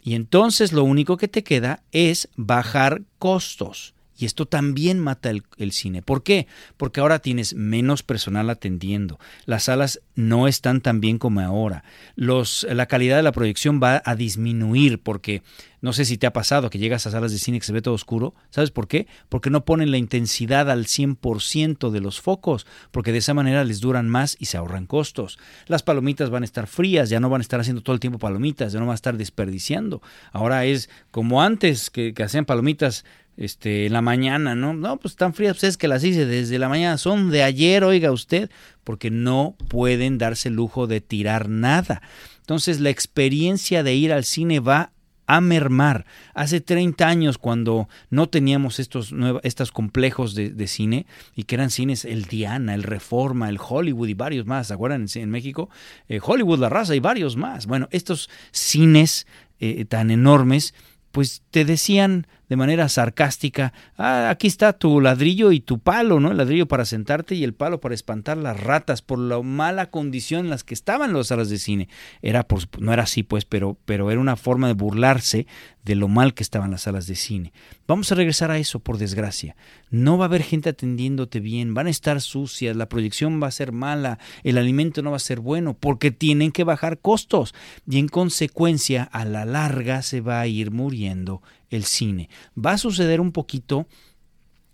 Y 0.00 0.14
entonces 0.14 0.72
lo 0.72 0.84
único 0.84 1.16
que 1.16 1.26
te 1.26 1.42
queda 1.42 1.82
es 1.90 2.28
bajar 2.36 3.02
costos. 3.18 3.95
Y 4.18 4.24
esto 4.24 4.46
también 4.46 4.98
mata 4.98 5.30
el, 5.30 5.72
cine. 5.72 6.02
¿Por 6.02 6.22
qué? 6.22 6.46
Porque 6.76 7.00
ahora 7.00 7.18
tienes 7.18 7.54
menos 7.54 8.02
personal 8.02 8.48
atendiendo. 8.50 9.18
Las 9.44 9.64
salas 9.64 10.00
no 10.14 10.48
están 10.48 10.80
tan 10.80 11.00
bien 11.00 11.18
como 11.18 11.40
ahora. 11.40 11.84
La 12.16 12.86
calidad 12.86 13.16
de 13.16 13.22
la 13.22 13.32
proyección 13.32 13.80
va 13.82 14.02
a 14.04 14.14
disminuir 14.14 15.00
porque 15.00 15.42
no 15.82 15.92
sé 15.92 16.04
si 16.04 16.18
te 16.18 16.26
ha 16.26 16.32
pasado 16.32 16.70
que 16.70 16.78
llegas 16.78 17.06
a 17.06 17.10
salas 17.10 17.30
de 17.30 17.38
cine 17.38 17.60
que 17.60 17.66
se 17.66 17.72
ve 17.72 17.82
todo 17.82 17.94
oscuro. 17.94 18.34
¿Sabes 18.50 18.70
por 18.70 18.88
qué? 18.88 19.06
Porque 19.28 19.50
no 19.50 19.64
ponen 19.64 19.90
la 19.90 19.98
intensidad 19.98 20.70
al 20.70 20.86
100% 20.86 21.90
de 21.90 22.00
los 22.00 22.20
focos, 22.20 22.66
porque 22.90 23.12
de 23.12 23.18
esa 23.18 23.34
manera 23.34 23.62
les 23.62 23.80
duran 23.80 24.08
más 24.08 24.36
y 24.40 24.46
se 24.46 24.56
ahorran 24.56 24.86
costos. 24.86 25.38
Las 25.66 25.82
palomitas 25.82 26.30
van 26.30 26.42
a 26.42 26.46
estar 26.46 26.66
frías, 26.66 27.08
ya 27.08 27.20
no 27.20 27.28
van 27.28 27.40
a 27.40 27.42
estar 27.42 27.60
haciendo 27.60 27.82
todo 27.82 27.94
el 27.94 28.00
tiempo 28.00 28.18
palomitas, 28.18 28.72
ya 28.72 28.80
no 28.80 28.86
van 28.86 28.94
a 28.94 28.96
estar 28.96 29.16
desperdiciando. 29.16 30.02
Ahora 30.32 30.64
es 30.64 30.90
como 31.10 31.42
antes 31.42 31.90
que 31.90 32.14
hacían 32.18 32.46
palomitas 32.46 33.04
este, 33.36 33.90
la 33.90 34.02
mañana, 34.02 34.54
¿no? 34.54 34.74
No, 34.74 34.96
pues 34.96 35.12
están 35.12 35.34
frías, 35.34 35.54
pues 35.54 35.64
es 35.64 35.76
que 35.76 35.88
las 35.88 36.04
hice 36.04 36.26
desde 36.26 36.58
la 36.58 36.68
mañana, 36.68 36.98
son 36.98 37.30
de 37.30 37.42
ayer, 37.42 37.84
oiga 37.84 38.12
usted, 38.12 38.50
porque 38.84 39.10
no 39.10 39.56
pueden 39.68 40.18
darse 40.18 40.48
el 40.48 40.54
lujo 40.54 40.86
de 40.86 41.00
tirar 41.00 41.48
nada. 41.48 42.02
Entonces 42.40 42.80
la 42.80 42.90
experiencia 42.90 43.82
de 43.82 43.94
ir 43.94 44.12
al 44.12 44.24
cine 44.24 44.60
va 44.60 44.92
a 45.26 45.40
mermar. 45.40 46.06
Hace 46.34 46.60
30 46.60 47.06
años, 47.06 47.38
cuando 47.38 47.88
no 48.10 48.28
teníamos 48.28 48.78
estos, 48.78 49.12
estos 49.42 49.72
complejos 49.72 50.34
de, 50.34 50.66
cine, 50.68 51.06
y 51.34 51.44
que 51.44 51.56
eran 51.56 51.70
cines 51.70 52.04
el 52.04 52.24
Diana, 52.24 52.74
el 52.74 52.84
Reforma, 52.84 53.48
el 53.48 53.58
Hollywood 53.60 54.08
y 54.08 54.14
varios 54.14 54.46
más, 54.46 54.68
¿se 54.68 54.74
acuerdan 54.74 55.06
en, 55.12 55.30
México? 55.30 55.68
Eh, 56.08 56.20
Hollywood, 56.22 56.60
La 56.60 56.68
Raza 56.68 56.94
y 56.94 57.00
varios 57.00 57.36
más. 57.36 57.66
Bueno, 57.66 57.88
estos 57.90 58.30
cines 58.52 59.26
eh, 59.58 59.84
tan 59.84 60.10
enormes, 60.10 60.74
pues 61.10 61.42
te 61.50 61.64
decían 61.64 62.26
de 62.48 62.56
manera 62.56 62.88
sarcástica, 62.88 63.72
ah, 63.96 64.30
aquí 64.30 64.46
está 64.46 64.72
tu 64.72 65.00
ladrillo 65.00 65.52
y 65.52 65.60
tu 65.60 65.78
palo, 65.78 66.20
¿no? 66.20 66.30
El 66.30 66.36
ladrillo 66.36 66.66
para 66.66 66.84
sentarte 66.84 67.34
y 67.34 67.44
el 67.44 67.54
palo 67.54 67.80
para 67.80 67.94
espantar 67.94 68.36
las 68.36 68.60
ratas 68.60 69.02
por 69.02 69.18
la 69.18 69.40
mala 69.42 69.90
condición 69.90 70.44
en 70.44 70.50
las 70.50 70.64
que 70.64 70.74
estaban 70.74 71.12
las 71.12 71.28
salas 71.28 71.48
de 71.48 71.58
cine. 71.58 71.88
Era 72.22 72.46
por, 72.46 72.60
no 72.80 72.92
era 72.92 73.04
así, 73.04 73.22
pues, 73.22 73.44
pero, 73.44 73.76
pero 73.84 74.10
era 74.10 74.20
una 74.20 74.36
forma 74.36 74.68
de 74.68 74.74
burlarse 74.74 75.46
de 75.86 75.94
lo 75.94 76.08
mal 76.08 76.34
que 76.34 76.42
estaban 76.42 76.72
las 76.72 76.82
salas 76.82 77.06
de 77.06 77.14
cine. 77.14 77.52
Vamos 77.86 78.10
a 78.10 78.16
regresar 78.16 78.50
a 78.50 78.58
eso, 78.58 78.80
por 78.80 78.98
desgracia. 78.98 79.56
No 79.90 80.18
va 80.18 80.24
a 80.24 80.28
haber 80.28 80.42
gente 80.42 80.68
atendiéndote 80.68 81.38
bien, 81.38 81.74
van 81.74 81.86
a 81.86 81.90
estar 81.90 82.20
sucias, 82.20 82.76
la 82.76 82.88
proyección 82.88 83.40
va 83.40 83.46
a 83.46 83.52
ser 83.52 83.70
mala, 83.70 84.18
el 84.42 84.58
alimento 84.58 85.02
no 85.02 85.12
va 85.12 85.16
a 85.16 85.20
ser 85.20 85.38
bueno, 85.38 85.74
porque 85.74 86.10
tienen 86.10 86.50
que 86.50 86.64
bajar 86.64 86.98
costos 86.98 87.54
y 87.88 87.98
en 87.98 88.08
consecuencia 88.08 89.04
a 89.04 89.24
la 89.24 89.44
larga 89.44 90.02
se 90.02 90.20
va 90.20 90.40
a 90.40 90.48
ir 90.48 90.72
muriendo 90.72 91.40
el 91.70 91.84
cine. 91.84 92.28
Va 92.56 92.72
a 92.72 92.78
suceder 92.78 93.20
un 93.20 93.32
poquito 93.32 93.86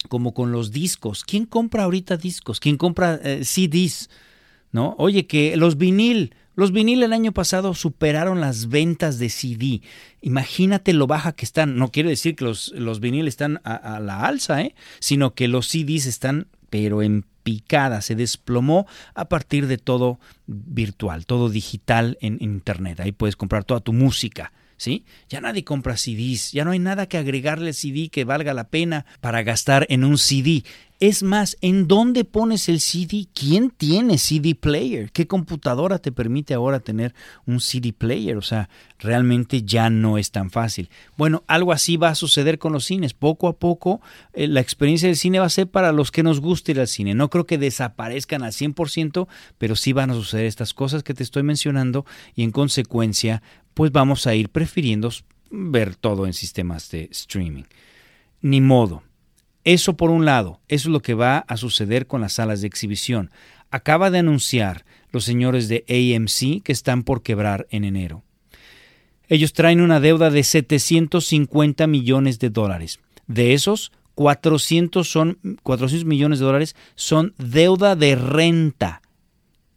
como 0.08 0.34
con 0.34 0.52
los 0.52 0.72
discos. 0.72 1.24
¿Quién 1.24 1.46
compra 1.46 1.84
ahorita 1.84 2.16
discos? 2.16 2.60
¿Quién 2.60 2.76
compra 2.76 3.20
eh, 3.22 3.44
CDs? 3.44 4.10
¿No? 4.72 4.94
Oye, 4.98 5.26
que 5.26 5.56
los 5.56 5.76
vinil, 5.76 6.34
los 6.54 6.72
vinil 6.72 7.02
el 7.02 7.12
año 7.12 7.32
pasado 7.32 7.74
superaron 7.74 8.40
las 8.40 8.68
ventas 8.68 9.18
de 9.18 9.28
CD. 9.28 9.82
Imagínate 10.22 10.92
lo 10.92 11.06
baja 11.06 11.32
que 11.32 11.44
están. 11.44 11.76
No 11.76 11.90
quiere 11.90 12.08
decir 12.08 12.36
que 12.36 12.44
los, 12.44 12.72
los 12.74 13.00
vinil 13.00 13.28
están 13.28 13.60
a, 13.64 14.00
la 14.00 14.24
alza, 14.24 14.62
¿eh? 14.62 14.74
sino 14.98 15.34
que 15.34 15.48
los 15.48 15.68
CDs 15.68 16.06
están, 16.06 16.48
pero 16.70 17.02
en 17.02 17.26
picada, 17.42 18.00
se 18.02 18.14
desplomó 18.14 18.86
a 19.14 19.28
partir 19.28 19.66
de 19.66 19.76
todo 19.76 20.20
virtual, 20.46 21.26
todo 21.26 21.48
digital 21.48 22.16
en 22.20 22.38
Internet. 22.40 23.00
Ahí 23.00 23.12
puedes 23.12 23.36
comprar 23.36 23.64
toda 23.64 23.80
tu 23.80 23.92
música 23.92 24.52
¿sí? 24.82 25.04
Ya 25.28 25.40
nadie 25.40 25.62
compra 25.62 25.96
CDs, 25.96 26.50
ya 26.50 26.64
no 26.64 26.72
hay 26.72 26.80
nada 26.80 27.06
que 27.06 27.16
agregarle 27.16 27.72
CD 27.72 28.08
que 28.08 28.24
valga 28.24 28.52
la 28.52 28.68
pena 28.68 29.06
para 29.20 29.44
gastar 29.44 29.86
en 29.88 30.02
un 30.02 30.18
CD. 30.18 30.64
Es 31.02 31.24
más, 31.24 31.56
¿en 31.60 31.88
dónde 31.88 32.24
pones 32.24 32.68
el 32.68 32.80
CD? 32.80 33.26
¿Quién 33.34 33.70
tiene 33.70 34.18
CD 34.18 34.54
player? 34.54 35.10
¿Qué 35.10 35.26
computadora 35.26 35.98
te 35.98 36.12
permite 36.12 36.54
ahora 36.54 36.78
tener 36.78 37.12
un 37.44 37.60
CD 37.60 37.92
player? 37.92 38.36
O 38.36 38.42
sea, 38.42 38.68
realmente 39.00 39.64
ya 39.64 39.90
no 39.90 40.16
es 40.16 40.30
tan 40.30 40.50
fácil. 40.50 40.90
Bueno, 41.16 41.42
algo 41.48 41.72
así 41.72 41.96
va 41.96 42.10
a 42.10 42.14
suceder 42.14 42.60
con 42.60 42.72
los 42.72 42.84
cines. 42.84 43.14
Poco 43.14 43.48
a 43.48 43.54
poco 43.54 44.00
eh, 44.32 44.46
la 44.46 44.60
experiencia 44.60 45.08
del 45.08 45.16
cine 45.16 45.40
va 45.40 45.46
a 45.46 45.48
ser 45.48 45.66
para 45.66 45.90
los 45.90 46.12
que 46.12 46.22
nos 46.22 46.40
guste 46.40 46.70
ir 46.70 46.78
al 46.78 46.86
cine. 46.86 47.14
No 47.14 47.30
creo 47.30 47.46
que 47.46 47.58
desaparezcan 47.58 48.44
al 48.44 48.52
100%, 48.52 49.26
pero 49.58 49.74
sí 49.74 49.92
van 49.92 50.12
a 50.12 50.14
suceder 50.14 50.46
estas 50.46 50.72
cosas 50.72 51.02
que 51.02 51.14
te 51.14 51.24
estoy 51.24 51.42
mencionando 51.42 52.06
y 52.36 52.44
en 52.44 52.52
consecuencia, 52.52 53.42
pues 53.74 53.92
vamos 53.92 54.26
a 54.26 54.34
ir 54.34 54.48
prefiriendo 54.48 55.10
ver 55.50 55.96
todo 55.96 56.26
en 56.26 56.32
sistemas 56.32 56.90
de 56.90 57.08
streaming. 57.10 57.64
Ni 58.40 58.60
modo. 58.60 59.02
Eso 59.64 59.96
por 59.96 60.10
un 60.10 60.24
lado, 60.24 60.60
eso 60.68 60.88
es 60.88 60.92
lo 60.92 61.00
que 61.00 61.14
va 61.14 61.38
a 61.38 61.56
suceder 61.56 62.06
con 62.06 62.20
las 62.20 62.32
salas 62.32 62.60
de 62.60 62.66
exhibición. 62.66 63.30
Acaba 63.70 64.10
de 64.10 64.18
anunciar 64.18 64.84
los 65.12 65.24
señores 65.24 65.68
de 65.68 65.84
AMC 65.88 66.62
que 66.62 66.72
están 66.72 67.04
por 67.04 67.22
quebrar 67.22 67.66
en 67.70 67.84
enero. 67.84 68.24
Ellos 69.28 69.52
traen 69.52 69.80
una 69.80 70.00
deuda 70.00 70.30
de 70.30 70.42
750 70.42 71.86
millones 71.86 72.38
de 72.38 72.50
dólares. 72.50 72.98
De 73.26 73.54
esos, 73.54 73.92
400, 74.14 75.08
son, 75.08 75.38
400 75.62 76.04
millones 76.06 76.38
de 76.38 76.44
dólares 76.44 76.76
son 76.96 77.34
deuda 77.38 77.96
de 77.96 78.16
renta. 78.16 79.00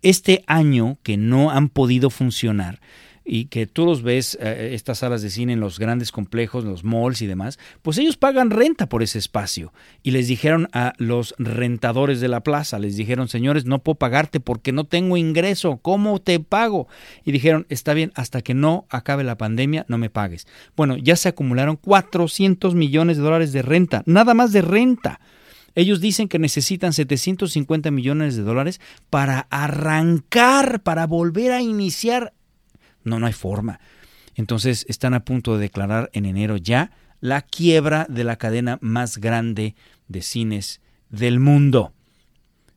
Este 0.02 0.44
año 0.48 0.98
que 1.04 1.18
no 1.18 1.52
han 1.52 1.70
podido 1.70 2.10
funcionar, 2.10 2.80
y 3.26 3.45
que 3.45 3.65
tú 3.65 3.85
los 3.85 4.03
ves, 4.03 4.38
eh, 4.39 4.72
estas 4.73 4.99
salas 4.99 5.23
de 5.23 5.31
cine 5.31 5.53
en 5.53 5.60
los 5.60 5.80
grandes 5.80 6.11
complejos, 6.11 6.64
en 6.64 6.69
los 6.69 6.84
malls 6.84 7.23
y 7.23 7.26
demás, 7.26 7.57
pues 7.81 7.97
ellos 7.97 8.18
pagan 8.18 8.52
renta 8.52 8.88
por 8.88 9.02
ese 9.02 9.18
espacio. 9.18 9.73
Y 10.03 10.11
les 10.11 10.27
dijeron 10.27 10.69
a 10.72 10.93
los 10.97 11.34
rentadores 11.39 12.22
de 12.22 12.27
la 12.27 12.41
plaza, 12.41 12.77
les 12.77 12.95
dijeron, 12.95 13.27
señores, 13.27 13.65
no 13.65 13.80
puedo 13.80 13.95
pagarte 13.95 14.39
porque 14.39 14.72
no 14.72 14.84
tengo 14.84 15.18
ingreso, 15.18 15.77
¿cómo 15.77 16.22
te 16.22 16.39
pago? 16.39 16.88
Y 17.23 17.31
dijeron, 17.31 17.65
está 17.69 17.95
bien, 17.95 18.11
hasta 18.14 18.43
que 18.43 18.53
no 18.53 18.85
acabe 18.89 19.23
la 19.23 19.38
pandemia, 19.38 19.85
no 19.89 19.97
me 19.97 20.11
pagues. 20.11 20.47
Bueno, 20.77 20.95
ya 20.95 21.15
se 21.15 21.30
acumularon 21.30 21.77
400 21.77 22.76
millones 22.76 23.18
de 23.18 23.23
dólares 23.23 23.52
de 23.52 23.64
renta, 23.64 24.03
nada 24.06 24.35
más 24.35 24.52
de 24.52 24.61
renta. 24.61 25.19
Ellos 25.73 25.99
dicen 25.99 26.30
que 26.30 26.39
necesitan 26.39 26.93
750 26.93 27.91
millones 27.91 28.38
de 28.38 28.43
dólares 28.43 28.80
para 29.10 29.47
arrancar, 29.49 30.81
para 30.84 31.06
volver 31.06 31.52
a 31.52 31.61
iniciar 31.61 32.34
no, 33.06 33.19
no 33.19 33.27
hay 33.27 33.34
forma. 33.34 33.80
Entonces 34.36 34.86
están 34.90 35.14
a 35.14 35.23
punto 35.23 35.56
de 35.56 35.61
declarar 35.61 36.10
en 36.14 36.26
enero 36.26 36.57
ya 36.57 36.91
la 37.22 37.41
quiebra 37.41 38.06
de 38.10 38.23
la 38.23 38.36
cadena 38.36 38.77
más 38.82 39.18
grande 39.18 39.76
de 40.07 40.22
cines 40.22 40.82
del 41.10 41.40
mundo. 41.40 41.94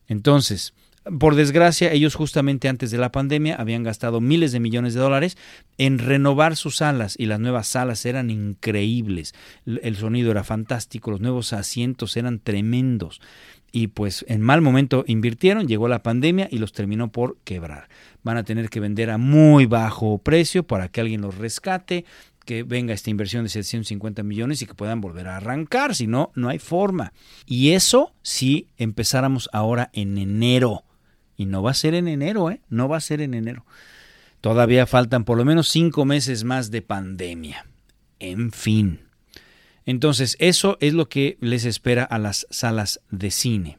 Entonces, 0.06 0.72
por 1.18 1.34
desgracia, 1.34 1.92
ellos 1.92 2.14
justamente 2.14 2.68
antes 2.68 2.90
de 2.90 2.98
la 2.98 3.10
pandemia 3.10 3.56
habían 3.56 3.82
gastado 3.82 4.20
miles 4.20 4.52
de 4.52 4.60
millones 4.60 4.94
de 4.94 5.00
dólares 5.00 5.38
en 5.78 5.98
renovar 5.98 6.54
sus 6.56 6.76
salas 6.76 7.14
y 7.18 7.26
las 7.26 7.40
nuevas 7.40 7.66
salas 7.66 8.04
eran 8.04 8.30
increíbles. 8.30 9.34
El 9.64 9.96
sonido 9.96 10.30
era 10.30 10.44
fantástico, 10.44 11.10
los 11.10 11.20
nuevos 11.20 11.52
asientos 11.52 12.16
eran 12.16 12.40
tremendos 12.40 13.20
y 13.72 13.88
pues 13.88 14.24
en 14.28 14.40
mal 14.40 14.60
momento 14.60 15.04
invirtieron, 15.06 15.66
llegó 15.66 15.88
la 15.88 16.02
pandemia 16.02 16.48
y 16.50 16.58
los 16.58 16.72
terminó 16.72 17.12
por 17.12 17.36
quebrar. 17.44 17.88
Van 18.22 18.36
a 18.36 18.44
tener 18.44 18.70
que 18.70 18.80
vender 18.80 19.10
a 19.10 19.18
muy 19.18 19.66
bajo 19.66 20.18
precio 20.18 20.62
para 20.62 20.88
que 20.88 21.00
alguien 21.00 21.20
los 21.20 21.36
rescate, 21.36 22.04
que 22.44 22.62
venga 22.62 22.94
esta 22.94 23.10
inversión 23.10 23.44
de 23.44 23.50
750 23.50 24.22
millones 24.22 24.62
y 24.62 24.66
que 24.66 24.74
puedan 24.74 25.00
volver 25.02 25.28
a 25.28 25.36
arrancar, 25.36 25.94
si 25.94 26.06
no, 26.06 26.32
no 26.34 26.48
hay 26.48 26.58
forma. 26.58 27.12
Y 27.44 27.70
eso 27.70 28.14
si 28.22 28.68
empezáramos 28.78 29.50
ahora 29.52 29.90
en 29.92 30.16
enero. 30.16 30.84
Y 31.36 31.46
no 31.46 31.62
va 31.62 31.72
a 31.72 31.74
ser 31.74 31.94
en 31.94 32.08
enero, 32.08 32.50
¿eh? 32.50 32.60
No 32.68 32.88
va 32.88 32.96
a 32.96 33.00
ser 33.00 33.20
en 33.20 33.34
enero. 33.34 33.64
Todavía 34.40 34.86
faltan 34.86 35.24
por 35.24 35.36
lo 35.36 35.44
menos 35.44 35.68
cinco 35.68 36.04
meses 36.04 36.44
más 36.44 36.70
de 36.70 36.80
pandemia. 36.82 37.66
En 38.18 38.50
fin. 38.50 39.07
Entonces, 39.88 40.36
eso 40.38 40.76
es 40.82 40.92
lo 40.92 41.08
que 41.08 41.38
les 41.40 41.64
espera 41.64 42.04
a 42.04 42.18
las 42.18 42.46
salas 42.50 43.00
de 43.10 43.30
cine. 43.30 43.78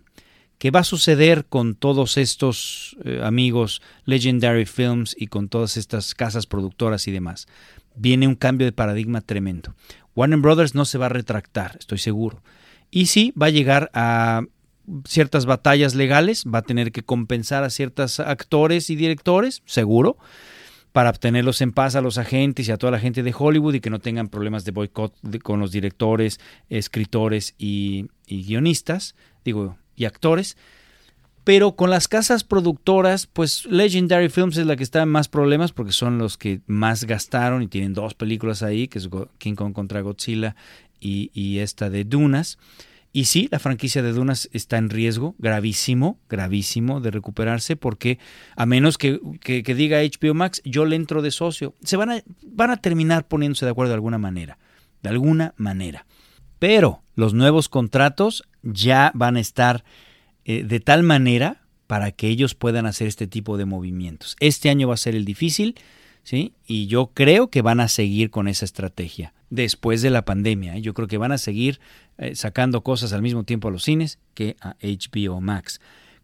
¿Qué 0.57 0.71
va 0.71 0.79
a 0.79 0.83
suceder 0.83 1.45
con 1.45 1.75
todos 1.75 2.17
estos 2.17 2.97
eh, 3.05 3.21
amigos 3.23 3.83
Legendary 4.05 4.65
Films 4.65 5.15
y 5.15 5.27
con 5.27 5.49
todas 5.49 5.77
estas 5.77 6.15
casas 6.15 6.47
productoras 6.47 7.07
y 7.07 7.11
demás? 7.11 7.47
Viene 7.93 8.27
un 8.27 8.33
cambio 8.33 8.65
de 8.65 8.71
paradigma 8.71 9.21
tremendo. 9.21 9.75
Warner 10.15 10.39
Brothers 10.39 10.73
no 10.73 10.83
se 10.85 10.97
va 10.97 11.05
a 11.05 11.09
retractar, 11.09 11.75
estoy 11.77 11.99
seguro. 11.99 12.41
Y 12.89 13.05
sí, 13.05 13.31
va 13.39 13.45
a 13.45 13.51
llegar 13.51 13.91
a 13.93 14.41
ciertas 15.05 15.45
batallas 15.45 15.93
legales, 15.93 16.43
va 16.43 16.57
a 16.59 16.63
tener 16.63 16.91
que 16.91 17.03
compensar 17.03 17.63
a 17.63 17.69
ciertos 17.69 18.19
actores 18.19 18.89
y 18.89 18.95
directores, 18.95 19.61
seguro 19.67 20.17
para 20.91 21.09
obtenerlos 21.09 21.61
en 21.61 21.71
paz 21.71 21.95
a 21.95 22.01
los 22.01 22.17
agentes 22.17 22.67
y 22.67 22.71
a 22.71 22.77
toda 22.77 22.91
la 22.91 22.99
gente 22.99 23.23
de 23.23 23.33
Hollywood 23.37 23.75
y 23.75 23.79
que 23.79 23.89
no 23.89 23.99
tengan 23.99 24.27
problemas 24.27 24.65
de 24.65 24.71
boicot 24.71 25.13
con 25.43 25.59
los 25.59 25.71
directores, 25.71 26.39
escritores 26.69 27.55
y, 27.57 28.07
guionistas, 28.27 29.15
digo, 29.45 29.77
y 29.95 30.05
actores. 30.05 30.57
Pero 31.43 31.75
con 31.75 31.89
las 31.89 32.07
casas 32.07 32.43
productoras, 32.43 33.27
pues 33.27 33.65
Legendary 33.65 34.29
Films 34.29 34.57
es 34.57 34.65
la 34.65 34.75
que 34.75 34.83
está 34.83 35.01
en 35.01 35.09
más 35.09 35.29
problemas 35.29 35.71
porque 35.71 35.91
son 35.91 36.17
los 36.17 36.37
que 36.37 36.61
más 36.67 37.05
gastaron 37.05 37.63
y 37.63 37.67
tienen 37.67 37.93
dos 37.93 38.13
películas 38.13 38.61
ahí, 38.61 38.87
que 38.87 38.99
es 38.99 39.09
King 39.37 39.55
Kong 39.55 39.73
contra 39.73 40.01
Godzilla 40.01 40.55
y, 40.99 41.31
y 41.33 41.59
esta 41.59 41.89
de 41.89 42.03
Dunas. 42.03 42.57
Y 43.11 43.25
sí, 43.25 43.47
la 43.51 43.57
franquicia 43.57 44.03
de 44.03 44.11
Dunas 44.11 44.49
está 44.53 44.77
en 44.77 44.89
riesgo 44.89 45.35
gravísimo, 45.39 46.19
gravísimo 46.29 47.01
de 47.01 47.09
recuperarse, 47.09 47.75
porque 47.75 48.19
a 48.55 48.67
menos 48.67 48.97
que, 48.97 49.19
diga 49.75 50.01
HBO 50.03 50.35
Max, 50.35 50.61
yo 50.63 50.85
le 50.85 50.95
entro 50.95 51.23
de 51.23 51.31
socio, 51.31 51.73
se 51.83 51.97
van 51.97 52.11
a, 52.11 52.23
van 52.43 52.69
a 52.69 52.77
terminar 52.77 53.27
poniéndose 53.27 53.65
de 53.65 53.71
acuerdo 53.71 53.89
de 53.89 53.95
alguna 53.95 54.19
manera, 54.19 54.59
de 55.01 55.09
alguna 55.09 55.55
manera. 55.57 56.05
Pero 56.59 57.01
los 57.15 57.33
nuevos 57.33 57.67
contratos 57.67 58.43
ya 58.61 59.11
van 59.15 59.37
a 59.37 59.39
estar 59.39 59.83
eh, 60.45 60.63
de 60.63 60.79
tal 60.79 61.01
manera 61.01 61.63
para 61.87 62.11
que 62.11 62.27
ellos 62.27 62.53
puedan 62.53 62.85
hacer 62.85 63.07
este 63.07 63.25
tipo 63.25 63.57
de 63.57 63.65
movimientos. 63.65 64.35
Este 64.39 64.69
año 64.69 64.87
va 64.87 64.93
a 64.93 64.97
ser 64.97 65.15
el 65.15 65.25
difícil, 65.25 65.75
¿sí? 66.21 66.53
Y 66.67 66.85
yo 66.85 67.07
creo 67.15 67.49
que 67.49 67.63
van 67.63 67.79
a 67.79 67.87
seguir 67.87 68.29
con 68.29 68.47
esa 68.47 68.65
estrategia 68.65 69.33
después 69.49 70.01
de 70.01 70.09
la 70.09 70.25
pandemia. 70.25 70.75
¿eh? 70.75 70.81
Yo 70.81 70.93
creo 70.93 71.07
que 71.07 71.17
van 71.17 71.31
a 71.31 71.37
seguir 71.37 71.79
eh, 72.17 72.35
sacando 72.35 72.81
cosas 72.81 73.13
al 73.13 73.21
mismo 73.21 73.43
tiempo 73.43 73.67
a 73.67 73.71
los 73.71 73.83
cines 73.83 74.19
que 74.33 74.55
a 74.61 74.75
HBO 74.81 75.41
Max. 75.41 75.79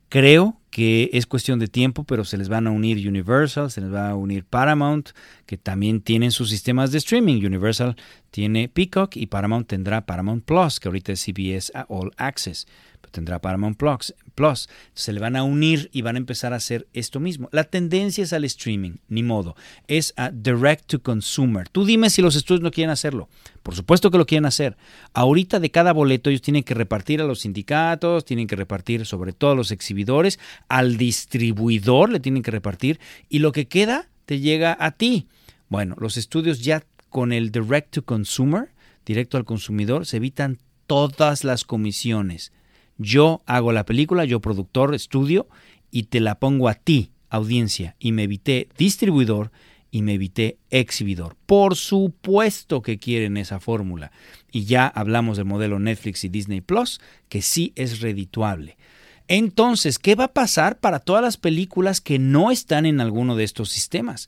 Creo 0.10 0.60
que 0.76 1.10
es 1.14 1.26
cuestión 1.26 1.58
de 1.58 1.70
tiempo, 1.70 2.04
pero 2.04 2.26
se 2.26 2.38
les 2.38 2.50
van 2.50 2.68
a 2.68 2.72
unir 2.72 3.08
Universal, 3.08 3.72
se 3.72 3.80
les 3.80 3.94
va 3.94 4.10
a 4.10 4.16
unir 4.16 4.44
Paramount, 4.44 5.12
que 5.46 5.56
también 5.58 6.02
tienen 6.02 6.32
sus 6.32 6.50
sistemas 6.50 6.92
de 6.92 6.98
streaming. 6.98 7.46
Universal 7.46 7.96
tiene 8.30 8.68
Peacock 8.68 9.16
y 9.16 9.28
Paramount 9.28 9.70
tendrá 9.70 10.06
Paramount 10.06 10.44
Plus, 10.44 10.82
que 10.82 10.90
ahorita 10.90 11.14
es 11.14 11.24
CBS 11.24 11.72
All 11.88 12.12
Access 12.18 12.68
tendrá 13.16 13.40
Paramount 13.40 13.78
Plus, 13.78 14.14
Plus. 14.36 14.68
Se 14.94 15.14
le 15.14 15.22
van 15.22 15.38
a 15.38 15.44
unir 15.44 15.90
y 15.94 16.02
van 16.02 16.16
a 16.16 16.20
empezar 16.20 16.52
a 16.52 16.58
hacer 16.58 16.88
esto 16.94 17.20
mismo. 17.20 17.48
La 17.52 17.64
tendencia 17.64 18.24
es 18.24 18.34
al 18.34 18.44
streaming, 18.44 18.98
ni 19.08 19.24
modo. 19.24 19.56
Es 19.88 20.14
a 20.18 20.30
direct 20.30 20.88
to 20.88 21.02
consumer. 21.02 21.70
Tú 21.70 21.86
dime 21.86 22.10
si 22.10 22.22
los 22.22 22.36
estudios 22.36 22.62
no 22.62 22.72
quieren 22.72 22.92
hacerlo. 22.92 23.30
Por 23.64 23.74
supuesto 23.74 24.12
que 24.12 24.18
lo 24.18 24.26
quieren 24.26 24.46
hacer. 24.46 24.78
Ahorita 25.14 25.60
de 25.60 25.72
cada 25.72 25.94
boleto 25.94 26.30
ellos 26.30 26.42
tienen 26.42 26.64
que 26.64 26.74
repartir 26.74 27.22
a 27.22 27.26
los 27.26 27.40
sindicatos, 27.40 28.26
tienen 28.26 28.48
que 28.48 28.58
repartir 28.58 29.06
sobre 29.06 29.32
todo 29.32 29.52
a 29.52 29.56
los 29.56 29.72
exhibidores, 29.72 30.38
al 30.70 30.98
distribuidor 30.98 32.10
le 32.10 32.20
tienen 32.20 32.44
que 32.44 32.52
repartir 32.52 33.00
y 33.30 33.40
lo 33.40 33.52
que 33.52 33.68
queda 33.68 34.10
te 34.26 34.40
llega 34.40 34.76
a 34.80 34.92
ti. 34.92 35.28
Bueno, 35.70 35.96
los 36.00 36.18
estudios 36.18 36.62
ya 36.62 36.84
con 37.10 37.32
el 37.32 37.52
direct 37.52 37.94
to 37.94 38.06
consumer, 38.06 38.74
directo 39.06 39.38
al 39.38 39.46
consumidor, 39.46 40.06
se 40.06 40.18
evitan 40.18 40.60
todas 40.88 41.44
las 41.44 41.64
comisiones. 41.64 42.52
Yo 42.98 43.42
hago 43.46 43.72
la 43.72 43.86
película, 43.86 44.26
yo 44.26 44.40
productor, 44.40 44.96
estudio 44.96 45.48
y 45.92 46.04
te 46.04 46.20
la 46.20 46.40
pongo 46.40 46.70
a 46.70 46.76
ti, 46.76 47.12
audiencia, 47.30 47.96
y 48.00 48.12
me 48.12 48.24
evité 48.24 48.70
distribuidor 48.78 49.52
y 49.92 50.02
me 50.02 50.16
evité 50.16 50.58
exhibidor. 50.72 51.38
Por 51.46 51.76
supuesto 51.76 52.82
que 52.82 52.98
quieren 52.98 53.38
esa 53.38 53.62
fórmula. 53.62 54.12
Y 54.52 54.66
ya 54.66 54.88
hablamos 54.88 55.38
del 55.38 55.46
modelo 55.46 55.80
Netflix 55.80 56.26
y 56.26 56.30
Disney 56.30 56.60
Plus, 56.60 57.00
que 57.30 57.42
sí 57.42 57.72
es 57.76 58.02
redituable. 58.02 58.78
Entonces, 59.28 60.00
¿qué 60.00 60.16
va 60.16 60.26
a 60.26 60.34
pasar 60.34 60.78
para 60.80 61.00
todas 61.00 61.24
las 61.24 61.38
películas 61.38 62.02
que 62.02 62.20
no 62.20 62.52
están 62.52 62.86
en 62.86 63.02
alguno 63.02 63.36
de 63.36 63.44
estos 63.44 63.70
sistemas? 63.70 64.28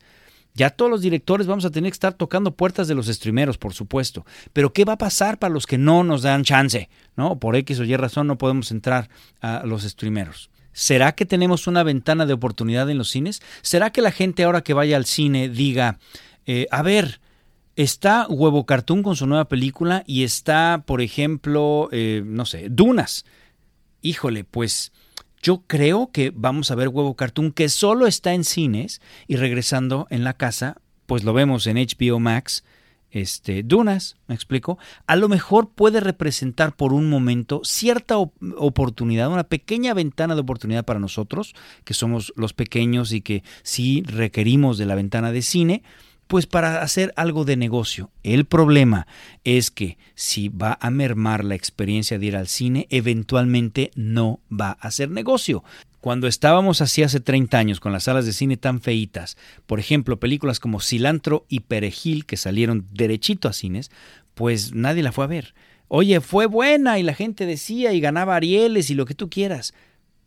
Ya 0.53 0.71
todos 0.71 0.89
los 0.89 1.01
directores 1.01 1.45
vamos 1.45 1.65
a 1.65 1.69
tener 1.69 1.91
que 1.91 1.95
estar 1.95 2.13
tocando 2.13 2.55
puertas 2.55 2.87
de 2.87 2.95
los 2.95 3.05
streameros, 3.05 3.59
por 3.59 3.73
supuesto. 3.73 4.25
Pero 4.53 4.73
¿qué 4.73 4.85
va 4.85 4.93
a 4.93 4.97
pasar 4.97 5.37
para 5.37 5.53
los 5.53 5.67
que 5.67 5.77
no 5.77 6.03
nos 6.03 6.23
dan 6.23 6.43
chance? 6.43 6.89
¿No? 7.15 7.37
Por 7.37 7.55
X 7.55 7.79
o 7.79 7.83
Y 7.83 7.95
razón 7.95 8.25
no 8.25 8.39
podemos 8.39 8.71
entrar 8.71 9.07
a 9.39 9.63
los 9.65 9.83
streameros. 9.83 10.49
¿Será 10.73 11.13
que 11.13 11.27
tenemos 11.27 11.67
una 11.67 11.83
ventana 11.83 12.25
de 12.25 12.33
oportunidad 12.33 12.89
en 12.89 12.97
los 12.97 13.09
cines? 13.09 13.41
¿Será 13.61 13.91
que 13.91 14.01
la 14.01 14.11
gente 14.11 14.43
ahora 14.43 14.61
que 14.61 14.73
vaya 14.73 14.97
al 14.97 15.05
cine 15.05 15.47
diga, 15.47 15.99
eh, 16.47 16.67
a 16.71 16.81
ver, 16.81 17.19
Está 17.77 18.25
Huevo 18.27 18.65
Cartoon 18.65 19.03
con 19.03 19.15
su 19.15 19.27
nueva 19.27 19.47
película 19.47 20.03
y 20.07 20.23
está, 20.23 20.83
por 20.87 20.99
ejemplo, 20.99 21.89
eh, 21.91 22.23
no 22.25 22.43
sé, 22.47 22.69
Dunas. 22.71 23.23
Híjole, 24.01 24.43
pues 24.43 24.91
yo 25.41 25.63
creo 25.67 26.11
que 26.11 26.31
vamos 26.33 26.71
a 26.71 26.75
ver 26.75 26.89
Huevo 26.89 27.15
Cartoon 27.15 27.51
que 27.51 27.69
solo 27.69 28.07
está 28.07 28.33
en 28.33 28.43
cines 28.43 29.01
y 29.27 29.35
regresando 29.35 30.07
en 30.09 30.23
la 30.23 30.33
casa, 30.33 30.77
pues 31.05 31.23
lo 31.23 31.33
vemos 31.33 31.67
en 31.67 31.77
HBO 31.77 32.19
Max. 32.19 32.63
Este, 33.09 33.63
Dunas, 33.63 34.17
me 34.27 34.35
explico, 34.35 34.77
a 35.07 35.15
lo 35.15 35.29
mejor 35.29 35.69
puede 35.69 36.01
representar 36.01 36.75
por 36.75 36.91
un 36.91 37.09
momento 37.09 37.61
cierta 37.63 38.17
oportunidad, 38.17 39.31
una 39.31 39.45
pequeña 39.45 39.93
ventana 39.93 40.35
de 40.35 40.41
oportunidad 40.41 40.83
para 40.83 40.99
nosotros, 40.99 41.55
que 41.85 41.93
somos 41.93 42.33
los 42.35 42.53
pequeños 42.53 43.13
y 43.13 43.21
que 43.21 43.43
sí 43.63 44.03
requerimos 44.05 44.77
de 44.77 44.85
la 44.85 44.95
ventana 44.95 45.31
de 45.31 45.41
cine, 45.41 45.83
pues 46.27 46.45
para 46.45 46.81
hacer 46.81 47.13
algo 47.15 47.45
de 47.45 47.57
negocio. 47.57 48.11
El 48.23 48.45
problema 48.45 49.07
es 49.43 49.71
que 49.71 49.97
si 50.15 50.49
va 50.49 50.77
a 50.81 50.89
mermar 50.89 51.43
la 51.43 51.55
experiencia 51.55 52.19
de 52.19 52.25
ir 52.25 52.35
al 52.35 52.47
cine, 52.47 52.87
eventualmente 52.89 53.91
no 53.95 54.39
va 54.51 54.77
a 54.79 54.87
hacer 54.87 55.09
negocio. 55.09 55.63
Cuando 56.01 56.27
estábamos 56.27 56.81
así 56.81 57.03
hace 57.03 57.19
30 57.19 57.57
años 57.57 57.79
con 57.79 57.91
las 57.91 58.03
salas 58.03 58.25
de 58.25 58.33
cine 58.33 58.57
tan 58.57 58.81
feitas, 58.81 59.37
por 59.65 59.79
ejemplo, 59.79 60.19
películas 60.19 60.59
como 60.59 60.79
Cilantro 60.79 61.45
y 61.49 61.61
Perejil 61.61 62.25
que 62.25 62.37
salieron 62.37 62.87
derechito 62.93 63.47
a 63.47 63.53
cines, 63.53 63.89
pues 64.35 64.73
nadie 64.73 65.03
la 65.03 65.11
fue 65.11 65.23
a 65.23 65.27
ver. 65.27 65.53
Oye, 65.87 66.19
fue 66.19 66.45
buena 66.45 66.99
y 66.99 67.03
la 67.03 67.13
gente 67.13 67.45
decía 67.45 67.93
y 67.93 68.01
ganaba 68.01 68.35
Arieles 68.35 68.89
y 68.89 68.93
lo 68.93 69.05
que 69.05 69.15
tú 69.15 69.29
quieras. 69.29 69.73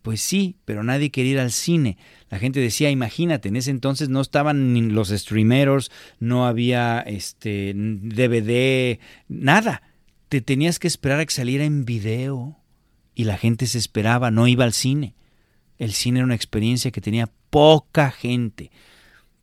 Pues 0.02 0.22
sí, 0.22 0.56
pero 0.64 0.82
nadie 0.82 1.10
quería 1.10 1.32
ir 1.32 1.38
al 1.40 1.52
cine. 1.52 1.98
La 2.30 2.38
gente 2.38 2.60
decía, 2.60 2.90
imagínate, 2.90 3.48
en 3.48 3.56
ese 3.56 3.70
entonces 3.70 4.08
no 4.08 4.20
estaban 4.20 4.72
ni 4.72 4.82
los 4.82 5.08
streameros, 5.08 5.90
no 6.18 6.46
había 6.46 7.00
este 7.00 7.72
DVD, 7.74 8.98
nada. 9.28 9.82
Te 10.28 10.40
tenías 10.40 10.78
que 10.78 10.88
esperar 10.88 11.20
a 11.20 11.26
que 11.26 11.32
saliera 11.32 11.64
en 11.64 11.84
video 11.84 12.56
y 13.14 13.24
la 13.24 13.36
gente 13.36 13.66
se 13.66 13.78
esperaba, 13.78 14.30
no 14.30 14.46
iba 14.46 14.64
al 14.64 14.72
cine. 14.72 15.14
El 15.76 15.92
cine 15.92 16.20
era 16.20 16.26
una 16.26 16.34
experiencia 16.34 16.90
que 16.90 17.00
tenía 17.00 17.30
poca 17.50 18.10
gente. 18.10 18.70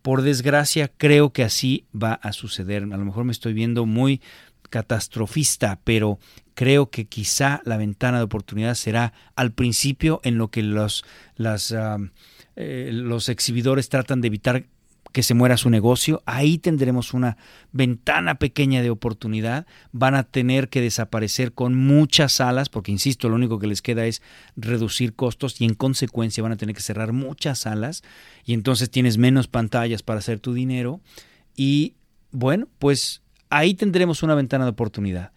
Por 0.02 0.22
desgracia, 0.22 0.88
creo 0.88 1.34
que 1.34 1.44
así 1.44 1.86
va 1.94 2.14
a 2.14 2.32
suceder. 2.32 2.84
A 2.84 2.98
lo 2.98 3.06
mejor 3.06 3.26
me 3.26 3.32
estoy 3.32 3.54
viendo 3.54 3.86
muy 3.86 4.22
catastrofista, 4.70 5.80
pero 5.84 6.20
creo 6.54 6.90
que 6.90 7.06
quizá 7.06 7.62
la 7.66 7.78
ventana 7.78 8.18
de 8.18 8.24
oportunidad 8.24 8.76
será 8.76 9.14
al 9.36 9.52
principio 9.52 10.22
en 10.24 10.38
lo 10.38 10.50
que 10.50 10.64
los, 10.64 11.06
eh, 12.56 12.90
los 12.92 13.30
exhibidores 13.30 13.90
tratan 13.90 14.22
de 14.22 14.28
evitar 14.28 14.66
que 15.12 15.24
se 15.24 15.34
muera 15.34 15.58
su 15.58 15.70
negocio, 15.70 16.22
ahí 16.26 16.58
tendremos 16.58 17.14
una 17.14 17.38
ventana 17.72 18.36
pequeña 18.36 18.82
de 18.82 18.90
oportunidad, 18.90 19.66
van 19.92 20.16
a 20.16 20.24
tener 20.24 20.70
que 20.70 20.82
desaparecer 20.82 21.54
con 21.54 21.76
muchas 21.76 22.34
salas, 22.34 22.70
porque 22.70 22.92
insisto, 22.92 23.30
lo 23.30 23.36
único 23.36 23.60
que 23.60 23.68
les 23.68 23.82
queda 23.82 24.06
es 24.06 24.22
reducir 24.56 25.16
costos 25.16 25.60
y 25.60 25.66
en 25.66 25.74
consecuencia 25.74 26.44
van 26.44 26.52
a 26.52 26.58
tener 26.58 26.76
que 26.76 26.82
cerrar 26.82 27.14
muchas 27.14 27.60
salas 27.60 28.04
y 28.46 28.54
entonces 28.54 28.90
tienes 28.90 29.18
menos 29.18 29.48
pantallas 29.48 30.04
para 30.04 30.20
hacer 30.20 30.40
tu 30.40 30.54
dinero. 30.54 31.02
Y 31.56 31.96
bueno, 32.32 32.68
pues 32.78 33.24
ahí 33.50 33.74
tendremos 33.74 34.24
una 34.24 34.36
ventana 34.36 34.66
de 34.66 34.72
oportunidad. 34.72 35.32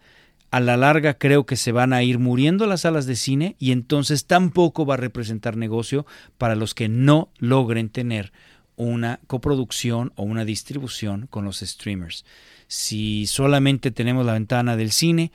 A 0.51 0.59
la 0.59 0.75
larga 0.75 1.13
creo 1.13 1.45
que 1.45 1.55
se 1.55 1.71
van 1.71 1.93
a 1.93 2.03
ir 2.03 2.19
muriendo 2.19 2.67
las 2.67 2.81
salas 2.81 3.05
de 3.05 3.15
cine 3.15 3.55
y 3.57 3.71
entonces 3.71 4.25
tampoco 4.25 4.85
va 4.85 4.95
a 4.95 4.97
representar 4.97 5.55
negocio 5.55 6.05
para 6.37 6.55
los 6.55 6.73
que 6.73 6.89
no 6.89 7.29
logren 7.37 7.89
tener 7.89 8.33
una 8.75 9.19
coproducción 9.27 10.11
o 10.15 10.23
una 10.23 10.43
distribución 10.43 11.27
con 11.27 11.45
los 11.45 11.59
streamers. 11.59 12.25
Si 12.67 13.27
solamente 13.27 13.91
tenemos 13.91 14.25
la 14.25 14.33
ventana 14.33 14.75
del 14.75 14.91
cine, 14.91 15.31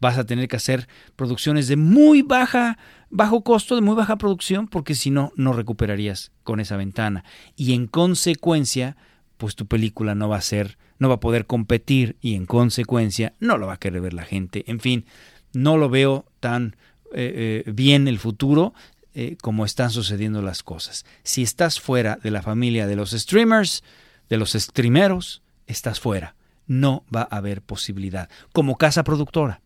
vas 0.00 0.18
a 0.18 0.26
tener 0.26 0.48
que 0.48 0.56
hacer 0.56 0.88
producciones 1.14 1.68
de 1.68 1.76
muy 1.76 2.22
baja 2.22 2.76
bajo 3.08 3.42
costo, 3.44 3.76
de 3.76 3.82
muy 3.82 3.94
baja 3.94 4.16
producción, 4.16 4.66
porque 4.66 4.94
si 4.94 5.10
no 5.10 5.32
no 5.36 5.52
recuperarías 5.52 6.32
con 6.42 6.60
esa 6.60 6.76
ventana 6.76 7.24
y 7.56 7.72
en 7.72 7.86
consecuencia, 7.86 8.96
pues 9.36 9.54
tu 9.54 9.66
película 9.66 10.14
no 10.14 10.28
va 10.28 10.38
a 10.38 10.42
ser 10.42 10.76
no 11.02 11.08
va 11.08 11.16
a 11.16 11.20
poder 11.20 11.46
competir 11.46 12.16
y 12.20 12.36
en 12.36 12.46
consecuencia 12.46 13.34
no 13.40 13.58
lo 13.58 13.66
va 13.66 13.74
a 13.74 13.78
querer 13.78 14.00
ver 14.00 14.14
la 14.14 14.22
gente. 14.22 14.62
En 14.68 14.78
fin, 14.78 15.04
no 15.52 15.76
lo 15.76 15.90
veo 15.90 16.24
tan 16.38 16.76
eh, 17.12 17.64
eh, 17.66 17.72
bien 17.72 18.06
el 18.06 18.20
futuro 18.20 18.72
eh, 19.14 19.36
como 19.42 19.64
están 19.64 19.90
sucediendo 19.90 20.42
las 20.42 20.62
cosas. 20.62 21.04
Si 21.24 21.42
estás 21.42 21.80
fuera 21.80 22.20
de 22.22 22.30
la 22.30 22.40
familia 22.40 22.86
de 22.86 22.94
los 22.94 23.10
streamers, 23.10 23.82
de 24.30 24.36
los 24.36 24.52
streameros, 24.52 25.42
estás 25.66 25.98
fuera. 25.98 26.36
No 26.68 27.04
va 27.14 27.22
a 27.28 27.36
haber 27.38 27.62
posibilidad. 27.62 28.30
Como 28.52 28.78
casa 28.78 29.02
productora. 29.02 29.60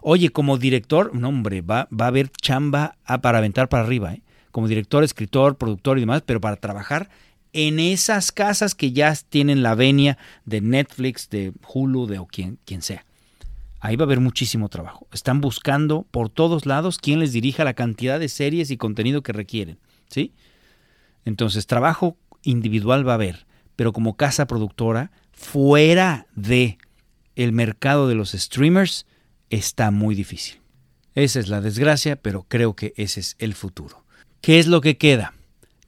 Oye, 0.00 0.30
como 0.30 0.58
director, 0.58 1.12
no 1.12 1.30
hombre, 1.30 1.60
va, 1.60 1.88
va 1.90 2.04
a 2.04 2.08
haber 2.08 2.30
chamba 2.30 2.98
para 3.20 3.38
aventar 3.38 3.68
para 3.68 3.82
arriba. 3.82 4.14
Como 4.52 4.68
director, 4.68 5.02
escritor, 5.02 5.56
productor 5.56 5.98
y 5.98 6.02
demás, 6.02 6.22
pero 6.24 6.40
para 6.40 6.54
trabajar 6.54 7.10
en 7.66 7.80
esas 7.80 8.30
casas 8.30 8.76
que 8.76 8.92
ya 8.92 9.12
tienen 9.28 9.64
la 9.64 9.74
venia 9.74 10.16
de 10.44 10.60
Netflix, 10.60 11.28
de 11.28 11.52
Hulu, 11.66 12.06
de 12.06 12.20
o 12.20 12.26
quien, 12.26 12.60
quien 12.64 12.82
sea. 12.82 13.04
Ahí 13.80 13.96
va 13.96 14.04
a 14.04 14.06
haber 14.06 14.20
muchísimo 14.20 14.68
trabajo. 14.68 15.08
Están 15.12 15.40
buscando 15.40 16.06
por 16.08 16.28
todos 16.28 16.66
lados 16.66 16.98
quién 16.98 17.18
les 17.18 17.32
dirija 17.32 17.64
la 17.64 17.74
cantidad 17.74 18.20
de 18.20 18.28
series 18.28 18.70
y 18.70 18.76
contenido 18.76 19.24
que 19.24 19.32
requieren. 19.32 19.80
¿sí? 20.08 20.34
Entonces, 21.24 21.66
trabajo 21.66 22.16
individual 22.44 23.06
va 23.06 23.12
a 23.12 23.14
haber, 23.16 23.48
pero 23.74 23.92
como 23.92 24.16
casa 24.16 24.46
productora, 24.46 25.10
fuera 25.32 26.28
de 26.36 26.78
el 27.34 27.50
mercado 27.50 28.06
de 28.06 28.14
los 28.14 28.30
streamers, 28.30 29.04
está 29.50 29.90
muy 29.90 30.14
difícil. 30.14 30.60
Esa 31.16 31.40
es 31.40 31.48
la 31.48 31.60
desgracia, 31.60 32.14
pero 32.14 32.46
creo 32.46 32.76
que 32.76 32.94
ese 32.96 33.18
es 33.18 33.34
el 33.40 33.54
futuro. 33.54 34.04
¿Qué 34.42 34.60
es 34.60 34.68
lo 34.68 34.80
que 34.80 34.96
queda? 34.96 35.34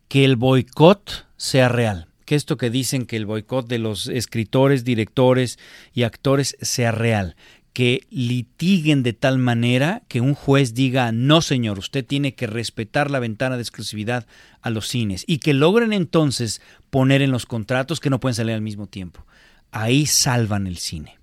Que 0.09 0.25
el 0.25 0.35
boicot 0.35 1.30
sea 1.41 1.71
real. 1.71 2.07
Que 2.27 2.35
esto 2.35 2.59
que 2.59 2.69
dicen 2.69 3.07
que 3.07 3.17
el 3.17 3.25
boicot 3.25 3.67
de 3.67 3.79
los 3.79 4.09
escritores, 4.09 4.85
directores 4.85 5.59
y 5.95 6.03
actores 6.03 6.55
sea 6.61 6.93
real. 6.93 7.35
Que 7.73 8.03
litiguen 8.11 9.03
de 9.03 9.15
tal 9.15 9.39
manera 9.39 10.03
que 10.09 10.21
un 10.21 10.35
juez 10.35 10.75
diga, 10.75 11.13
no 11.13 11.41
señor, 11.41 11.79
usted 11.79 12.05
tiene 12.05 12.35
que 12.35 12.47
respetar 12.47 13.11
la 13.11 13.21
ventana 13.21 13.57
de 13.57 13.63
exclusividad 13.63 14.27
a 14.61 14.69
los 14.69 14.87
cines. 14.87 15.25
Y 15.27 15.39
que 15.39 15.55
logren 15.55 15.95
entonces 15.95 16.61
poner 16.91 17.23
en 17.23 17.31
los 17.31 17.47
contratos 17.47 18.01
que 18.01 18.11
no 18.11 18.21
pueden 18.21 18.35
salir 18.35 18.55
al 18.55 18.61
mismo 18.61 18.87
tiempo. 18.87 19.25
Ahí 19.71 20.05
salvan 20.05 20.67
el 20.67 20.77
cine. 20.77 21.19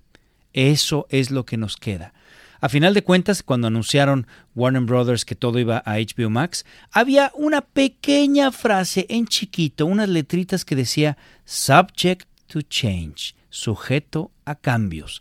Eso 0.52 1.06
es 1.10 1.30
lo 1.30 1.46
que 1.46 1.58
nos 1.58 1.76
queda. 1.76 2.12
A 2.60 2.68
final 2.68 2.92
de 2.94 3.02
cuentas, 3.02 3.42
cuando 3.42 3.68
anunciaron 3.68 4.26
Warner 4.54 4.82
Brothers 4.82 5.24
que 5.24 5.36
todo 5.36 5.58
iba 5.58 5.82
a 5.84 5.96
HBO 5.98 6.28
Max, 6.28 6.64
había 6.90 7.30
una 7.34 7.60
pequeña 7.60 8.50
frase 8.50 9.06
en 9.08 9.26
chiquito, 9.26 9.86
unas 9.86 10.08
letritas 10.08 10.64
que 10.64 10.74
decía 10.74 11.16
Subject 11.44 12.26
to 12.48 12.62
Change, 12.62 13.36
sujeto 13.48 14.32
a 14.44 14.56
cambios. 14.56 15.20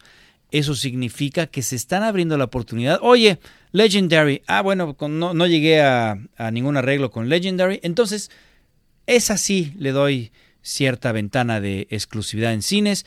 Eso 0.50 0.74
significa 0.74 1.48
que 1.48 1.62
se 1.62 1.76
están 1.76 2.04
abriendo 2.04 2.38
la 2.38 2.46
oportunidad. 2.46 3.00
Oye, 3.02 3.40
Legendary, 3.72 4.42
ah, 4.48 4.62
bueno, 4.62 4.96
no, 5.08 5.48
llegué 5.48 5.82
a, 5.82 6.18
a 6.38 6.52
ningún 6.52 6.78
arreglo 6.78 7.12
con 7.12 7.30
Legendary, 7.30 7.80
entonces 7.84 8.32
es 9.06 9.30
así, 9.30 9.74
le 9.78 9.92
doy 9.92 10.32
cierta 10.68 11.12
ventana 11.14 11.62
de 11.62 11.88
exclusividad 11.90 12.54
en 12.54 12.62
cines. 12.62 13.06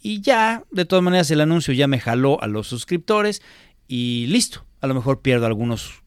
Y 0.00 0.22
ya, 0.22 0.64
de 0.70 0.84
todas 0.84 1.02
maneras, 1.02 1.30
el 1.30 1.40
anuncio 1.40 1.74
ya 1.74 1.86
me 1.86 2.00
jaló 2.00 2.42
a 2.42 2.46
los 2.46 2.66
suscriptores 2.66 3.42
y 3.86 4.26
listo. 4.28 4.64
A 4.80 4.86
lo 4.86 4.94
mejor 4.94 5.20
pierdo 5.20 5.46
algunos 5.46 6.02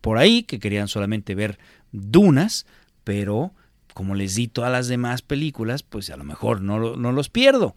por 0.00 0.18
ahí 0.18 0.42
que 0.42 0.58
querían 0.58 0.88
solamente 0.88 1.34
ver 1.34 1.58
Dunas, 1.92 2.66
pero 3.04 3.54
como 3.94 4.14
les 4.14 4.34
di 4.34 4.48
todas 4.48 4.70
las 4.70 4.88
demás 4.88 5.22
películas, 5.22 5.82
pues 5.82 6.10
a 6.10 6.16
lo 6.16 6.24
mejor 6.24 6.60
no, 6.60 6.96
no 6.96 7.12
los 7.12 7.28
pierdo. 7.28 7.74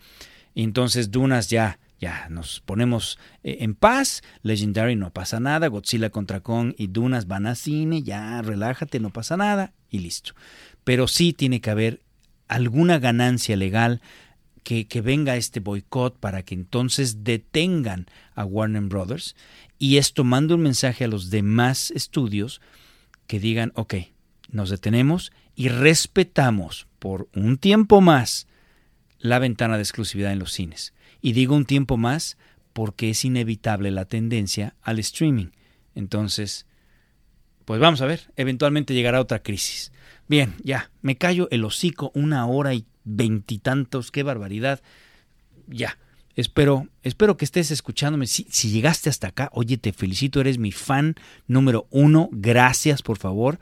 Entonces 0.56 1.12
Dunas 1.12 1.50
ya, 1.50 1.80
ya 2.00 2.28
nos 2.30 2.62
ponemos 2.62 3.20
eh, 3.44 3.58
en 3.62 3.76
paz. 3.76 4.22
Legendary 4.42 4.96
no 4.96 5.14
pasa 5.14 5.40
nada. 5.40 5.68
Godzilla 5.68 6.10
contra 6.10 6.42
Kong 6.42 6.74
y 6.78 6.88
Dunas 6.88 7.28
van 7.28 7.46
a 7.46 7.56
cine. 7.56 8.04
Ya 8.04 8.42
relájate, 8.42 9.00
no 9.00 9.12
pasa 9.12 9.38
nada. 9.38 9.74
Y 9.90 10.00
listo. 10.00 10.34
Pero 10.84 11.08
sí 11.08 11.34
tiene 11.34 11.62
que 11.62 11.70
haber 11.70 12.02
alguna 12.48 13.00
ganancia 13.00 13.56
legal 13.56 14.02
que, 14.64 15.02
venga 15.02 15.36
este 15.36 15.60
boicot 15.60 16.18
para 16.18 16.44
que 16.44 16.56
entonces 16.56 17.24
detengan 17.24 18.08
a 18.36 18.46
Warner 18.46 18.84
Brothers 18.84 19.36
y 19.78 19.98
esto 19.98 20.24
manda 20.24 20.56
un 20.56 20.62
mensaje 20.62 21.06
a 21.06 21.08
los 21.08 21.30
demás 21.30 21.92
estudios 21.92 22.62
que 23.28 23.40
digan, 23.40 23.72
ok, 23.76 23.96
nos 24.52 24.70
detenemos 24.70 25.32
y 25.56 25.70
respetamos 25.70 26.88
por 27.00 27.30
un 27.34 27.58
tiempo 27.58 28.02
más 28.02 28.48
la 29.20 29.40
ventana 29.40 29.76
de 29.76 29.84
exclusividad 29.84 30.32
en 30.32 30.40
los 30.40 30.54
cines. 30.54 30.94
Y 31.22 31.34
digo 31.34 31.56
un 31.56 31.66
tiempo 31.66 31.98
más 31.98 32.38
porque 32.74 33.10
es 33.10 33.26
inevitable 33.26 33.92
la 33.92 34.06
tendencia 34.06 34.76
al 34.82 35.00
streaming. 35.00 35.48
Entonces, 35.96 36.66
pues 37.66 37.80
vamos 37.80 38.02
a 38.02 38.06
ver, 38.06 38.32
eventualmente 38.36 38.94
llegará 38.94 39.22
otra 39.22 39.44
crisis. 39.44 39.92
Bien, 40.28 40.56
ya, 40.64 40.92
me 41.02 41.18
callo 41.18 41.48
el 41.52 41.66
hocico 41.66 42.12
una 42.14 42.46
hora 42.46 42.74
y 42.74 42.86
veintitantos, 43.10 44.12
qué 44.12 44.24
barbaridad. 44.24 44.82
Ya, 45.68 45.98
Espero, 46.36 46.88
espero 47.04 47.36
que 47.36 47.44
estés 47.44 47.70
escuchándome. 47.70 48.26
Si, 48.26 48.46
llegaste 48.70 49.10
hasta 49.10 49.28
acá, 49.28 49.50
oye, 49.52 49.76
te 49.76 49.92
felicito, 49.92 50.40
eres 50.40 50.58
mi 50.58 50.72
fan 50.72 51.16
número 51.48 51.86
uno. 51.90 52.30
Gracias, 52.32 53.02
por 53.02 53.18
favor 53.18 53.60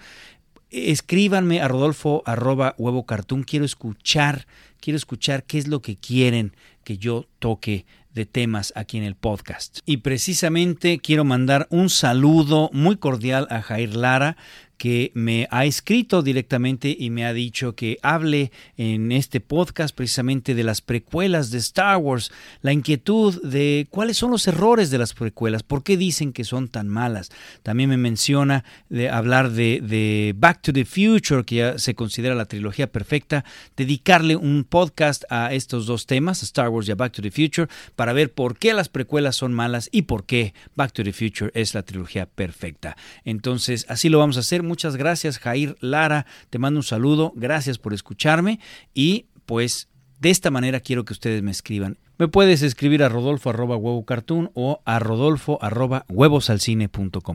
escríbanme 0.70 1.62
a 1.62 1.68
rodolfo 1.70 2.24
arroba 2.26 2.76
huevo 2.78 3.06
cartoon. 3.06 3.44
Quiero 3.44 3.66
escuchar, 3.66 4.48
quiero 4.80 4.98
escuchar 4.98 5.44
qué 5.46 5.58
es 5.58 5.68
lo 5.68 5.82
que 5.82 5.96
quieren 5.96 6.54
que 6.84 6.98
yo 6.98 7.26
toque 7.40 7.86
de 8.14 8.26
temas 8.26 8.74
aquí 8.76 8.98
en 8.98 9.04
el 9.04 9.16
podcast. 9.16 9.80
Y 9.86 9.98
precisamente 9.98 11.00
quiero 11.00 11.24
mandar 11.24 11.68
un 11.70 11.90
saludo 11.90 12.70
muy 12.74 12.98
cordial 12.98 13.48
a 13.50 13.62
Jair 13.62 13.96
Lara, 13.96 14.38
que 14.78 15.12
me 15.14 15.48
ha 15.52 15.66
escrito 15.66 16.22
directamente 16.22 16.96
y 16.98 17.10
me 17.10 17.26
ha 17.26 17.34
dicho 17.34 17.76
que 17.76 17.98
hable 18.02 18.52
en 18.78 19.12
este 19.12 19.40
podcast 19.40 19.96
precisamente 19.96 20.56
de 20.56 20.64
las 20.64 20.82
precuelas 20.82 21.52
de 21.52 21.58
Star 21.58 21.98
Wars, 21.98 22.32
la 22.62 22.74
inquietud 22.74 23.42
de 23.42 23.88
cuáles 23.90 24.18
son 24.18 24.32
los 24.32 24.48
errores 24.48 24.90
de 24.90 24.98
las 25.00 25.14
precuelas, 25.14 25.64
por 25.64 25.84
qué 25.84 25.98
dicen 25.98 26.34
que 26.34 26.44
son 26.44 26.70
tan 26.70 26.88
malas. 26.88 27.30
También 27.64 27.90
me 27.90 27.98
menciona 27.98 28.64
de 28.90 29.10
hablar 29.10 29.52
de, 29.52 29.82
de 29.82 30.34
Back 30.38 30.62
to 30.62 30.74
the 30.74 30.86
Future, 30.86 31.44
que 31.44 31.56
ya 31.56 31.80
se 31.80 31.96
considera 31.96 32.36
la 32.36 32.46
trilogía 32.46 32.92
perfecta, 32.92 33.44
dedicarle 33.76 34.36
un 34.36 34.64
podcast 34.64 35.24
a 35.30 35.54
estos 35.54 35.88
dos 35.88 36.06
temas, 36.06 36.44
Star 36.44 36.70
Wars 36.70 36.88
y 36.88 36.92
a 36.92 36.96
Back 36.96 37.14
to 37.14 37.22
the 37.22 37.32
Future, 37.32 37.68
para 37.96 38.14
ver 38.14 38.32
por 38.32 38.58
qué 38.58 38.74
las 38.74 38.90
precuelas 38.90 39.36
son 39.36 39.54
malas 39.54 39.90
y 39.92 40.04
por 40.04 40.26
qué 40.26 40.54
Back 40.76 40.94
to 40.94 41.04
the 41.04 41.14
Future 41.14 41.52
es 41.54 41.74
la 41.74 41.84
trilogía 41.84 42.28
perfecta. 42.28 42.96
Entonces, 43.26 43.86
así 43.90 44.10
lo 44.10 44.20
vamos 44.20 44.38
a 44.38 44.42
hacer 44.42 44.64
Muchas 44.68 44.96
gracias, 44.96 45.40
Jair 45.40 45.76
Lara. 45.80 46.26
Te 46.50 46.60
mando 46.60 46.80
un 46.80 46.84
saludo. 46.84 47.34
Gracias 47.36 47.78
por 47.78 47.94
escucharme. 47.94 48.60
Y 48.94 49.26
pues 49.46 49.88
de 50.20 50.30
esta 50.30 50.52
manera 50.52 50.80
quiero 50.80 51.06
que 51.06 51.14
ustedes 51.14 51.42
me 51.42 51.52
escriban. 51.52 51.98
Me 52.18 52.28
puedes 52.28 52.64
escribir 52.64 53.04
a 53.04 53.10
rodolfo 53.10 53.52
arroba 53.52 53.78
huevo 53.78 54.04
cartoon 54.04 54.50
o 54.56 54.82
a 54.86 55.00
rodolfo 55.00 55.60
arroba 55.62 56.06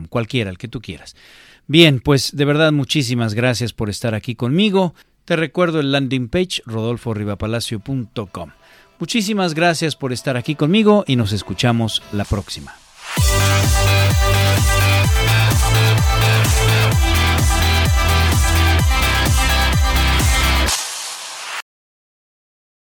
cualquiera, 0.09 0.49
el 0.49 0.57
que 0.57 0.67
tú 0.67 0.81
quieras. 0.81 1.15
Bien, 1.67 2.01
pues 2.01 2.35
de 2.35 2.43
verdad 2.43 2.73
muchísimas 2.73 3.33
gracias 3.33 3.71
por 3.71 3.89
estar 3.89 4.13
aquí 4.13 4.35
conmigo. 4.35 4.93
Te 5.23 5.37
recuerdo 5.37 5.79
el 5.79 5.93
landing 5.93 6.27
page 6.27 6.61
rodolforribapalacio.com. 6.65 8.49
Muchísimas 8.99 9.53
gracias 9.53 9.95
por 9.95 10.11
estar 10.11 10.35
aquí 10.35 10.55
conmigo 10.55 11.05
y 11.07 11.15
nos 11.15 11.31
escuchamos 11.31 12.03
la 12.11 12.25
próxima. 12.25 12.82